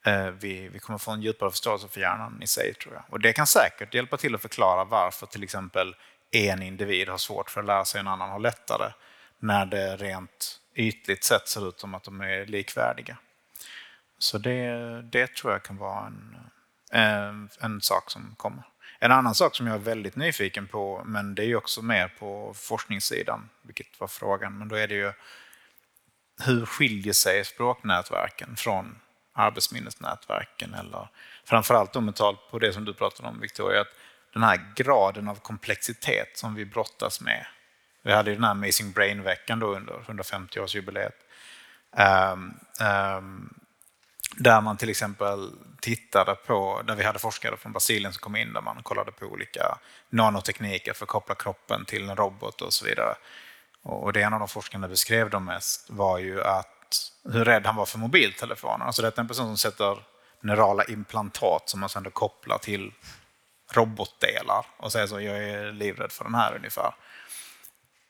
Eh, 0.06 0.30
vi, 0.30 0.68
vi 0.68 0.78
kommer 0.78 0.98
få 0.98 1.10
en 1.10 1.22
djupare 1.22 1.50
förståelse 1.50 1.88
för 1.88 2.00
hjärnan 2.00 2.42
i 2.42 2.46
sig, 2.46 2.74
tror 2.74 2.94
jag. 2.94 3.02
Och 3.10 3.20
det 3.20 3.32
kan 3.32 3.46
säkert 3.46 3.94
hjälpa 3.94 4.16
till 4.16 4.34
att 4.34 4.42
förklara 4.42 4.84
varför 4.84 5.26
till 5.26 5.42
exempel 5.42 5.96
en 6.30 6.62
individ 6.62 7.08
har 7.08 7.18
svårt 7.18 7.50
för 7.50 7.60
att 7.60 7.66
lära 7.66 7.84
sig 7.84 8.00
en 8.00 8.08
annan 8.08 8.30
har 8.30 8.38
lättare, 8.38 8.92
när 9.38 9.66
det 9.66 9.96
rent 9.96 10.60
ytligt 10.74 11.24
sett 11.24 11.48
ser 11.48 11.68
ut 11.68 11.80
som 11.80 11.94
att 11.94 12.04
de 12.04 12.20
är 12.20 12.46
likvärdiga. 12.46 13.16
Så 14.18 14.38
det, 14.38 15.02
det 15.02 15.34
tror 15.34 15.52
jag 15.52 15.62
kan 15.62 15.76
vara 15.76 16.06
en, 16.06 16.36
en, 16.90 17.48
en 17.60 17.80
sak 17.80 18.10
som 18.10 18.34
kommer. 18.36 18.64
En 18.98 19.12
annan 19.12 19.34
sak 19.34 19.56
som 19.56 19.66
jag 19.66 19.74
är 19.74 19.80
väldigt 19.80 20.16
nyfiken 20.16 20.66
på, 20.66 21.02
men 21.04 21.34
det 21.34 21.42
är 21.42 21.46
ju 21.46 21.56
också 21.56 21.82
mer 21.82 22.08
på 22.18 22.54
forskningssidan, 22.54 23.48
vilket 23.62 24.00
var 24.00 24.08
frågan, 24.08 24.58
men 24.58 24.68
då 24.68 24.76
är 24.76 24.88
det 24.88 24.94
ju 24.94 25.12
hur 26.44 26.66
skiljer 26.66 27.12
sig 27.12 27.44
språknätverken 27.44 28.56
från 28.56 28.98
arbetsminnesnätverken 29.36 30.74
eller 30.74 31.08
framförallt 31.44 31.92
då 31.92 32.00
med 32.00 32.14
tal 32.14 32.36
på 32.50 32.58
det 32.58 32.72
som 32.72 32.84
du 32.84 32.94
pratade 32.94 33.28
om 33.28 33.40
Victoria, 33.40 33.80
att 33.80 33.94
den 34.32 34.42
här 34.42 34.72
graden 34.76 35.28
av 35.28 35.34
komplexitet 35.34 36.38
som 36.38 36.54
vi 36.54 36.64
brottas 36.64 37.20
med. 37.20 37.46
Vi 38.02 38.12
hade 38.12 38.30
ju 38.30 38.36
den 38.36 38.44
här 38.44 38.50
Amazing 38.50 38.92
Brain-veckan 38.92 39.58
då 39.58 39.76
under 39.76 39.94
150-årsjubileet. 39.94 41.12
Um, 41.92 42.02
ehm, 42.02 42.38
um, 42.38 42.54
ehm, 42.80 43.54
där 44.36 44.60
man 44.60 44.76
till 44.76 44.90
exempel 44.90 45.50
tittade 45.80 46.34
på, 46.34 46.82
där 46.84 46.94
vi 46.94 47.04
hade 47.04 47.18
forskare 47.18 47.56
från 47.56 47.72
Brasilien 47.72 48.12
som 48.12 48.20
kom 48.20 48.36
in, 48.36 48.52
där 48.52 48.60
man 48.60 48.82
kollade 48.82 49.12
på 49.12 49.26
olika 49.26 49.78
nanotekniker 50.10 50.92
för 50.92 51.04
att 51.04 51.08
koppla 51.08 51.34
kroppen 51.34 51.84
till 51.84 52.08
en 52.08 52.16
robot 52.16 52.62
och 52.62 52.72
så 52.72 52.84
vidare. 52.84 53.14
Och 53.82 54.12
det 54.12 54.22
en 54.22 54.32
av 54.32 54.38
de 54.38 54.48
forskarna 54.48 54.88
beskrev 54.88 55.30
de 55.30 55.44
mest 55.44 55.90
var 55.90 56.18
ju 56.18 56.42
att 56.42 56.75
hur 57.32 57.44
rädd 57.44 57.66
han 57.66 57.76
var 57.76 57.86
för 57.86 57.98
mobiltelefoner. 57.98 58.84
Alltså 58.84 59.02
detta 59.02 59.20
är 59.20 59.22
en 59.22 59.28
person 59.28 59.46
som 59.46 59.58
sätter 59.58 59.98
neurala 60.40 60.84
implantat 60.84 61.68
som 61.68 61.80
man 61.80 61.88
sedan 61.88 62.10
kopplar 62.10 62.58
till 62.58 62.92
robotdelar 63.72 64.66
och 64.76 64.92
säger 64.92 65.06
så, 65.06 65.20
jag 65.20 65.44
är 65.44 65.72
livrädd 65.72 66.12
för 66.12 66.24
den 66.24 66.34
här 66.34 66.56
ungefär. 66.56 66.94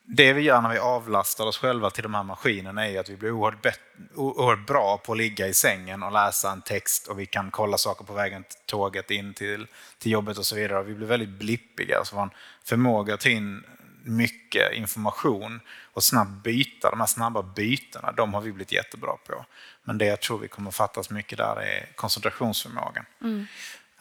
Det 0.08 0.32
vi 0.32 0.42
gör 0.42 0.60
när 0.60 0.70
vi 0.70 0.78
avlastar 0.78 1.46
oss 1.46 1.58
själva 1.58 1.90
till 1.90 2.02
de 2.02 2.14
här 2.14 2.22
maskinerna 2.22 2.88
är 2.88 3.00
att 3.00 3.08
vi 3.08 3.16
blir 3.16 3.30
oerhört, 3.30 3.78
oerhört 4.14 4.66
bra 4.66 4.98
på 4.98 5.12
att 5.12 5.18
ligga 5.18 5.46
i 5.46 5.54
sängen 5.54 6.02
och 6.02 6.12
läsa 6.12 6.52
en 6.52 6.62
text 6.62 7.06
och 7.06 7.18
vi 7.18 7.26
kan 7.26 7.50
kolla 7.50 7.78
saker 7.78 8.04
på 8.04 8.12
vägen 8.12 8.44
till 8.44 8.58
tåget 8.66 9.10
in 9.10 9.34
till, 9.34 9.66
till 9.98 10.12
jobbet 10.12 10.38
och 10.38 10.46
så 10.46 10.56
vidare. 10.56 10.82
Vi 10.82 10.94
blir 10.94 11.06
väldigt 11.06 11.28
blippiga, 11.28 12.04
så 12.04 12.16
vår 12.16 12.30
förmåga 12.64 13.14
att 13.14 13.20
ta 13.20 13.28
in 13.28 13.64
mycket 14.06 14.72
information 14.72 15.60
och 15.92 16.04
snabbt 16.04 16.42
byta, 16.42 16.90
de 16.90 17.00
här 17.00 17.06
snabba 17.06 17.42
bytena, 17.42 18.12
de 18.12 18.34
har 18.34 18.40
vi 18.40 18.52
blivit 18.52 18.72
jättebra 18.72 19.16
på. 19.26 19.44
Men 19.82 19.98
det 19.98 20.06
jag 20.06 20.20
tror 20.20 20.38
vi 20.38 20.48
kommer 20.48 20.70
fattas 20.70 21.10
mycket 21.10 21.38
där 21.38 21.60
är 21.60 21.92
koncentrationsförmågan. 21.94 23.04
Mm. 23.20 23.46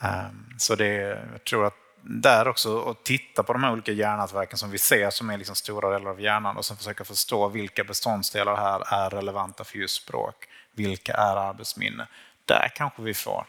Um, 0.01 0.55
så 0.57 0.75
det, 0.75 0.93
jag 1.31 1.43
tror 1.43 1.65
att 1.65 1.75
där 2.01 2.47
också 2.47 2.89
att 2.89 3.03
titta 3.03 3.43
på 3.43 3.53
de 3.53 3.63
här 3.63 3.71
olika 3.71 3.91
hjärnnätverken 3.91 4.57
som 4.57 4.71
vi 4.71 4.77
ser 4.77 5.09
som 5.09 5.29
är 5.29 5.37
liksom 5.37 5.55
stora 5.55 5.89
delar 5.89 6.11
av 6.11 6.21
hjärnan 6.21 6.57
och 6.57 6.65
sen 6.65 6.77
försöka 6.77 7.03
förstå 7.03 7.47
vilka 7.47 7.83
beståndsdelar 7.83 8.55
här 8.55 9.05
är 9.05 9.09
relevanta 9.09 9.63
för 9.63 9.77
just 9.77 10.03
språk. 10.03 10.35
Vilka 10.71 11.13
är 11.13 11.35
arbetsminne? 11.35 12.07
Där 12.45 12.71
kanske 12.75 13.01
vi 13.01 13.13
får, 13.13 13.45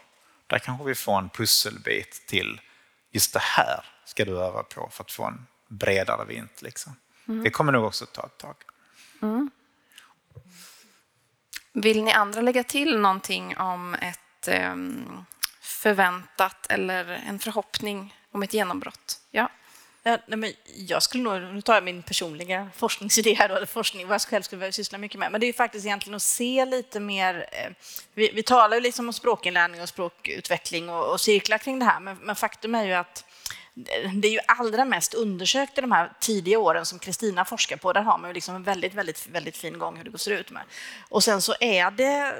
där 0.46 0.58
kanske 0.58 0.84
vi 0.84 0.94
får 0.94 1.18
en 1.18 1.28
pusselbit 1.28 2.26
till 2.26 2.60
just 3.10 3.32
det 3.32 3.42
här 3.42 3.84
ska 4.04 4.24
du 4.24 4.38
öva 4.38 4.62
på 4.62 4.88
för 4.92 5.04
att 5.04 5.10
få 5.10 5.24
en 5.24 5.46
bredare 5.68 6.24
vint. 6.24 6.62
Liksom. 6.62 6.96
Mm. 7.28 7.44
Det 7.44 7.50
kommer 7.50 7.72
nog 7.72 7.84
också 7.84 8.06
ta 8.06 8.26
ett 8.26 8.38
tag. 8.38 8.56
Mm. 9.22 9.50
Vill 11.72 12.02
ni 12.02 12.12
andra 12.12 12.40
lägga 12.40 12.64
till 12.64 12.98
någonting 12.98 13.56
om 13.56 13.94
ett 13.94 14.48
um, 14.72 15.24
förväntat 15.60 16.66
eller 16.68 17.22
en 17.28 17.38
förhoppning 17.38 18.14
om 18.30 18.42
ett 18.42 18.54
genombrott? 18.54 19.20
Ja. 19.30 19.50
Ja, 20.02 20.18
nej, 20.26 20.38
men 20.38 20.52
jag 20.76 21.02
skulle 21.02 21.22
nog, 21.22 21.54
nu 21.54 21.62
tar 21.62 21.74
jag 21.74 21.84
min 21.84 22.02
personliga 22.02 22.70
forskningsidé 22.76 23.34
här, 23.34 23.48
då, 23.48 23.54
eller 23.54 23.66
forskning, 23.66 24.06
vad 24.06 24.14
jag 24.14 24.22
själv 24.22 24.42
skulle 24.42 24.60
vilja 24.60 24.72
syssla 24.72 24.98
mycket 24.98 25.18
med, 25.18 25.32
men 25.32 25.40
det 25.40 25.46
är 25.46 25.52
faktiskt 25.52 25.86
egentligen 25.86 26.14
att 26.14 26.22
se 26.22 26.64
lite 26.64 27.00
mer, 27.00 27.48
eh, 27.52 27.72
vi, 28.14 28.30
vi 28.34 28.42
talar 28.42 28.76
ju 28.76 28.80
liksom 28.82 29.06
om 29.08 29.12
språkinlärning 29.12 29.82
och 29.82 29.88
språkutveckling 29.88 30.90
och, 30.90 31.12
och 31.12 31.20
cirklar 31.20 31.58
kring 31.58 31.78
det 31.78 31.84
här, 31.84 32.00
men, 32.00 32.16
men 32.16 32.36
faktum 32.36 32.74
är 32.74 32.84
ju 32.84 32.92
att 32.92 33.24
det 34.14 34.28
är 34.28 34.32
ju 34.32 34.40
allra 34.46 34.84
mest 34.84 35.14
undersökt 35.14 35.78
i 35.78 35.80
de 35.80 35.92
här 35.92 36.12
tidiga 36.20 36.58
åren 36.58 36.86
som 36.86 36.98
Kristina 36.98 37.44
forskar 37.44 37.76
på. 37.76 37.92
Där 37.92 38.02
har 38.02 38.18
man 38.18 38.30
ju 38.30 38.34
liksom 38.34 38.54
en 38.54 38.62
väldigt, 38.62 38.94
väldigt, 38.94 39.26
väldigt 39.26 39.56
fin 39.56 39.78
gång 39.78 39.96
hur 39.96 40.04
det 40.04 40.18
ser 40.18 40.30
ut 40.30 40.50
med. 40.50 40.62
Och 41.08 41.24
sen 41.24 41.42
så 41.42 41.54
är 41.60 41.90
det 41.90 42.34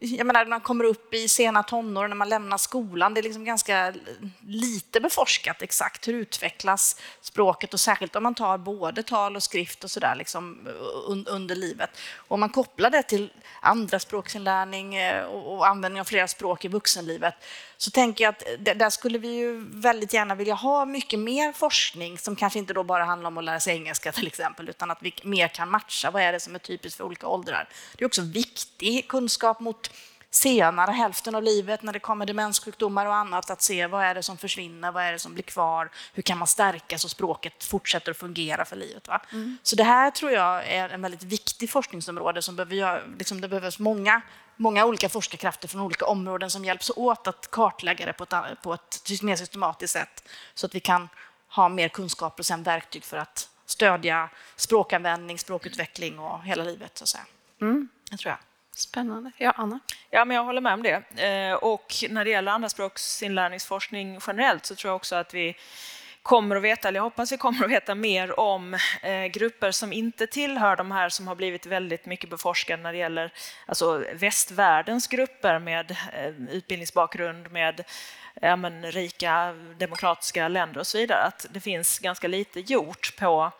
jag 0.00 0.26
menar, 0.26 0.44
när 0.44 0.50
man 0.50 0.60
kommer 0.60 0.84
upp 0.84 1.14
i 1.14 1.28
sena 1.28 1.62
tonår, 1.62 2.08
när 2.08 2.16
man 2.16 2.28
lämnar 2.28 2.58
skolan, 2.58 3.14
det 3.14 3.20
är 3.20 3.22
liksom 3.22 3.44
ganska 3.44 3.94
lite 4.46 5.00
beforskat 5.00 5.62
exakt 5.62 6.08
hur 6.08 6.14
utvecklas 6.14 7.00
språket 7.20 7.74
och 7.74 7.80
särskilt 7.80 8.16
om 8.16 8.22
man 8.22 8.34
tar 8.34 8.58
både 8.58 9.02
tal 9.02 9.36
och 9.36 9.42
skrift 9.42 9.84
och 9.84 9.90
sådär 9.90 10.14
liksom, 10.14 10.68
under 11.26 11.54
livet. 11.54 11.90
Och 12.16 12.32
om 12.32 12.40
man 12.40 12.48
kopplar 12.48 12.90
det 12.90 13.02
till 13.02 13.32
andra 13.60 13.98
språksinlärning 13.98 14.94
eh, 14.94 15.24
och 15.24 15.66
användning 15.66 16.00
av 16.00 16.04
flera 16.04 16.28
språk 16.28 16.64
i 16.64 16.68
vuxenlivet 16.68 17.34
så 17.76 17.90
tänker 17.90 18.24
jag 18.24 18.30
att 18.30 18.44
där 18.78 18.90
skulle 18.90 19.18
vi 19.18 19.28
ju 19.28 19.64
väldigt 19.70 20.12
gärna 20.12 20.34
vilja 20.34 20.54
ha 20.54 20.84
mycket 20.84 21.18
mer 21.18 21.52
forskning 21.52 22.18
som 22.18 22.36
kanske 22.36 22.58
inte 22.58 22.72
då 22.72 22.84
bara 22.84 23.04
handlar 23.04 23.28
om 23.28 23.38
att 23.38 23.44
lära 23.44 23.60
sig 23.60 23.74
engelska 23.74 24.12
till 24.12 24.26
exempel, 24.26 24.68
utan 24.68 24.90
att 24.90 24.98
vi 25.00 25.14
mer 25.22 25.48
kan 25.48 25.70
matcha 25.70 26.10
vad 26.10 26.22
är 26.22 26.32
det 26.32 26.40
som 26.40 26.54
är 26.54 26.58
typiskt 26.58 26.96
för 26.96 27.04
olika 27.04 27.26
åldrar. 27.26 27.68
Det 27.96 28.04
är 28.04 28.06
också 28.06 28.22
viktig 28.22 29.08
kunskap 29.08 29.60
mot 29.60 29.90
senare 30.34 30.90
hälften 30.90 31.34
av 31.34 31.42
livet 31.42 31.82
när 31.82 31.92
det 31.92 31.98
kommer 31.98 32.26
demenssjukdomar 32.26 33.06
och 33.06 33.14
annat, 33.14 33.50
att 33.50 33.62
se 33.62 33.86
vad 33.86 34.04
är 34.04 34.14
det 34.14 34.22
som 34.22 34.36
försvinner, 34.36 34.92
vad 34.92 35.02
är 35.04 35.12
det 35.12 35.18
som 35.18 35.34
blir 35.34 35.44
kvar, 35.44 35.90
hur 36.14 36.22
kan 36.22 36.38
man 36.38 36.46
stärka 36.48 36.98
så 36.98 37.08
språket 37.08 37.64
fortsätter 37.64 38.10
att 38.10 38.16
fungera 38.16 38.64
för 38.64 38.76
livet. 38.76 39.08
Va? 39.08 39.22
Mm. 39.32 39.58
Så 39.62 39.76
det 39.76 39.84
här 39.84 40.10
tror 40.10 40.32
jag 40.32 40.66
är 40.66 40.88
en 40.88 41.02
väldigt 41.02 41.22
viktig 41.22 41.70
forskningsområde 41.70 42.42
som 42.42 42.56
behöver 42.56 43.02
liksom 43.18 43.40
det 43.40 43.48
behövs 43.48 43.78
många, 43.78 44.22
många 44.56 44.84
olika 44.84 45.08
forskarkrafter 45.08 45.68
från 45.68 45.80
olika 45.80 46.06
områden 46.06 46.50
som 46.50 46.64
hjälps 46.64 46.90
åt 46.96 47.26
att 47.26 47.50
kartlägga 47.50 48.06
det 48.06 48.12
på 48.12 48.24
ett, 48.24 48.62
på 48.62 48.74
ett 48.74 49.22
mer 49.22 49.36
systematiskt 49.36 49.92
sätt 49.92 50.28
så 50.54 50.66
att 50.66 50.74
vi 50.74 50.80
kan 50.80 51.08
ha 51.48 51.68
mer 51.68 51.88
kunskaper 51.88 52.40
och 52.40 52.46
sen 52.46 52.62
verktyg 52.62 53.04
för 53.04 53.16
att 53.16 53.48
stödja 53.66 54.28
språkanvändning, 54.56 55.38
språkutveckling 55.38 56.18
och 56.18 56.42
hela 56.42 56.64
livet. 56.64 56.98
Så 56.98 57.04
att 57.04 57.08
säga. 57.08 57.24
Mm. 57.60 57.88
Det 58.10 58.16
tror 58.16 58.30
jag. 58.30 58.38
Spännande. 58.76 59.32
Ja, 59.36 59.50
Anna? 59.50 59.80
Ja, 60.10 60.24
men 60.24 60.36
jag 60.36 60.44
håller 60.44 60.60
med 60.60 60.74
om 60.74 60.82
det. 60.82 61.22
Eh, 61.24 61.54
och 61.54 61.94
när 62.10 62.24
det 62.24 62.30
gäller 62.30 62.52
andraspråksinlärningsforskning 62.52 64.20
generellt 64.26 64.66
så 64.66 64.74
tror 64.74 64.88
jag 64.88 64.96
också 64.96 65.16
att 65.16 65.34
vi 65.34 65.56
kommer 66.24 66.56
att 66.56 66.62
veta, 66.62 66.88
eller 66.88 66.98
jag 66.98 67.04
hoppas 67.04 67.32
vi 67.32 67.36
kommer 67.36 67.64
att 67.64 67.70
veta 67.70 67.94
mer 67.94 68.40
om 68.40 68.74
eh, 69.02 69.24
grupper 69.24 69.70
som 69.70 69.92
inte 69.92 70.26
tillhör 70.26 70.76
de 70.76 70.90
här 70.90 71.08
som 71.08 71.28
har 71.28 71.34
blivit 71.34 71.66
väldigt 71.66 72.06
mycket 72.06 72.30
beforskade 72.30 72.82
när 72.82 72.92
det 72.92 72.98
gäller 72.98 73.32
alltså 73.66 74.04
västvärldens 74.14 75.06
grupper 75.06 75.58
med 75.58 75.90
eh, 75.90 76.28
utbildningsbakgrund, 76.50 77.50
med 77.50 77.84
eh, 78.42 78.56
men, 78.56 78.92
rika 78.92 79.54
demokratiska 79.78 80.48
länder 80.48 80.80
och 80.80 80.86
så 80.86 80.98
vidare. 80.98 81.22
Att 81.22 81.46
det 81.50 81.60
finns 81.60 81.98
ganska 81.98 82.28
lite 82.28 82.60
gjort 82.60 83.16
på 83.18 83.52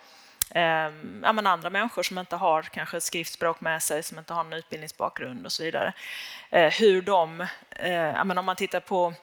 ehm, 0.51 1.21
ja, 1.25 1.33
men 1.33 1.47
andra 1.47 1.71
människor 1.71 2.03
som 2.03 2.19
inte 2.19 2.37
har 2.37 2.63
kanske 2.63 3.01
skriftspråk 3.01 3.61
med 3.61 3.83
sig, 3.83 4.03
som 4.03 4.19
inte 4.19 4.35
har 4.35 4.45
en 4.45 4.53
utbildningsbakgrund 4.53 5.47
och 5.47 5.53
så 5.53 5.63
vidare. 5.63 5.93
Eh, 6.51 6.73
hur 6.73 7.03
de, 7.03 7.41
eh, 7.71 7.93
ja, 7.93 8.25
men 8.25 8.39
om 8.39 8.45
man 8.45 8.57
tittar 8.57 8.81
på 8.81 9.15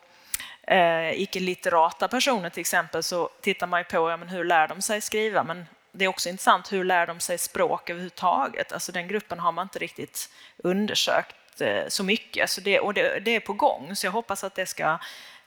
eh, 0.72 1.22
icke-litterata 1.22 2.08
personer 2.08 2.50
till 2.50 2.62
exempel 2.62 3.04
så 3.04 3.30
tittar 3.42 3.68
man 3.68 3.80
ju 3.80 3.84
på 3.84 4.10
ja, 4.10 4.18
men 4.18 4.30
hur 4.30 4.44
lär 4.44 4.68
de 4.68 4.82
sig 4.82 5.02
skriva, 5.02 5.44
men 5.44 5.66
det 5.92 6.06
är 6.06 6.10
också 6.10 6.30
intressant 6.30 6.74
hur 6.74 6.84
lär 6.84 7.08
de 7.08 7.20
sig 7.20 7.38
språk 7.38 7.90
överhuvudtaget? 7.90 8.74
Alltså 8.74 8.92
den 8.92 9.08
gruppen 9.08 9.40
har 9.40 9.52
man 9.52 9.66
inte 9.66 9.80
riktigt 9.80 10.30
undersökt 10.58 11.62
eh, 11.62 11.88
så 11.88 12.04
mycket, 12.04 12.50
så 12.50 12.62
det, 12.62 12.80
och 12.80 12.94
det, 12.94 13.20
det, 13.20 13.36
är 13.36 13.40
på 13.40 13.54
gång, 13.54 13.96
så 13.96 14.08
jag 14.08 14.12
hoppas 14.12 14.44
att 14.44 14.56
det 14.56 14.66
ska 14.66 14.98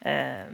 eh, 0.05 0.47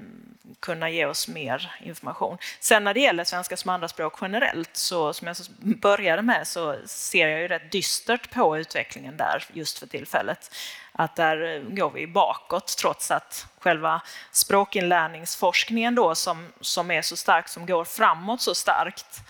kunna 0.60 0.90
ge 0.90 1.06
oss 1.06 1.28
mer 1.28 1.74
information. 1.80 2.38
Sen 2.60 2.84
när 2.84 2.94
det 2.94 3.00
gäller 3.00 3.24
svenska 3.24 3.56
som 3.56 3.68
andraspråk 3.68 4.18
generellt, 4.20 4.76
så 4.76 5.12
som 5.12 5.26
jag 5.26 5.36
började 5.58 6.22
med, 6.22 6.46
så 6.46 6.76
ser 6.86 7.28
jag 7.28 7.40
ju 7.40 7.48
rätt 7.48 7.72
dystert 7.72 8.30
på 8.30 8.58
utvecklingen 8.58 9.16
där 9.16 9.44
just 9.52 9.78
för 9.78 9.86
tillfället. 9.86 10.54
Att 10.92 11.16
där 11.16 11.64
går 11.68 11.90
vi 11.90 12.06
bakåt 12.06 12.76
trots 12.78 13.10
att 13.10 13.46
själva 13.58 14.02
språkinlärningsforskningen 14.32 15.94
då 15.94 16.14
som, 16.14 16.52
som 16.60 16.90
är 16.90 17.02
så 17.02 17.16
stark, 17.16 17.48
som 17.48 17.66
går 17.66 17.84
framåt 17.84 18.40
så 18.40 18.54
starkt, 18.54 19.22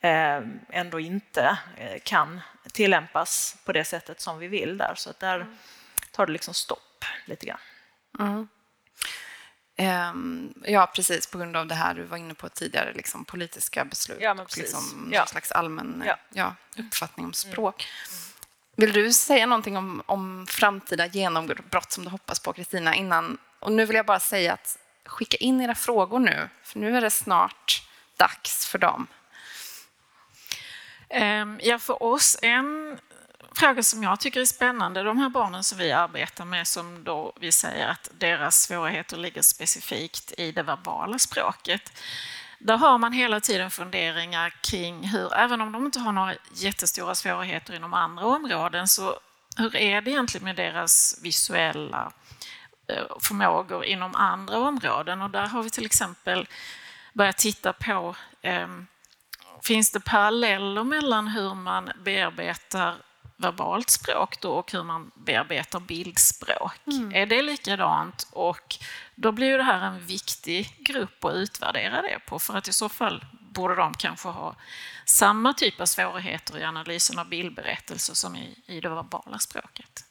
eh, 0.00 0.40
ändå 0.70 1.00
inte 1.00 1.58
eh, 1.76 2.00
kan 2.02 2.40
tillämpas 2.72 3.56
på 3.64 3.72
det 3.72 3.84
sättet 3.84 4.20
som 4.20 4.38
vi 4.38 4.48
vill 4.48 4.78
där. 4.78 4.94
Så 4.96 5.10
att 5.10 5.20
där 5.20 5.46
tar 6.12 6.26
det 6.26 6.32
liksom 6.32 6.54
stopp 6.54 7.04
lite 7.26 7.46
grann. 7.46 7.60
Mm. 8.18 8.48
Ehm, 9.80 10.54
ja, 10.64 10.86
precis, 10.94 11.26
på 11.26 11.38
grund 11.38 11.56
av 11.56 11.66
det 11.66 11.74
här 11.74 11.94
du 11.94 12.02
var 12.02 12.16
inne 12.16 12.34
på 12.34 12.48
tidigare, 12.48 12.92
liksom, 12.92 13.24
politiska 13.24 13.84
beslut 13.84 14.18
ja, 14.20 14.32
och 14.32 14.56
liksom, 14.56 15.08
ja. 15.12 15.18
någon 15.18 15.28
slags 15.28 15.52
allmän 15.52 16.02
ja. 16.06 16.18
Ja, 16.30 16.54
uppfattning 16.78 17.26
om 17.26 17.32
språk. 17.32 17.86
Mm. 18.10 18.22
Vill 18.76 18.92
du 18.92 19.12
säga 19.12 19.46
någonting 19.46 19.76
om, 19.76 20.02
om 20.06 20.46
framtida 20.46 21.06
genombrott 21.06 21.92
som 21.92 22.04
du 22.04 22.10
hoppas 22.10 22.40
på, 22.40 22.52
Kristina, 22.52 22.94
innan? 22.94 23.38
Och 23.60 23.72
nu 23.72 23.86
vill 23.86 23.96
jag 23.96 24.06
bara 24.06 24.20
säga 24.20 24.52
att 24.52 24.78
skicka 25.06 25.36
in 25.36 25.60
era 25.60 25.74
frågor 25.74 26.18
nu, 26.18 26.48
för 26.62 26.78
nu 26.78 26.96
är 26.96 27.00
det 27.00 27.10
snart 27.10 27.82
dags 28.16 28.66
för 28.66 28.78
dem. 28.78 29.06
Ehm, 31.08 31.60
ja, 31.62 31.78
för 31.78 32.02
oss, 32.02 32.38
en 32.42 32.98
fråga 33.58 33.82
som 33.82 34.02
jag 34.02 34.20
tycker 34.20 34.40
är 34.40 34.44
spännande, 34.44 35.02
de 35.02 35.18
här 35.18 35.28
barnen 35.28 35.64
som 35.64 35.78
vi 35.78 35.92
arbetar 35.92 36.44
med 36.44 36.66
som 36.66 37.04
då 37.04 37.32
vi 37.40 37.52
säger 37.52 37.88
att 37.88 38.10
deras 38.18 38.62
svårigheter 38.62 39.16
ligger 39.16 39.42
specifikt 39.42 40.32
i 40.38 40.52
det 40.52 40.62
verbala 40.62 41.18
språket. 41.18 41.92
Där 42.58 42.76
har 42.76 42.98
man 42.98 43.12
hela 43.12 43.40
tiden 43.40 43.70
funderingar 43.70 44.50
kring 44.60 45.08
hur, 45.08 45.34
även 45.34 45.60
om 45.60 45.72
de 45.72 45.86
inte 45.86 46.00
har 46.00 46.12
några 46.12 46.34
jättestora 46.52 47.14
svårigheter 47.14 47.74
inom 47.74 47.94
andra 47.94 48.26
områden, 48.26 48.88
så 48.88 49.20
hur 49.56 49.76
är 49.76 50.00
det 50.00 50.10
egentligen 50.10 50.44
med 50.44 50.56
deras 50.56 51.18
visuella 51.22 52.12
eh, 52.88 53.04
förmågor 53.20 53.84
inom 53.84 54.14
andra 54.14 54.58
områden? 54.58 55.22
Och 55.22 55.30
där 55.30 55.46
har 55.46 55.62
vi 55.62 55.70
till 55.70 55.86
exempel 55.86 56.48
börjat 57.12 57.38
titta 57.38 57.72
på 57.72 58.16
eh, 58.42 58.68
Finns 59.62 59.90
det 59.90 60.00
paralleller 60.00 60.84
mellan 60.84 61.28
hur 61.28 61.54
man 61.54 61.90
bearbetar 62.04 62.96
verbalt 63.38 63.90
språk 63.90 64.40
då 64.40 64.52
och 64.52 64.72
hur 64.72 64.82
man 64.82 65.10
bearbetar 65.14 65.80
bildspråk. 65.80 66.80
Mm. 66.86 67.14
Är 67.14 67.26
det 67.26 67.42
likadant? 67.42 68.28
Och 68.32 68.76
då 69.14 69.32
blir 69.32 69.58
det 69.58 69.64
här 69.64 69.80
en 69.80 70.06
viktig 70.06 70.76
grupp 70.78 71.24
att 71.24 71.34
utvärdera 71.34 72.02
det 72.02 72.18
på 72.26 72.38
för 72.38 72.56
att 72.56 72.68
i 72.68 72.72
så 72.72 72.88
fall 72.88 73.24
borde 73.40 73.74
de 73.74 73.94
kanske 73.94 74.28
ha 74.28 74.56
samma 75.04 75.54
typ 75.54 75.80
av 75.80 75.86
svårigheter 75.86 76.58
i 76.58 76.64
analysen 76.64 77.18
av 77.18 77.28
bildberättelser 77.28 78.14
som 78.14 78.36
i, 78.36 78.62
i 78.66 78.80
det 78.80 78.88
verbala 78.88 79.38
språket. 79.38 80.04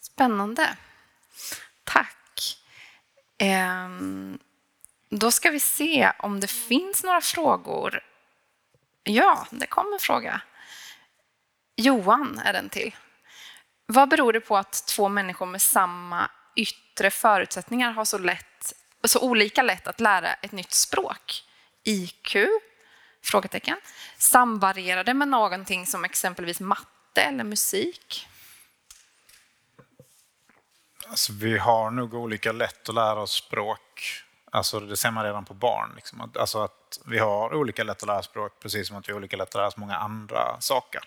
Spännande. 0.00 0.76
Tack. 1.84 2.56
Ehm, 3.38 4.38
då 5.08 5.30
ska 5.30 5.50
vi 5.50 5.60
se 5.60 6.12
om 6.18 6.40
det 6.40 6.50
finns 6.50 7.04
några 7.04 7.20
frågor. 7.20 8.04
Ja, 9.02 9.46
det 9.50 9.66
kom 9.66 9.92
en 9.92 10.00
fråga. 10.00 10.42
Johan 11.80 12.38
är 12.44 12.52
den 12.52 12.68
till. 12.68 12.96
Vad 13.86 14.08
beror 14.08 14.32
det 14.32 14.40
på 14.40 14.56
att 14.56 14.86
två 14.86 15.08
människor 15.08 15.46
med 15.46 15.62
samma 15.62 16.30
yttre 16.56 17.10
förutsättningar 17.10 17.92
har 17.92 18.04
så, 18.04 18.18
lätt, 18.18 18.72
så 19.04 19.20
olika 19.20 19.62
lätt 19.62 19.86
att 19.86 20.00
lära 20.00 20.32
ett 20.32 20.52
nytt 20.52 20.72
språk? 20.72 21.44
IQ? 21.84 22.36
Frågetecken. 23.24 23.76
Samvarierar 24.18 25.04
det 25.04 25.14
med 25.14 25.28
någonting 25.28 25.86
som 25.86 26.04
exempelvis 26.04 26.60
matte 26.60 27.22
eller 27.22 27.44
musik? 27.44 28.26
Alltså, 31.08 31.32
vi 31.32 31.58
har 31.58 31.90
nog 31.90 32.14
olika 32.14 32.52
lätt 32.52 32.88
att 32.88 32.94
lära 32.94 33.20
oss 33.20 33.32
språk. 33.32 34.22
Alltså, 34.52 34.80
det 34.80 34.96
ser 34.96 35.10
man 35.10 35.24
redan 35.24 35.44
på 35.44 35.54
barn. 35.54 35.92
Liksom. 35.96 36.32
Alltså 36.34 36.62
att 36.62 37.00
vi 37.06 37.18
har 37.18 37.54
olika 37.54 37.84
lätt 37.84 38.02
att 38.02 38.06
lära 38.06 38.22
språk 38.22 38.52
precis 38.62 38.88
som 38.88 38.96
att 38.96 39.08
vi 39.08 39.12
har 39.12 39.18
olika 39.18 39.36
lätt 39.36 39.48
att 39.48 39.54
lära 39.54 39.66
oss 39.66 39.76
många 39.76 39.96
andra 39.96 40.60
saker. 40.60 41.02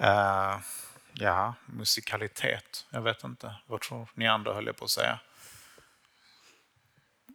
Uh, 0.00 0.58
ja, 1.12 1.54
musikalitet. 1.66 2.86
Jag 2.90 3.02
vet 3.02 3.24
inte. 3.24 3.54
Vad 3.66 3.80
tror 3.80 4.08
ni 4.14 4.28
andra 4.28 4.54
höll 4.54 4.66
jag 4.66 4.76
på 4.76 4.84
att 4.84 4.90
säga? 4.90 5.18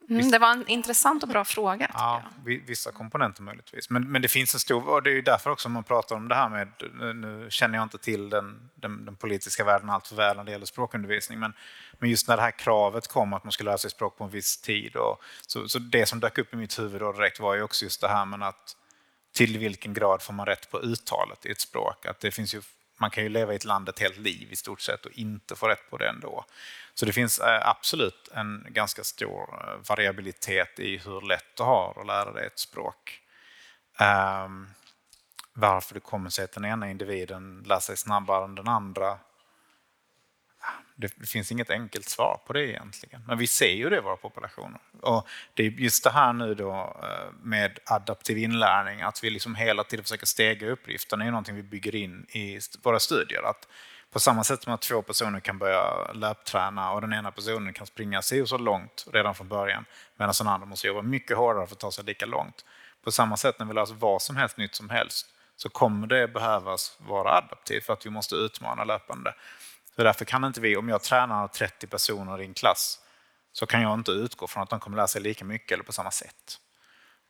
Mm, 0.10 0.31
det 0.31 0.40
var 0.40 0.52
en 0.52 0.68
intressant 0.68 1.23
och 1.23 1.30
bra 1.30 1.45
fråga. 1.45 1.91
Ja, 1.94 2.23
vissa 2.44 2.91
komponenter 2.91 3.44
möjligtvis. 3.44 3.90
Men, 3.90 4.11
men 4.11 4.22
det 4.22 4.27
finns 4.27 4.53
en 4.53 4.60
stor, 4.60 4.90
och 4.90 5.03
det 5.03 5.18
är 5.18 5.22
därför 5.22 5.49
också 5.49 5.69
man 5.69 5.84
pratar 5.84 6.15
om 6.15 6.27
det 6.27 6.36
här 6.36 6.49
med, 6.49 6.68
nu 7.15 7.48
känner 7.49 7.77
jag 7.77 7.84
inte 7.84 7.98
till 7.98 8.30
den, 8.30 8.69
den, 8.76 9.06
den 9.06 9.15
politiska 9.15 9.64
världen 9.64 9.90
allt 9.90 10.07
för 10.07 10.15
väl 10.15 10.38
när 10.38 10.44
det 10.44 10.52
gäller 10.52 10.65
språkundervisning, 10.65 11.40
men, 11.40 11.53
men 11.99 12.10
just 12.10 12.27
när 12.27 12.38
det 12.38 12.41
här 12.41 12.52
kravet 12.52 13.07
kom 13.07 13.34
att 13.34 13.44
man 13.44 13.52
skulle 13.52 13.69
lära 13.69 13.77
sig 13.77 13.91
språk 13.91 14.18
på 14.18 14.23
en 14.23 14.30
viss 14.30 14.57
tid, 14.57 14.95
och, 14.95 15.22
så, 15.48 15.69
så 15.69 15.80
det 15.80 16.06
som 16.06 16.19
dök 16.19 16.38
upp 16.38 16.53
i 16.53 16.57
mitt 16.57 16.80
huvud 16.80 17.02
då 17.02 17.11
direkt 17.11 17.40
var 17.40 17.56
ju 17.56 17.61
också 17.61 17.86
just 17.86 18.02
det 18.02 18.07
här 18.07 18.26
med 18.26 18.44
att 18.44 18.76
till 19.40 19.57
vilken 19.57 19.94
grad 19.94 20.22
får 20.22 20.34
man 20.34 20.45
rätt 20.45 20.72
på 20.72 20.80
uttalet 20.80 21.45
i 21.45 21.52
ett 21.52 21.60
språk? 21.60 22.06
Att 22.06 22.20
det 22.20 22.32
finns 22.32 22.56
ju, 22.56 22.61
man 22.98 23.10
kan 23.10 23.24
ju 23.24 23.30
leva 23.30 23.53
i 23.53 23.56
ett 23.56 23.66
land 23.66 23.90
ett 23.90 23.99
helt 23.99 24.18
liv 24.18 24.48
i 24.52 24.56
stort 24.56 24.82
sett 24.82 25.06
och 25.06 25.11
inte 25.11 25.56
få 25.56 25.68
rätt 25.68 25.90
på 25.90 25.98
det 25.98 26.10
ändå. 26.10 26.45
Så 26.94 27.06
det 27.06 27.14
finns 27.14 27.40
eh, 27.40 27.70
absolut 27.70 28.30
en 28.34 28.68
ganska 28.70 29.03
stor 29.03 29.41
eh, 29.53 29.90
variabilitet 29.90 30.80
i 30.80 30.98
hur 30.98 31.22
lätt 31.22 31.56
du 31.57 31.64
har 31.64 31.98
att 31.99 32.07
lära 32.07 32.32
dig 32.32 32.45
ett 32.45 32.60
språk. 32.60 33.22
Um, 34.45 34.70
varför 35.53 35.94
det 35.94 35.99
kommer 35.99 36.30
sig 36.30 36.45
att 36.45 36.52
den 36.52 36.66
ena 36.66 36.90
individen 36.90 37.64
lär 37.66 37.80
sig 37.80 37.98
snabbare 37.98 38.44
än 38.44 38.56
den 38.56 38.68
andra, 38.68 39.20
det, 41.01 41.27
finns 41.27 41.51
inget 41.51 41.69
enkelt 41.69 42.09
svar 42.09 42.39
på 42.47 42.53
det 42.53 42.67
egentligen. 42.67 43.21
Men 43.27 43.38
vi 43.38 43.47
ser 43.47 43.71
ju 43.71 43.89
det 43.89 43.97
i 43.97 44.01
våra 44.01 44.15
populationer. 44.15 44.80
Och 45.01 45.27
det 45.53 45.65
är 45.65 45.69
just 45.69 46.03
det 46.03 46.09
här 46.09 46.34
nu 46.34 46.55
då 46.55 46.71
eh, 47.03 47.34
med 47.41 47.80
adaptiv 47.85 48.38
inlärning, 48.38 49.01
att 49.01 49.23
vi 49.23 49.30
liksom 49.30 49.55
hela 49.55 49.84
tiden 49.84 50.03
försöker 50.03 50.26
stega 50.26 50.67
uppgiften, 50.67 51.21
är 51.21 51.26
ju 51.26 51.31
någonting 51.31 51.55
vi 51.55 51.63
bygger 51.63 51.95
in 51.95 52.26
i 52.30 52.59
våra 52.84 52.99
studier. 52.99 53.43
Att 53.43 53.67
på 54.11 54.19
samma 54.19 54.43
sätt 54.43 54.63
som 54.63 54.73
att 54.73 54.81
två 54.81 55.01
personer 55.01 55.39
kan 55.39 55.57
börja 55.57 56.11
löpträna 56.13 56.91
och 56.91 57.01
den 57.01 57.13
ena 57.13 57.31
personen 57.31 57.73
kan 57.73 57.88
springa 57.88 58.21
sig 58.21 58.47
så 58.47 58.57
långt 58.57 59.05
redan 59.13 59.35
från 59.35 59.47
början 59.47 59.85
medan 60.17 60.34
den 60.38 60.47
andra 60.47 60.65
måste 60.65 60.88
jobba 60.88 61.01
mycket 61.01 61.38
hårdare 61.38 61.67
för 61.67 61.76
att 61.76 61.80
ta 61.80 61.91
sig 61.91 62.03
lika 62.03 62.26
långt. 62.26 62.65
På 63.03 63.11
samma 63.11 63.38
sätt 63.38 63.59
när 63.59 63.65
vi 63.65 63.73
lär 63.73 63.81
oss 63.81 63.91
vad 63.91 64.21
som 64.21 64.35
helst 64.35 64.57
nytt 64.57 64.76
som 64.76 64.89
helst 64.89 65.27
så 65.55 65.69
kommer 65.69 66.07
det 66.07 66.27
behövas 66.27 66.97
vara 66.97 67.38
adaptivt 67.38 67.85
för 67.85 67.93
att 67.93 68.05
vi 68.05 68.09
måste 68.09 68.35
utmana 68.35 68.84
löpande. 68.84 69.34
Så 69.99 70.03
därför 70.03 70.26
kan 70.26 70.43
inte 70.43 70.61
vi, 70.61 70.77
om 70.77 70.89
jag 70.89 71.01
tränar 71.01 71.47
30 71.47 71.88
personer 71.88 72.41
i 72.41 72.45
en 72.45 72.53
klass, 72.53 72.99
så 73.51 73.65
kan 73.65 73.81
jag 73.81 73.93
inte 73.93 74.11
utgå 74.11 74.47
från 74.47 74.63
att 74.63 74.69
de 74.69 74.80
kommer 74.80 74.97
lära 74.97 75.07
sig 75.07 75.21
lika 75.21 75.45
mycket 75.45 75.71
eller 75.71 75.84
på 75.84 75.91
samma 75.91 76.11
sätt. 76.11 76.59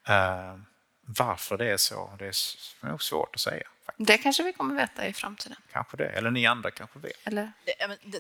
Uh, 0.10 0.60
varför 1.02 1.58
det 1.58 1.72
är 1.72 1.78
så, 1.78 2.14
det 2.20 2.26
är 2.26 2.88
nog 2.88 3.04
svårt 3.04 3.36
att 3.36 3.42
säga. 3.42 3.68
Det 3.98 4.18
kanske 4.18 4.44
vi 4.44 4.54
kommer 4.54 4.76
veta 4.76 5.08
i 5.08 5.14
framtiden. 5.14 5.58
Kanske 5.72 5.98
det, 5.98 6.10
eller 6.10 6.32
ni 6.32 6.46
andra 6.46 6.72
kanske 6.72 7.00
vet. 7.00 7.28
Eller? 7.28 7.52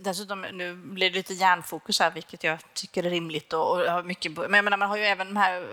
Dessutom, 0.02 0.42
nu 0.42 0.76
blir 0.76 1.10
det 1.10 1.16
lite 1.16 1.34
hjärnfokus 1.34 2.00
här, 2.00 2.12
vilket 2.12 2.44
jag 2.44 2.60
tycker 2.74 3.04
är 3.04 3.10
rimligt. 3.10 3.54
Och, 3.54 3.72
och 3.72 3.92
har 3.92 4.04
mycket, 4.04 4.38
men 4.38 4.54
jag 4.54 4.64
menar, 4.64 4.78
man 4.78 4.90
har 4.90 4.98
ju 4.98 5.04
även 5.04 5.28
de 5.28 5.38
här, 5.38 5.68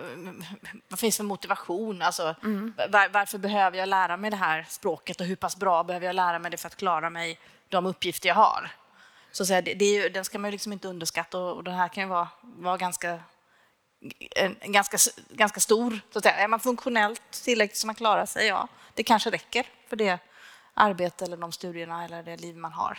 vad 0.89 0.99
finns 0.99 1.17
för 1.17 1.25
motivation? 1.25 2.03
Alltså, 2.03 2.35
mm. 2.43 2.75
var, 2.77 3.09
varför 3.09 3.39
behöver 3.39 3.79
jag 3.79 3.89
lära 3.89 4.17
mig 4.17 4.31
det 4.31 4.37
här 4.37 4.67
språket 4.69 5.21
och 5.21 5.27
hur 5.27 5.37
pass 5.37 5.57
bra 5.57 5.85
behöver 5.85 6.07
jag 6.07 6.17
lära 6.17 6.39
mig 6.39 6.51
det 6.51 6.57
för 6.57 6.67
att 6.67 6.77
klara 6.77 7.11
mig 7.11 7.39
de 7.69 7.87
uppgifter 7.87 8.29
jag 8.29 8.35
har? 8.35 8.71
Så 9.33 9.43
att 9.43 9.47
säga, 9.47 9.63
det, 9.63 9.75
det 9.75 9.85
är 9.85 10.03
ju, 10.03 10.09
den 10.09 10.25
ska 10.25 10.39
man 10.39 10.49
ju 10.51 10.53
liksom 10.53 10.73
inte 10.73 10.89
underskatta 10.89 11.39
och, 11.39 11.57
och 11.57 11.65
det 11.65 11.71
här 11.71 11.89
kan 11.89 12.03
ju 12.03 12.09
vara, 12.09 12.29
vara 12.43 12.77
ganska 12.77 13.21
en, 14.37 14.57
ganska, 14.73 14.99
ganska 15.31 15.61
stor. 15.61 16.01
Så 16.13 16.19
att. 16.19 16.27
Är 16.27 16.49
man 16.49 16.61
funktionellt 16.61 17.43
tillräckligt 17.45 17.77
så 17.77 17.87
man 17.87 17.95
klarar 17.95 18.27
sig, 18.27 18.47
ja, 18.47 18.69
det 18.95 19.03
kanske 19.03 19.31
räcker 19.31 19.67
för 19.89 19.97
det 19.97 20.19
arbete 20.75 21.25
eller 21.25 21.37
de 21.37 21.53
studierna 21.53 22.05
eller 22.05 22.23
det 22.23 22.37
liv 22.37 22.57
man 22.57 22.73
har. 22.73 22.99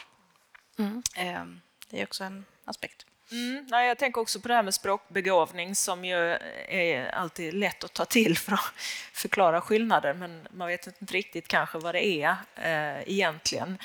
Mm. 0.80 1.04
Ehm, 1.16 1.62
det 1.90 2.02
är 2.02 2.04
också 2.04 2.24
en 2.24 2.46
aspekt. 2.66 3.06
Mm, 3.32 3.66
nej, 3.70 3.88
jag 3.88 3.98
tänker 3.98 4.22
också 4.22 4.40
på 4.40 4.48
det 4.48 4.54
här 4.54 4.64
med 4.64 4.74
språkbegåvning 4.74 5.76
som 5.76 6.06
ju 6.06 6.38
är 6.68 7.10
alltid 7.10 7.54
lätt 7.54 7.84
att 7.84 7.94
ta 7.94 8.06
till 8.06 8.38
för 8.38 8.54
att 8.54 8.74
förklara 9.14 9.62
skillnader 9.62 10.14
men 10.14 10.48
man 10.52 10.68
vet 10.68 10.88
inte 10.88 11.14
riktigt 11.14 11.48
kanske 11.48 11.78
vad 11.78 11.96
det 11.96 12.06
är 12.06 12.36
eh, 12.56 13.02
egentligen. 13.10 13.78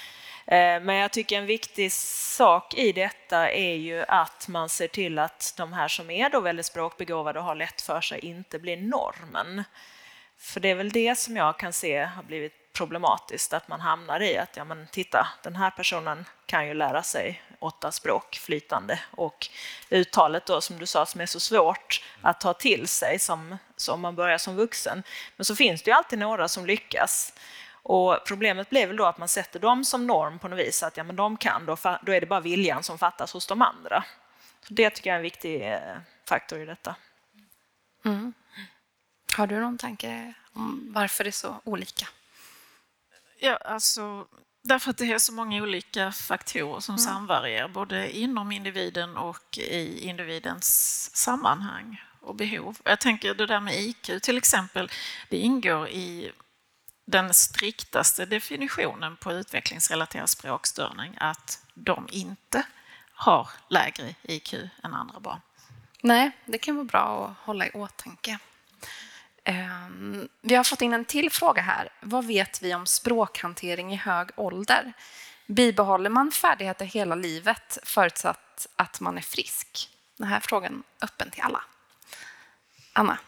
Eh, 0.47 0.81
men 0.81 0.95
jag 0.97 1.13
tycker 1.13 1.39
en 1.39 1.47
viktig 1.47 1.93
sak 1.93 2.75
i 2.75 2.93
detta 2.93 3.51
är 3.51 3.75
ju 3.75 4.05
att 4.09 4.49
man 4.49 4.69
ser 4.69 4.89
till 4.89 5.19
att 5.19 5.55
de 5.57 5.73
här 5.73 5.89
som 5.89 6.11
är 6.11 6.31
då 6.31 6.41
väldigt 6.41 6.67
språkbegåvade 6.67 7.39
och 7.39 7.45
har 7.45 7.55
lätt 7.55 7.83
för 7.83 8.01
sig 8.01 8.19
inte 8.19 8.59
blir 8.59 8.77
normen. 8.77 9.65
För 10.39 10.61
det 10.61 10.69
är 10.69 10.75
väl 10.75 10.91
det 10.91 11.19
som 11.19 11.37
jag 11.37 11.59
kan 11.59 11.73
se 11.73 12.05
har 12.05 12.23
blivit 12.23 12.73
problematiskt, 12.73 13.53
att 13.53 13.69
man 13.69 13.81
hamnar 13.81 14.23
i 14.23 14.39
att 14.39 14.57
ja, 14.57 14.65
men 14.65 14.87
titta, 14.87 15.29
den 15.43 15.57
här 15.57 15.71
personen 15.71 16.25
kan 16.47 16.67
ju 16.67 16.75
lära 16.75 17.03
sig 17.03 17.43
åtta 17.59 17.93
språk 17.93 18.37
flytande 18.37 18.99
och 19.11 19.49
uttalet 19.91 20.47
då 20.47 20.61
som 20.61 20.79
du 20.79 20.87
sa 20.87 21.07
som 21.07 21.21
är 21.21 21.27
så 21.27 21.41
svårt 21.41 22.05
att 22.21 22.41
ta 22.41 22.55
till 22.55 22.89
sig 22.89 23.19
som, 23.19 23.59
som 23.77 24.01
man 24.01 24.15
börjar 24.15 24.39
som 24.39 24.57
vuxen. 24.57 25.03
Men 25.37 25.45
så 25.45 25.57
finns 25.57 25.83
det 25.83 25.91
ju 25.91 25.97
alltid 25.97 26.19
några 26.19 26.49
som 26.49 26.67
lyckas. 26.67 27.33
Och 27.83 28.19
problemet 28.27 28.71
blir 28.71 28.87
väl 28.87 28.97
då 28.97 29.05
att 29.05 29.19
man 29.19 29.29
sätter 29.29 29.61
dem 29.61 29.85
som 29.85 30.07
norm 30.07 30.39
på 30.39 30.49
något 30.49 30.59
vis, 30.59 30.83
att 30.83 30.97
ja, 30.97 31.05
men 31.05 31.17
de 31.17 31.37
kan, 31.37 31.67
då, 31.67 31.77
då 32.03 32.13
är 32.13 32.21
det 32.21 32.27
bara 32.27 32.41
viljan 32.41 32.83
som 32.83 32.99
fattas 32.99 33.33
hos 33.33 33.47
de 33.47 33.63
andra. 33.63 34.05
Så 34.69 34.75
det 34.75 34.91
tycker 34.91 35.11
jag 35.11 35.15
är 35.15 35.19
en 35.19 35.23
viktig 35.23 35.73
eh, 35.73 35.97
faktor 36.29 36.59
i 36.59 36.65
detta. 36.65 36.97
Mm. 38.05 38.33
Har 39.37 39.47
du 39.47 39.61
någon 39.61 39.79
tanke 39.79 40.35
om 40.53 40.93
varför 40.95 41.25
det 41.25 41.31
är 41.31 41.33
så 41.33 41.61
olika? 41.65 42.09
Ja, 43.39 43.57
alltså, 43.57 44.27
därför 44.63 44.91
att 44.91 44.99
det 44.99 45.13
är 45.13 45.19
så 45.19 45.33
många 45.33 45.63
olika 45.63 46.13
faktorer 46.13 46.81
som 46.81 46.95
mm. 46.95 46.99
samvarierar, 46.99 47.69
både 47.69 48.19
inom 48.19 48.53
individen 48.53 49.17
och 49.17 49.59
i 49.59 50.09
individens 50.09 51.11
sammanhang 51.17 52.03
och 52.21 52.35
behov. 52.35 52.79
Jag 52.85 53.01
tänker 53.01 53.35
det 53.35 53.47
där 53.47 53.61
med 53.61 53.81
IQ 53.81 54.11
till 54.23 54.39
exempel, 54.39 54.91
det 55.29 55.37
ingår 55.37 55.89
i 55.89 56.33
den 57.05 57.35
striktaste 57.35 58.27
definitionen 58.27 59.17
på 59.17 59.33
utvecklingsrelaterad 59.33 60.31
språkstörning 60.31 61.17
att 61.21 61.63
de 61.75 62.09
inte 62.11 62.63
har 63.15 63.49
lägre 63.69 64.15
IQ 64.23 64.55
än 64.83 64.95
andra 64.95 65.21
barn. 65.21 65.41
Nej, 66.03 66.31
det 66.45 66.59
kan 66.59 66.77
vara 66.77 66.85
bra 66.85 67.27
att 67.27 67.47
hålla 67.47 67.67
i 67.67 67.71
åtanke. 67.71 68.39
Ehm, 69.45 70.29
vi 70.41 70.55
har 70.55 70.65
fått 70.65 70.83
in 70.83 70.93
en 70.93 71.05
till 71.05 71.31
fråga 71.31 71.63
här. 71.63 71.89
Vad 72.01 72.27
vet 72.27 72.63
vi 72.63 72.75
om 72.75 72.87
språkhantering 72.87 73.93
i 73.93 73.97
hög 73.97 74.31
ålder? 74.37 74.93
Bibehåller 75.47 76.11
man 76.11 76.31
färdigheter 76.31 76.85
hela 76.85 77.15
livet 77.15 77.79
förutsatt 77.83 78.67
att 78.77 79.01
man 79.01 79.19
är 79.19 79.23
frisk? 79.23 79.89
Den 80.17 80.29
här 80.29 80.41
frågan 80.41 80.83
är 81.01 81.05
öppen 81.05 81.31
till 81.31 81.43
alla. 81.43 81.65
Anna? 82.93 83.19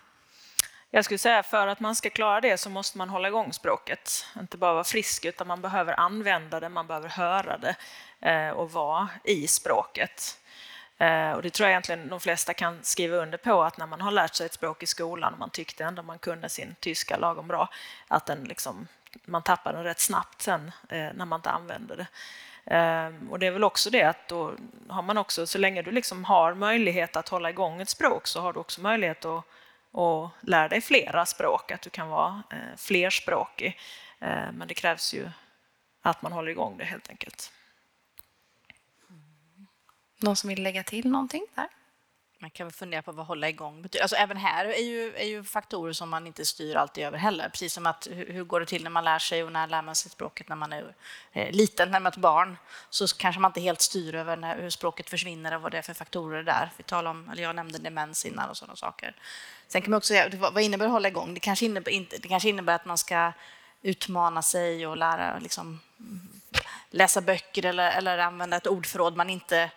Jag 0.95 1.05
skulle 1.05 1.19
säga 1.19 1.43
för 1.43 1.67
att 1.67 1.81
man 1.81 1.95
ska 1.95 2.11
klara 2.11 2.41
det 2.41 2.59
så 2.59 2.71
måste 2.71 2.99
man 2.99 3.09
hålla 3.09 3.29
igång 3.29 3.53
språket. 3.53 4.27
Inte 4.41 4.57
bara 4.57 4.73
vara 4.73 4.85
frisk 4.85 5.25
utan 5.25 5.47
man 5.47 5.61
behöver 5.61 6.01
använda 6.01 6.61
det, 6.61 6.69
man 6.69 6.87
behöver 6.87 7.09
höra 7.09 7.59
det 7.59 7.77
eh, 8.31 8.51
och 8.51 8.73
vara 8.73 9.09
i 9.25 9.47
språket. 9.47 10.39
Eh, 10.99 11.33
och 11.33 11.43
det 11.43 11.51
tror 11.51 11.67
jag 11.67 11.71
egentligen 11.71 12.09
de 12.09 12.21
flesta 12.21 12.55
kan 12.55 12.79
skriva 12.83 13.17
under 13.17 13.39
på 13.39 13.63
att 13.63 13.79
när 13.79 13.87
man 13.87 14.01
har 14.01 14.11
lärt 14.11 14.35
sig 14.35 14.47
ett 14.47 14.53
språk 14.53 14.83
i 14.83 14.87
skolan 14.87 15.33
och 15.33 15.39
man 15.39 15.51
tyckte 15.51 15.85
ändå 15.85 16.03
man 16.03 16.19
kunde 16.19 16.49
sin 16.49 16.75
tyska 16.81 17.17
lagom 17.17 17.49
bra, 17.49 17.69
att 18.09 18.27
den 18.27 18.45
liksom, 18.45 18.89
man 19.25 19.43
tappar 19.43 19.73
den 19.73 19.85
rätt 19.85 20.01
snabbt 20.01 20.43
sen 20.43 20.73
eh, 20.89 21.09
när 21.15 21.25
man 21.25 21.39
inte 21.39 21.51
använder 21.51 21.97
det. 21.97 22.07
Ehm, 22.75 23.31
och 23.31 23.39
det 23.39 23.47
är 23.47 23.51
väl 23.51 23.65
också 23.65 23.91
det 23.91 24.03
att 24.03 24.29
då 24.29 24.55
har 24.89 25.03
man 25.03 25.19
också, 25.19 25.47
så 25.47 25.59
länge 25.59 25.83
du 25.83 25.91
liksom 25.91 26.25
har 26.25 26.55
möjlighet 26.55 27.17
att 27.17 27.29
hålla 27.29 27.51
igång 27.51 27.81
ett 27.81 27.89
språk 27.89 28.27
så 28.27 28.41
har 28.41 28.53
du 28.53 28.61
också 28.61 28.81
möjlighet 28.81 29.25
att, 29.25 29.45
och 29.95 30.31
lär 30.41 30.69
dig 30.69 30.81
flera 30.81 31.27
språk, 31.27 31.71
att 31.71 31.83
du 31.83 31.91
kan 31.91 32.09
vara 32.09 32.43
eh, 32.51 32.77
flerspråkig. 32.77 33.79
Eh, 34.21 34.53
men 34.53 34.69
det 34.69 34.75
krävs 34.75 35.15
ju 35.15 35.31
att 36.03 36.23
man 36.23 36.33
håller 36.33 36.51
igång 36.51 36.77
det 36.77 36.85
helt 36.85 37.11
enkelt. 37.11 37.53
Någon 40.19 40.37
som 40.37 40.49
vill 40.49 40.63
lägga 40.63 40.83
till 40.83 41.11
någonting 41.11 41.47
där? 41.55 41.69
Man 42.45 42.51
kan 42.51 42.67
väl 42.67 42.73
fundera 42.75 43.03
på 43.03 43.13
vad 43.13 43.27
hålla 43.27 43.49
igång 43.49 43.83
betyder. 43.83 44.03
Alltså 44.03 44.17
även 44.17 44.37
här 44.37 44.65
är 44.65 44.83
ju, 44.83 45.15
är 45.17 45.27
ju 45.27 45.45
faktorer 45.45 45.93
som 45.93 46.11
man 46.11 46.27
inte 46.27 46.45
styr 46.45 46.77
alltid 46.77 47.05
över 47.05 47.19
heller. 47.19 47.49
Precis 47.49 47.73
som 47.73 47.87
att 47.87 48.09
hur, 48.11 48.33
hur 48.33 48.45
går 48.45 48.61
det 48.61 48.67
till 48.67 48.83
när 48.83 48.91
man 48.91 49.05
lär 49.05 49.19
sig 49.19 49.45
och 49.45 49.53
när 49.53 49.67
lär 49.67 49.83
man 49.83 49.95
sig 49.95 50.11
språket 50.11 50.49
när 50.49 50.57
man 50.57 50.73
är 50.73 50.95
eh, 51.33 51.53
liten, 51.53 51.91
när 51.91 52.01
man 52.01 52.07
är 52.07 52.11
ett 52.11 52.17
barn. 52.17 52.57
Så 52.91 53.07
kanske 53.09 53.41
man 53.41 53.49
inte 53.49 53.61
helt 53.61 53.81
styr 53.81 54.15
över 54.15 54.37
när, 54.37 54.61
hur 54.61 54.71
språket 54.71 55.11
försvinner 55.11 55.55
och 55.55 55.63
vad 55.63 55.73
det 55.73 55.79
är 55.79 55.83
för 55.83 55.95
faktorer 55.95 56.43
där. 56.43 56.71
Vi 56.77 56.83
talar 56.83 57.11
om, 57.11 57.29
eller 57.29 57.43
jag 57.43 57.57
nämnde 57.57 57.79
demens 57.79 58.25
innan 58.25 58.51
och 58.51 58.57
sådana 58.57 58.77
saker. 58.77 59.17
Sen 59.69 59.83
kan 59.83 59.91
man 59.91 59.99
också 59.99 60.09
säga, 60.09 60.31
vad 60.39 60.63
innebär 60.63 60.87
hålla 60.87 61.09
igång? 61.09 61.35
Det 61.35 61.41
kanske 61.41 61.65
innebär, 61.65 62.07
det 62.21 62.29
kanske 62.29 62.49
innebär 62.49 62.75
att 62.75 62.85
man 62.85 62.99
ska 62.99 63.33
utmana 63.83 64.43
sig 64.43 64.87
och 64.87 64.97
lära, 64.97 65.39
liksom, 65.39 65.81
läsa 66.91 67.21
böcker 67.21 67.65
eller, 67.65 67.91
eller 67.91 68.19
använda 68.19 68.57
ett 68.57 68.67
ordförråd 68.67 69.17
man 69.17 69.31
inte 69.31 69.71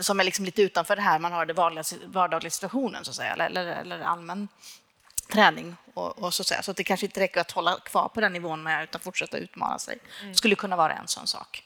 som 0.00 0.20
är 0.20 0.24
liksom 0.24 0.44
lite 0.44 0.62
utanför 0.62 0.96
det 0.96 1.02
här 1.02 1.18
man 1.18 1.32
har 1.32 1.46
det 1.46 1.52
vanliga, 1.52 1.84
vardagliga 2.06 2.50
situationen 2.50 3.04
så 3.04 3.10
att 3.10 3.16
säga, 3.16 3.32
eller, 3.32 3.66
eller 3.66 4.00
allmän 4.00 4.48
träning. 5.32 5.76
Och, 5.94 6.18
och, 6.18 6.34
så, 6.34 6.42
att 6.42 6.46
säga. 6.46 6.62
så 6.62 6.70
att 6.70 6.76
det 6.76 6.84
kanske 6.84 7.06
inte 7.06 7.20
räcker 7.20 7.40
att 7.40 7.50
hålla 7.50 7.76
kvar 7.76 8.08
på 8.08 8.20
den 8.20 8.32
nivån 8.32 8.62
med 8.62 8.84
utan 8.84 9.00
fortsätta 9.00 9.38
utmana 9.38 9.78
sig. 9.78 9.98
Mm. 10.22 10.34
skulle 10.34 10.54
kunna 10.54 10.76
vara 10.76 10.92
en 10.92 11.08
sån 11.08 11.26
sak. 11.26 11.62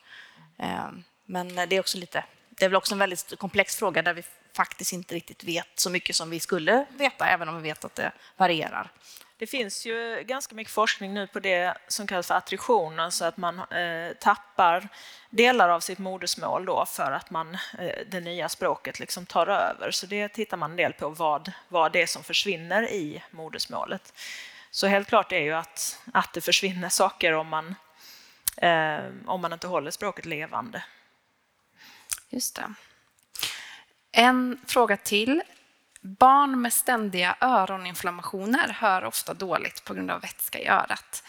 Eh, 0.59 0.89
men 1.25 1.55
det 1.55 1.73
är 1.73 1.81
också 1.81 1.99
lite, 1.99 2.25
det 2.51 2.65
är 2.65 2.69
väl 2.69 2.77
också 2.77 2.95
en 2.95 2.99
väldigt 2.99 3.39
komplex 3.39 3.77
fråga 3.77 4.03
där 4.03 4.15
vi 4.15 4.23
faktiskt 4.57 4.93
inte 4.93 5.15
riktigt 5.15 5.45
vet 5.45 5.69
så 5.75 5.91
mycket 5.91 6.17
som 6.17 6.31
vi 6.31 6.41
skulle 6.41 6.87
veta, 6.91 7.29
även 7.29 7.49
om 7.49 7.57
vi 7.57 7.63
vet 7.63 7.85
att 7.85 7.95
det 7.95 8.13
varierar. 8.37 8.93
Det 9.39 9.47
finns 9.47 9.87
ju 9.87 10.25
ganska 10.27 10.55
mycket 10.55 10.73
forskning 10.73 11.15
nu 11.15 11.27
på 11.27 11.41
det 11.41 11.75
som 11.89 12.07
kallas 12.07 12.27
för 12.27 12.35
attrition, 12.35 13.01
alltså 13.01 13.25
att 13.25 13.37
man 13.37 13.59
eh, 13.59 14.13
tappar 14.21 14.89
delar 15.31 15.69
av 15.69 15.81
sitt 15.81 15.99
modersmål 15.99 16.65
då 16.65 16.87
för 16.87 17.13
att 17.13 17.31
man, 17.31 17.55
eh, 17.55 18.07
det 18.11 18.21
nya 18.21 18.49
språket 18.49 19.01
liksom 19.01 19.27
tar 19.27 19.47
över. 19.47 19.91
Så 19.91 20.07
det 20.07 20.29
tittar 20.29 20.57
man 20.57 20.71
en 20.71 20.77
del 20.77 20.93
på, 20.93 21.09
vad, 21.09 21.53
vad 21.69 21.93
det 21.93 22.03
är 22.03 22.07
som 22.07 22.25
försvinner 22.25 22.83
i 22.83 23.23
modersmålet. 23.31 24.13
Så 24.71 24.87
helt 24.87 25.09
klart 25.09 25.33
är 25.33 25.41
ju 25.41 25.53
att, 25.53 26.01
att 26.13 26.33
det 26.33 26.41
försvinner 26.41 26.89
saker 26.89 27.33
om 27.33 27.49
man, 27.49 27.75
eh, 28.57 29.05
om 29.27 29.41
man 29.41 29.53
inte 29.53 29.67
håller 29.67 29.91
språket 29.91 30.25
levande. 30.25 30.85
Just 32.29 32.57
det. 32.57 32.75
En 34.13 34.61
fråga 34.67 34.97
till 34.97 35.43
Barn 36.01 36.61
med 36.61 36.73
ständiga 36.73 37.37
öroninflammationer 37.41 38.69
hör 38.69 39.05
ofta 39.05 39.35
dåligt 39.35 39.85
på 39.85 39.95
grund 39.95 40.11
av 40.11 40.21
vätska 40.21 40.59
i 40.59 40.69
örat. 40.69 41.23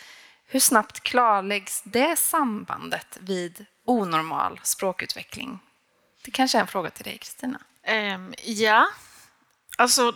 Hur 0.46 0.60
snabbt 0.60 1.00
klarläggs 1.00 1.82
det 1.86 2.16
sambandet 2.20 3.18
vid 3.22 3.66
onormal 3.86 4.60
språkutveckling 4.64 5.60
Det 6.26 6.32
kanske 6.32 6.58
är 6.58 6.62
en 6.62 6.68
fråga 6.68 6.90
till 6.90 7.04
dig, 7.04 7.18
Kristina? 7.18 7.60
Um, 8.16 8.34
ja, 8.44 8.88
alltså 9.78 10.14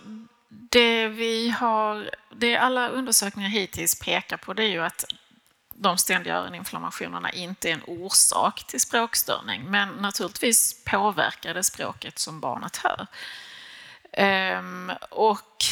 det 0.50 1.08
vi 1.08 1.50
har, 1.50 2.10
det 2.36 2.58
alla 2.58 2.90
undersökningar 2.90 3.50
hittills 3.50 4.00
pekar 4.00 4.38
på 4.38 4.54
det 4.54 4.64
är 4.64 4.70
ju 4.70 4.84
att 4.84 5.06
de 5.76 5.98
ständiga 5.98 6.36
öroninflammationerna 6.36 7.32
inte 7.32 7.70
är 7.70 7.74
en 7.74 7.84
orsak 7.88 8.68
till 8.68 8.82
språkstörning, 8.82 9.64
men 9.64 9.90
naturligtvis 9.90 10.84
påverkar 10.84 11.54
det 11.54 11.64
språket 11.64 12.20
som 12.20 12.40
barnet 12.40 12.78
hör. 12.78 13.08
Ehm, 14.14 14.92
och 15.10 15.66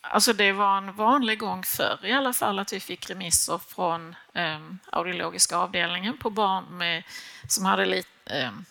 alltså 0.00 0.32
det 0.32 0.52
var 0.52 0.78
en 0.78 0.92
vanlig 0.92 1.38
gång 1.38 1.62
förr 1.62 1.98
i 2.02 2.12
alla 2.12 2.32
fall 2.32 2.58
att 2.58 2.72
vi 2.72 2.80
fick 2.80 3.10
remisser 3.10 3.58
från 3.58 4.16
ehm, 4.34 4.78
audiologiska 4.92 5.56
avdelningen 5.56 6.18
på 6.18 6.30
barn 6.30 6.64
med, 6.78 7.02
som 7.48 7.64
hade 7.64 7.84
lite 7.86 8.08
ehm, 8.26 8.64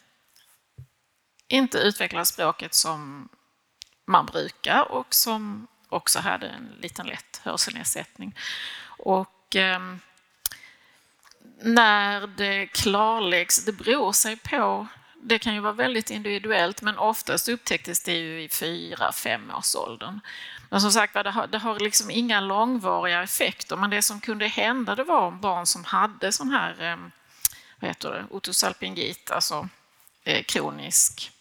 inte 1.48 1.78
utvecklat 1.78 2.28
språket 2.28 2.74
som 2.74 3.30
man 4.06 4.26
brukar 4.26 4.92
och 4.92 5.14
som 5.14 5.68
också 5.90 6.20
hade 6.20 6.48
en 6.48 6.76
liten 6.80 7.08
lätt 7.08 7.42
hörselnedsättning. 7.44 8.36
Och 8.98 9.56
ehm, 9.56 10.00
när 11.62 12.28
det 12.28 12.68
klarläggs, 12.68 13.66
det 13.66 13.72
beror 13.72 14.12
sig 14.12 14.38
på, 14.38 14.88
det 15.28 15.40
kan 15.40 15.54
ju 15.54 15.60
vara 15.60 15.74
väldigt 15.74 16.10
individuellt, 16.10 16.82
men 16.82 16.98
oftast 16.98 17.50
upptäcktes 17.50 18.04
det 18.04 18.14
ju 18.14 18.44
i 18.44 18.50
fyra, 18.50 19.12
fem 19.12 19.52
års 19.58 19.76
åldern. 19.76 20.20
Men 20.70 20.82
som 20.82 20.92
sagt 20.92 21.14
det 21.14 21.32
har, 21.32 21.48
det 21.48 21.58
har 21.58 21.80
liksom 21.80 22.12
inga 22.12 22.42
långvariga 22.42 23.24
effekter, 23.24 23.76
men 23.76 23.90
det 23.90 24.02
som 24.02 24.20
kunde 24.20 24.48
hända 24.48 24.96
det 24.96 25.04
var 25.04 25.32
barn 25.32 25.66
som 25.66 25.84
hade 25.84 26.32
sån 26.32 26.50
här, 26.50 26.92
eh, 26.92 26.98
vad 27.80 27.90
heter 27.90 28.12
det, 28.12 28.26
otosalpingit, 28.30 29.32
alltså 29.32 29.70
eh, 30.24 30.44
kronisk 30.44 31.32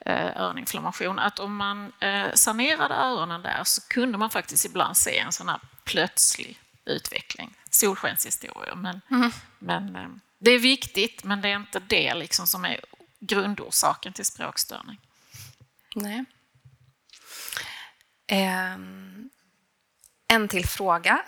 Eh, 0.00 0.42
öroninflammation, 0.42 1.18
att 1.18 1.38
om 1.38 1.56
man 1.56 1.92
sanerade 2.34 2.94
öronen 2.94 3.42
där 3.42 3.64
så 3.64 3.88
kunde 3.88 4.18
man 4.18 4.30
faktiskt 4.30 4.64
ibland 4.64 4.96
se 4.96 5.18
en 5.18 5.32
sån 5.32 5.48
här 5.48 5.60
plötslig 5.84 6.58
utveckling. 6.84 7.54
Solskenshistorier. 7.70 8.74
Men, 8.74 9.00
mm. 9.10 9.30
men 9.58 10.20
det 10.38 10.50
är 10.50 10.58
viktigt, 10.58 11.24
men 11.24 11.40
det 11.40 11.48
är 11.48 11.56
inte 11.56 11.80
det 11.80 12.14
liksom 12.14 12.46
som 12.46 12.64
är 12.64 12.80
grundorsaken 13.20 14.12
till 14.12 14.24
språkstörning. 14.24 15.00
Nej. 15.94 16.24
Um, 18.74 19.30
en 20.28 20.48
till 20.48 20.66
fråga. 20.66 21.24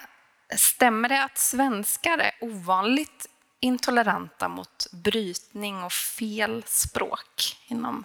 Stämmer 0.57 1.09
det 1.09 1.25
att 1.25 1.39
svenskar 1.39 2.19
är 2.19 2.33
ovanligt 2.41 3.27
intoleranta 3.61 4.49
mot 4.49 4.87
brytning 4.93 5.85
och 5.85 5.93
fel 5.93 6.65
språk 6.67 7.59
inom 7.67 8.05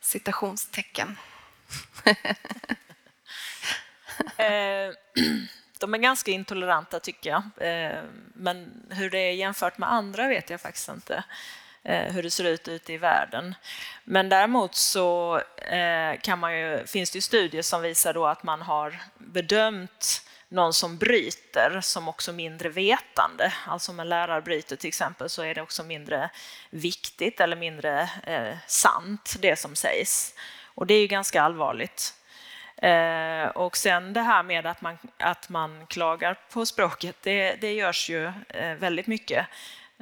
citationstecken. 0.00 1.18
Eh, 4.36 4.94
de 5.78 5.94
är 5.94 5.98
ganska 5.98 6.30
intoleranta 6.30 7.00
tycker 7.00 7.30
jag. 7.30 7.42
Eh, 7.56 8.02
men 8.34 8.86
hur 8.90 9.10
det 9.10 9.18
är 9.18 9.32
jämfört 9.32 9.78
med 9.78 9.92
andra 9.92 10.28
vet 10.28 10.50
jag 10.50 10.60
faktiskt 10.60 10.88
inte. 10.88 11.24
Eh, 11.82 12.12
hur 12.12 12.22
det 12.22 12.30
ser 12.30 12.44
ut 12.44 12.68
ute 12.68 12.92
i 12.92 12.96
världen. 12.96 13.54
Men 14.04 14.28
däremot 14.28 14.74
så 14.74 15.38
eh, 15.56 16.20
kan 16.20 16.38
man 16.38 16.58
ju, 16.58 16.86
finns 16.86 17.10
det 17.10 17.16
ju 17.16 17.20
studier 17.22 17.62
som 17.62 17.82
visar 17.82 18.14
då 18.14 18.26
att 18.26 18.42
man 18.42 18.62
har 18.62 19.02
bedömt 19.18 20.22
någon 20.48 20.72
som 20.72 20.98
bryter 20.98 21.80
som 21.80 22.08
också 22.08 22.32
mindre 22.32 22.68
vetande. 22.68 23.52
Alltså 23.66 23.92
om 23.92 24.00
en 24.00 24.08
lärare 24.08 24.42
bryter 24.42 24.76
till 24.76 24.88
exempel 24.88 25.28
så 25.28 25.42
är 25.42 25.54
det 25.54 25.62
också 25.62 25.82
mindre 25.82 26.30
viktigt 26.70 27.40
eller 27.40 27.56
mindre 27.56 28.10
eh, 28.26 28.56
sant 28.66 29.36
det 29.40 29.56
som 29.56 29.76
sägs. 29.76 30.34
Och 30.64 30.86
det 30.86 30.94
är 30.94 31.00
ju 31.00 31.06
ganska 31.06 31.42
allvarligt. 31.42 32.14
Eh, 32.76 33.48
och 33.48 33.76
sen 33.76 34.12
det 34.12 34.20
här 34.20 34.42
med 34.42 34.66
att 34.66 34.80
man, 34.80 34.98
att 35.18 35.48
man 35.48 35.86
klagar 35.86 36.38
på 36.52 36.66
språket, 36.66 37.16
det, 37.22 37.54
det 37.60 37.72
görs 37.72 38.10
ju 38.10 38.32
eh, 38.48 38.74
väldigt 38.74 39.06
mycket. 39.06 39.46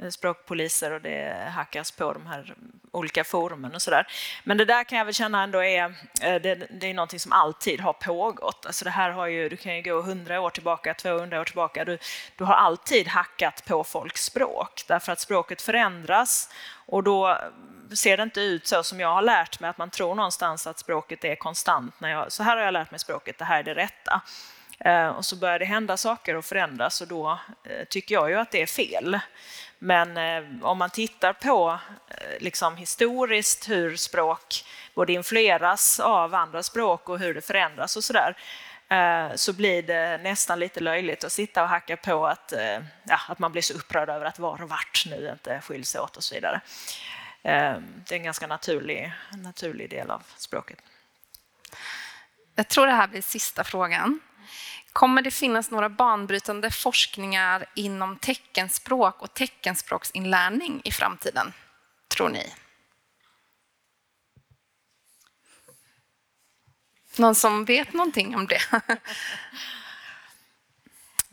Eh, 0.03 0.09
språkpoliser 0.09 0.91
och 0.91 1.01
det 1.01 1.51
hackas 1.55 1.91
på 1.91 2.12
de 2.12 2.27
här 2.27 2.55
olika 2.93 3.25
forumen 3.25 3.75
och 3.75 3.83
sådär. 3.83 4.07
Men 4.45 4.57
det 4.57 4.65
där 4.65 4.85
kan 4.85 4.99
jag 4.99 5.05
väl 5.05 5.15
känna 5.15 5.43
ändå 5.43 5.65
är, 5.65 5.85
eh, 6.23 6.35
det, 6.43 6.55
det 6.70 6.87
är 6.87 6.95
någonting 6.95 7.20
som 7.20 7.33
alltid 7.33 7.81
har 7.81 7.93
pågått. 7.93 8.66
Alltså 8.66 8.85
det 8.85 8.91
här 8.91 9.11
har 9.11 9.27
ju, 9.27 9.49
du 9.49 9.57
kan 9.57 9.77
ju 9.77 9.83
gå 9.83 9.99
100 10.01 10.41
år 10.41 10.51
tillbaka, 10.51 10.95
200 10.95 11.41
år 11.41 11.45
tillbaka. 11.45 11.85
Du, 11.85 11.99
du 12.37 12.45
har 12.45 12.55
alltid 12.55 13.09
hackat 13.09 13.65
på 13.65 13.85
folks 13.85 14.25
språk 14.25 14.85
därför 14.89 15.12
att 15.12 15.20
språket 15.20 15.62
förändras 15.62 16.51
och 16.87 17.03
då 17.03 17.39
ser 17.95 18.16
det 18.16 18.23
inte 18.23 18.41
ut 18.41 18.66
så 18.66 18.83
som 18.83 19.01
jag 19.01 19.15
har 19.15 19.23
lärt 19.23 19.61
mig, 19.61 19.70
att 19.70 19.79
man 19.79 19.91
tror 19.91 20.15
någonstans 20.15 20.66
att 20.66 20.79
språket 20.79 21.25
är 21.25 21.37
konstant. 21.37 22.01
När 22.01 22.09
jag, 22.09 22.33
så 22.33 22.43
här 22.43 22.57
har 22.57 22.65
jag 22.65 22.73
lärt 22.73 22.91
mig 22.91 23.01
språket, 23.01 23.39
det 23.39 23.45
här 23.45 23.59
är 23.59 23.62
det 23.62 23.75
rätta. 23.75 24.23
Eh, 24.81 25.09
och 25.09 25.25
så 25.25 25.37
börjar 25.37 25.59
det 25.59 25.65
hända 25.65 25.97
saker 25.97 26.35
och 26.35 26.45
förändras 26.45 27.01
och 27.01 27.09
då 27.09 27.39
eh, 27.65 27.85
tycker 27.85 28.15
jag 28.15 28.31
ju 28.31 28.37
att 28.37 28.51
det 28.51 28.63
är 28.63 28.67
fel. 28.67 29.21
Men 29.79 30.17
eh, 30.17 30.65
om 30.67 30.79
man 30.79 30.91
tittar 30.91 31.33
på 31.33 31.79
liksom, 32.39 32.77
historiskt 32.77 33.69
hur 33.69 33.97
språk 33.97 34.65
både 34.95 35.13
influeras 35.13 36.01
av 36.01 36.35
andra 36.35 36.63
språk 36.63 37.09
och 37.09 37.19
hur 37.19 37.35
det 37.35 37.41
förändras 37.41 37.97
och 37.97 38.05
sådär, 38.05 38.37
så 39.37 39.53
blir 39.53 39.83
det 39.83 40.19
nästan 40.19 40.59
lite 40.59 40.81
löjligt 40.81 41.25
att 41.25 41.33
sitta 41.33 41.63
och 41.63 41.69
hacka 41.69 41.97
på 41.97 42.27
att, 42.27 42.53
ja, 43.03 43.21
att 43.29 43.39
man 43.39 43.53
blir 43.53 43.63
så 43.63 43.75
upprörd 43.75 44.09
över 44.09 44.27
att 44.27 44.39
var 44.39 44.63
och 44.63 44.69
vart 44.69 45.05
nu 45.07 45.31
inte 45.33 45.61
skiljs 45.61 45.97
åt 45.97 46.17
och 46.17 46.25
så 46.25 46.35
vidare. 46.35 46.61
Det 47.43 47.51
är 48.11 48.13
en 48.13 48.23
ganska 48.23 48.47
naturlig, 48.47 49.13
naturlig 49.31 49.91
del 49.91 50.11
av 50.11 50.23
språket. 50.37 50.79
Jag 52.55 52.69
tror 52.69 52.87
det 52.87 52.93
här 52.93 53.09
blir 53.09 53.23
sista 53.23 53.65
frågan. 53.65 54.21
Kommer 54.99 55.23
det 55.23 55.31
finnas 55.31 55.70
några 55.70 55.89
banbrytande 55.89 56.70
forskningar 56.70 57.66
inom 57.75 58.16
teckenspråk 58.16 59.23
och 59.23 59.35
teckenspråksinlärning 59.35 60.81
i 60.85 60.93
framtiden, 60.93 61.53
tror 62.09 62.29
ni? 62.29 62.55
Någon 67.16 67.35
som 67.35 67.65
vet 67.65 67.93
någonting 67.93 68.37
om 68.37 68.47
det? 68.47 68.61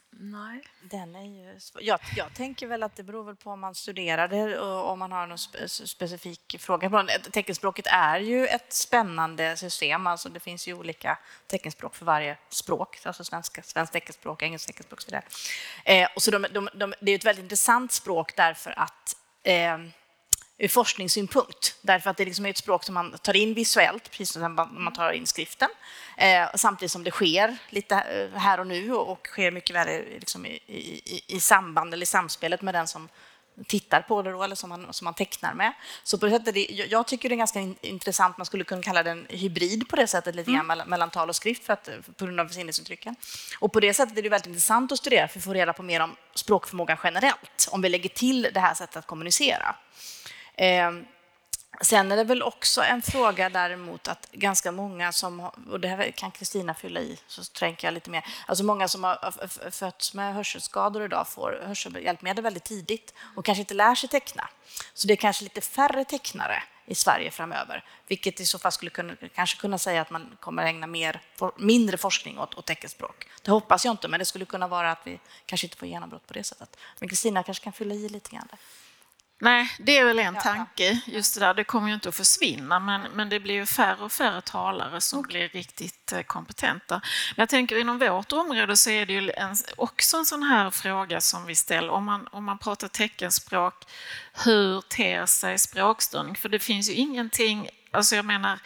Nej. 0.09 0.63
Den 0.89 1.15
är 1.15 1.23
ju 1.23 1.59
jag, 1.79 1.99
jag 2.15 2.33
tänker 2.33 2.67
väl 2.67 2.83
att 2.83 2.95
det 2.95 3.03
beror 3.03 3.23
väl 3.23 3.35
på 3.35 3.49
om 3.51 3.59
man 3.59 3.75
studerar 3.75 4.27
det 4.27 4.59
och 4.59 4.91
om 4.91 4.99
man 4.99 5.11
har 5.11 5.27
någon 5.27 5.37
spe, 5.37 5.67
specifik 5.67 6.55
fråga. 6.59 7.07
Teckenspråket 7.31 7.87
är 7.87 8.19
ju 8.19 8.47
ett 8.47 8.73
spännande 8.73 9.57
system. 9.57 10.07
Alltså 10.07 10.29
det 10.29 10.39
finns 10.39 10.67
ju 10.67 10.73
olika 10.73 11.17
teckenspråk 11.47 11.95
för 11.95 12.05
varje 12.05 12.37
språk. 12.49 12.99
Alltså 13.03 13.23
svenska, 13.23 13.61
svenskt 13.61 13.93
teckenspråk, 13.93 14.43
engelskt 14.43 14.67
teckenspråk 14.67 14.99
och 14.99 15.03
så 15.03 15.07
vidare. 15.07 15.23
Eh, 15.85 16.09
och 16.15 16.23
så 16.23 16.31
de, 16.31 16.45
de, 16.51 16.69
de, 16.73 16.93
det 16.99 17.11
är 17.11 17.15
ett 17.15 17.25
väldigt 17.25 17.43
intressant 17.43 17.91
språk 17.91 18.35
därför 18.35 18.79
att 18.79 19.15
eh, 19.43 19.77
ur 20.57 20.67
forskningssynpunkt. 20.67 21.75
Därför 21.81 22.09
att 22.09 22.17
det 22.17 22.25
liksom 22.25 22.45
är 22.45 22.49
ett 22.49 22.57
språk 22.57 22.83
som 22.83 22.93
man 22.93 23.11
tar 23.11 23.35
in 23.35 23.53
visuellt, 23.53 24.11
precis 24.11 24.31
som 24.31 24.69
man 24.71 24.93
tar 24.93 25.11
in 25.11 25.27
skriften. 25.27 25.69
Eh, 26.17 26.47
samtidigt 26.55 26.91
som 26.91 27.03
det 27.03 27.11
sker 27.11 27.57
lite 27.69 27.95
eh, 27.95 28.39
här 28.39 28.59
och 28.59 28.67
nu 28.67 28.93
och 28.93 29.27
sker 29.27 29.51
mycket 29.51 29.75
väl 29.75 30.03
liksom 30.19 30.45
i, 30.45 30.59
i, 30.67 31.21
i 31.27 31.39
samband 31.39 31.93
eller 31.93 32.03
i 32.03 32.07
samspelet 32.07 32.61
med 32.61 32.73
den 32.73 32.87
som 32.87 33.09
tittar 33.67 34.01
på 34.01 34.21
det 34.21 34.31
då, 34.31 34.43
eller 34.43 34.55
som 34.55 34.69
man, 34.69 34.93
som 34.93 35.05
man 35.05 35.13
tecknar 35.13 35.53
med. 35.53 35.73
Så 36.03 36.17
på 36.17 36.25
det 36.25 36.31
sättet, 36.31 36.53
det, 36.53 36.65
jag 36.89 37.07
tycker 37.07 37.29
det 37.29 37.35
är 37.35 37.37
ganska 37.37 37.59
intressant, 37.81 38.37
man 38.37 38.45
skulle 38.45 38.63
kunna 38.63 38.81
kalla 38.81 39.03
det 39.03 39.11
en 39.11 39.25
hybrid 39.29 39.89
på 39.89 39.95
det 39.95 40.07
sättet, 40.07 40.35
lite 40.35 40.51
mm. 40.51 40.67
mellan, 40.67 40.89
mellan 40.89 41.09
tal 41.09 41.29
och 41.29 41.35
skrift 41.35 41.65
för 41.65 41.73
att, 41.73 41.89
på 42.17 42.25
grund 42.25 42.39
av 42.39 42.47
sinnesintrycken. 42.47 43.15
Och 43.59 43.73
på 43.73 43.79
det 43.79 43.93
sättet 43.93 44.17
är 44.17 44.21
det 44.21 44.29
väldigt 44.29 44.47
intressant 44.47 44.91
att 44.91 44.97
studera 44.97 45.27
för 45.27 45.39
att 45.39 45.45
få 45.45 45.53
reda 45.53 45.73
på 45.73 45.83
mer 45.83 45.99
om 45.99 46.15
språkförmågan 46.35 46.97
generellt, 47.03 47.67
om 47.71 47.81
vi 47.81 47.89
lägger 47.89 48.09
till 48.09 48.49
det 48.53 48.59
här 48.59 48.73
sättet 48.73 48.95
att 48.95 49.07
kommunicera. 49.07 49.75
Ehm, 50.57 51.05
sen 51.81 52.11
är 52.11 52.17
det 52.17 52.23
väl 52.23 52.43
också 52.43 52.81
en 52.81 53.01
fråga 53.01 53.49
däremot 53.49 54.07
att 54.07 54.31
ganska 54.31 54.71
många 54.71 55.11
som, 55.11 55.39
och 55.69 55.79
det 55.79 55.87
här 55.87 56.11
kan 56.11 56.31
Kristina 56.31 56.73
fylla 56.73 56.99
i, 56.99 57.19
så 57.27 57.43
tänker 57.43 57.87
jag 57.87 57.93
lite 57.93 58.09
mer, 58.09 58.25
alltså 58.47 58.63
många 58.63 58.87
som 58.87 59.03
har 59.03 59.69
fötts 59.71 60.13
med 60.13 60.33
hörselskador 60.33 61.03
idag 61.05 61.27
får 61.27 61.63
hörselhjälpmedel 61.67 62.43
väldigt 62.43 62.63
tidigt 62.63 63.13
och 63.35 63.45
kanske 63.45 63.59
inte 63.59 63.73
lär 63.73 63.95
sig 63.95 64.09
teckna. 64.09 64.49
Så 64.93 65.07
det 65.07 65.13
är 65.13 65.17
kanske 65.17 65.43
lite 65.43 65.61
färre 65.61 66.05
tecknare 66.05 66.63
i 66.85 66.95
Sverige 66.95 67.31
framöver, 67.31 67.83
vilket 68.07 68.39
i 68.39 68.45
så 68.45 68.59
fall 68.59 68.71
skulle 68.71 68.91
kunna, 68.91 69.15
kanske 69.35 69.61
kunna 69.61 69.77
säga 69.77 70.01
att 70.01 70.09
man 70.09 70.37
kommer 70.39 70.63
att 70.63 70.69
ägna 70.69 70.87
mer, 70.87 71.21
mindre 71.57 71.97
forskning 71.97 72.39
åt, 72.39 72.55
åt 72.55 72.65
teckenspråk. 72.65 73.27
Det 73.41 73.51
hoppas 73.51 73.85
jag 73.85 73.93
inte, 73.93 74.07
men 74.07 74.19
det 74.19 74.25
skulle 74.25 74.45
kunna 74.45 74.67
vara 74.67 74.91
att 74.91 75.01
vi 75.03 75.19
kanske 75.45 75.67
inte 75.67 75.77
får 75.77 75.87
genombrott 75.87 76.27
på 76.27 76.33
det 76.33 76.43
sättet. 76.43 76.77
Men 76.99 77.09
Kristina 77.09 77.43
kanske 77.43 77.63
kan 77.63 77.73
fylla 77.73 77.95
i 77.95 78.09
lite 78.09 78.29
grann 78.29 78.47
där. 78.49 78.59
Nej, 79.41 79.71
det 79.79 79.97
är 79.97 80.05
väl 80.05 80.19
en 80.19 80.35
tanke, 80.35 80.99
just 81.05 81.33
det 81.33 81.39
där. 81.39 81.53
Det 81.53 81.63
kommer 81.63 81.87
ju 81.87 81.93
inte 81.93 82.09
att 82.09 82.15
försvinna, 82.15 82.79
men, 82.79 83.01
men 83.01 83.29
det 83.29 83.39
blir 83.39 83.55
ju 83.55 83.65
färre 83.65 84.03
och 84.03 84.11
färre 84.11 84.41
talare 84.41 85.01
som 85.01 85.21
blir 85.21 85.49
riktigt 85.49 86.13
eh, 86.13 86.21
kompetenta. 86.21 87.01
Men 87.35 87.41
jag 87.41 87.49
tänker 87.49 87.79
inom 87.79 87.99
vårt 87.99 88.31
område 88.31 88.77
så 88.77 88.89
är 88.89 89.05
det 89.05 89.13
ju 89.13 89.31
en, 89.31 89.55
också 89.77 90.17
en 90.17 90.25
sån 90.25 90.43
här 90.43 90.71
fråga 90.71 91.21
som 91.21 91.45
vi 91.45 91.55
ställer. 91.55 91.89
Om 91.89 92.05
man, 92.05 92.27
om 92.31 92.43
man 92.43 92.57
pratar 92.57 92.87
teckenspråk, 92.87 93.85
hur 94.45 94.81
ter 94.81 95.25
sig 95.25 95.59
språkstörning? 95.59 96.35
För 96.35 96.49
det 96.49 96.59
finns 96.59 96.89
ju 96.89 96.93
ingenting, 96.93 97.69
alltså 97.91 98.15
jag 98.15 98.25
menar, 98.25 98.59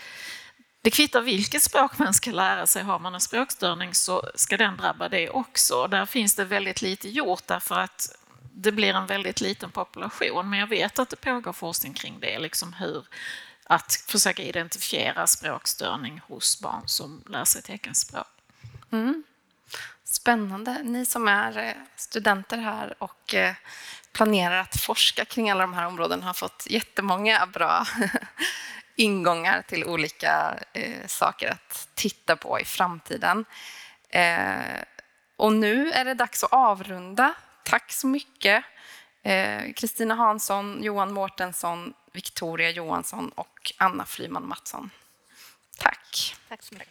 det 0.81 0.91
kvittar 0.91 1.21
vilket 1.21 1.63
språk 1.63 1.97
man 1.97 2.13
ska 2.13 2.31
lära 2.31 2.67
sig. 2.67 2.83
Har 2.83 2.99
man 2.99 3.13
en 3.13 3.21
språkstörning 3.21 3.93
så 3.93 4.23
ska 4.35 4.57
den 4.57 4.77
drabba 4.77 5.09
det 5.09 5.29
också. 5.29 5.87
Där 5.87 6.05
finns 6.05 6.35
det 6.35 6.45
väldigt 6.45 6.81
lite 6.81 7.09
gjort 7.09 7.47
därför 7.47 7.79
att 7.79 8.18
det 8.61 8.71
blir 8.71 8.93
en 8.93 9.07
väldigt 9.07 9.41
liten 9.41 9.71
population, 9.71 10.49
men 10.49 10.59
jag 10.59 10.67
vet 10.67 10.99
att 10.99 11.09
det 11.09 11.15
pågår 11.15 11.53
forskning 11.53 11.93
kring 11.93 12.19
det, 12.19 12.39
liksom 12.39 12.73
hur 12.73 13.05
att 13.63 14.03
försöka 14.07 14.43
identifiera 14.43 15.27
språkstörning 15.27 16.21
hos 16.27 16.61
barn 16.61 16.83
som 16.85 17.23
lär 17.29 17.45
sig 17.45 17.61
teckenspråk. 17.61 18.27
Mm. 18.91 19.23
Spännande. 20.03 20.83
Ni 20.83 21.05
som 21.05 21.27
är 21.27 21.57
eh, 21.57 21.73
studenter 21.95 22.57
här 22.57 22.95
och 23.03 23.33
eh, 23.33 23.53
planerar 24.11 24.57
att 24.59 24.81
forska 24.81 25.25
kring 25.25 25.49
alla 25.49 25.61
de 25.61 25.73
här 25.73 25.85
områdena 25.85 26.25
har 26.25 26.33
fått 26.33 26.67
jättemånga 26.69 27.45
bra 27.45 27.85
ingångar 28.95 29.61
till 29.61 29.85
olika 29.85 30.59
eh, 30.73 31.07
saker 31.07 31.51
att 31.51 31.87
titta 31.93 32.35
på 32.35 32.59
i 32.59 32.65
framtiden. 32.65 33.45
Eh, 34.09 34.83
och 35.35 35.53
nu 35.53 35.91
är 35.91 36.05
det 36.05 36.13
dags 36.13 36.43
att 36.43 36.53
avrunda 36.53 37.33
Tack 37.69 37.91
så 37.91 38.07
mycket. 38.07 38.63
Eh, 39.23 39.73
Kristina 39.75 40.13
eh, 40.13 40.17
Hansson, 40.17 40.83
Johan 40.83 41.13
Mårtensson, 41.13 41.93
Victoria 42.13 42.69
Johansson 42.69 43.29
och 43.29 43.71
Anna 43.77 44.05
Flyman 44.05 44.47
Mattsson. 44.47 44.89
Tack. 45.77 46.35
Tack 46.49 46.63
så 46.63 46.73
mycket. 46.73 46.87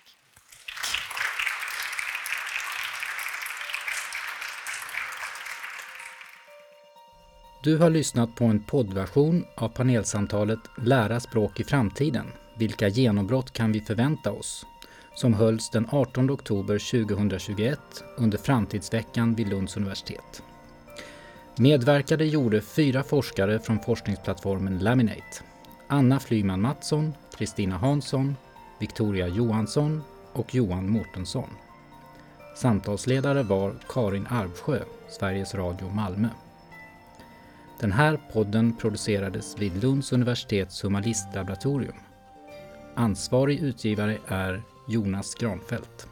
Du 7.62 7.78
har 7.78 7.90
lyssnat 7.90 8.34
på 8.34 8.44
en 8.44 8.62
poddversion 8.62 9.44
av 9.56 9.68
panelsamtalet 9.68 10.60
Lära 10.76 11.20
språk 11.20 11.60
i 11.60 11.64
framtiden. 11.64 12.26
Vilka 12.56 12.88
genombrott 12.88 13.52
kan 13.52 13.72
vi 13.72 13.80
förvänta 13.80 14.32
oss? 14.32 14.66
Som 15.14 15.34
hölls 15.34 15.70
den 15.70 15.88
18 15.90 16.30
oktober 16.30 17.06
2021 17.06 17.80
under 18.16 18.38
Framtidsveckan 18.38 19.34
vid 19.34 19.48
Lunds 19.48 19.76
universitet. 19.76 20.42
Medverkade 21.60 22.24
gjorde 22.24 22.60
fyra 22.60 23.02
forskare 23.02 23.58
från 23.58 23.80
forskningsplattformen 23.80 24.78
Laminate. 24.78 25.42
Anna 25.88 26.20
Flyman 26.20 26.60
Mattsson, 26.60 27.14
Kristina 27.38 27.76
Hansson, 27.76 28.36
Victoria 28.80 29.28
Johansson 29.28 30.02
och 30.32 30.54
Johan 30.54 30.90
Mårtensson. 30.90 31.48
Samtalsledare 32.56 33.42
var 33.42 33.74
Karin 33.88 34.26
Arvsjö, 34.26 34.82
Sveriges 35.08 35.54
Radio 35.54 35.90
Malmö. 35.90 36.28
Den 37.80 37.92
här 37.92 38.20
podden 38.32 38.76
producerades 38.76 39.58
vid 39.58 39.82
Lunds 39.82 40.12
universitets 40.12 40.84
humanistlaboratorium. 40.84 41.96
Ansvarig 42.94 43.58
utgivare 43.58 44.18
är 44.28 44.62
Jonas 44.88 45.34
Granfeldt. 45.34 46.07